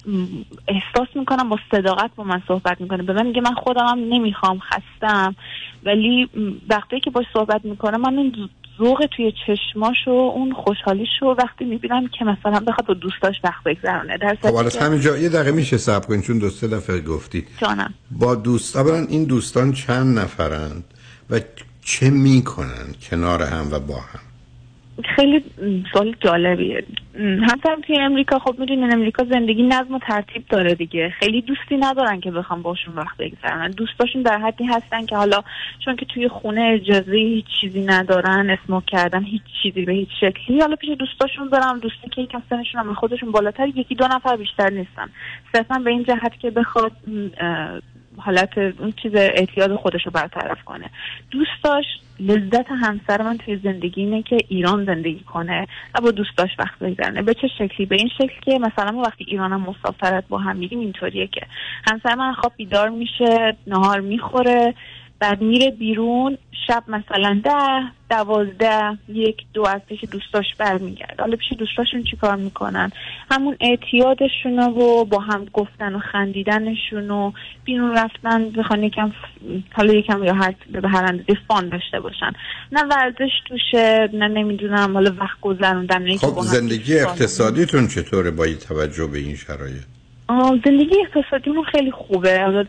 احساس 0.69 1.09
می‌کنم 1.15 1.49
با 1.49 1.59
صداقت 1.71 2.11
با 2.17 2.25
من 2.25 2.43
صحبت 2.49 2.81
می‌کنه. 2.81 3.03
به 3.03 3.13
من 3.13 3.27
میگه 3.27 3.41
من 3.41 3.55
خودم 3.55 3.87
هم 3.87 3.99
نمی‌خوام 3.99 4.59
خستم. 4.59 5.37
ولی 5.85 6.29
وقتی 6.69 7.01
که 7.01 7.11
باش 7.11 7.27
صحبت 7.33 7.65
می‌کنم 7.65 8.01
من 8.01 8.33
ذوق 8.79 9.07
توی 9.17 9.33
چشماش 9.47 9.97
و 10.07 10.11
اون 10.11 10.53
خوشحالیش 10.53 11.09
رو 11.21 11.37
وقتی 11.39 11.65
می‌بینم 11.65 12.09
که 12.19 12.25
مثلا 12.25 12.61
بخواد 12.61 12.87
با 12.87 12.95
دوستاش 12.95 13.35
وقت 13.45 13.65
بگذرونه. 13.65 14.19
در 14.19 14.37
خب 14.43 14.69
که- 14.69 14.81
همینجا 14.81 15.17
یه 15.17 15.29
دقیقه 15.29 15.53
میشه 15.53 15.77
صبر 15.79 16.07
کنید 16.07 16.23
چون 16.23 16.39
دو 16.39 16.51
سه 16.51 16.69
دفعه 16.69 17.01
گفتید. 17.01 17.49
جانم. 17.59 17.95
با 18.11 18.35
دوست 18.35 18.77
اولا 18.77 19.07
این 19.09 19.25
دوستان 19.25 19.73
چند 19.73 20.19
نفرند 20.19 20.85
و 21.31 21.41
چه 21.85 22.11
می‌کنن 22.11 22.95
کنار 23.11 23.43
هم 23.43 23.69
و 23.73 23.79
با 23.79 23.97
هم؟ 23.97 24.21
خیلی 25.17 25.45
سوال 25.93 26.15
جالبیه. 26.21 26.85
م، 27.19 27.19
همسرم 27.21 27.81
توی 27.87 28.01
امریکا 28.01 28.39
خب 28.39 28.55
می‌دونین 28.59 28.93
امریکا 28.93 29.25
زندگی 29.25 29.63
نظم 29.63 29.95
و 29.95 29.99
ترتیب 29.99 30.45
داره 30.49 30.75
دیگه. 30.75 31.11
خیلی 31.11 31.41
دوستی 31.41 31.77
ندارن 31.77 32.21
که 32.21 32.31
بخوام 32.31 32.63
باشون 32.63 32.95
وقت 32.95 33.17
بگذرونن 33.17 33.71
دوستاشون 33.71 34.23
در 34.23 34.39
حدی 34.39 34.65
هستن 34.65 35.07
که 35.07 35.17
حالا 35.17 35.43
چون 35.85 35.97
که 35.97 36.07
توی 36.07 36.29
خونه 36.29 36.81
اجازه 36.81 37.17
هیچ 37.17 37.47
چیزی 37.61 37.85
ندارن 37.85 38.51
اسموک 38.51 38.87
کردن 38.87 39.25
هیچ 39.25 39.43
چیزی 39.63 39.85
به 39.85 39.93
هیچ 39.93 40.11
شکلی. 40.21 40.61
حالا 40.61 40.77
پیش 40.77 40.91
دوستاشون 40.99 41.49
برم 41.49 41.79
دوستی 41.79 42.09
که 42.11 42.23
یکم 42.23 42.43
سنشون 42.51 42.81
هم 42.81 42.95
خودشون 42.95 43.33
بالاتر 43.33 43.69
یکی 43.69 43.95
دو 43.95 44.09
نفر 44.09 44.37
بیشتر 44.37 44.71
نیستن. 44.71 45.09
صرفا 45.53 45.79
به 45.79 45.91
این 45.91 46.05
جهت 46.05 46.39
که 46.41 46.51
بخواد 46.51 46.93
حالت 48.19 48.59
اون 48.59 48.93
چیز 49.03 49.15
اعتیاد 49.15 49.77
خودش 49.77 50.07
رو 50.07 50.11
برطرف 50.11 50.65
کنه. 50.65 50.91
دوستاش 51.31 51.85
لذت 52.21 52.67
همسر 52.71 53.23
من 53.23 53.39
توی 53.39 53.57
زندگی 53.57 54.01
اینه 54.01 54.23
که 54.23 54.39
ایران 54.49 54.85
زندگی 54.85 55.21
کنه 55.21 55.67
و 55.95 56.01
با 56.01 56.11
دوستاش 56.11 56.51
وقت 56.59 56.79
بگذرنه 56.79 57.23
به 57.23 57.35
چه 57.35 57.49
شکلی؟ 57.59 57.87
به 57.87 57.97
این 57.97 58.09
شکل 58.19 58.41
که 58.45 58.59
مثلا 58.59 58.91
ما 58.91 59.03
وقتی 59.03 59.25
ایرانم 59.29 59.61
مسافرت 59.61 60.25
با 60.29 60.39
هم 60.39 60.57
میریم 60.57 60.81
اینطوریه 60.81 61.27
که 61.27 61.41
همسر 61.91 62.15
من 62.15 62.33
خواب 62.33 62.53
بیدار 62.57 62.89
میشه 62.89 63.57
نهار 63.67 64.01
می‌خوره 64.01 64.75
بعد 65.25 65.43
میره 65.43 65.71
بیرون 65.71 66.39
شب 66.67 66.85
مثلا 66.89 67.41
ده 67.45 67.91
دوازده 68.11 68.99
یک 69.09 69.37
دو 69.53 69.67
از 69.67 69.81
پیش 69.89 70.05
دوستاش 70.11 70.45
برمیگرد 70.59 71.21
حالا 71.21 71.37
پیش 71.37 71.53
دوستاشون 71.59 72.05
چیکار 72.11 72.37
می‌کنن؟ 72.37 72.93
همون 73.31 73.57
اعتیادشون 73.61 74.59
و 74.59 75.05
با 75.05 75.19
هم 75.19 75.45
گفتن 75.53 75.95
و 75.95 75.99
خندیدنشون 75.99 77.11
و 77.11 77.33
بیرون 77.65 77.97
رفتن 77.97 78.51
بخوان 78.51 78.83
یکم 78.83 79.13
حالا 79.73 79.93
یکم 79.93 80.25
یا 80.25 80.35
هر 80.35 80.55
به 80.73 80.89
هر 80.89 81.05
اندازه 81.05 81.41
فان 81.49 81.69
داشته 81.69 82.01
باشن. 82.01 82.33
نه 82.73 82.83
ورزش 82.83 83.33
توشه 83.49 84.11
نه 84.13 84.29
نمی‌دونم 84.29 84.95
حالا 84.95 85.15
وقت 85.19 85.41
گذروندن 85.41 86.17
خب 86.17 86.41
زندگی. 86.41 86.99
اقتصادیتون 86.99 87.89
چطوره 87.89 88.31
با 88.31 88.47
توجه 88.47 89.07
به 89.07 89.19
این 89.19 89.37
شرایط؟ 89.37 89.94
زندگی 90.29 90.97
اقتصادیمون 91.01 91.65
خیلی 91.65 91.91
خوبه. 91.91 92.65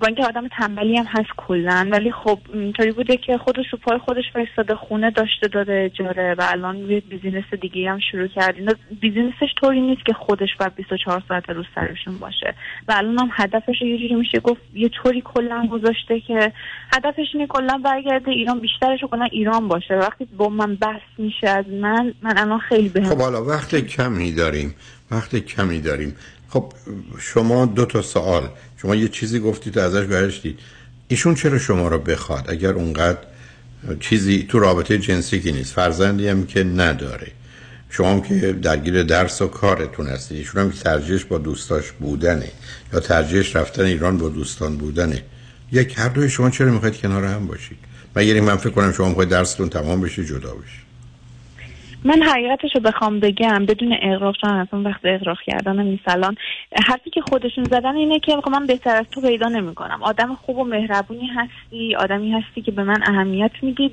با 0.00 0.06
اینکه 0.06 0.24
آدم 0.24 0.48
تنبلی 0.48 0.96
هم 0.96 1.04
هست 1.08 1.28
کلا 1.36 1.88
ولی 1.92 2.12
خب 2.12 2.38
اینطوری 2.54 2.92
بوده 2.92 3.16
که 3.16 3.38
خودش 3.38 3.64
رو 3.72 3.78
پای 3.78 3.98
خودش 3.98 4.24
فرستاده 4.32 4.74
خونه 4.74 5.10
داشته 5.10 5.48
داره 5.48 5.90
اجاره 5.92 6.34
و 6.38 6.46
الان 6.48 6.76
یه 6.76 7.00
business 7.00 7.44
دیگه 7.60 7.90
هم 7.90 7.98
شروع 8.12 8.26
کرد 8.26 8.54
business 9.00 9.43
ش 9.43 9.54
طوری 9.60 9.80
نیست 9.80 10.06
که 10.06 10.12
خودش 10.12 10.48
باید 10.58 10.74
24 10.74 11.22
ساعت 11.28 11.50
روز 11.50 11.66
سرشون 11.74 12.18
باشه. 12.18 12.54
و 12.88 12.92
الان 12.96 13.18
هم 13.18 13.30
هدفش 13.32 13.82
یه 13.82 13.98
جوری 13.98 14.14
میشه 14.14 14.40
گفت 14.40 14.60
یه 14.74 14.88
طوری 14.88 15.22
کلا 15.24 15.66
گذاشته 15.66 16.20
که 16.20 16.52
هدفش 16.92 17.26
اینه 17.34 17.46
کلا 17.46 17.78
برگرده 17.84 18.30
ایران 18.30 18.60
بیشترش 18.60 19.00
کلا 19.10 19.24
ایران 19.24 19.68
باشه. 19.68 19.94
وقتی 19.94 20.28
با 20.36 20.48
من 20.48 20.74
بحث 20.74 21.02
میشه 21.18 21.48
از 21.48 21.64
من 21.68 22.14
من 22.22 22.38
الان 22.38 22.58
خیلی 22.58 22.88
بهم 22.88 23.04
خب 23.04 23.20
حالا 23.20 23.44
وقت 23.44 23.74
کمی 23.76 24.32
داریم. 24.32 24.74
وقت 25.10 25.36
کمی 25.36 25.80
داریم. 25.80 26.16
خب 26.50 26.72
شما 27.18 27.66
دو 27.66 27.84
تا 27.84 28.02
سوال. 28.02 28.48
شما 28.76 28.94
یه 28.94 29.08
چیزی 29.08 29.40
گفتید 29.40 29.76
و 29.76 29.80
ازش 29.80 30.04
برشتید 30.04 30.58
ایشون 31.08 31.34
چرا 31.34 31.58
شما 31.58 31.88
رو 31.88 31.98
بخواد 31.98 32.50
اگر 32.50 32.72
اونقدر 32.72 33.18
چیزی 34.00 34.46
تو 34.48 34.58
رابطه 34.58 34.98
جنسی 34.98 35.40
که 35.40 35.52
نیست؟ 35.52 35.72
فرزندی 35.72 36.28
هم 36.28 36.46
که 36.46 36.64
نداره. 36.64 37.32
شما 37.90 38.10
هم 38.10 38.20
که 38.20 38.52
درگیر 38.52 39.02
درس 39.02 39.42
و 39.42 39.48
کارتون 39.48 40.06
هستید. 40.06 40.38
ایشون 40.38 40.62
هم 40.62 40.70
که 40.70 40.78
ترجیحش 40.78 41.24
با 41.24 41.38
دوستاش 41.38 41.92
بودنه. 41.92 42.50
یا 42.92 43.00
ترجیحش 43.00 43.56
رفتن 43.56 43.84
ایران 43.84 44.18
با 44.18 44.28
دوستان 44.28 44.76
بودنه. 44.76 45.22
یک 45.72 45.98
هر 45.98 46.08
دوی 46.08 46.28
شما 46.28 46.50
چرا 46.50 46.72
می‌خواید 46.72 46.96
کنار 46.96 47.24
هم 47.24 47.46
باشید؟ 47.46 47.78
یعنی 48.16 48.40
من 48.40 48.56
فکر 48.56 48.70
کنم 48.70 48.92
شما 48.92 49.08
می‌خواید 49.08 49.28
درستون 49.28 49.68
تمام 49.68 50.00
بشه 50.00 50.24
جدا 50.24 50.54
بشه 50.54 50.89
من 52.04 52.22
حقیقتش 52.22 52.70
رو 52.74 52.80
بخوام 52.80 53.20
بگم 53.20 53.66
بدون 53.66 53.96
اقراق 54.02 54.36
چون 54.40 54.50
اصلا 54.50 54.82
وقت 54.82 55.00
اقراق 55.04 55.38
کردن 55.46 55.82
نیست. 55.82 56.08
الان 56.08 56.36
حرفی 56.86 57.10
که 57.10 57.20
خودشون 57.20 57.64
زدن 57.64 57.96
اینه 57.96 58.20
که 58.20 58.36
خب 58.44 58.50
من 58.50 58.66
بهتر 58.66 58.96
از 58.96 59.06
تو 59.10 59.20
پیدا 59.20 59.48
نمی‌کنم. 59.48 60.02
آدم 60.02 60.34
خوب 60.34 60.58
و 60.58 60.64
مهربونی 60.64 61.26
هستی 61.26 61.94
آدمی 61.94 62.32
هستی 62.32 62.62
که 62.62 62.70
به 62.70 62.82
من 62.82 63.02
اهمیت 63.02 63.50
میدی. 63.62 63.90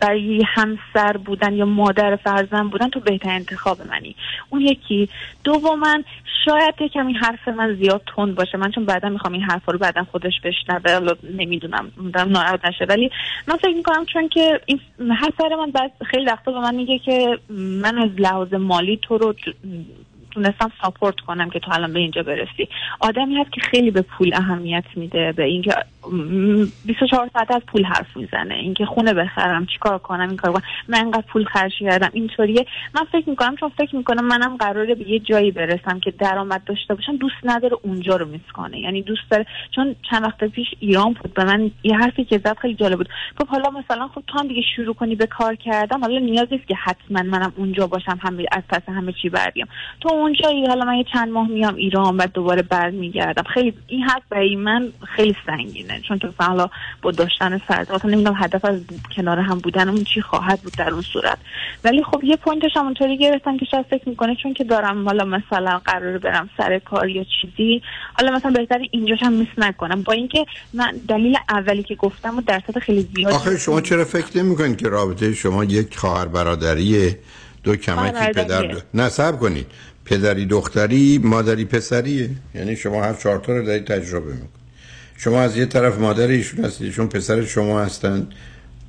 برای 0.00 0.42
همسر 0.46 1.16
بودن 1.16 1.52
یا 1.52 1.64
مادر 1.64 2.16
فرزند 2.16 2.70
بودن 2.70 2.88
تو 2.88 3.00
بهتر 3.00 3.30
انتخاب 3.30 3.78
منی. 3.90 4.16
اون 4.50 4.60
یکی. 4.60 5.08
دوما 5.44 5.98
شاید 6.44 6.74
یه 6.80 6.88
کمی 6.88 7.12
حرف 7.12 7.48
من 7.48 7.74
زیاد 7.74 8.02
تند 8.16 8.34
باشه. 8.34 8.58
من 8.58 8.70
چون 8.70 8.84
بعدا 8.84 9.08
می‌خوام 9.08 9.32
این 9.32 9.42
حرفا 9.42 9.72
رو 9.72 9.78
بعدا 9.78 10.04
خودش 10.04 10.32
بشنوه. 10.44 11.14
نمی‌دونم 11.34 11.92
ناراحت 12.14 12.64
نشه. 12.64 12.84
ولی 12.84 13.10
من 13.48 13.56
فکر 13.56 13.74
می‌کنم 13.74 14.04
چون 14.04 14.28
که 14.28 14.60
این 14.66 14.80
همسر 14.98 15.56
من 15.58 15.70
بعد 15.70 15.92
خیلی 16.06 16.24
وقتا 16.24 16.52
به 16.52 16.60
من 16.60 16.74
میگه 16.74 16.98
که 16.98 17.21
من 17.50 17.98
از 17.98 18.10
لحاظ 18.18 18.54
مالی 18.54 18.98
تو 19.02 19.18
رو 19.18 19.34
تونستم 20.34 20.72
ساپورت 20.82 21.20
کنم 21.20 21.50
که 21.50 21.58
تو 21.58 21.70
الان 21.74 21.92
به 21.92 21.98
اینجا 21.98 22.22
برسی. 22.22 22.68
آدمی 23.00 23.36
هست 23.36 23.52
که 23.52 23.60
خیلی 23.60 23.90
به 23.90 24.02
پول 24.02 24.34
اهمیت 24.34 24.84
میده 24.96 25.32
به 25.32 25.44
اینکه 25.44 25.74
م، 26.12 26.66
24 26.84 27.30
ساعت 27.32 27.50
از 27.50 27.62
پول 27.66 27.84
حرف 27.84 28.16
می‌زنه. 28.16 28.54
اینکه 28.54 28.86
خونه 28.86 29.14
بخرم 29.14 29.66
چیکار 29.66 29.98
کنم 29.98 30.28
این 30.28 30.36
کار 30.36 30.52
کنم. 30.52 30.62
من 30.88 30.98
انقدر 30.98 31.24
پول 31.32 31.44
خرج 31.44 31.72
کردم 31.80 32.10
اینطوریه. 32.12 32.66
من 32.94 33.04
فکر 33.12 33.30
می‌کنم 33.30 33.56
چون 33.56 33.68
فکر 33.68 33.96
می‌کنم 33.96 34.24
منم 34.24 34.56
قراره 34.56 34.94
به 34.94 35.08
یه 35.08 35.18
جایی 35.18 35.50
برسم 35.50 36.00
که 36.00 36.10
درآمد 36.10 36.64
داشته 36.64 36.94
باشم 36.94 37.16
دوست 37.16 37.36
نداره 37.44 37.76
اونجا 37.82 38.16
رو 38.16 38.26
میس 38.26 38.52
کنه. 38.54 38.80
یعنی 38.80 39.02
دوست 39.02 39.30
داره 39.30 39.46
چون 39.74 39.96
چند 40.10 40.22
وقت 40.22 40.44
پیش 40.44 40.68
ایران 40.80 41.12
بود 41.12 41.34
به 41.34 41.44
من 41.44 41.70
یه 41.82 41.96
حرفی 41.96 42.24
که 42.24 42.38
زد 42.38 42.56
خیلی 42.58 42.74
جالب 42.74 42.96
بود. 42.98 43.08
خب 43.38 43.46
حالا 43.46 43.70
مثلا 43.70 44.08
خب 44.08 44.22
تو 44.26 44.38
هم 44.38 44.48
دیگه 44.48 44.62
شروع 44.76 44.94
کنی 44.94 45.14
به 45.14 45.26
کار 45.26 45.54
کردن 45.54 46.00
حالا 46.00 46.18
نیاز 46.18 46.48
نیست 46.50 46.68
که 46.68 46.74
حتما 46.74 47.22
منم 47.22 47.52
اونجا 47.56 47.86
باشم 47.86 48.18
همه 48.22 48.44
از 48.52 48.62
پس 48.68 48.82
همه 48.88 49.12
چی 49.22 49.28
بر 49.28 49.50
بیام. 49.50 49.68
تو 50.00 50.08
اونجایی 50.22 50.66
حالا 50.66 50.84
من 50.84 50.94
یه 50.94 51.04
چند 51.12 51.28
ماه 51.28 51.48
میام 51.48 51.74
ایران 51.74 52.16
و 52.16 52.26
دوباره 52.26 52.62
برمیگردم. 52.62 53.42
خیلی 53.54 53.74
این 53.86 54.02
حرف 54.02 54.22
برای 54.30 54.56
من 54.56 54.92
خیلی 55.16 55.36
سنگینه. 55.46 56.00
چون 56.08 56.18
تو 56.18 56.28
حالا 56.38 56.68
با 57.02 57.10
داشتن 57.10 57.58
فرد 57.58 57.92
اصلا 57.92 58.10
نمی‌دونم 58.10 58.36
هدف 58.38 58.64
از 58.64 58.80
کنار 59.16 59.38
هم 59.38 59.58
بودنمون 59.58 60.04
چی 60.04 60.20
خواهد 60.20 60.60
بود 60.60 60.72
در 60.78 60.90
اون 60.90 61.02
صورت. 61.02 61.38
ولی 61.84 62.02
خب 62.02 62.24
یه 62.24 62.36
پوینتش 62.36 62.70
هم 62.76 62.84
اونطوری 62.84 63.18
گرفتم 63.18 63.56
که 63.56 63.66
شاید 63.70 63.86
فکر 63.90 64.08
می‌کنه 64.08 64.36
چون 64.42 64.54
که 64.54 64.64
دارم 64.64 65.08
حالا 65.08 65.24
مثلا 65.24 65.80
قرار 65.84 66.18
برم 66.18 66.50
سر 66.58 66.78
کار 66.78 67.08
یا 67.08 67.24
چیزی 67.40 67.82
حالا 68.18 68.32
مثلا 68.32 68.50
بهتر 68.50 68.78
اینجاش 68.90 69.22
هم 69.22 69.32
میس 69.32 69.48
نکنم. 69.58 70.02
با 70.02 70.12
اینکه 70.12 70.46
من 70.74 71.00
دلیل 71.08 71.36
اولی 71.48 71.82
که 71.82 71.94
گفتم 71.94 72.38
و 72.38 72.40
درصد 72.40 72.78
خیلی 72.78 73.08
زیاد 73.16 73.32
آخه 73.32 73.58
شما 73.58 73.80
چرا 73.80 74.04
فکر 74.04 74.38
نمی 74.38 74.56
کنید 74.56 74.76
که 74.76 74.88
رابطه 74.88 75.34
شما 75.34 75.64
یک 75.64 75.96
خواهر 75.96 76.26
برادریه 76.26 77.18
دو 77.64 77.76
کمکی 77.76 78.12
پدر 78.12 78.32
برادریه. 78.32 78.82
نصب 78.94 79.38
کنید. 79.38 79.66
پدری 80.04 80.46
دختری 80.46 81.18
مادری 81.18 81.64
پسریه 81.64 82.30
یعنی 82.54 82.76
شما 82.76 83.04
هر 83.04 83.14
چهار 83.14 83.38
تا 83.38 83.56
رو 83.56 83.64
دارید 83.66 83.84
تجربه 83.84 84.32
می‌کنید. 84.32 84.62
شما 85.16 85.42
از 85.42 85.56
یه 85.56 85.66
طرف 85.66 85.98
مادر 85.98 86.26
ایشون 86.26 86.64
هستید 86.64 86.86
ایشون 86.86 87.06
پسر 87.06 87.44
شما 87.44 87.82
هستن 87.82 88.26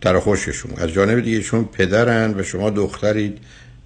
تر 0.02 0.20
خوششون. 0.20 0.72
از 0.78 0.90
جانب 0.90 1.20
دیگه 1.20 1.38
ایشون 1.38 1.66
پدرن 1.66 2.40
و 2.40 2.44
شما 2.44 2.70
دخترید 2.70 3.38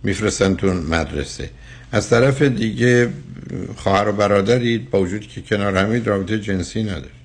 میفرستنتون 0.04 0.78
مدرسه. 0.78 1.50
از 1.92 2.10
طرف 2.10 2.42
دیگه 2.42 3.10
خواهر 3.76 4.08
و 4.08 4.12
برادرید 4.12 4.90
با 4.90 5.02
وجودی 5.02 5.28
که 5.28 5.42
کنار 5.42 5.78
همید 5.78 6.08
رابطه 6.08 6.40
جنسی 6.40 6.84
ندارید. 6.84 7.18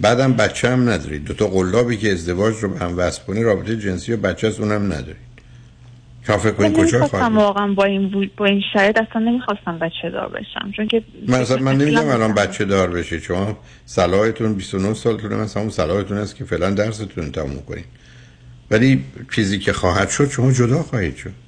بعدم 0.00 0.32
بچه 0.32 0.70
هم 0.70 0.88
ندارید. 0.88 1.24
دو 1.24 1.34
تا 1.34 1.46
قلابی 1.46 1.96
که 1.96 2.12
ازدواج 2.12 2.54
رو 2.60 2.68
به 2.68 2.78
هم 2.78 2.98
وصل 2.98 3.42
رابطه 3.42 3.76
جنسی 3.76 4.12
و 4.12 4.16
بچه 4.16 4.46
از 4.46 4.60
اونم 4.60 4.84
ندارید. 4.92 5.35
شما 6.26 6.38
فکر 6.38 6.52
کنید 6.52 6.76
کجا 6.76 7.06
خواهد 7.06 7.32
واقعا 7.32 7.74
با 7.74 7.84
این 7.84 8.30
با 8.36 8.44
این 8.44 8.62
شرایط 8.72 8.98
اصلا 8.98 9.22
نمی‌خواستم 9.22 9.78
بچه 9.78 10.10
دار 10.10 10.28
بشم 10.28 10.72
چون 10.76 10.88
که 10.88 11.02
من 11.28 11.40
اصلا 11.40 11.56
من 11.56 11.76
نمیگم 11.76 11.98
اصلاً 11.98 12.12
الان 12.12 12.34
بچه 12.34 12.64
دار 12.64 12.90
بشه 12.90 13.20
شما 13.20 13.58
صلاحتون 13.84 14.54
29 14.54 14.94
سالتونه 14.94 15.36
مثلا 15.36 15.62
اون 15.62 15.70
صلاحتون 15.70 16.18
هست 16.18 16.36
که 16.36 16.44
فعلا 16.44 16.70
درستون 16.70 17.32
تموم 17.32 17.62
کنید 17.68 17.84
ولی 18.70 19.04
چیزی 19.34 19.58
که 19.58 19.72
خواهد 19.72 20.08
شد 20.08 20.30
شما 20.30 20.52
جدا 20.52 20.82
خواهید 20.82 21.16
شد. 21.16 21.45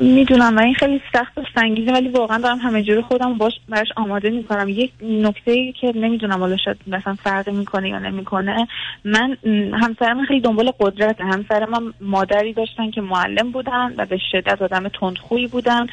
می‌دونم 0.00 0.56
و 0.56 0.60
این 0.60 0.74
خیلی 0.74 1.00
سخت 1.12 1.38
و 1.38 1.42
سنگینه 1.54 1.92
ولی 1.92 2.08
واقعا 2.08 2.38
دارم 2.38 2.58
همه 2.58 2.82
جور 2.82 3.00
خودم 3.00 3.38
باش 3.38 3.52
براش 3.68 3.88
آماده 3.96 4.30
می‌کنم. 4.30 4.68
یک 4.68 4.92
نکته 5.02 5.72
که 5.72 5.92
نمی‌دونم 5.94 6.40
حالا 6.40 6.56
شاید 6.56 6.76
مثلا 6.86 7.14
فرقی 7.14 7.52
می‌کنه 7.52 7.88
یا 7.88 7.98
نمی‌کنه. 7.98 8.68
من 9.04 9.36
م، 9.44 9.74
همسر 9.74 10.12
من 10.12 10.24
خیلی 10.24 10.40
دنبال 10.40 10.72
قدرت 10.80 11.20
همسر 11.20 11.66
من 11.66 11.92
مادری 12.00 12.52
داشتن 12.52 12.90
که 12.90 13.00
معلم 13.00 13.50
بودن 13.50 13.94
و 13.96 14.06
به 14.06 14.18
شدت 14.32 14.62
آدم 14.62 14.88
تندخویی 14.88 15.46
بودن. 15.46 15.86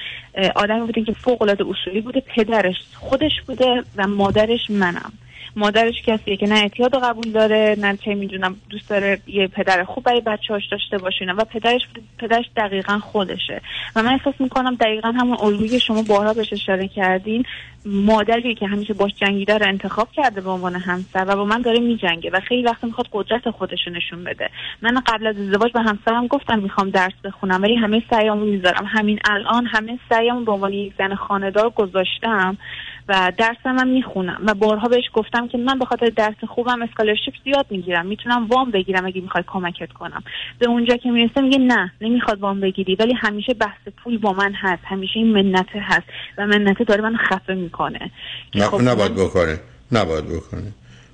آدمی 0.55 0.79
بودن 0.79 1.03
که 1.03 1.11
فوق 1.11 1.41
العاده 1.41 1.65
اصولی 1.69 2.01
بوده 2.01 2.19
پدرش 2.35 2.75
خودش 2.93 3.41
بوده 3.47 3.83
و 3.97 4.07
مادرش 4.07 4.69
منم. 4.69 5.11
مادرش 5.55 6.01
کسیه 6.05 6.37
که 6.37 6.47
نه 6.47 6.55
اعتیاد 6.55 7.03
قبول 7.03 7.31
داره 7.31 7.75
نه 7.79 7.97
چه 7.97 8.15
می‌دونم 8.15 8.55
دوست 8.69 8.89
داره 8.89 9.19
یه 9.27 9.47
پدر 9.47 9.83
خوب 9.83 10.03
برای 10.03 10.21
بچه‌هاش 10.21 10.63
داشته 10.71 10.97
باشه. 10.97 11.25
و 11.25 11.45
پدرش 11.45 11.81
پدرش 12.17 12.45
دقیقا 12.57 12.99
خودشه. 12.99 13.61
و 13.95 14.03
من 14.03 14.13
احساس 14.13 14.33
می‌کنم 14.39 14.75
دقیقا 14.75 15.11
همون 15.11 15.37
الگویی 15.41 15.69
که 15.69 15.79
شما 15.79 16.01
بارها 16.01 16.33
بهش 16.33 16.53
اشاره 16.53 16.87
کردین. 16.87 17.43
مادری 17.85 18.55
که 18.55 18.67
همیشه 18.67 18.93
باش 18.93 19.11
جنگیده 19.15 19.57
رو 19.57 19.67
انتخاب 19.67 20.11
کرده 20.11 20.41
به 20.41 20.49
عنوان 20.49 20.75
همسر 20.75 21.25
و 21.27 21.35
با 21.35 21.45
من 21.45 21.61
داره 21.61 21.79
میجنگه 21.79 22.29
و 22.33 22.39
خیلی 22.39 22.63
وقت 22.63 22.83
می‌خواد 22.83 23.07
قدرت 23.11 23.49
خودش 23.49 23.79
نشون 23.87 24.23
بده. 24.23 24.49
من 24.81 25.01
قبل 25.05 25.27
از 25.27 25.37
ازدواج 25.37 25.71
به 25.71 25.81
همسرم 25.81 26.27
گفتم 26.27 26.59
می‌خوام 26.59 26.89
درس 26.89 27.13
بخونم 27.23 27.63
ولی 27.63 27.75
همه 27.75 28.03
سعیامو 28.09 28.45
می‌ذارم. 28.45 28.85
همین 28.85 29.19
الان 29.29 29.65
همه 29.65 29.99
سعیامو 30.09 30.45
به 30.45 30.51
عنوان 30.51 30.73
یک 30.73 30.93
زن 30.97 31.15
خانه‌دار 31.15 31.69
گذاشتم. 31.69 32.57
و 33.07 33.31
درسم 33.37 33.79
هم 33.79 33.87
می‌خونم 33.87 34.41
و 34.45 34.53
بارها 34.53 34.87
بهش 34.87 35.03
گفتم 35.13 35.47
که 35.47 35.57
من 35.57 35.79
به 35.79 35.85
خاطر 35.85 36.05
درس 36.05 36.35
خوبم 36.47 36.81
اسکالرشیپ 36.81 37.33
زیاد 37.43 37.65
می‌گیرم 37.69 38.05
می‌تونم 38.05 38.47
وام 38.47 38.71
بگیرم 38.71 39.05
اگه 39.05 39.21
می‌خوای 39.21 39.43
کمکت 39.47 39.91
کنم. 39.91 40.23
به 40.59 40.67
اونجا 40.69 40.97
که 40.97 41.11
می‌رسه 41.11 41.41
میگه 41.41 41.57
نه 41.57 41.91
نمی‌خواد 42.01 42.39
وام 42.39 42.61
بگیری 42.61 42.95
ولی 42.95 43.13
همیشه 43.13 43.53
بحث 43.53 43.87
پول 44.03 44.17
با 44.17 44.33
من 44.33 44.53
هست 44.53 44.83
همیشه 44.85 45.13
این 45.15 45.31
منته 45.31 45.79
هست 45.79 46.07
و 46.37 46.47
منته 46.47 46.83
داره 46.83 47.01
من 47.01 47.17
خفه 47.17 47.53
می‌کنه. 47.53 48.11
نه 48.55 48.65
خب 48.65 48.81
نباید 48.81 49.15
بکنه 49.15 49.59
نباید 49.91 50.25
بکنه. 50.25 50.71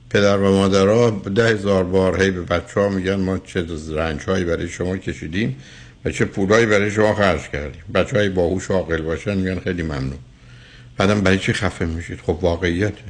پدر 0.09 0.37
و 0.37 0.51
مادرها 0.51 1.09
ده 1.09 1.47
هزار 1.47 1.83
بار 1.83 2.21
هی 2.21 2.31
به 2.31 2.41
بچه 2.41 2.79
ها 2.79 2.89
میگن 2.89 3.15
ما 3.15 3.37
چه 3.37 3.65
رنج 3.95 4.21
هایی 4.21 4.45
برای 4.45 4.67
شما 4.67 4.97
کشیدیم 4.97 5.57
و 6.05 6.11
چه 6.11 6.25
پولایی 6.25 6.65
برای 6.65 6.91
شما 6.91 7.13
خرج 7.13 7.49
کردیم. 7.49 7.81
بچه 7.93 8.17
های 8.17 8.29
باهوش 8.29 8.71
و 8.71 8.73
عاقل 8.73 9.01
باشن 9.01 9.37
میگن 9.37 9.59
خیلی 9.59 9.83
ممنون. 9.83 10.19
بعدم 10.97 11.21
برای 11.21 11.39
چی 11.39 11.53
خفه 11.53 11.85
میشید؟ 11.85 12.19
خب 12.19 12.37
واقعیته 12.41 13.03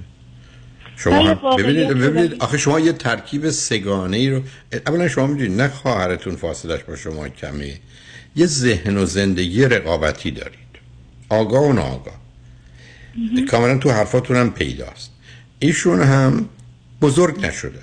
شما 0.96 1.20
ولی 1.20 1.28
هم 1.28 1.40
واقعیت 1.44 1.68
ببینید 1.68 1.88
ببینید 1.88 2.30
بگید. 2.30 2.42
آخه 2.42 2.58
شما 2.58 2.80
یه 2.80 2.94
ترکیب 2.94 3.50
سگانه 3.50 4.18
ای 4.18 4.30
رو 4.30 4.42
اولا 4.88 5.08
شما 5.08 5.28
می‌دونید 5.28 5.62
نه 5.62 5.68
خواهرتون 5.68 6.36
فاصلش 6.36 6.84
با 6.84 6.96
شما 6.96 7.30
کمه. 7.30 7.80
یه 8.36 8.46
ذهن 8.46 8.98
و 8.98 9.06
زندگی 9.06 9.66
رقابتی 9.66 10.32
دارید. 10.32 10.60
آگاه 11.30 11.64
و 11.64 11.74
ناآگاه. 11.74 12.22
کاملا 13.50 13.78
تو 13.78 13.92
حرفاتون 13.92 14.38
هم 14.38 14.52
پیداست. 14.52 15.12
ایشون 15.60 16.02
هم 16.02 16.50
بزرگ 17.02 17.46
نشده. 17.46 17.80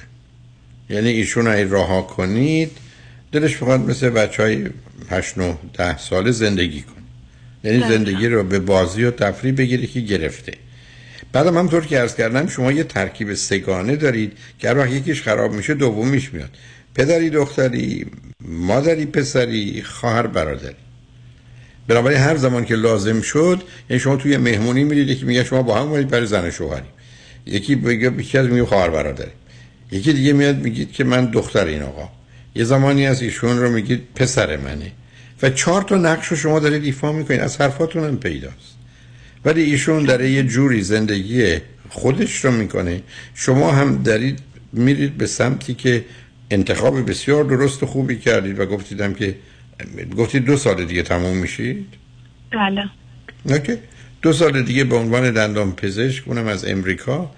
یعنی 0.91 1.09
ایشون 1.09 1.47
اگه 1.47 1.71
رها 1.71 2.03
کنید 2.03 2.71
دلش 3.33 3.57
بخواد 3.57 3.81
مثل 3.81 4.11
بچه 4.11 4.43
های 4.43 4.69
8 5.11 5.39
9 5.39 5.59
10 5.75 5.99
ساله 5.99 6.31
زندگی 6.31 6.83
کنه. 6.83 6.98
یعنی 7.65 7.79
دقیقاً. 7.79 7.95
زندگی 7.95 8.29
رو 8.29 8.43
به 8.43 8.59
بازی 8.59 9.05
و 9.05 9.11
تفریح 9.11 9.55
بگیره 9.55 9.87
که 9.87 10.01
گرفته. 10.01 10.53
بعدم 11.33 11.59
همطور 11.59 11.87
که 11.87 11.99
عرض 11.99 12.15
کردم 12.15 12.47
شما 12.47 12.73
یه 12.73 12.85
ترکیب 12.85 13.35
سگانه 13.35 13.97
دارید 13.97 14.33
که 14.59 14.69
هر 14.69 14.89
یکیش 14.89 15.23
خراب 15.23 15.53
میشه 15.53 15.75
دومیش 15.75 16.35
میاد. 16.35 16.51
پدری 16.95 17.31
دختری 17.31 18.07
مادری 18.45 19.07
پسری 19.07 19.83
خواهر 19.83 20.27
برادری. 20.27 20.77
بنابراین 21.89 22.19
هر 22.19 22.37
زمان 22.37 22.65
که 22.65 22.75
لازم 22.75 23.21
شد 23.21 23.63
یعنی 23.91 24.01
شما 24.01 24.17
توی 24.17 24.37
مهمونی 24.37 24.85
میرید 24.85 25.09
یکی 25.09 25.25
میگه 25.25 25.45
شما 25.45 25.63
با 25.63 25.81
هم 25.81 25.89
اومدید 25.89 26.09
برای 26.09 26.27
زن 26.27 26.51
شوهری 26.51 26.87
یکی 27.47 27.75
میگه 27.75 28.13
یکی 28.19 28.39
از 28.39 28.47
میگه 28.47 28.65
خواهر 28.65 28.91
برادری 28.91 29.31
یکی 29.93 30.13
دیگه 30.13 30.33
میاد 30.33 30.57
میگید 30.57 30.93
که 30.93 31.05
من 31.05 31.25
دختر 31.25 31.67
این 31.67 31.83
آقا. 31.83 32.09
یه 32.55 32.65
زمانی 32.65 33.07
از 33.07 33.23
ایشون 33.23 33.59
رو 33.59 33.71
میگید 33.71 34.03
پسر 34.15 34.57
منه. 34.57 34.93
و 35.43 35.51
چهار 35.51 35.83
تا 35.83 35.97
نقش 35.97 36.27
رو 36.27 36.37
شما 36.37 36.61
دارید 36.61 36.85
ایفا 36.85 37.13
می‌کنید. 37.13 37.41
از 37.41 37.61
حرفاتون 37.61 38.05
هم 38.05 38.19
پیداست. 38.19 38.77
ولی 39.45 39.63
ایشون 39.63 40.05
در 40.05 40.21
یه 40.21 40.43
جوری 40.43 40.83
زندگی 40.83 41.57
خودش 41.89 42.45
رو 42.45 42.51
می‌کنه. 42.51 43.03
شما 43.35 43.73
هم 43.73 44.03
دارید 44.03 44.39
میرید 44.73 45.19
به 45.19 45.27
سمتی 45.27 45.75
که 45.75 46.05
انتخاب 46.51 47.11
بسیار 47.11 47.45
درست 47.45 47.83
و 47.83 47.87
خوبی 47.87 48.17
کردید 48.17 48.61
و 48.61 48.67
گفتیدم 48.67 49.15
که 49.15 49.35
گفتید 50.17 50.45
دو 50.45 50.57
سال 50.57 50.85
دیگه 50.85 51.03
تموم 51.03 51.37
میشید؟ 51.37 51.87
بله. 52.53 52.85
اوکی. 53.45 53.77
دو 54.23 54.33
سال 54.33 54.63
دیگه 54.63 54.85
به 54.85 54.97
عنوان 54.97 55.31
دندان 55.31 55.73
پزشک 55.73 56.29
اونم 56.29 56.47
از 56.47 56.65
امریکا 56.65 57.31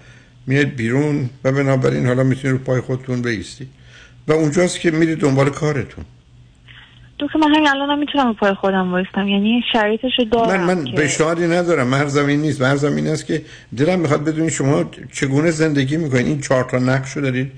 میاد 0.47 0.67
بیرون 0.67 1.29
و 1.43 1.51
بنابراین 1.51 2.05
حالا 2.05 2.23
می‌تونید 2.23 2.57
رو 2.57 2.63
پای 2.63 2.81
خودتون 2.81 3.21
بیستید 3.21 3.67
و 4.27 4.31
اونجاست 4.31 4.79
که 4.79 4.91
میرید 4.91 5.17
دنبال 5.17 5.49
کارتون. 5.49 6.05
دکتر 7.21 7.39
من 7.39 7.55
همین 7.55 7.67
الان 7.67 7.99
می‌تونم 7.99 8.27
رو 8.27 8.33
پای 8.33 8.53
خودم 8.53 8.91
وایستم. 8.91 9.27
یعنی 9.27 9.63
شرایطش 9.73 10.11
رو 10.19 10.25
دارم 10.25 10.65
من 10.65 10.73
من 10.73 10.85
که- 10.85 10.91
پیشنهادی 11.01 11.47
ندارم. 11.47 11.87
مرز 11.87 12.13
زمین 12.13 12.41
نیست. 12.41 12.61
مرز 12.61 12.81
زمین 12.81 13.07
است 13.07 13.25
که 13.25 13.41
دلم 13.77 13.99
می‌خواد 13.99 14.23
بدونید 14.23 14.49
شما 14.51 14.83
چگونه 15.11 15.51
زندگی 15.51 15.97
می‌کنید 15.97 16.27
این 16.27 16.41
چهار 16.41 16.63
تا 16.63 16.77
نقش 16.77 17.11
رو 17.11 17.21
دارید 17.21 17.51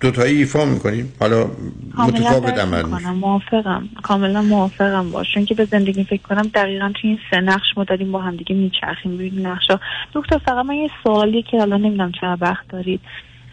دوتایی 0.00 0.38
ایفا 0.38 0.64
می‌کنید 0.64 1.06
حالا 1.20 1.50
متفاوت 1.98 2.58
عمل 2.58 2.82
موافقم. 3.12 3.88
کاملا 4.02 4.42
موافقم 4.42 5.10
باش. 5.10 5.34
چون 5.34 5.44
که 5.44 5.54
به 5.54 5.64
زندگی 5.64 6.04
فکر 6.04 6.22
کنم 6.22 6.50
دقیقا 6.54 6.92
توی 7.00 7.10
این 7.10 7.18
سه 7.30 7.40
نقش 7.40 7.66
ما 7.76 7.84
داریم 7.84 8.12
با 8.12 8.20
هم 8.20 8.36
دیگه 8.36 8.54
میچرخیم. 8.56 9.18
روی 9.18 9.30
این 9.36 9.46
نقشا. 9.46 9.78
دکتر 10.14 10.38
فقط 10.38 10.66
من 10.66 10.74
یه 10.74 10.90
سوالی 11.02 11.42
که 11.42 11.60
الان 11.62 11.80
نمی‌دونم 11.80 12.12
چقدر 12.20 12.38
وقت 12.40 12.68
دارید. 12.68 13.00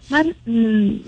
من 0.10 0.34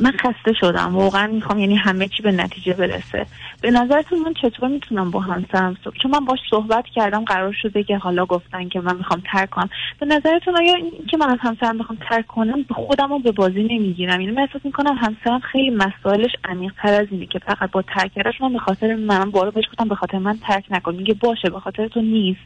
من 0.02 0.12
خسته 0.12 0.54
شدم. 0.60 0.96
واقعا 0.96 1.28
می‌خوام 1.28 1.60
یعنی 1.60 1.76
همه 1.76 2.08
چی 2.08 2.24
به 2.24 2.32
نتیجه 2.32 2.74
برسه. 2.74 3.26
به 3.62 3.72
نظرتون 3.72 4.20
من 4.20 4.34
چطور 4.42 4.70
می‌تونم 4.70 5.12
با 5.12 5.20
همسرم 5.20 5.78
صحبت 5.84 5.98
چون 6.02 6.12
من 6.12 6.26
باش 6.26 6.40
صحبت 6.50 6.86
کردم 6.96 7.24
قرار 7.24 7.56
شده 7.62 7.84
که 7.84 7.98
حالا 7.98 8.26
گفتن 8.26 8.70
که 8.70 8.80
من 8.80 8.98
می‌خوام 8.98 9.22
ترک 9.32 9.50
کنم. 9.50 9.70
به 10.00 10.06
نظرتون 10.06 10.58
آیا 10.58 10.76
این 10.76 10.92
که 11.12 11.18
من 11.18 11.30
از 11.30 11.38
همسرم 11.42 11.76
می‌خوام 11.76 12.00
ترک 12.10 12.28
کنم 12.28 12.64
به 12.64 12.74
خودم 12.74 13.10
رو 13.10 13.20
به 13.20 13.32
بازی 13.32 13.64
نمی‌گیرم. 13.64 14.22
یعنی 14.22 14.34
من 14.34 14.42
احساس 14.42 14.66
می‌کنم 14.66 14.94
همسرم 14.94 15.40
خیلی 15.40 15.70
مسائلش 15.70 16.32
عمیق 16.44 16.74
تر 16.84 16.94
از 17.02 17.08
اینه 17.12 17.26
که 17.26 17.40
فقط 17.40 17.72
با 17.72 17.82
ترک 17.82 18.14
کردنش 18.14 18.42
من 18.42 18.54
به 18.54 18.60
خاطر 18.60 18.96
من 18.96 19.32
بارو 19.32 19.52
بهش 19.52 19.66
گفتم 19.72 19.88
به 19.88 19.96
خاطر 19.96 20.18
من 20.18 20.38
ترک 20.48 20.66
نکن. 20.72 20.96
میگه 20.96 21.14
باشه 21.14 21.50
به 21.50 21.60
خاطر 21.60 21.88
تو 21.88 22.02
نیست. 22.02 22.42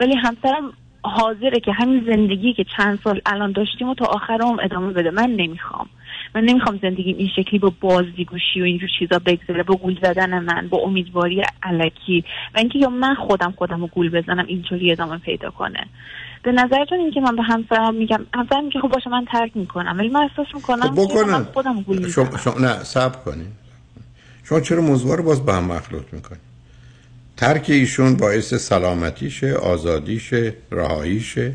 ولی 0.00 0.16
همسرم 0.16 0.72
حاضره 1.04 1.60
که 1.60 1.72
همین 1.72 2.04
زندگی 2.06 2.52
که 2.52 2.64
چند 2.76 2.98
سال 3.04 3.20
الان 3.26 3.52
داشتیم 3.52 3.88
و 3.88 3.94
تا 3.94 4.04
آخر 4.04 4.38
عمر 4.42 4.64
ادامه 4.64 4.92
بده. 4.92 5.10
من 5.10 5.30
نمی‌خوام. 5.30 5.86
من 6.34 6.44
نمی‌خوام 6.44 6.78
زندگی 6.82 7.12
این 7.12 7.28
شکلی 7.36 7.58
با 7.58 7.72
بازیگوشی 7.80 8.60
و 8.60 8.64
اینجور 8.64 8.88
چیزا 8.98 9.18
بگذره 9.18 9.62
با 9.62 9.74
گول 9.76 9.98
زدن 10.02 10.38
من 10.38 10.68
با 10.68 10.78
امیدواری 10.78 11.42
علکی. 11.62 12.24
و 12.54 12.58
اینکه 12.58 12.78
یا 12.78 12.88
من 12.88 13.14
خودم 13.14 13.54
خودم 13.58 13.80
رو 13.80 13.86
گول 13.86 14.10
بزنم 14.10 14.46
اینطوری 14.46 14.92
ادامه 14.92 15.18
پیدا 15.18 15.50
کنه. 15.50 15.86
به 16.42 16.52
نظرتون 16.52 16.98
اینکه 16.98 17.20
من 17.20 17.36
به 17.36 17.42
همسرم 17.42 17.94
میگم 17.94 18.26
همسرم 18.34 18.64
میگه 18.64 18.80
خب 18.80 18.88
باشه 18.88 19.10
من 19.10 19.24
ترک 19.24 19.50
می‌کنم. 19.54 19.98
ولی 19.98 20.08
من 20.08 20.20
احساس 20.20 20.46
می‌کنم 20.54 20.94
خب 20.94 21.12
که 21.12 21.24
من 21.24 21.44
خودم 21.44 21.82
گول 21.82 21.98
می‌زنم. 21.98 22.26
شما, 22.26 22.38
شما 22.38 22.66
نه 22.66 22.84
صبر 22.84 23.18
کنید 23.24 23.52
شما 24.44 24.60
چرا 24.60 24.82
موضوع 24.82 25.16
رو 25.16 25.22
باز 25.22 25.46
به 25.46 25.52
هم 25.52 25.64
مخلوط 25.64 26.12
می‌کنید 26.12 26.43
ترک 27.36 27.64
ایشون 27.68 28.16
باعث 28.16 28.54
سلامتیشه 28.54 29.54
آزادیشه 29.54 30.54
رهاییشه 30.70 31.52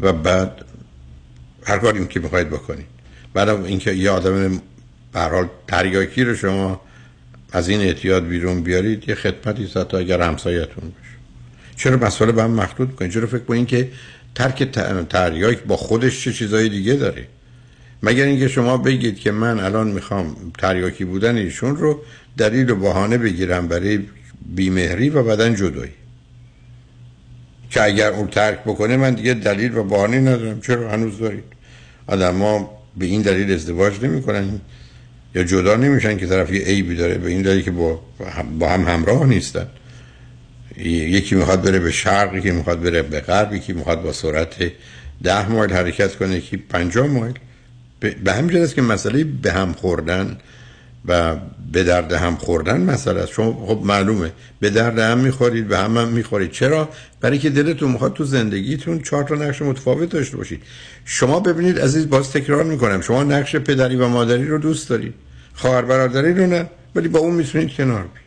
و 0.00 0.12
بعد 0.12 0.64
هر 1.64 1.78
کاری 1.78 2.06
که 2.06 2.20
می‌خواید 2.20 2.50
بکنید. 2.50 2.86
بعد 3.34 3.48
اینکه 3.48 3.92
یه 3.92 4.10
آدم 4.10 4.60
به 5.12 5.20
حال 5.20 5.48
تریاکی 5.68 6.24
رو 6.24 6.34
شما 6.34 6.80
از 7.52 7.68
این 7.68 7.80
اعتیاد 7.80 8.26
بیرون 8.26 8.62
بیارید 8.62 9.08
یه 9.08 9.14
خدمتی 9.14 9.64
حتی 9.64 9.96
اگر 9.96 10.22
همسایتون 10.22 10.84
باشه. 10.84 11.16
چرا 11.76 11.96
مسئله 11.96 12.32
به 12.32 12.42
هم 12.42 12.50
مخلوط 12.50 12.94
کنید 12.94 13.10
چرا 13.10 13.26
فکر 13.26 13.44
کنید 13.44 13.66
که 13.66 13.90
ترک 14.34 14.62
تریاک 15.08 15.62
با 15.62 15.76
خودش 15.76 16.24
چه 16.24 16.32
چیزای 16.32 16.68
دیگه 16.68 16.94
داره؟ 16.94 17.26
مگر 18.02 18.24
اینکه 18.24 18.48
شما 18.48 18.76
بگید 18.76 19.18
که 19.18 19.30
من 19.30 19.60
الان 19.60 19.86
می‌خوام 19.88 20.36
تریاکی 20.58 21.04
بودن 21.04 21.36
ایشون 21.36 21.76
رو 21.76 22.02
دلیل 22.38 22.70
و 22.70 22.74
بهانه 22.74 23.18
بگیرم 23.18 23.68
برای 23.68 24.00
بیمهری 24.54 25.08
و 25.08 25.22
بدن 25.22 25.54
جدایی. 25.54 25.92
که 27.70 27.82
اگر 27.82 28.10
اون 28.10 28.26
ترک 28.26 28.60
بکنه 28.60 28.96
من 28.96 29.14
دیگه 29.14 29.34
دلیل 29.34 29.76
و 29.76 29.84
بهانه 29.84 30.20
ندارم. 30.20 30.60
چرا 30.60 30.90
هنوز 30.90 31.18
دارید؟ 31.18 31.44
آدم 32.06 32.66
به 32.96 33.06
این 33.06 33.22
دلیل 33.22 33.52
ازدواج 33.52 34.04
نمی‌کنن 34.04 34.60
یا 35.34 35.44
جدا 35.44 35.76
نمیشن 35.76 36.16
که 36.16 36.26
طرف 36.26 36.52
یه 36.52 36.60
عیبی 36.60 36.96
داره. 36.96 37.14
به 37.14 37.30
این 37.30 37.42
دلیل 37.42 37.62
که 37.62 37.70
با, 37.70 38.00
با 38.58 38.68
هم 38.68 38.88
همراه 38.88 39.26
نیستن. 39.26 39.66
یکی 40.84 41.34
می‌خواد 41.34 41.62
بره 41.62 41.78
به 41.78 41.90
شرق 41.90 42.34
یکی 42.34 42.50
می‌خواد 42.50 42.82
بره 42.82 43.02
به 43.02 43.20
غرب 43.20 43.54
یکی 43.54 43.72
می‌خواد 43.72 44.02
با 44.02 44.12
سرعت 44.12 44.72
ده 45.22 45.48
مایل 45.48 45.72
حرکت 45.72 46.16
کنه 46.16 46.36
یکی 46.36 46.56
پنجاه 46.56 47.06
مایل. 47.06 47.38
به 48.24 48.32
همین 48.32 48.56
است 48.56 48.74
که 48.74 48.82
مسئله 48.82 49.24
به 49.24 49.52
هم 49.52 49.72
خوردن 49.72 50.38
و 51.08 51.36
به 51.72 51.84
درد 51.84 52.12
هم 52.12 52.36
خوردن 52.36 52.80
مسئله 52.80 53.20
است. 53.20 53.32
شما 53.32 53.66
خب 53.66 53.80
معلومه. 53.84 54.32
به 54.60 54.70
درد 54.70 54.98
هم 54.98 55.18
می‌خورید 55.18 55.68
به 55.68 55.78
هم 55.78 55.96
هم 55.96 56.08
می‌خورید. 56.08 56.50
چرا؟ 56.50 56.88
برای 57.20 57.38
که 57.38 57.50
دلتون 57.50 57.92
می‌خواد 57.92 58.14
تو 58.14 58.24
زندگیتون 58.24 59.02
چهار 59.02 59.24
تا 59.24 59.34
نقش 59.34 59.62
متفاوت 59.62 60.08
داشته 60.08 60.36
باشید. 60.36 60.62
شما 61.04 61.40
ببینید 61.40 61.80
عزیز 61.80 62.08
باز 62.08 62.32
تکرار 62.32 62.64
می‌کنم. 62.64 63.00
شما 63.00 63.24
نقش 63.24 63.56
پدری 63.56 63.96
و 63.96 64.08
مادری 64.08 64.48
رو 64.48 64.58
دوست 64.58 64.88
دارید. 64.88 65.14
خواهر 65.54 65.82
برادری 65.82 66.34
رو 66.34 66.46
نه 66.46 66.66
ولی 66.94 67.08
با 67.08 67.18
اون 67.18 67.34
می‌تونید 67.34 67.72
کنار 67.74 68.02
بید 68.02 68.26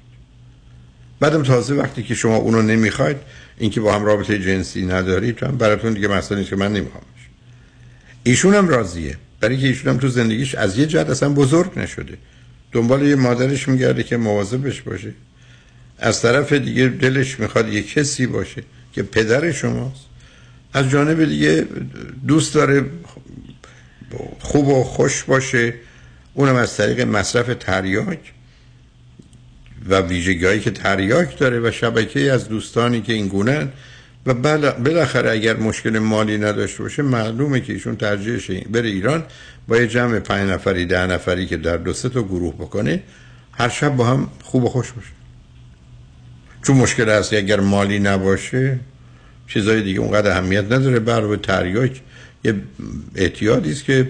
بعدم 1.20 1.44
تازه 1.44 1.74
وقتی 1.76 2.04
که 2.04 2.16
شما 2.16 2.36
اونو 2.36 2.62
نمی‌خواید 2.62 3.18
اینکه 3.58 3.82
با 3.82 3.94
هم 3.96 4.06
رابطه 4.06 4.40
جنسی 4.40 4.86
ندارید 4.86 5.44
هم 5.44 5.58
براتون 5.58 5.94
دیگه 5.94 6.08
مسئله 6.08 6.38
نیست 6.38 6.50
که 6.50 6.56
من 6.56 6.74
نمیخوامش 6.74 7.06
ایشون 8.24 8.54
هم 8.54 8.68
راضیه. 8.68 9.18
برای 9.42 9.58
که 9.58 9.68
ایشون 9.68 9.94
هم 9.94 9.98
تو 9.98 10.08
زندگیش 10.08 10.56
از 10.56 10.78
یه 10.78 10.86
جهت 10.86 11.10
اصلا 11.10 11.30
بزرگ 11.30 11.80
نشده. 11.80 12.18
دنبال 12.72 13.02
یه 13.08 13.16
مادرش 13.16 13.68
میگرده 13.68 14.04
که 14.04 14.18
مواظبش 14.18 14.82
باشه. 14.82 15.14
از 15.98 16.22
طرف 16.22 16.54
دیگه 16.54 16.88
دلش 16.88 17.40
می‌خواد 17.40 17.74
یه 17.74 17.84
کسی 17.84 18.28
باشه 18.28 18.64
که 18.94 19.04
پدر 19.04 19.52
شماست. 19.52 20.06
از 20.74 20.90
جانب 20.90 21.26
دیگه 21.26 21.66
دوست 22.28 22.54
داره 22.54 22.86
خوب 24.40 24.68
و 24.68 24.84
خوش 24.84 25.24
باشه. 25.24 25.74
اونم 26.34 26.56
از 26.56 26.78
طریق 26.78 27.02
مصرف 27.02 27.56
تریاک 27.60 28.34
و 29.90 30.02
ویژگی 30.02 30.60
که 30.60 30.72
تریاک 30.72 31.38
داره 31.38 31.60
و 31.60 31.72
شبکه 31.72 32.32
از 32.32 32.50
دوستانی 32.50 33.02
که 33.02 33.14
این 33.14 33.28
گونن 33.28 33.70
و 34.30 34.34
بالاخره 34.72 35.32
اگر 35.32 35.58
مشکل 35.58 36.00
مالی 36.00 36.38
نداشته 36.38 36.84
باشه 36.84 37.02
معلومه 37.02 37.62
که 37.62 37.74
ایشون 37.74 37.96
ترجیحش 37.96 38.52
بره 38.52 38.90
ایران 38.90 39.24
با 39.68 39.78
یه 39.78 39.88
جمع 39.88 40.20
پنج 40.20 40.50
نفری 40.50 40.86
ده 40.86 41.08
نفری 41.08 41.46
که 41.46 41.58
در 41.58 41.78
دو 41.78 41.94
سه 41.94 42.10
تا 42.10 42.24
گروه 42.24 42.54
بکنه 42.56 43.04
هر 43.52 43.70
شب 43.70 43.96
با 43.96 44.06
هم 44.06 44.30
خوب 44.44 44.64
و 44.64 44.70
خوش 44.70 44.92
باشه. 44.92 45.10
چون 46.64 46.78
مشکل 46.78 47.10
هست 47.10 47.34
اگر 47.34 47.60
مالی 47.60 48.00
نباشه 48.00 48.80
چیزای 49.48 49.82
دیگه 49.82 50.00
اونقدر 50.00 50.32
اهمیت 50.32 50.64
نداره. 50.64 51.00
بر 51.00 51.36
تریاک 51.36 52.02
یه 52.44 52.56
اعتیادی 53.16 53.72
است 53.72 53.84
که 53.84 54.10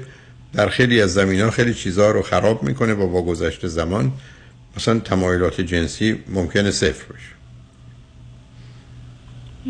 در 0.53 0.69
خیلی 0.69 1.01
از 1.01 1.13
زمین 1.13 1.41
ها 1.41 1.51
خیلی 1.51 1.73
چیزها 1.73 2.11
رو 2.11 2.21
خراب 2.21 2.63
می‌کنه 2.63 2.93
و 2.93 3.07
با 3.07 3.21
گذشت 3.21 3.67
زمان 3.67 4.11
مثلا 4.77 4.99
تمایلات 4.99 5.61
جنسی 5.61 6.19
ممکنه 6.27 6.71
صفر 6.71 7.13
بشه. 7.13 7.38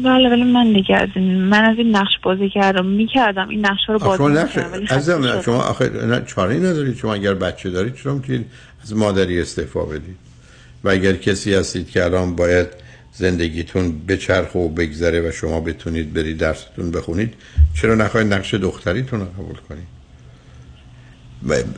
بله 0.04 0.30
ولی 0.30 0.44
من 0.44 0.74
دیگه 0.74 0.96
از 0.96 1.10
این 1.16 1.42
من 1.42 1.66
از 1.66 1.78
این 1.78 1.96
نقش 1.96 2.12
بازی 2.24 2.50
کردم 2.50 2.86
می‌کردم. 2.86 3.50
این 3.50 3.66
نقش 3.66 3.80
رو 3.88 4.00
بازی 4.00 4.24
می‌کردم 4.24 4.84
عزیزم 4.90 5.22
شدم. 5.22 5.42
شما 5.42 5.62
آخه 5.62 5.90
نه 5.90 6.24
چاره 6.26 6.54
ای 6.54 6.60
ندارید. 6.60 6.96
شما 6.96 7.14
اگر 7.14 7.34
بچه 7.34 7.70
دارید 7.70 7.96
چرا 7.96 8.14
می‌تونید 8.14 8.46
از 8.84 8.96
مادری 8.96 9.42
استعفا 9.42 9.86
بدید؟ 9.86 10.18
و 10.84 10.90
اگر 10.90 11.14
کسی 11.14 11.54
هستید 11.54 11.90
که 11.90 12.04
الان 12.04 12.36
باید 12.36 12.68
زندگیتون 13.14 14.06
بچرخه 14.08 14.60
و 14.60 14.68
بگذره 14.68 15.30
و 15.30 15.32
شما 15.32 15.62
بتونید 15.62 16.14
برید 16.14 16.38
درستون 16.38 16.92
بخونید 16.92 17.34
چرا 17.82 17.96
نخواهید 17.96 18.34
نقش 18.34 18.54
دختریتون 18.54 19.20
رو 19.20 19.26
قبول 19.26 19.56
کنید؟ 19.70 19.88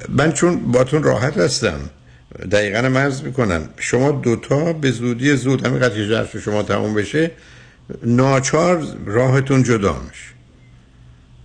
من 0.09 0.31
چون 0.31 0.71
باتون 0.71 1.03
راحت 1.03 1.37
هستم 1.37 1.79
دقیقا 2.51 2.89
مرز 2.89 3.23
می‌کنم 3.23 3.61
شما 3.77 4.11
دوتا 4.11 4.73
به 4.73 4.91
زودی 4.91 5.35
زود 5.35 5.65
همین 5.65 5.79
قضیه 5.79 6.07
جرف 6.07 6.37
شما 6.37 6.63
تموم 6.63 6.93
بشه 6.93 7.31
ناچار 8.03 8.87
راهتون 9.05 9.63
جدا 9.63 10.01
میشه. 10.09 10.31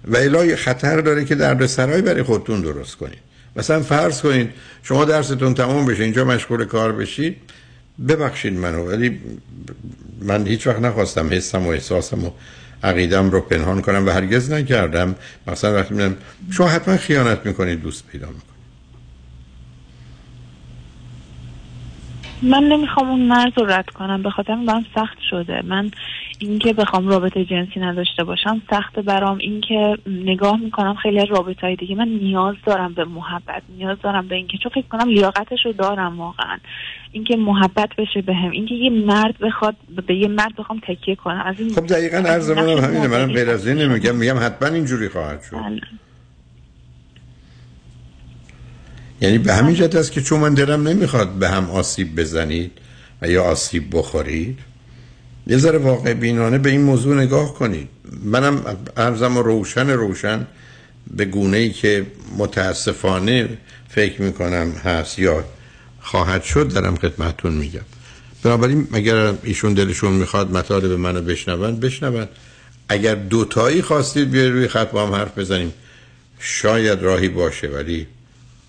و 0.09 0.17
الا 0.17 0.57
خطر 0.57 1.01
داره 1.01 1.25
که 1.25 1.35
درد 1.35 1.67
سرایی 1.67 2.03
برای 2.03 2.23
خودتون 2.23 2.61
درست 2.61 2.97
کنید. 2.97 3.19
مثلا 3.57 3.83
فرض 3.83 4.21
کنید 4.21 4.51
شما 4.83 5.05
درستون 5.05 5.55
تمام 5.55 5.87
بشه 5.87 6.03
اینجا 6.03 6.25
مشغول 6.25 6.65
کار 6.65 6.93
بشید. 6.93 7.37
ببخشید 8.09 8.53
منو 8.53 8.91
ولی 8.91 9.21
من 10.21 10.47
هیچ 10.47 10.67
وقت 10.67 10.81
نخواستم 10.81 11.33
حسم 11.33 11.67
و 11.67 11.69
احساسم 11.69 12.25
و 12.25 12.31
عقیدم 12.83 13.31
رو 13.31 13.41
پنهان 13.41 13.83
کنم 13.83 14.07
و 14.07 14.11
هرگز 14.11 14.51
نکردم. 14.51 15.15
مثلا 15.47 15.75
وقتی 15.75 15.95
میدم 15.95 16.17
شما 16.51 16.69
حتما 16.69 16.97
خیانت 16.97 17.47
می‌کنید 17.47 17.83
دوست 17.83 18.07
پیدا 18.07 18.27
می‌کنید. 18.27 18.56
من 22.43 22.63
نمی‌خوام 22.63 23.11
اون 23.11 23.21
مرز 23.21 23.53
رو 23.57 23.67
رد 23.67 23.91
کنم. 23.91 24.23
به 24.23 24.31
خاطر 24.31 24.55
من 24.55 24.85
سخت 24.95 25.19
شده. 25.31 25.63
من 25.65 25.91
اینکه 26.39 26.73
بخوام 26.73 27.09
رابطه 27.09 27.45
جنسی 27.45 27.81
نداشته 27.81 28.25
باشم 28.25 28.63
سخته 28.71 29.03
برام. 29.03 29.39
اینکه 29.39 29.99
نگاه 30.07 30.57
می‌کنم 30.61 30.95
خیلی 30.95 31.21
از 31.21 31.29
رابطه 31.31 31.67
های 31.67 31.77
دیگه. 31.77 31.95
من 31.95 32.09
نیاز 32.09 32.55
دارم 32.67 32.95
به 32.95 33.05
محبت. 33.05 33.63
نیاز 33.79 33.99
دارم 34.03 34.29
به 34.29 34.35
اینکه 34.35 34.59
چون 34.63 34.73
فکر 34.75 34.89
کنم 34.89 35.09
لیاقتش 35.09 35.59
رو 35.65 35.73
دارم 35.73 36.21
واقعا. 36.21 36.59
اینکه 37.13 37.37
محبت 37.37 37.89
بشه 37.99 38.23
بهم. 38.23 38.51
اینکه 38.51 38.75
یه 38.75 38.91
مرد 38.91 39.39
بخواد 39.39 39.77
به 40.07 40.15
یه 40.15 40.29
مرد 40.29 40.57
بخوام 40.57 40.81
تکیه 40.89 41.15
کنم. 41.15 41.43
از 41.47 41.61
این 41.61 41.75
خب 41.75 41.87
دقیقا 41.87 42.17
عرض 42.17 42.51
منم 42.51 42.79
همینه. 42.79 43.07
منم 43.07 43.33
غیر 43.33 43.51
از 43.51 43.67
این 43.67 43.79
نمیگم. 43.79 44.17
میگم 44.17 44.39
حتما 44.39 44.69
اینجوری 44.69 45.09
خواهد 45.09 45.43
شد 45.43 45.57
بله. 45.57 45.81
یعنی 49.21 49.39
به 49.39 49.55
همین 49.55 49.75
جهت 49.75 49.95
است 49.95 50.13
که 50.13 50.23
چون 50.23 50.41
من 50.41 50.55
دلم 50.55 50.89
نمی‌خواد 50.89 51.31
به 51.31 51.49
هم 51.49 51.71
آسیب 51.71 52.21
بزنید 52.21 52.73
و 53.23 53.31
یا 53.31 53.45
آسیب 53.45 53.85
بخورید 53.93 54.59
یه 55.47 55.59
ذره 55.59 55.79
واقع 55.79 56.15
بینانه 56.15 56.59
به 56.59 56.71
این 56.71 56.81
موضوع 56.81 57.17
نگاه 57.17 57.55
کنید. 57.55 57.89
منم 58.25 58.79
و 59.21 59.43
روشن 59.43 59.91
روشن 59.91 60.47
به 61.11 61.25
گونه 61.25 61.57
ای 61.57 61.71
که 61.71 62.07
متاسفانه 62.39 63.49
فکر 63.89 64.23
می‌کنم 64.23 64.71
هست 64.71 65.19
یا 65.19 65.45
خواهد 66.01 66.43
شد 66.43 66.73
دارم 66.73 66.97
خدمتتون 66.97 67.53
میگم. 67.53 67.81
بنابراین 68.43 68.89
اگر 68.93 69.35
ایشون 69.43 69.75
دلشون 69.75 70.13
می‌خواد 70.13 70.51
مطالب 70.57 70.93
منو 70.93 71.21
بشنون 71.21 71.81
بشنون 71.81 72.29
اگر 72.89 73.15
دوتایی 73.15 73.83
خواستید 73.83 74.31
بیاید 74.31 74.53
روی 74.53 74.69
خط 74.69 74.91
با 74.91 75.07
هم 75.07 75.15
حرف 75.15 75.39
بزنیم 75.39 75.73
شاید 76.39 77.03
راهی 77.03 77.29
باشه 77.29 77.69
ولی 77.69 78.07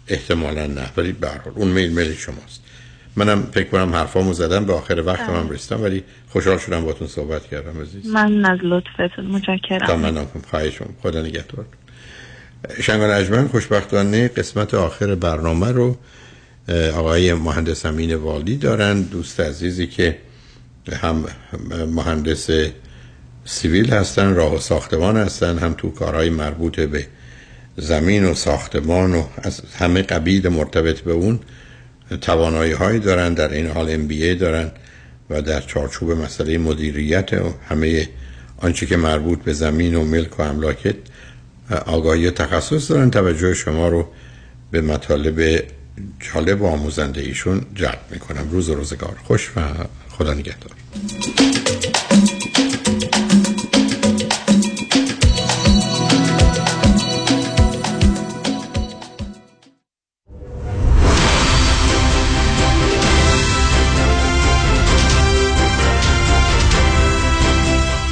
احتمالا 0.10 0.68
نه 0.68 0.90
ولی 0.98 1.12
به 1.12 1.30
اون 1.56 1.68
میل 1.68 1.92
میل 1.92 2.16
شماست. 2.16 2.62
منم 3.16 3.48
فکر 3.52 3.70
کنم 3.70 3.96
حرفامو 3.96 4.34
زدم 4.34 4.66
به 4.66 4.74
آخر 4.74 5.04
وقتم 5.06 5.36
هم 5.36 5.50
رسیدم 5.50 5.84
ولی 5.84 6.04
خوشحال 6.30 6.58
شدم 6.58 6.86
باتون 6.86 7.08
صحبت 7.08 7.48
کردم 7.48 7.82
عزیز. 7.82 8.08
من 8.08 8.46
از 8.46 8.60
لطفتون 8.62 9.26
متشکرم. 9.26 9.88
تمام 9.88 10.28
خواهشم 10.50 10.90
خدا 11.02 11.22
نگهدار. 11.22 11.66
شنگان 12.82 13.10
اجمن 13.10 13.48
خوشبختانه 13.48 14.28
قسمت 14.28 14.74
آخر 14.74 15.16
برنامه 15.16 15.72
رو 15.72 15.98
آقای 16.96 17.34
مهندس 17.34 17.86
امین 17.86 18.16
والی 18.16 18.58
دارن. 18.58 19.02
دوست 19.02 19.40
عزیزی 19.40 19.88
که 19.88 20.18
هم 21.02 21.26
مهندس 21.96 22.50
سیویل 23.46 23.94
هستن 23.94 24.36
راه 24.36 24.56
و 24.56 24.60
ساختمان 24.60 25.18
هستن 25.18 25.58
هم 25.58 25.74
تو 25.74 25.92
کارهای 25.92 26.30
مربوط 26.30 26.80
به 26.80 27.08
زمین 27.78 28.26
و 28.26 28.34
ساختمان 28.34 29.16
و 29.16 29.24
از 29.44 29.62
همه 29.80 30.02
قبیل 30.02 30.48
مرتبط 30.48 31.00
به 31.00 31.12
اون 31.12 31.40
توانایی 32.22 32.72
هایی 32.72 33.00
دارن 33.00 33.34
در 33.34 33.54
این 33.54 33.68
حال 33.68 33.90
ام 33.90 34.08
دارن 34.34 34.72
و 35.30 35.42
در 35.42 35.62
چارچوب 35.62 36.12
مسئله 36.12 36.58
مدیریت 36.58 37.34
و 37.34 37.54
همه 37.70 38.10
آنچه 38.58 38.86
که 38.86 38.98
مربوط 38.98 39.40
به 39.40 39.54
زمین 39.54 39.96
و 39.96 40.06
ملک 40.06 40.40
و 40.40 40.42
املاکت 40.42 40.96
آگاهی 41.86 42.28
و 42.28 42.32
تخصص 42.32 42.92
دارن. 42.92 43.12
توجه 43.12 43.54
شما 43.54 43.88
رو 43.88 44.08
به 44.72 44.82
مطالب 44.82 45.64
جالب 46.20 46.62
و 46.62 46.66
آموزنده 46.66 47.22
ایشون 47.22 47.62
جلب 47.76 48.00
می‌کنم. 48.12 48.50
روز 48.52 48.70
و 48.70 48.76
روزگار. 48.76 49.16
خوش 49.24 49.52
و 49.56 49.62
خدا 50.10 50.34
نگهدار. 50.34 50.72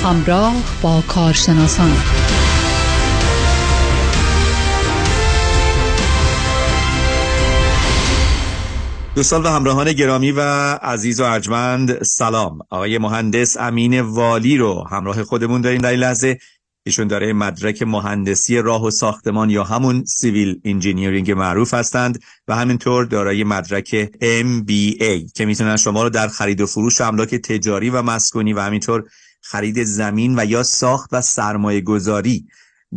همراه 0.06 0.54
با 0.82 1.04
کارشناسان. 1.08 1.92
دوستان 9.16 9.44
و 9.44 9.48
همراهان 9.48 9.94
گرامی 9.94 10.32
و 10.32 10.42
عزیز 10.82 11.20
و 11.20 11.24
ارجمند 11.24 12.04
سلام. 12.04 12.60
آقای 12.70 12.98
مهندس 12.98 13.58
امین 13.58 14.02
والی 14.02 14.58
رو 14.58 14.88
همراه 14.92 15.24
خودمون 15.24 15.62
داریم 15.62 15.82
در 15.82 15.90
این 15.90 16.00
لحظه. 16.00 16.38
ایشون 16.86 17.08
داره 17.08 17.34
مدرک 17.34 17.84
مهندسی 17.84 18.62
راه 18.62 18.84
و 18.84 18.92
ساختمان 18.92 19.50
یا 19.50 19.64
همون 19.64 20.04
civil 20.06 20.62
engineering 20.66 21.32
معروف 21.32 21.74
هستند 21.74 22.20
و 22.48 22.56
همینطور 22.56 23.06
دارای 23.06 23.44
مدرک 23.44 24.06
MBA 24.44 25.32
که 25.36 25.46
می‌تونن 25.46 25.78
شما 25.78 26.04
رو 26.04 26.10
در 26.10 26.28
خرید 26.28 26.62
و 26.62 26.66
فروش 26.66 27.02
املاک 27.02 27.36
تجاری 27.36 27.90
و 27.90 28.02
مسکونی 28.02 28.54
و 28.54 28.60
همینطور 28.60 29.04
خرید 29.46 29.84
زمین 29.84 30.40
و 30.40 30.46
یا 30.46 30.64
ساخت 30.64 31.10
و 31.14 31.22
سرمایه 31.22 31.82
گذاری 31.82 32.48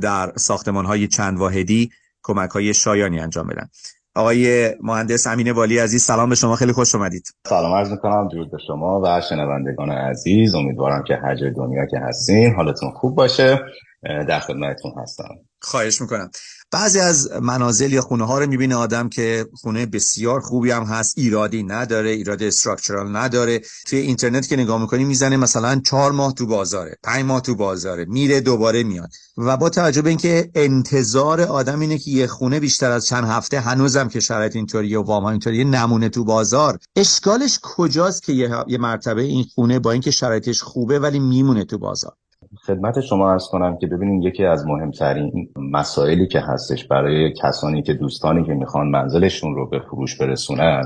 در 0.01 0.33
ساختمان 0.37 0.85
های 0.85 1.09
چند 1.09 1.39
واحدی 1.39 1.91
کمک 2.23 2.51
های 2.51 2.75
شایانی 2.75 3.20
انجام 3.20 3.47
بدن. 3.47 3.69
آقای 4.15 4.75
مهندس 4.83 5.27
امین 5.27 5.51
والی 5.51 5.79
عزیز 5.79 6.03
سلام 6.03 6.29
به 6.29 6.35
شما 6.35 6.57
خیلی 6.57 6.73
خوش 6.73 6.95
اومدید. 6.95 7.29
سلام 7.47 7.75
عرض 7.75 7.91
می‌کنم 7.91 8.29
درود 8.29 8.51
به 8.51 8.59
شما 8.66 9.01
و 9.05 9.20
شنوندگان 9.29 9.91
عزیز. 9.91 10.55
امیدوارم 10.55 11.05
که 11.07 11.15
هر 11.15 11.37
جای 11.37 11.51
دنیا 11.51 11.87
که 11.87 11.99
هستین 11.99 12.55
حالتون 12.55 12.91
خوب 12.91 13.16
باشه. 13.16 13.61
در 14.03 14.41
خدمتتون 14.41 14.93
هستم. 15.03 15.35
خواهش 15.62 16.01
می‌کنم. 16.01 16.31
بعضی 16.70 17.01
از 17.01 17.32
منازل 17.43 17.93
یا 17.93 18.03
خونه 18.03 18.27
ها 18.27 18.39
رو 18.39 18.47
می‌بینه 18.47 18.74
آدم 18.74 19.09
که 19.09 19.47
خونه 19.55 19.86
بسیار 19.86 20.40
خوبی 20.40 20.70
هم 20.70 20.82
هست 20.82 21.19
ایرادی 21.19 21.62
نداره 21.62 22.11
ایراد 22.11 22.43
استراکچرال 22.43 23.16
نداره. 23.16 23.61
توی 23.86 23.99
اینترنت 23.99 24.49
که 24.49 24.57
نگاه 24.57 24.81
می‌کنی 24.81 25.05
می‌زنه 25.05 25.36
مثلا 25.36 25.81
چهار 25.86 26.12
ماه 26.12 26.35
تو 26.35 26.47
بازاره 26.47 26.97
پنج 27.03 27.24
ماه 27.24 27.40
تو 27.40 27.55
بازاره 27.55 28.05
میره 28.05 28.40
دوباره 28.40 28.82
میاد. 28.82 29.11
و 29.36 29.57
با 29.57 29.70
توجه 29.70 30.03
به 30.03 30.09
اینکه 30.09 30.51
انتظار 30.55 31.40
آدم 31.40 31.81
اینه 31.81 31.99
که 31.99 32.11
یه 32.11 32.27
خونه 32.27 32.61
بیشتر 32.61 32.90
از 32.90 33.07
چند 33.07 33.24
هفته 33.24 33.61
هنوزم 33.61 34.09
که 34.09 34.20
شرایط 34.20 34.57
اینطوریه 34.57 34.99
و 34.99 35.03
وام 35.03 35.24
اینطوریه 35.24 35.65
نمونه 35.65 36.09
تو 36.09 36.24
بازار 36.24 36.78
اشکالش 36.97 37.59
کجاست 37.62 38.23
که 38.23 38.32
یه 38.69 38.78
مرتبه 38.78 39.23
این 39.23 39.45
خونه 39.55 39.78
با 39.78 39.93
اینکه 39.93 40.11
شرایطش 40.11 40.62
خوبه 40.62 40.99
ولی 40.99 41.19
میمونه 41.19 41.65
تو 41.65 41.78
بازار؟ 41.78 42.12
خدمت 42.57 43.01
شما 43.01 43.33
ارز 43.33 43.45
کنم 43.51 43.79
که 43.79 43.87
ببینید 43.87 44.25
یکی 44.25 44.45
از 44.45 44.66
مهمترین 44.66 45.49
مسائلی 45.57 46.27
که 46.27 46.41
هستش 46.41 46.85
برای 46.85 47.33
کسانی 47.43 47.83
که 47.83 47.95
دوستانی 47.95 48.45
که 48.45 48.53
می‌خوان 48.53 48.87
منزلشون 48.87 49.55
رو 49.55 49.69
به 49.69 49.81
فروش 49.81 50.16
برسونن 50.16 50.83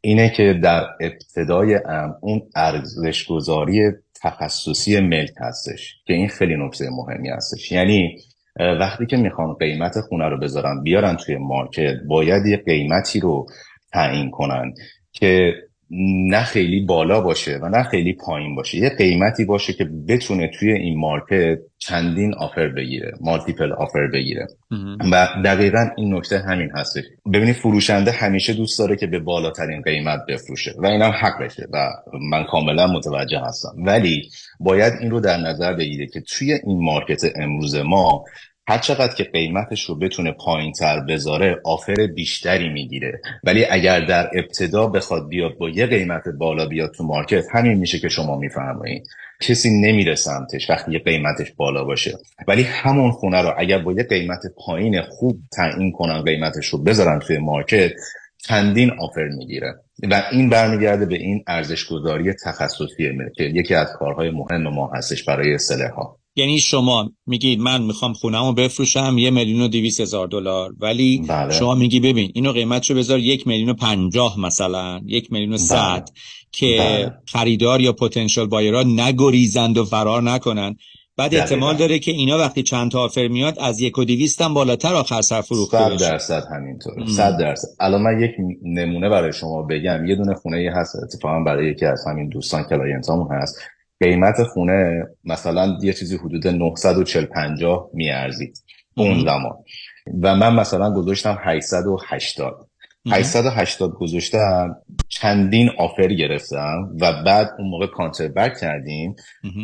اینه 0.00 0.30
که 0.36 0.60
در 0.62 0.86
ابتدای 1.00 1.74
امر 1.74 2.14
اون 2.20 2.42
ارزش 2.56 3.26
گذاری 3.26 3.90
تخصصی 4.22 5.00
ملک 5.00 5.32
هستش 5.40 5.94
که 6.06 6.14
این 6.14 6.28
خیلی 6.28 6.56
نکته 6.66 6.88
مهمی 6.90 7.28
هستش. 7.28 7.72
یعنی 7.72 8.18
وقتی 8.80 9.06
که 9.06 9.16
می‌خوان 9.16 9.54
قیمت 9.54 10.00
خونه 10.00 10.28
رو 10.28 10.38
بذارن 10.40 10.82
بیارن 10.82 11.16
توی 11.16 11.36
مارکت 11.36 11.94
باید 12.08 12.46
یه 12.46 12.56
قیمتی 12.56 13.20
رو 13.20 13.46
تعیین 13.92 14.30
کنن 14.30 14.74
که 15.12 15.54
نه 15.90 16.42
خیلی 16.42 16.80
بالا 16.80 17.20
باشه 17.20 17.58
و 17.62 17.68
نه 17.68 17.82
خیلی 17.82 18.12
پایین 18.12 18.54
باشه. 18.54 18.78
یه 18.78 18.88
قیمتی 18.88 19.44
باشه 19.44 19.72
که 19.72 19.84
بتونه 20.08 20.50
توی 20.58 20.72
این 20.72 20.98
مارکت 20.98 21.58
چندین 21.78 22.34
آفر 22.34 22.68
بگیره 22.68 23.12
مالتیپل 23.20 23.72
آفر 23.72 24.06
بگیره. 24.06 24.46
و 25.12 25.28
دقیقا 25.44 25.88
این 25.96 26.14
نکته 26.14 26.38
همین 26.38 26.70
هستش. 26.76 27.04
ببینید 27.32 27.54
فروشنده 27.54 28.10
همیشه 28.10 28.52
دوست 28.52 28.78
داره 28.78 28.96
که 28.96 29.06
به 29.06 29.18
بالاترین 29.18 29.82
قیمت 29.82 30.20
بفروشه 30.28 30.74
و 30.78 30.86
اینم 30.86 31.12
حقشه 31.22 31.66
و 31.72 31.88
من 32.30 32.44
کاملا 32.44 32.86
متوجه 32.86 33.40
هستم. 33.40 33.74
ولی 33.78 34.22
باید 34.60 34.92
این 35.00 35.10
رو 35.10 35.20
در 35.20 35.36
نظر 35.36 35.74
بگیره 35.74 36.06
که 36.06 36.20
توی 36.20 36.52
این 36.52 36.84
مارکت 36.84 37.22
امروز 37.36 37.74
ما 37.74 38.24
هر 38.68 38.78
چقدر 38.78 39.14
که 39.14 39.24
قیمتش 39.24 39.84
رو 39.84 39.94
بتونه 39.94 40.32
پایین 40.32 40.72
تر 40.72 41.00
بذاره 41.00 41.60
آفر 41.64 42.06
بیشتری 42.14 42.68
می‌گیره. 42.68 43.20
ولی 43.44 43.64
اگر 43.64 44.00
در 44.00 44.30
ابتدا 44.34 44.86
بخواد 44.86 45.28
بیاد 45.28 45.58
با 45.58 45.68
یه 45.70 45.86
قیمت 45.86 46.28
بالا 46.28 46.66
بیاد 46.66 46.94
تو 46.94 47.04
مارکت 47.04 47.44
همین 47.52 47.78
میشه 47.78 47.98
که 47.98 48.08
شما 48.08 48.38
میفرمایید. 48.38 49.06
کسی 49.40 49.80
نمیره 49.80 50.14
سمتش 50.14 50.70
وقتی 50.70 50.92
یه 50.92 50.98
قیمتش 50.98 51.52
بالا 51.56 51.84
باشه. 51.84 52.18
ولی 52.48 52.62
همون 52.62 53.10
خونه 53.10 53.42
رو 53.42 53.54
اگر 53.58 53.78
با 53.78 53.92
یه 53.92 54.02
قیمت 54.02 54.40
پایین 54.66 55.02
خوب 55.02 55.38
تعیین 55.52 55.92
کنن 55.92 56.22
قیمتش 56.22 56.66
رو 56.66 56.78
بذارن 56.78 57.18
توی 57.18 57.38
مارکت 57.38 57.92
چندین 58.38 58.90
آفر 58.90 59.28
می‌گیره. 59.28 59.74
و 60.10 60.22
این 60.32 60.48
برمیگرده 60.48 61.06
به 61.06 61.16
این 61.16 61.44
ارزش 61.46 61.86
گذاری 61.86 62.32
تخصصی 62.32 63.18
که 63.36 63.44
یکی 63.44 63.74
از 63.74 63.88
کارهای 63.98 64.30
مهم 64.30 64.62
ما 64.62 64.90
هستش 64.94 65.24
برای 65.24 65.58
سله 65.58 65.88
ها 65.88 66.18
یعنی 66.38 66.58
شما 66.58 67.10
میگید 67.26 67.60
من 67.60 67.82
می‌خوام 67.82 68.12
خونهمو 68.12 68.52
بفروشم 68.52 69.18
یه 69.18 69.30
میلیون 69.30 69.60
و 69.60 69.68
دیویس 69.68 70.00
هزار 70.00 70.26
دلار 70.26 70.72
ولی 70.80 71.24
بله. 71.28 71.52
شما 71.52 71.74
میگی 71.74 72.00
ببین 72.00 72.30
اینو 72.34 72.52
قیمتشو 72.52 72.94
بذار 72.94 73.18
یک 73.18 73.46
میلیون 73.46 73.68
و 73.68 73.74
پنجاه 73.74 74.40
مثلا 74.40 75.00
یک 75.06 75.32
میلیون 75.32 75.52
و 75.52 75.56
بله. 75.56 75.66
صد 75.66 76.08
که 76.52 76.76
بله. 76.78 77.12
خریدار 77.26 77.80
یا 77.80 77.92
پتانسیل 77.92 78.46
بایرها 78.46 78.82
نگریزند 78.82 79.78
و 79.78 79.84
فرار 79.84 80.22
نکنن 80.22 80.76
بعد. 81.16 81.34
احتمال 81.34 81.76
داره 81.76 81.98
که 81.98 82.10
اینا 82.12 82.38
وقتی 82.38 82.62
چند 82.62 82.90
تا 82.90 83.00
آفر 83.04 83.28
میاد 83.28 83.58
از 83.58 83.80
یک 83.80 83.98
و 83.98 84.04
دیویست 84.04 84.42
هم 84.42 84.54
بالاتر 84.54 84.94
آخر 84.94 85.20
سر 85.20 85.40
فروخته 85.40 85.78
صد 85.78 85.92
بشه 85.92 86.10
درصد 86.10 86.44
همینطوره 86.50 87.02
ام. 87.02 87.06
صد 87.06 87.38
درصد 87.40 87.68
الان 87.80 88.02
من 88.02 88.20
یک 88.20 88.30
نمونه 88.62 89.08
برای 89.08 89.32
شما 89.32 89.62
بگم 89.62 90.04
یه 90.06 90.16
دونه 90.16 90.34
خونه 90.34 90.72
هست 90.76 90.96
اتفاقا 90.96 91.40
برای 91.40 91.70
یکی 91.70 91.86
از 91.86 92.04
همین 92.06 92.28
دوستان 92.28 92.62
client 92.62 93.06
امون 93.06 93.28
هست 93.32 93.58
قیمت 94.00 94.42
خونه 94.42 95.06
مثلا 95.24 95.78
یه 95.82 95.92
چیزی 95.92 96.16
حدود 96.16 96.46
940 96.46 97.24
50 97.24 97.90
میارزید 97.94 98.62
اون. 98.96 99.20
زمان. 99.20 99.56
و 100.22 100.34
من 100.34 100.54
مثلا 100.54 100.92
گذاشتم 100.92 101.38
880 101.40 102.68
880 103.10 103.92
گذاشتم 103.92 104.76
چندین 105.08 105.70
offer 105.78 106.08
گرفتم 106.08 106.96
و 107.00 107.22
بعد 107.22 107.50
اون 107.58 107.68
موقع 107.68 107.86
counter 107.86 108.28
back 108.28 108.52
کردیم. 108.60 109.16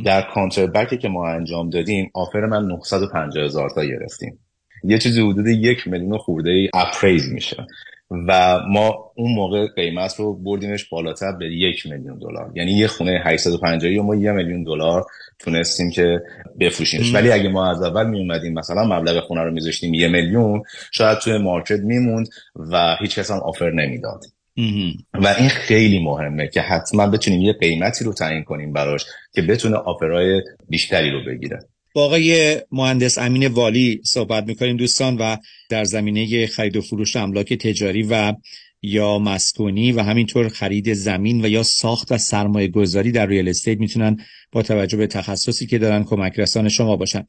در 0.05 0.23
counter 0.34 0.66
back 0.66 0.92
ی 0.92 0.98
که 0.98 1.09
ما 1.09 1.28
انجام 1.28 1.70
دادیم 1.70 2.11
offer 2.14 2.40
من 2.40 2.65
950 2.66 3.44
هزار 3.44 3.70
تا 3.70 3.85
گرفتیم. 3.85 4.39
یه 4.85 4.98
چیزی 4.98 5.20
حدود 5.20 5.47
یک 5.47 5.89
میلیون 5.89 6.19
خورده 6.19 6.51
ای 6.51 6.69
اپریز 6.74 7.32
میشه. 7.32 7.66
و 8.28 8.58
ما 8.68 9.12
اون 9.14 9.34
موقع 9.34 9.66
قیمت 9.66 10.14
رو 10.18 10.34
بردیمش 10.34 10.84
بالاتر 10.84 11.32
به 11.32 11.46
یک 11.46 11.86
میلیون 11.86 12.18
دلار. 12.18 12.52
یعنی 12.54 12.72
یه 12.72 12.86
خونه 12.86 13.22
850 13.24 14.00
و 14.00 14.02
ما 14.02 14.14
یه 14.14 14.32
میلیون 14.32 14.62
دلار 14.62 15.04
تونستیم 15.38 15.90
که 15.90 16.20
بفروشیمش. 16.60 17.08
ام. 17.08 17.14
ولی 17.14 17.30
اگه 17.30 17.48
ما 17.48 17.70
از 17.70 17.82
اول 17.82 18.06
می 18.06 18.18
اومدیم 18.18 18.52
مثلا 18.52 18.84
مبلغ 18.84 19.20
خونه 19.20 19.42
رو 19.42 19.52
میذاشتیم 19.52 19.94
یه 19.94 20.08
میلیون 20.08 20.62
شاید 20.92 21.18
توی 21.18 21.38
مارکت 21.38 21.80
میموند 21.80 22.28
و 22.56 22.96
هیچ 23.00 23.18
کس 23.18 23.30
هم 23.30 23.38
آفر 23.38 23.70
نمی‌داد. 23.70 24.24
و 25.14 25.26
این 25.38 25.48
خیلی 25.48 26.04
مهمه 26.04 26.48
که 26.48 26.60
حتما 26.60 27.06
بتونیم 27.06 27.40
یه 27.42 27.52
قیمتی 27.52 28.04
رو 28.04 28.12
تعیین 28.12 28.42
کنیم 28.42 28.72
براش 28.72 29.04
که 29.34 29.42
بتونه 29.42 29.76
آفرهای 29.76 30.42
بیشتری 30.68 31.10
رو 31.10 31.24
بگیره. 31.26 31.58
با 31.94 32.04
آقای 32.04 32.56
مهندس 32.72 33.18
امین 33.18 33.46
والی 33.46 34.00
صحبت 34.04 34.46
می‌کنیم 34.46 34.76
دوستان 34.76 35.16
و 35.16 35.36
در 35.68 35.84
زمینه 35.84 36.46
خرید 36.46 36.76
و 36.76 36.80
فروش 36.80 37.16
املاک 37.16 37.54
تجاری 37.54 38.02
و 38.10 38.32
یا 38.82 39.18
مسکونی 39.18 39.92
و 39.92 40.02
همینطور 40.02 40.48
خرید 40.48 40.92
زمین 40.92 41.44
و 41.44 41.48
یا 41.48 41.62
ساخت 41.62 42.12
و 42.12 42.18
سرمایه 42.18 42.68
گذاری 42.68 43.12
در 43.12 43.26
ریال 43.26 43.48
استیت 43.48 43.78
می‌تونن 43.78 44.16
با 44.52 44.62
توجه 44.62 44.96
به 44.96 45.06
تخصصی 45.06 45.66
که 45.66 45.78
دارن 45.78 46.04
کمک 46.04 46.38
رسان 46.38 46.68
شما 46.68 46.96
باشن. 46.96 47.26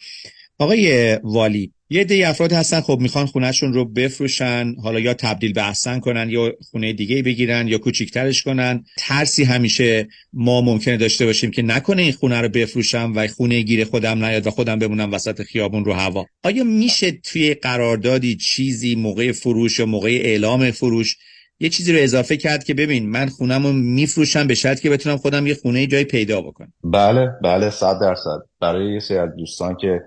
آقای 0.59 1.13
والی 1.23 1.71
یه 1.89 2.03
دی 2.03 2.23
افراد 2.23 2.53
هستن 2.53 2.81
خب 2.81 2.97
می‌خوان 3.01 3.25
خونهشون 3.25 3.73
رو 3.73 3.85
بفروشن 3.85 4.75
حالا 4.83 4.99
یا 4.99 5.13
تبدیل 5.13 5.53
به 5.53 5.67
احسن 5.67 5.99
کنن 5.99 6.29
یا 6.29 6.53
خونه 6.71 6.93
دیگه 6.93 7.21
بگیرن 7.21 7.67
یا 7.67 7.77
کوچیکترش 7.77 8.43
کنن. 8.43 8.83
ترسی 8.97 9.43
همیشه 9.43 10.07
ما 10.33 10.61
ممکنه 10.61 10.97
داشته 10.97 11.25
باشیم 11.25 11.51
که 11.51 11.61
نکنه 11.61 12.01
این 12.01 12.11
خونه 12.11 12.41
رو 12.41 12.49
بفروشم 12.49 13.13
و 13.15 13.27
خونه 13.27 13.61
گیر 13.61 13.85
خودم 13.85 14.25
نیاد 14.25 14.47
و 14.47 14.51
خودم 14.51 14.79
بمونم 14.79 15.13
وسط 15.13 15.41
خیابون 15.41 15.85
رو 15.85 15.93
هوا. 15.93 16.25
آیا 16.43 16.63
میشه 16.63 17.11
توی 17.11 17.53
قراردادی 17.53 18.35
چیزی 18.35 18.95
موقع 18.95 19.31
فروش 19.31 19.79
یا 19.79 19.85
موقع 19.85 20.09
اعلام 20.09 20.71
فروش 20.71 21.17
یه 21.59 21.69
چیزی 21.69 21.93
رو 21.93 21.99
اضافه 21.99 22.37
کرد 22.37 22.63
که 22.63 22.73
ببین 22.73 23.09
من 23.09 23.27
خونم 23.27 23.65
رو 23.65 23.73
میفروشم 23.73 24.47
به 24.47 24.55
شرط 24.55 24.79
که 24.79 24.89
بتونم 24.89 25.17
خودم 25.17 25.47
یه 25.47 25.53
خونه 25.53 25.87
جای 25.87 26.03
پیدا 26.03 26.41
بکنم؟ 26.41 26.73
بله 26.83 27.31
بله 27.43 27.69
صد 27.69 27.99
درصد. 28.01 28.39
برای 28.61 28.93
یه 28.93 28.99
سری 28.99 29.17
از 29.17 29.29
دوستان 29.37 29.77
که 29.81 30.01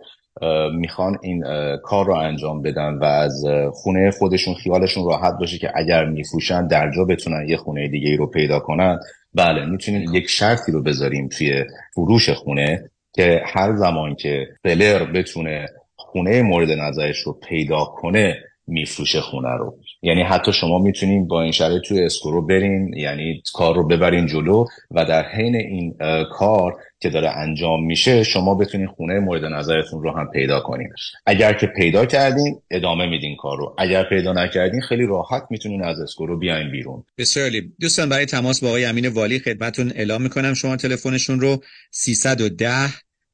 می‌خوان 0.74 1.18
این 1.22 1.44
کار 1.82 2.06
رو 2.06 2.14
انجام 2.14 2.62
بدن 2.62 2.98
و 2.98 3.04
از 3.04 3.44
خونه 3.72 4.10
خودشون 4.10 4.54
خیالشون 4.54 5.04
راحت 5.10 5.34
باشه 5.40 5.58
که 5.58 5.70
اگر 5.74 6.04
میفروشن 6.04 6.66
در 6.66 6.90
جا 6.90 7.04
بتونن 7.04 7.48
یه 7.48 7.56
خونه 7.56 7.88
دیگه 7.88 8.08
ای 8.08 8.16
رو 8.16 8.26
پیدا 8.26 8.58
کنن. 8.58 8.98
بله 9.34 9.66
می‌تونیم 9.66 10.14
یک 10.14 10.28
شرطی 10.28 10.72
رو 10.72 10.82
بذاریم 10.82 11.28
توی 11.28 11.64
فروش 11.94 12.30
خونه 12.30 12.90
که 13.14 13.42
هر 13.46 13.76
زمان 13.76 14.14
که 14.14 14.46
سلر 14.62 15.04
بتونه 15.04 15.66
خونه 15.96 16.42
مورد 16.42 16.70
نظرش 16.70 17.18
رو 17.18 17.32
پیدا 17.32 17.84
کنه 17.84 18.36
میفروشه 18.66 19.20
خونه 19.20 19.56
رو. 19.56 19.78
یعنی 20.02 20.22
حتی 20.22 20.52
شما 20.52 20.78
می‌تونین 20.78 21.28
با 21.28 21.42
این 21.42 21.52
شرایط 21.52 21.82
توی 21.82 22.04
اسکرو 22.04 22.46
برین 22.46 22.94
یعنی 22.96 23.42
کار 23.52 23.74
رو 23.74 23.86
ببرین 23.86 24.26
جلو 24.26 24.64
و 24.90 25.04
در 25.04 25.24
حین 25.28 25.56
این 25.56 25.96
کار 26.32 26.76
که 27.00 27.10
داره 27.10 27.30
انجام 27.30 27.84
میشه 27.86 28.22
شما 28.22 28.54
بتونین 28.54 28.86
خونه 28.86 29.18
مورد 29.18 29.44
نظرتون 29.44 30.02
رو 30.02 30.10
هم 30.10 30.30
پیدا 30.30 30.60
کنین. 30.60 30.88
اگر 31.26 31.52
که 31.52 31.66
پیدا 31.66 32.06
کردین 32.06 32.60
ادامه 32.70 33.06
میدین 33.06 33.36
کار 33.36 33.58
رو. 33.58 33.74
اگر 33.78 34.04
پیدا 34.04 34.32
نکردین 34.32 34.80
خیلی 34.80 35.06
راحت 35.06 35.42
می‌تونین 35.50 35.84
از 35.84 36.00
اسکرو 36.00 36.38
بیاین 36.38 36.70
بیرون. 36.70 37.04
بسیار. 37.18 37.50
دوستان 37.80 38.08
برای 38.08 38.26
تماس 38.26 38.60
با 38.60 38.68
آقای 38.68 38.84
امین 38.84 39.08
والی 39.08 39.38
خدمتون 39.38 39.92
اعلام 39.94 40.22
می‌کنم 40.22 40.54
شما 40.54 40.76
تلفنشون 40.76 41.40
رو 41.40 41.62
310 41.90 42.70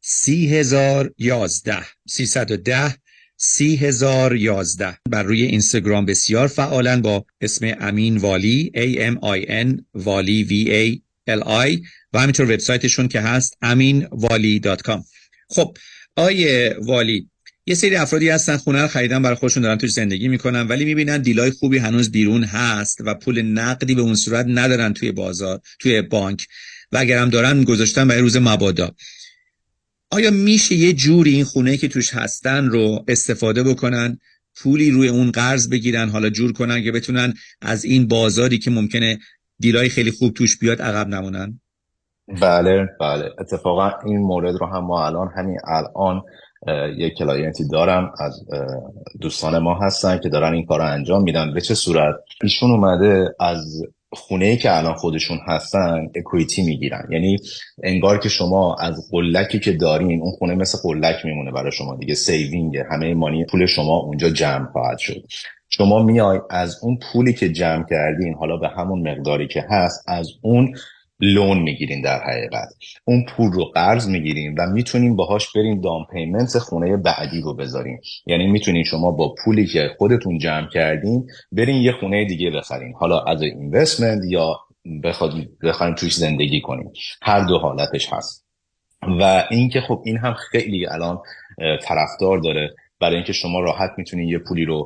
30011 0.01 1.77
310 2.09 3.04
30011 3.47 4.99
بر 5.11 5.23
روی 5.23 5.43
اینستاگرام 5.43 6.07
بسیار 6.07 6.47
فعالن 6.47 7.03
با 7.03 7.27
اسم 7.41 7.77
امین 7.81 8.17
والی 8.17 8.73
A 8.75 9.13
M 9.13 9.19
I 9.25 9.49
N 9.49 9.83
والی 9.95 10.45
V 10.49 10.69
A 10.69 11.01
L 11.39 11.45
I 11.45 11.87
و 12.13 12.21
همینطور 12.21 12.47
وبسایتشون 12.47 13.09
که 13.09 13.21
هست 13.21 13.59
aminvali.com 13.65 15.05
خب 15.49 15.77
آیه 16.17 16.77
والی 16.83 17.31
یه 17.67 17.75
سری 17.75 17.97
افرادی 17.97 18.29
هستن 18.29 18.57
خونه 18.57 18.83
رو 18.83 18.89
خریدن 18.89 19.23
برای 19.23 19.37
خودشون 19.37 19.63
دارن 19.63 19.79
توش 19.79 19.91
زندگی 19.91 20.29
می‌کنن 20.29 20.69
ولی 20.69 20.85
می‌بینن 20.85 21.23
دیلای 21.23 21.51
خوبی 21.51 21.79
هنوز 21.79 22.11
بیرون 22.11 22.45
هست 22.45 22.99
و 23.01 23.15
پول 23.15 23.43
نقدی 23.43 23.95
به 23.95 24.03
اون 24.03 24.15
صورت 24.15 24.47
ندارن 24.49 24.93
توی 24.93 25.13
بازار 25.13 25.61
توی 25.79 26.03
بانک. 26.03 26.47
و 26.93 26.97
اگر 26.99 27.19
هم 27.19 27.31
دارن 27.31 27.65
گذاشتن 27.65 28.09
برای 28.09 28.21
روز 28.21 28.37
مبادا. 28.37 28.95
آیا 30.11 30.31
میشه 30.31 30.75
یه 30.75 30.93
جوری 30.93 31.35
این 31.35 31.45
خونه 31.45 31.77
که 31.77 31.89
توش 31.89 32.15
هستن 32.15 32.65
رو 32.65 33.05
استفاده 33.09 33.63
بکنن؟ 33.63 34.19
پولی 34.57 34.91
روی 34.91 35.09
اون 35.09 35.31
قرض 35.31 35.69
بگیرن 35.69 36.09
حالا 36.09 36.31
جور 36.31 36.53
کنن 36.53 36.83
که 36.83 36.93
بتونن 36.93 37.35
از 37.63 37.85
این 37.85 38.09
بازاری 38.09 38.59
که 38.59 38.71
ممکنه 38.71 39.19
دیلای 39.59 39.89
خیلی 39.89 40.11
خوب 40.11 40.33
توش 40.35 40.59
بیاد 40.59 40.83
عقب 40.83 41.09
نمونن؟ 41.09 41.61
بله 42.41 42.89
بله. 43.01 43.31
اتفاقا 43.39 43.91
این 44.07 44.19
مورد 44.19 44.55
رو 44.61 44.67
هم 44.67 44.85
ما 44.85 45.07
الان 45.07 45.29
همین 45.37 45.59
الان 45.67 46.23
یک 46.97 47.15
client 47.19 47.62
ی 47.62 47.69
دارم 47.69 48.13
از 48.19 48.45
دوستان 49.21 49.59
ما 49.59 49.79
هستن 49.83 50.19
که 50.19 50.29
دارن 50.29 50.53
این 50.53 50.67
کار 50.67 50.79
رو 50.79 50.87
انجام 50.87 51.23
میدن. 51.23 51.55
به 51.55 51.61
چه 51.61 51.75
صورت؟ 51.75 52.15
ایشون 52.43 52.71
اومده 52.71 53.35
از 53.41 53.83
خونه 54.15 54.57
که 54.57 54.77
الان 54.77 54.95
خودشون 54.95 55.39
هستن 55.47 56.09
equity 56.15 56.63
می‌گیرن. 56.63 57.09
یعنی 57.11 57.37
انگار 57.83 58.19
که 58.19 58.29
شما 58.29 58.77
از 58.81 59.11
قلکی 59.11 59.59
که 59.59 59.73
دارین 59.73 60.23
اون 60.23 60.33
خونه 60.33 60.55
مثل 60.55 60.79
قلک 60.83 61.17
میمونه 61.25 61.51
برای 61.51 61.73
شما 61.73 61.97
دیگه 61.97 62.15
saving 62.15 62.77
همه 62.91 63.15
money 63.15 63.45
پول 63.45 63.67
شما 63.67 63.97
اونجا 63.97 64.31
جمع 64.31 64.67
خواهد 64.73 64.99
شد. 64.99 65.25
شما 65.69 66.03
میای 66.03 66.41
از 66.51 66.79
اون 66.83 66.99
پولی 67.13 67.33
که 67.33 67.49
جمع 67.49 67.85
کردین 67.91 68.35
حالا 68.35 68.57
به 68.57 68.69
همون 68.69 69.11
مقداری 69.11 69.49
که 69.49 69.65
هست 69.71 70.05
از 70.07 70.29
اون 70.43 70.75
loan 71.21 71.59
می‌گیرین 71.59 72.03
در 72.03 72.23
حقیقت. 72.23 72.69
اون 73.05 73.27
پول 73.29 73.53
رو 73.53 73.65
قرض 73.65 74.09
می‌گیرین 74.09 74.55
و 74.59 74.67
می‌تونین 74.67 75.17
باهاش 75.17 75.53
برین 75.57 75.81
دام 75.81 76.07
پیمنت 76.13 76.59
خونه 76.59 76.97
بعدی 76.97 77.41
رو 77.41 77.55
بذارین 77.55 78.01
یعنی 78.27 78.47
می‌تونین 78.47 78.85
شما 78.85 79.11
با 79.11 79.35
پولی 79.45 79.67
که 79.67 79.91
خودتون 79.99 80.39
جمع 80.39 80.69
کردین 80.69 81.27
برین 81.53 81.77
یه 81.77 81.93
خونه 81.93 82.25
دیگه 82.25 82.51
بخرین. 82.51 82.95
حالا 82.99 83.21
از 83.21 83.43
اینوستمنت 83.43 84.21
یا 84.29 84.61
بخوایم 85.63 85.95
توش 85.95 86.15
زندگی 86.15 86.61
کنیم 86.61 86.93
هر 87.23 87.41
دو 87.41 87.59
حالتش 87.59 88.13
هست. 88.13 88.45
و 89.21 89.45
اینکه 89.51 89.81
خب 89.81 90.03
این 90.05 90.19
هم 90.19 90.35
خیلی 90.35 90.87
الان 90.87 91.19
طرفدار 91.59 92.39
داره. 92.39 92.75
برای 93.01 93.17
اینکه 93.17 93.33
شما 93.33 93.61
راحت 93.61 93.91
می‌تونید 93.97 94.29
یه 94.29 94.39
پولی 94.39 94.65
رو 94.65 94.85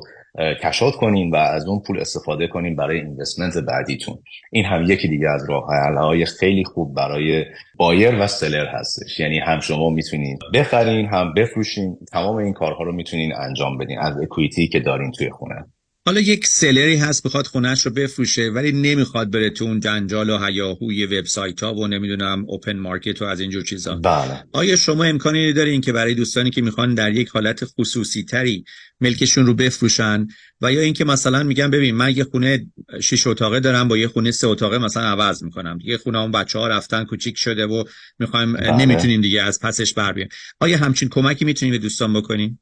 کشات 0.63 0.95
کنین 0.95 1.31
و 1.31 1.35
از 1.35 1.67
اون 1.67 1.81
پول 1.87 1.99
استفاده 1.99 2.47
کنین 2.47 2.75
برای 2.75 2.99
اینوستمنت 2.99 3.57
بعدیتون. 3.57 4.17
این 4.51 4.65
هم 4.65 4.83
یکی 4.83 5.07
دیگه 5.07 5.29
از 5.29 5.49
راه 5.49 5.65
های 5.97 6.25
خیلی 6.25 6.63
خوب 6.63 6.95
برای 6.95 7.45
بایر 7.77 8.21
و 8.21 8.27
سلر 8.27 8.65
هستش. 8.65 9.19
یعنی 9.19 9.39
هم 9.39 9.59
شما 9.59 9.89
می‌تونین 9.89 10.37
بخرین 10.53 11.05
هم 11.05 11.33
بفروشین. 11.33 11.97
تمام 12.11 12.35
این 12.35 12.53
کارها 12.53 12.83
رو 12.83 12.91
می‌تونین 12.91 13.33
انجام 13.35 13.77
بدین 13.77 13.99
از 13.99 14.17
اکویتی 14.17 14.67
که 14.67 14.79
دارین 14.79 15.11
توی 15.11 15.29
خونه. 15.29 15.65
حالا 16.05 16.21
یک 16.21 16.47
سلری 16.47 16.95
هست 16.95 17.23
بخواد 17.23 17.47
خونهش 17.47 17.85
رو 17.85 17.91
بفروشه 17.91 18.49
ولی 18.49 18.71
نمی‌خواد 18.71 19.31
بره 19.31 19.49
تو 19.49 19.65
اون 19.65 19.79
جنجال 19.79 20.29
و 20.29 20.45
هیاهوی 20.45 21.05
وبسایت 21.05 21.63
ها 21.63 21.75
و 21.75 21.87
نمی‌دونم 21.87 22.45
اوپن 22.47 22.77
مارکت 22.77 23.21
و 23.21 23.25
از 23.25 23.39
اینجور 23.39 23.63
چیزا. 23.63 23.95
بله. 23.95 24.43
آیا 24.53 24.75
شما 24.75 25.03
امکانی 25.03 25.53
دارین 25.53 25.81
که 25.81 25.93
برای 25.93 26.13
دوستانی 26.13 26.49
که 26.49 26.61
می‌خوان 26.61 26.93
در 26.93 27.11
یک 27.13 27.29
حالت 27.29 27.65
خصوصی 27.65 28.23
تری 28.23 28.63
ملکشون 29.01 29.45
رو 29.45 29.53
بفروشن 29.53 30.27
و 30.61 30.73
یا 30.73 30.81
اینکه 30.81 31.05
مثلا 31.05 31.43
میگن 31.43 31.71
ببین 31.71 31.95
من 31.95 32.17
یه 32.17 32.23
خونه 32.23 32.65
شش 33.01 33.27
اتاقه 33.27 33.59
دارم 33.59 33.87
با 33.87 33.97
یه 33.97 34.07
خونه 34.07 34.31
سه 34.31 34.47
اتاقه 34.47 34.77
مثلا 34.77 35.03
عوض 35.03 35.43
می‌کنم. 35.43 35.77
دیگه 35.77 35.97
خونه 35.97 36.19
اون 36.19 36.31
بچه 36.31 36.59
ها 36.59 36.67
رفتن 36.67 37.03
کوچیک 37.03 37.37
شده 37.37 37.65
و 37.65 37.83
می‌خوایم 38.19 38.53
بله. 38.53 38.75
نمی‌تونیم 38.75 39.21
دیگه 39.21 39.41
از 39.41 39.59
پسش 39.59 39.93
بر 39.93 40.13
بیایم. 40.13 40.29
آیا 40.59 40.77
همچین 40.77 41.09
کمکی 41.09 41.45
می‌تونیم 41.45 41.71
به 41.71 41.77
دوستان 41.77 42.13
بکنیم 42.13 42.59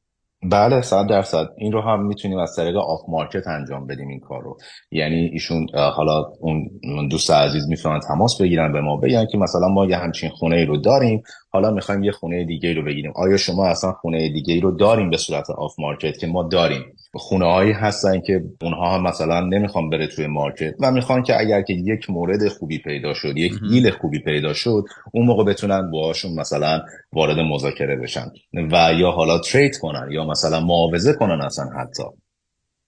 بله 0.51 0.81
صد 0.81 1.07
درصد. 1.07 1.47
این 1.57 1.71
رو 1.71 1.81
هم 1.81 2.05
می‌تونیم 2.05 2.37
از 2.37 2.55
طریق 2.55 2.75
off 2.77 2.99
market 3.07 3.47
انجام 3.47 3.87
بدیم 3.87 4.07
این 4.07 4.19
کار 4.19 4.41
رو. 4.41 4.57
یعنی 4.91 5.15
ایشون 5.15 5.67
حالا 5.73 6.25
اون 6.39 7.07
دوست 7.11 7.31
عزیز 7.31 7.69
می‌تونن 7.69 7.99
تماس 7.99 8.41
بگیرن 8.41 8.71
به 8.73 8.81
ما 8.81 8.97
بگن 8.97 9.25
که 9.31 9.37
مثلا 9.37 9.67
ما 9.67 9.85
یه 9.85 9.97
همچین 9.97 10.29
خونه 10.29 10.55
ای 10.55 10.65
رو 10.65 10.77
داریم 10.77 11.23
حالا 11.49 11.71
می‌خوایم 11.71 12.03
یه 12.03 12.11
خونه 12.11 12.45
دیگه 12.45 12.73
رو 12.73 12.83
بگیریم. 12.83 13.13
آیا 13.15 13.37
شما 13.37 13.67
اصلا 13.67 13.91
خونه 13.91 14.29
دیگه 14.29 14.59
رو 14.61 14.71
داریم 14.71 15.09
به 15.09 15.17
صورت 15.17 15.49
off 15.49 15.79
market 15.79 16.17
که 16.17 16.27
ما 16.27 16.43
داریم؟ 16.43 16.85
خونه 17.17 17.45
هایی 17.45 17.71
هستن 17.71 18.21
که 18.21 18.43
اونها 18.61 18.95
هم 18.95 19.03
مثلا 19.03 19.41
نمی‌خوان 19.41 19.89
بره 19.89 20.07
توی 20.07 20.27
market 20.27 20.73
و 20.79 20.91
می‌خوان 20.91 21.23
که 21.23 21.39
اگر 21.39 21.61
که 21.61 21.73
یک 21.73 22.09
مورد 22.09 22.47
خوبی 22.47 22.79
پیدا 22.79 23.13
شد 23.13 23.37
یک 23.37 23.53
deal 23.69 23.91
خوبی 23.91 24.19
پیدا 24.19 24.53
شد 24.53 24.83
اون 25.13 25.25
موقع 25.25 25.43
بتونن 25.43 25.91
باهاشون 25.91 26.39
مثلا 26.39 26.81
وارد 27.13 27.39
مذاکره 27.39 27.95
بشن 27.95 28.31
و 28.71 28.93
یا 28.93 29.11
حالا 29.11 29.39
trade 29.39 29.77
کنن 29.77 30.07
یا 30.11 30.25
مثلا 30.25 30.59
معاوضه 30.59 31.13
کنن 31.13 31.41
اصلا 31.41 31.65
حتی. 31.65 32.03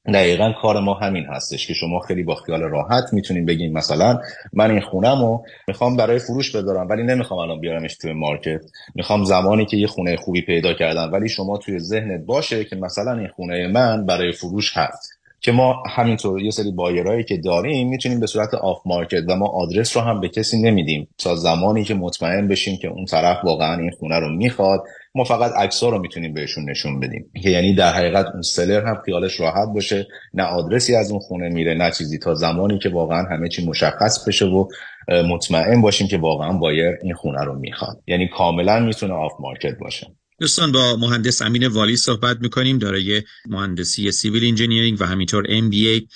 دقیقا 0.05 0.53
کار 0.61 0.79
ما 0.79 0.93
همین 0.93 1.25
هستش 1.25 1.67
که 1.67 1.73
شما 1.73 1.99
خیلی 1.99 2.23
با 2.23 2.35
خیال 2.35 2.61
راحت 2.61 3.13
می‌تونین 3.13 3.45
بگین 3.45 3.73
مثلا 3.73 4.19
من 4.53 4.71
این 4.71 4.81
خونم 4.81 5.21
رو 5.21 5.43
می‌خوام 5.67 5.97
برای 5.97 6.19
فروش 6.19 6.55
بذارم 6.55 6.89
ولی 6.89 7.03
نمی‌خوام 7.03 7.39
الان 7.39 7.59
بیارمش 7.59 7.97
توی 7.97 8.13
market. 8.13 8.61
می‌خوام 8.95 9.23
زمانی 9.23 9.65
که 9.65 9.77
یه 9.77 9.87
خونه 9.87 10.15
خوبی 10.15 10.41
پیدا 10.41 10.73
کردم 10.73 11.09
ولی 11.13 11.29
شما 11.29 11.57
توی 11.57 11.79
ذهنت 11.79 12.25
باشه 12.25 12.63
که 12.63 12.75
مثلا 12.75 13.13
این 13.17 13.27
خونه 13.27 13.67
من 13.67 14.05
برای 14.05 14.31
فروش 14.31 14.77
هست. 14.77 15.19
که 15.41 15.51
ما 15.51 15.83
همینطور 15.89 16.41
یه 16.41 16.51
سری 16.51 16.71
buyer 16.71 17.09
ایی 17.09 17.23
که 17.23 17.37
داریم 17.37 17.89
می‌تونیم 17.89 18.19
به 18.19 18.27
صورت 18.27 18.53
off 18.53 18.77
market 18.85 19.23
و 19.27 19.35
ما 19.35 19.47
آدرس 19.47 19.97
رو 19.97 20.03
هم 20.03 20.19
به 20.19 20.29
کسی 20.29 20.61
نمیدیم. 20.61 21.07
تا 21.17 21.35
زمانی 21.35 21.83
که 21.83 21.93
مطمئن 21.93 22.47
بشیم 22.47 22.77
که 22.77 22.87
اون 22.87 23.05
طرف 23.05 23.37
واقعا 23.45 23.79
این 23.79 23.91
خونه 23.91 24.19
رو 24.19 24.35
می‌خواد 24.35 24.83
ما 25.19 25.25
فقط 25.25 25.51
عکس‌ها 25.51 25.89
رو 25.89 25.99
می‌تونیم 25.99 26.33
بهشون 26.33 26.69
نشون 26.69 26.99
بدیم. 26.99 27.31
که 27.43 27.49
یعنی 27.49 27.75
در 27.75 27.93
حقیقت 27.93 28.25
اون 28.33 28.41
seller 28.41 28.85
هم 28.85 29.01
خیالش 29.05 29.39
راحت 29.39 29.67
باشه 29.73 30.07
نه 30.33 30.43
آدرسی 30.43 30.95
از 30.95 31.11
اون 31.11 31.19
خونه 31.19 31.49
میره 31.49 31.73
نه 31.73 31.91
چیزی. 31.91 32.17
تا 32.17 32.35
زمانی 32.35 32.79
که 32.79 32.89
واقعا 32.89 33.23
همه 33.31 33.49
چی 33.49 33.65
مشخص 33.65 34.27
بشه 34.27 34.45
و 34.45 34.67
مطمئن 35.09 35.81
باشیم 35.81 36.07
که 36.07 36.17
واقعا 36.17 36.53
buyer 36.53 36.95
این 37.03 37.13
خونه 37.13 37.43
رو 37.43 37.59
می‌خواد. 37.59 38.03
یعنی 38.07 38.27
کاملا 38.27 38.79
می‌تونه 38.79 39.13
off 39.13 39.31
market 39.39 39.77
باشه. 39.79 40.07
دوستان 40.39 40.71
با 40.71 40.95
مهندس 40.95 41.41
امین 41.41 41.67
والی 41.67 41.95
صحبت 41.95 42.37
می‌کنیم. 42.41 42.77
دارای 42.77 43.21
مهندسی 43.47 44.11
civil 44.11 44.45
engineering 44.45 45.01
و 45.01 45.05
همینطور 45.05 45.45
MBA 45.49 46.07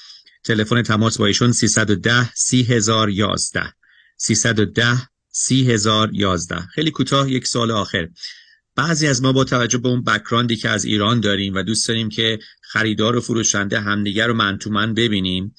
تلفن 0.43 0.81
تماس 0.81 1.17
با 1.17 1.25
ایشون 1.25 1.51
310 1.51 2.29
30011 2.35 3.61
310 4.17 4.83
30011 5.31 6.55
خیلی 6.55 6.91
کوتاه 6.91 7.31
یک 7.31 7.47
سال 7.47 7.71
آخر. 7.71 8.07
بعضی 8.75 9.07
از 9.07 9.21
ما 9.21 9.31
با 9.31 9.43
توجه 9.43 9.77
به 9.77 9.89
اون 9.89 10.03
بکراندی 10.03 10.55
که 10.55 10.69
از 10.69 10.85
ایران 10.85 11.19
داریم 11.19 11.53
و 11.55 11.63
دوست 11.63 11.87
داریم 11.87 12.09
که 12.09 12.39
خریدار 12.61 13.15
و 13.15 13.21
فروشنده 13.21 13.79
همدیگر 13.79 14.27
رو 14.27 14.33
من 14.33 14.57
تو 14.57 14.69
من 14.69 14.93
ببینیم 14.93 15.55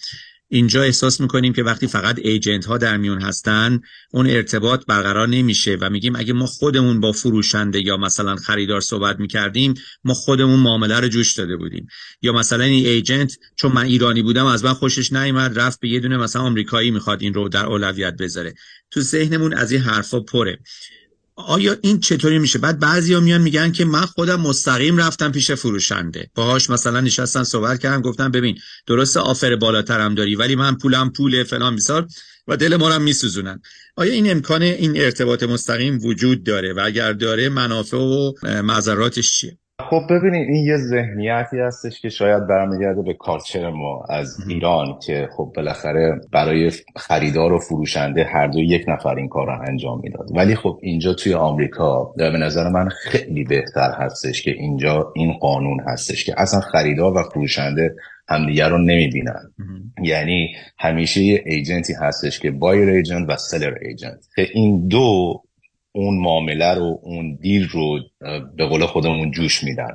اینجا 0.48 0.82
احساس 0.82 1.20
می‌کنیم 1.20 1.52
که 1.52 1.62
وقتی 1.62 1.86
فقط 1.86 2.18
ایجنت 2.18 2.64
ها 2.64 2.78
در 2.78 2.96
میون 2.96 3.20
هستن 3.20 3.80
اون 4.10 4.26
ارتباط 4.26 4.84
برقرار 4.86 5.28
نمیشه 5.28 5.78
و 5.80 5.90
میگیم 5.90 6.16
اگه 6.16 6.32
ما 6.32 6.46
خودمون 6.46 7.00
با 7.00 7.12
فروشنده 7.12 7.80
یا 7.84 7.96
مثلا 7.96 8.36
خریدار 8.36 8.80
صحبت 8.80 9.20
می‌کردیم 9.20 9.74
ما 10.04 10.14
خودمون 10.14 10.60
معامله 10.60 11.00
رو 11.00 11.08
جوش 11.08 11.34
داده 11.34 11.56
بودیم. 11.56 11.86
یا 12.22 12.32
مثلا 12.32 12.64
این 12.64 12.86
ایجنت 12.86 13.38
چون 13.56 13.72
من 13.72 13.84
ایرانی 13.84 14.22
بودم 14.22 14.46
از 14.46 14.64
من 14.64 14.74
خوشش 14.74 15.12
نیامد 15.12 15.58
رفت 15.58 15.80
به 15.80 15.88
یه 15.88 16.00
دونه 16.00 16.16
مثلا 16.16 16.42
آمریکایی 16.42 16.90
می‌خواد 16.90 17.22
این 17.22 17.34
رو 17.34 17.48
در 17.48 17.66
اولویت 17.66 18.16
بذاره. 18.16 18.54
تو 18.90 19.00
ذهنمون 19.00 19.54
از 19.54 19.72
این 19.72 19.80
حرفا 19.80 20.20
پره. 20.20 20.58
آیا 21.36 21.76
این 21.82 22.00
چطوری 22.00 22.38
میشه؟ 22.38 22.58
بعد 22.58 22.78
بعضیا 22.78 23.20
میان 23.20 23.40
میگن 23.40 23.72
که 23.72 23.84
من 23.84 24.06
خودم 24.06 24.40
مستقیم 24.40 24.96
رفتم 24.96 25.32
پیش 25.32 25.50
فروشنده. 25.50 26.30
باهاش 26.34 26.70
مثلا 26.70 27.00
نشستن 27.00 27.44
صحبت 27.44 27.80
کردم 27.80 28.02
گفتم 28.02 28.30
ببین 28.30 28.58
درسته 28.86 29.20
آفر 29.20 29.56
بالاترم 29.56 30.14
داری 30.14 30.34
ولی 30.36 30.56
من 30.56 30.74
پولم 30.74 31.10
پول 31.10 31.44
فلان 31.44 31.74
بیسار 31.74 32.06
و 32.48 32.56
دل 32.56 32.76
ما 32.76 32.88
رو 32.88 33.02
میسوزونن. 33.02 33.60
آیا 33.96 34.12
این 34.12 34.30
امکان 34.30 34.62
این 34.62 35.00
ارتباط 35.00 35.42
مستقیم 35.42 35.98
وجود 36.04 36.44
داره؟ 36.44 36.72
و 36.72 36.80
اگر 36.84 37.12
داره 37.12 37.48
منافع 37.48 37.96
و 37.96 38.32
اه، 38.42 38.62
مضراتش 38.62 39.32
چیه؟ 39.32 39.58
خب 39.80 40.02
ببینید 40.10 40.48
این 40.48 40.64
یه 40.64 40.76
ذهنیتی 40.76 41.58
هستش 41.58 42.00
که 42.00 42.08
شاید 42.08 42.46
برمیگرده 42.46 43.02
به 43.02 43.14
کالچر 43.14 43.70
ما 43.70 44.04
از 44.08 44.36
ایران 44.48 44.98
که 45.06 45.28
خب 45.36 45.52
بالاخره 45.56 46.20
برای 46.32 46.70
خریدار 46.96 47.52
و 47.52 47.58
فروشنده 47.58 48.24
هر 48.24 48.46
دو 48.46 48.58
یک 48.58 48.84
نفر 48.88 49.14
این 49.14 49.28
کار 49.28 49.46
رو 49.46 49.62
انجام 49.68 50.00
می‌داد. 50.02 50.28
ولی 50.36 50.54
خب 50.54 50.78
اینجا 50.82 51.14
توی 51.14 51.34
آمریکا 51.34 52.14
در 52.18 52.30
به 52.30 52.38
نظر 52.38 52.68
من 52.68 52.88
خیلی 52.88 53.44
بهتر 53.44 53.90
هستش 53.98 54.42
که 54.42 54.50
اینجا 54.50 55.12
این 55.16 55.32
قانون 55.32 55.80
هستش 55.86 56.24
که 56.24 56.34
اصلا 56.36 56.60
خریدار 56.60 57.12
و 57.12 57.22
فروشنده 57.22 57.94
همدیگر 58.28 58.68
رو 58.68 58.78
نمی‌بینن. 58.78 59.52
یعنی 60.02 60.54
همیشه 60.78 61.22
یه 61.22 61.42
ایجنتی 61.46 61.92
هستش 61.92 62.40
که 62.40 62.50
بایر 62.50 62.88
ایجنت 62.88 63.28
و 63.28 63.36
سلر 63.36 63.74
ایجنت 63.82 64.28
که 64.36 64.46
این 64.52 64.88
دو 64.88 65.42
اون 65.96 66.18
معامله 66.18 66.74
رو 66.74 67.00
اون 67.02 67.38
دیل 67.42 67.68
رو 67.68 67.98
به 68.56 68.66
قول 68.66 68.86
خودمون 68.86 69.30
جوش 69.30 69.64
میدن. 69.64 69.90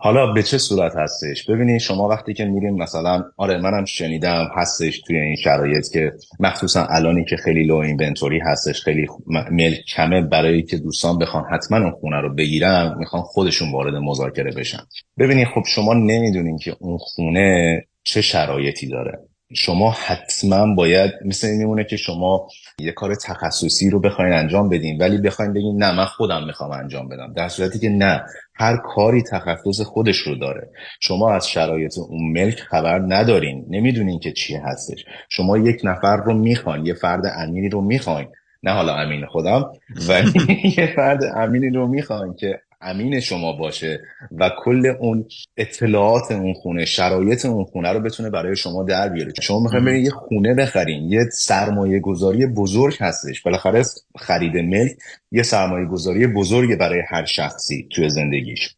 حالا 0.00 0.32
به 0.32 0.42
چه 0.42 0.58
صورت 0.58 0.92
هستش؟ 0.96 1.50
ببینید 1.50 1.80
شما 1.80 2.08
وقتی 2.08 2.34
که 2.34 2.44
میریم 2.44 2.74
مثلا 2.74 3.22
آره 3.36 3.58
منم 3.58 3.84
شنیدم 3.84 4.48
هستش 4.56 5.00
توی 5.00 5.18
این 5.18 5.36
شرایط 5.36 5.92
که 5.92 6.12
مخصوصا 6.40 6.86
الانی 6.86 7.24
که 7.24 7.36
خیلی 7.36 7.64
لو 7.64 7.74
اینونتوری 7.76 8.38
هستش 8.40 8.80
خیلی 8.80 9.06
م- 9.26 9.54
ملک 9.54 9.80
کمه 9.96 10.20
برای 10.20 10.62
که 10.62 10.76
دوستان 10.76 11.18
بخوان 11.18 11.44
حتما 11.52 11.78
اون 11.78 11.90
خونه 11.90 12.20
رو 12.20 12.34
بگیرن 12.34 12.94
می‌خوان 12.98 13.22
خودشون 13.22 13.72
وارد 13.72 13.94
مذاکره 13.94 14.52
بشن. 14.52 14.80
ببینید 15.18 15.46
خب 15.54 15.62
شما 15.66 15.94
نمی‌دونین 15.94 16.58
که 16.58 16.76
اون 16.80 16.98
خونه 16.98 17.80
چه 18.04 18.20
شرایطی 18.20 18.88
داره. 18.88 19.27
شما 19.54 19.90
حتما 19.90 20.74
باید 20.74 21.10
مثل 21.24 21.46
این 21.46 21.58
میمونه 21.58 21.84
که 21.84 21.96
شما 21.96 22.48
یه 22.78 22.92
کار 22.92 23.14
تخصصی 23.14 23.90
رو 23.90 24.00
بخواین 24.00 24.32
انجام 24.32 24.68
بدین 24.68 24.98
ولی 24.98 25.18
بخواین 25.18 25.52
بگین 25.52 25.82
نه 25.82 25.96
من 25.96 26.04
خودم 26.04 26.46
می‌خوام 26.46 26.70
انجام 26.70 27.08
بدم. 27.08 27.32
در 27.36 27.48
صورتی 27.48 27.78
که 27.78 27.88
نه 27.88 28.22
هر 28.54 28.76
کاری 28.76 29.22
تخصص 29.22 29.80
خودش 29.80 30.16
رو 30.16 30.34
داره. 30.34 30.70
شما 31.00 31.32
از 31.32 31.48
شرایط 31.48 31.98
اون 31.98 32.32
ملک 32.32 32.60
خبر 32.60 32.98
ندارین. 32.98 33.66
نمی‌دونین 33.70 34.18
که 34.18 34.32
چی 34.32 34.54
هستش. 34.54 35.04
شما 35.28 35.58
یک 35.58 35.80
نفر 35.84 36.16
رو 36.16 36.34
می‌خواین 36.34 36.86
یه 36.86 36.94
فرد 36.94 37.22
امینی 37.38 37.68
رو 37.68 37.80
می‌خواین. 37.80 38.28
نه 38.62 38.72
حالا 38.72 38.94
امین 38.94 39.26
خودم 39.26 39.64
ولی 40.08 40.62
یه 40.78 40.92
فرد 40.96 41.20
امینی 41.36 41.70
رو 41.70 41.86
می‌خواین 41.86 42.34
که 42.34 42.60
امین 42.80 43.20
شما 43.20 43.52
باشه 43.52 44.00
و 44.38 44.50
کل 44.64 44.86
اون 45.00 45.26
اطلاعات 45.56 46.32
اون 46.32 46.54
خونه 46.54 46.84
شرایط 46.84 47.46
اون 47.46 47.64
خونه 47.64 47.92
رو 47.92 48.00
بتونه 48.00 48.30
برای 48.30 48.56
شما 48.56 48.82
در 48.82 49.08
بیاره. 49.08 49.32
شما 49.42 49.60
می‌خواین 49.60 50.04
یه 50.04 50.10
خونه 50.10 50.54
بخرین 50.54 51.12
یه 51.12 51.24
سرمایه 51.32 52.00
گذاری 52.00 52.46
بزرگ 52.46 52.96
هستش. 53.00 53.42
بالاخره 53.42 53.82
خرید 54.18 54.56
ملک 54.56 54.96
یه 55.32 55.42
سرمایه 55.42 55.86
گذاری 55.86 56.26
بزرگ 56.26 56.78
برای 56.78 57.02
هر 57.08 57.24
شخصی 57.24 57.88
توی 57.90 58.08
زندگیش. 58.10 58.77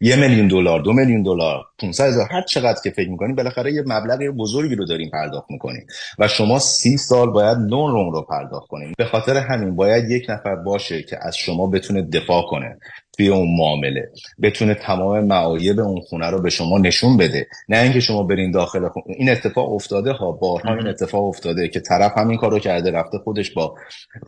یه 0.00 0.16
میلیون 0.16 0.48
دلار 0.48 0.80
دو 0.80 0.92
میلیون 0.92 1.22
دلار 1.22 1.64
500 1.78 2.04
هزار 2.04 2.28
هر 2.30 2.42
چقدر 2.42 2.78
که 2.84 2.90
فکر 2.90 3.10
می‌کنیم 3.10 3.36
بالاخره 3.36 3.72
یه 3.72 3.82
مبلغ 3.86 4.18
بزرگی 4.18 4.74
رو 4.74 4.84
داریم 4.84 5.10
پرداخت 5.10 5.50
می‌کنیم. 5.50 5.86
و 6.18 6.28
شما 6.28 6.58
سی 6.58 6.96
سال 6.96 7.30
باید 7.30 7.58
لون 7.58 7.92
روم 7.92 8.10
رو 8.10 8.22
پرداخت 8.22 8.68
کنیم. 8.68 8.92
به 8.98 9.04
خاطر 9.04 9.36
همین 9.36 9.76
باید 9.76 10.10
یک 10.10 10.26
نفر 10.28 10.54
باشه 10.54 11.02
که 11.02 11.18
از 11.22 11.36
شما 11.36 11.66
بتونه 11.66 12.02
دفاع 12.02 12.42
کنه 12.50 12.78
توی 13.16 13.28
اون 13.28 13.56
معامله. 13.56 14.10
بتونه 14.42 14.74
تمام 14.74 15.24
معایب 15.24 15.80
اون 15.80 16.00
خونه 16.00 16.30
رو 16.30 16.42
به 16.42 16.50
شما 16.50 16.78
نشون 16.78 17.16
بده. 17.16 17.46
نه 17.68 17.78
اینکه 17.78 18.00
شما 18.00 18.22
برین 18.22 18.50
داخل 18.50 18.88
خونه 18.88 19.16
این 19.18 19.30
اتفاق 19.30 19.72
افتاده 19.72 20.12
ها 20.12 20.32
بارها 20.32 20.74
این 20.74 20.86
اتفاق 20.86 21.24
افتاده 21.24 21.68
که 21.68 21.80
طرف 21.80 22.18
همین 22.18 22.38
کارو 22.38 22.58
کرده 22.58 22.90
رفته 22.90 23.18
خودش 23.18 23.50
با 23.50 23.74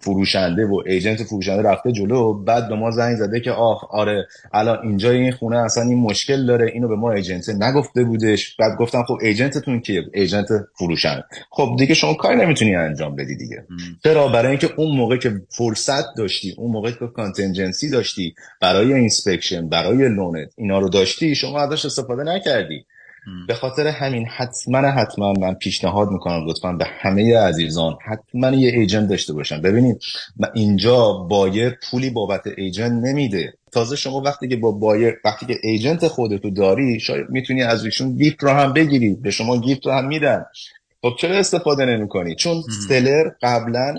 فروشنده 0.01 0.67
و 0.67 0.83
ایجنت 0.87 1.23
فروشنده 1.23 1.63
رفته 1.63 1.93
جلو 1.93 2.45
بعد 2.45 2.69
به 2.69 2.75
ما 2.75 2.91
زنگ 2.91 3.17
زده 3.17 3.41
که 3.41 3.51
آه 3.51 3.89
آره 3.91 4.27
الان 4.53 4.94
اینجا 4.95 5.11
این 5.11 5.33
خونه 5.33 5.57
اصلا 5.57 5.85
این 5.85 5.99
مشکل 5.99 6.47
داره 6.47 6.71
اینو 6.75 6.89
به 6.89 6.97
ما 6.97 7.12
ایجنت 7.12 7.49
نگفته 7.49 8.05
بودش. 8.05 8.57
بعد 8.57 8.79
گفتم 8.79 9.03
خب 9.03 9.19
ایجنتتون 9.23 9.81
کیه؟ 9.81 10.03
ایجنت 10.15 10.47
فروشنده. 10.79 11.25
خب 11.51 11.77
دیگه 11.79 11.95
شما 11.95 12.15
کاری 12.15 12.37
نمی‌تونی 12.37 12.77
انجام 12.77 13.16
بدی 13.16 13.37
دیگه. 13.37 13.65
چرا؟ 14.05 14.29
برای 14.29 14.49
اینکه 14.49 14.71
اون 14.77 14.97
موقع 14.97 15.16
که 15.16 15.43
فرصت 15.49 16.05
داشتی 16.16 16.55
اون 16.59 16.71
موقع 16.71 16.91
که 16.91 17.07
contingency 17.07 17.91
داشتی 17.91 18.35
برای 18.61 18.93
inspection 18.93 19.69
برای 19.69 20.09
loan 20.09 20.41
ت 20.41 20.49
اینا 20.57 20.79
رو 20.79 20.89
داشتی 20.89 21.35
شما 21.35 21.61
ازش 21.61 21.85
استفاده 21.85 22.23
نکردی. 22.23 22.85
به 23.49 23.55
خاطر 23.55 23.87
همین 23.87 24.27
حتما 24.27 24.79
حتما 24.79 25.33
من 25.33 25.55
پیشنهاد 25.55 26.09
می‌کنم 26.09 26.49
لطفا 26.49 26.73
به 26.73 26.85
همه 26.89 27.39
عزیزان 27.39 27.97
حتما 28.07 28.51
یه 28.51 28.73
agent 28.73 29.09
داشته 29.09 29.33
باشن. 29.33 29.61
ببینید 29.61 30.03
اینجا 30.55 31.12
buyer 31.12 31.79
پولی 31.91 32.11
بابت 32.11 32.47
agent 32.57 33.05
نمیده. 33.05 33.55
تازه 33.75 33.97
شما 33.97 34.21
وقتی 34.21 34.49
که 34.49 34.57
با 34.57 34.73
buyer 34.73 35.15
وقتی 35.25 35.47
که 35.47 35.59
agent 35.62 36.09
خودتو 36.09 36.51
داری 36.51 37.01
شاید 37.01 37.27
می‌تونی 37.31 37.63
از 37.63 37.85
ایشون 37.85 38.17
gift 38.16 38.43
رو 38.43 38.51
هم 38.51 38.73
بگیری 38.73 39.15
به 39.15 39.31
شما 39.31 39.61
gift 39.61 39.87
رو 39.87 39.93
هم 39.93 40.07
میدن. 40.07 40.45
خب 41.03 41.15
چرا 41.19 41.39
استفاده 41.39 41.85
نمی 41.85 42.09
کنی؟ 42.09 42.35
چون 42.35 42.63
سلر 42.89 43.31
قبلا 43.43 43.95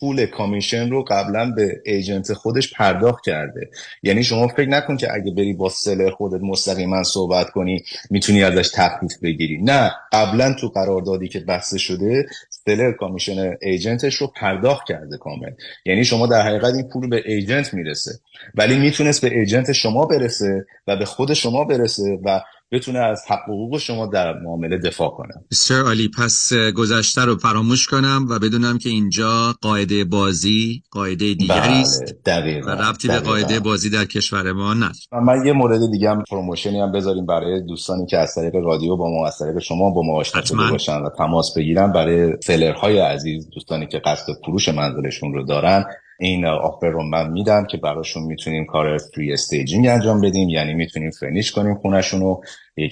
پول 0.00 0.26
کامیشن 0.26 0.90
رو 0.90 1.04
قبلا 1.04 1.50
به 1.50 1.80
ایجنت 1.84 2.32
خودش 2.32 2.74
پرداخت 2.74 3.24
کرده. 3.24 3.70
یعنی 4.02 4.24
شما 4.24 4.48
فکر 4.48 4.68
نکن 4.68 4.96
که 4.96 5.14
اگه 5.14 5.32
بری 5.32 5.52
با 5.52 5.68
سلر 5.68 6.10
خودت 6.10 6.42
مستقیما 6.42 7.02
صحبت 7.02 7.50
کنی 7.50 7.84
می‌تونی 8.10 8.42
ازش 8.42 8.70
تخفیف 8.74 9.12
بگیری. 9.22 9.62
نه 9.62 9.92
قبلا 10.12 10.52
تو 10.52 10.68
قراردادی 10.68 11.28
که 11.28 11.40
بسته 11.40 11.78
شده 11.78 12.26
سلر 12.64 12.92
کامیشن 12.92 13.54
ایجنتش 13.62 14.14
رو 14.14 14.26
پرداخت 14.26 14.86
کرده 14.88 15.16
کامل. 15.16 15.50
یعنی 15.84 16.04
شما 16.04 16.26
در 16.26 16.42
حقیقت 16.42 16.74
این 16.74 16.88
پول 16.88 17.08
به 17.08 17.22
ایجنت 17.26 17.74
می‌رسه. 17.74 18.12
ولی 18.54 18.78
می‌تونست 18.78 19.22
به 19.22 19.38
ایجنت 19.38 19.72
شما 19.72 20.06
برسه 20.06 20.66
و 20.86 20.96
به 20.96 21.04
خود 21.04 21.34
شما 21.34 21.64
برسه 21.64 22.18
و 22.24 22.40
بتونه 22.72 22.98
از 22.98 23.24
حق 23.28 23.42
حقوق 23.42 23.78
شما 23.78 24.06
در 24.06 24.38
معامله 24.38 24.78
دفاع 24.78 25.10
کنه. 25.10 25.34
بسیار 25.50 25.84
عالی 25.84 26.10
پس 26.18 26.52
گذشته 26.52 27.24
رو 27.24 27.36
فراموش 27.36 27.86
کنم 27.86 28.26
و 28.30 28.38
بدونم 28.38 28.78
که 28.78 28.88
اینجا 28.88 29.54
قاعده 29.62 30.04
بازی 30.04 30.82
قاعده 30.90 31.34
دیگری 31.34 31.80
است 31.80 32.14
بله، 32.24 32.60
و 32.64 32.70
ربطی 32.70 33.08
به 33.08 33.18
قاعده 33.18 33.60
بازی 33.60 33.90
در 33.90 34.04
کشور 34.04 34.52
ما 34.52 34.74
نداره. 34.74 34.94
من 35.22 35.46
یه 35.46 35.52
مورد 35.52 35.90
دیگه 35.90 36.10
هم 36.10 36.24
promotion 36.30 36.75
ی 36.75 36.80
هم 36.80 36.92
بذاریم 36.92 37.26
برای 37.26 37.60
دوستانی 37.60 38.06
که 38.06 38.18
از 38.18 38.34
طریق 38.34 38.54
رادیو 38.54 38.96
با 38.96 39.10
ما 39.10 39.26
از 39.26 39.38
طریق 39.38 39.58
شما 39.58 39.90
با 39.90 40.02
ما 40.02 40.16
آشنا 40.16 40.44
شده 40.44 40.70
باشن 40.70 40.96
و 41.02 41.10
تماس 41.18 41.54
بگیرن. 41.56 41.92
برای 41.92 42.32
seller 42.42 42.84
های 42.84 42.98
عزیز 42.98 43.50
دوستانی 43.50 43.86
که 43.86 43.98
قصد 43.98 44.32
فروش 44.44 44.68
منزلشون 44.68 45.32
رو 45.32 45.44
دارن 45.44 45.84
این 46.20 46.46
offer 46.46 46.90
رو 46.90 47.02
من 47.02 47.30
میدم 47.30 47.66
که 47.70 47.76
براشون 47.76 48.22
می‌تونیم 48.22 48.64
کار 48.64 48.98
free 48.98 49.32
staging 49.32 49.86
انجام 49.86 50.20
بدیم. 50.20 50.48
یعنی 50.48 50.74
می‌تونیم 50.74 51.10
furnish 51.10 51.52
کنیم 51.52 51.74
خونشون 51.74 52.20
رو. 52.20 52.42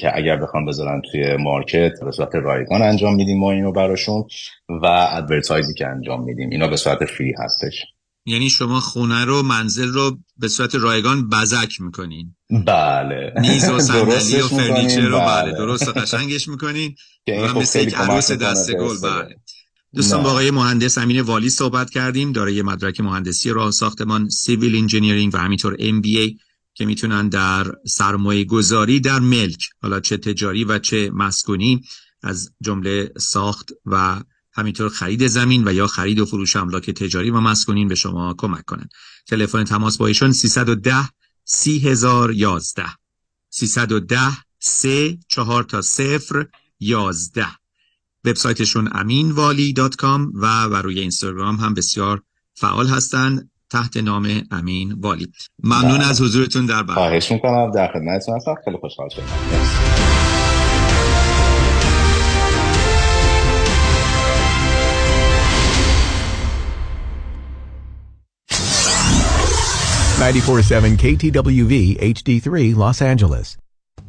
که 0.01 0.17
اگر 0.17 0.37
بخوام 0.37 0.67
بذارن 0.67 1.03
توی 1.13 1.37
market 1.37 1.93
به 2.05 2.11
صورت 2.11 2.35
رایگان 2.35 2.83
انجام 2.83 3.15
میدیم 3.15 3.39
ما 3.39 3.53
اینو 3.53 3.73
براشون 3.73 4.25
و 4.69 4.87
advertise 5.13 5.69
ی 5.69 5.75
که 5.75 5.87
انجام 5.87 6.25
میدیم. 6.25 6.51
اینا 6.51 6.69
به 6.69 6.77
صورت 6.77 7.05
free 7.05 7.35
هستش. 7.39 7.85
یعنی 8.27 8.51
شما 8.51 8.81
خونه 8.81 9.25
رو 9.25 9.43
منزل 9.43 9.89
رو 9.89 10.19
به 10.37 10.49
صورت 10.49 10.75
رایگان 10.75 11.29
بزک 11.29 11.81
می‌کنین. 11.81 12.35
بله. 12.67 13.33
میز 13.41 13.69
و 13.69 13.79
صندلی 13.89 14.41
و 14.41 14.49
furniture 14.49 15.01
رو؟ 15.01 15.19
بله 15.19 15.53
درست 15.53 15.89
و 15.89 15.93
قشنگش 15.93 16.49
می‌کنین. 16.49 16.95
و 17.29 17.59
مثل 17.59 17.81
یک 17.81 17.95
عروس 17.95 18.33
دست 18.33 18.73
گل 18.73 19.01
بله. 19.03 19.37
دوستان 19.95 20.23
با 20.23 20.31
آقای 20.31 20.51
مهندس 20.51 20.99
امین 20.99 21.21
والی 21.21 21.51
صحبت 21.51 21.91
کردیم. 21.91 22.33
دارای 22.33 22.63
مدرک 22.63 23.01
مهندسی 23.01 23.51
راه 23.51 23.71
ساختمان 23.71 24.29
civil 24.29 24.77
engineering 24.77 25.35
و 25.35 25.39
همینطور 25.39 25.77
MBA 25.79 26.39
که 26.75 26.87
می‌تونن 26.87 27.29
در 27.29 27.73
سرمایه 27.87 28.45
گذاری 28.45 29.01
در 29.01 29.19
ملک 29.19 29.69
حالا 29.83 30.01
چه 30.01 30.17
تجاری 30.17 30.65
و 30.65 30.79
چه 30.79 31.11
مسکونی 31.11 31.83
از 32.23 32.51
جمله 32.61 33.13
ساخت 33.19 33.71
و 33.87 34.23
همینطور 34.53 34.89
خرید 34.89 35.27
زمین 35.27 35.69
و 35.69 35.73
یا 35.73 35.87
خرید 35.87 36.19
و 36.19 36.27
فروش 36.27 36.57
املاک 36.57 36.91
تجاری 36.91 37.31
و 37.31 37.41
مسکونین 37.41 37.89
به 37.89 37.95
شما 37.95 38.35
کمک 38.39 38.65
کنند 38.65 38.91
تلفن 39.27 39.65
تماس 39.65 39.97
با 39.97 40.07
ایشون 40.07 40.33
310 40.33 41.09
30011 41.45 42.85
310 43.51 44.19
3 44.59 45.19
4 45.29 45.65
تا 45.65 45.81
0 45.81 46.47
11 46.81 47.47
وبسایتشون 48.29 48.89
امینوالی.com 48.95 50.33
و 50.35 50.69
بر 50.69 50.83
روی 50.83 51.01
اینستاگرام 51.01 51.57
هم 51.57 51.75
بسیار 51.75 52.23
فعال 52.55 52.87
هستند 52.87 53.51
تحت 53.71 53.97
نام 53.97 54.43
امین 54.51 54.93
والی 54.93 55.33
ممنون 55.65 56.01
از 56.01 56.21
حضورتون 56.21 56.67
در 56.67 56.83
برنامه. 56.83 56.95
خواهش 56.95 57.33
می‌کنم. 57.33 57.71
در 57.71 57.93
خدمتتون 57.93 58.37
هستم. 58.37 58.55
خیلی 58.65 58.77
خوشحال 58.77 59.09
شدم. 59.09 59.25
Ninety-four 70.19 70.61
seven 70.73 70.93
KTWV 71.05 71.75
HD3 72.15 72.49
Los 72.83 72.99
Angeles. 73.13 73.68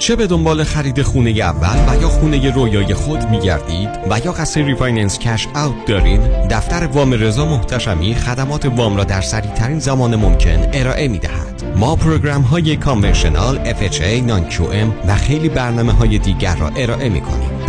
چه 0.00 0.16
به 0.16 0.26
دنبال 0.26 0.64
خرید 0.64 1.02
خونه 1.02 1.30
اول 1.30 1.98
و 1.98 2.02
یا 2.02 2.08
خونه 2.08 2.50
رویای 2.50 2.94
خود 2.94 3.28
می 3.28 3.40
گردید 3.40 3.88
و 4.10 4.18
یا 4.24 4.32
قصد 4.32 4.60
refinance 4.60 5.18
cash 5.18 5.46
out 5.54 5.84
دارید 5.86 6.20
دفتر 6.50 6.86
وام 6.86 7.12
رضا 7.12 7.46
محتشمی 7.46 8.14
خدمات 8.14 8.66
وام 8.66 8.96
را 8.96 9.04
در 9.04 9.20
سریع 9.20 9.50
ترین 9.50 9.78
زمان 9.78 10.16
ممکن 10.16 10.68
ارائه 10.72 11.08
می 11.08 11.18
دهد 11.18 11.64
ما 11.76 11.96
program 11.96 12.42
های 12.42 12.76
conventional 12.76 13.74
FHA 13.74 14.22
non 14.26 14.50
QM 14.50 15.08
و 15.08 15.16
خیلی 15.16 15.48
برنامه 15.48 15.92
های 15.92 16.18
دیگر 16.18 16.56
را 16.56 16.68
ارائه 16.76 17.08
می 17.08 17.20
کنیم 17.20 17.49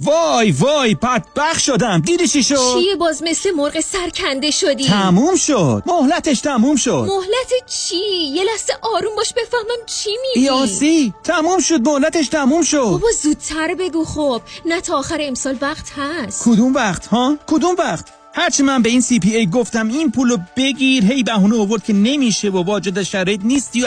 وای 0.00 0.50
وای 0.50 0.94
بدبخ 0.94 1.58
شدم. 1.58 2.00
دیدی 2.00 2.28
چی 2.28 2.42
شد؟ 2.42 2.80
چیه؟ 2.80 2.96
باز 2.96 3.22
مثل 3.22 3.50
مرغ 3.50 3.80
سرکنده 3.80 4.50
شدی. 4.50 4.84
تموم 4.88 5.36
شد. 5.36 5.82
مهلتش 5.86 6.40
تموم 6.40 6.76
شد. 6.76 7.06
مهلت 7.08 7.66
چی؟ 7.66 7.96
یه 8.34 8.44
لحظه 8.44 8.72
آروم 8.82 9.16
باش 9.16 9.32
بفهمم 9.32 9.86
چی 9.86 10.10
میگی. 10.22 10.46
یاسی 10.46 11.14
تموم 11.24 11.60
شد 11.60 11.88
مهلتش 11.88 12.28
تموم 12.28 12.62
شد. 12.62 12.78
بابا 12.78 13.08
زودتر 13.22 13.74
بگو 13.74 14.04
خب. 14.04 14.42
نه 14.64 14.80
تا 14.80 14.98
آخر 14.98 15.18
امسال 15.20 15.58
وقت 15.60 15.92
هست. 15.96 16.44
کدوم 16.44 16.74
وقت 16.74 17.06
ها؟ 17.06 17.36
کدوم 17.46 17.74
وقت؟ 17.78 18.04
هرچی 18.34 18.62
من 18.62 18.82
به 18.82 18.88
این 18.88 19.00
سی 19.00 19.18
پی 19.18 19.36
ای 19.36 19.46
گفتم 19.46 19.88
این 19.88 20.10
پولو 20.10 20.36
بگیر. 20.56 21.04
هی 21.04 21.22
بهونه 21.22 21.60
آورد 21.60 21.84
که 21.84 21.92
نمیشه 21.92 22.50
و 22.50 22.62
واجد 22.62 23.02
شرایط 23.02 23.40
نیستی 23.44 23.82
و 23.82 23.84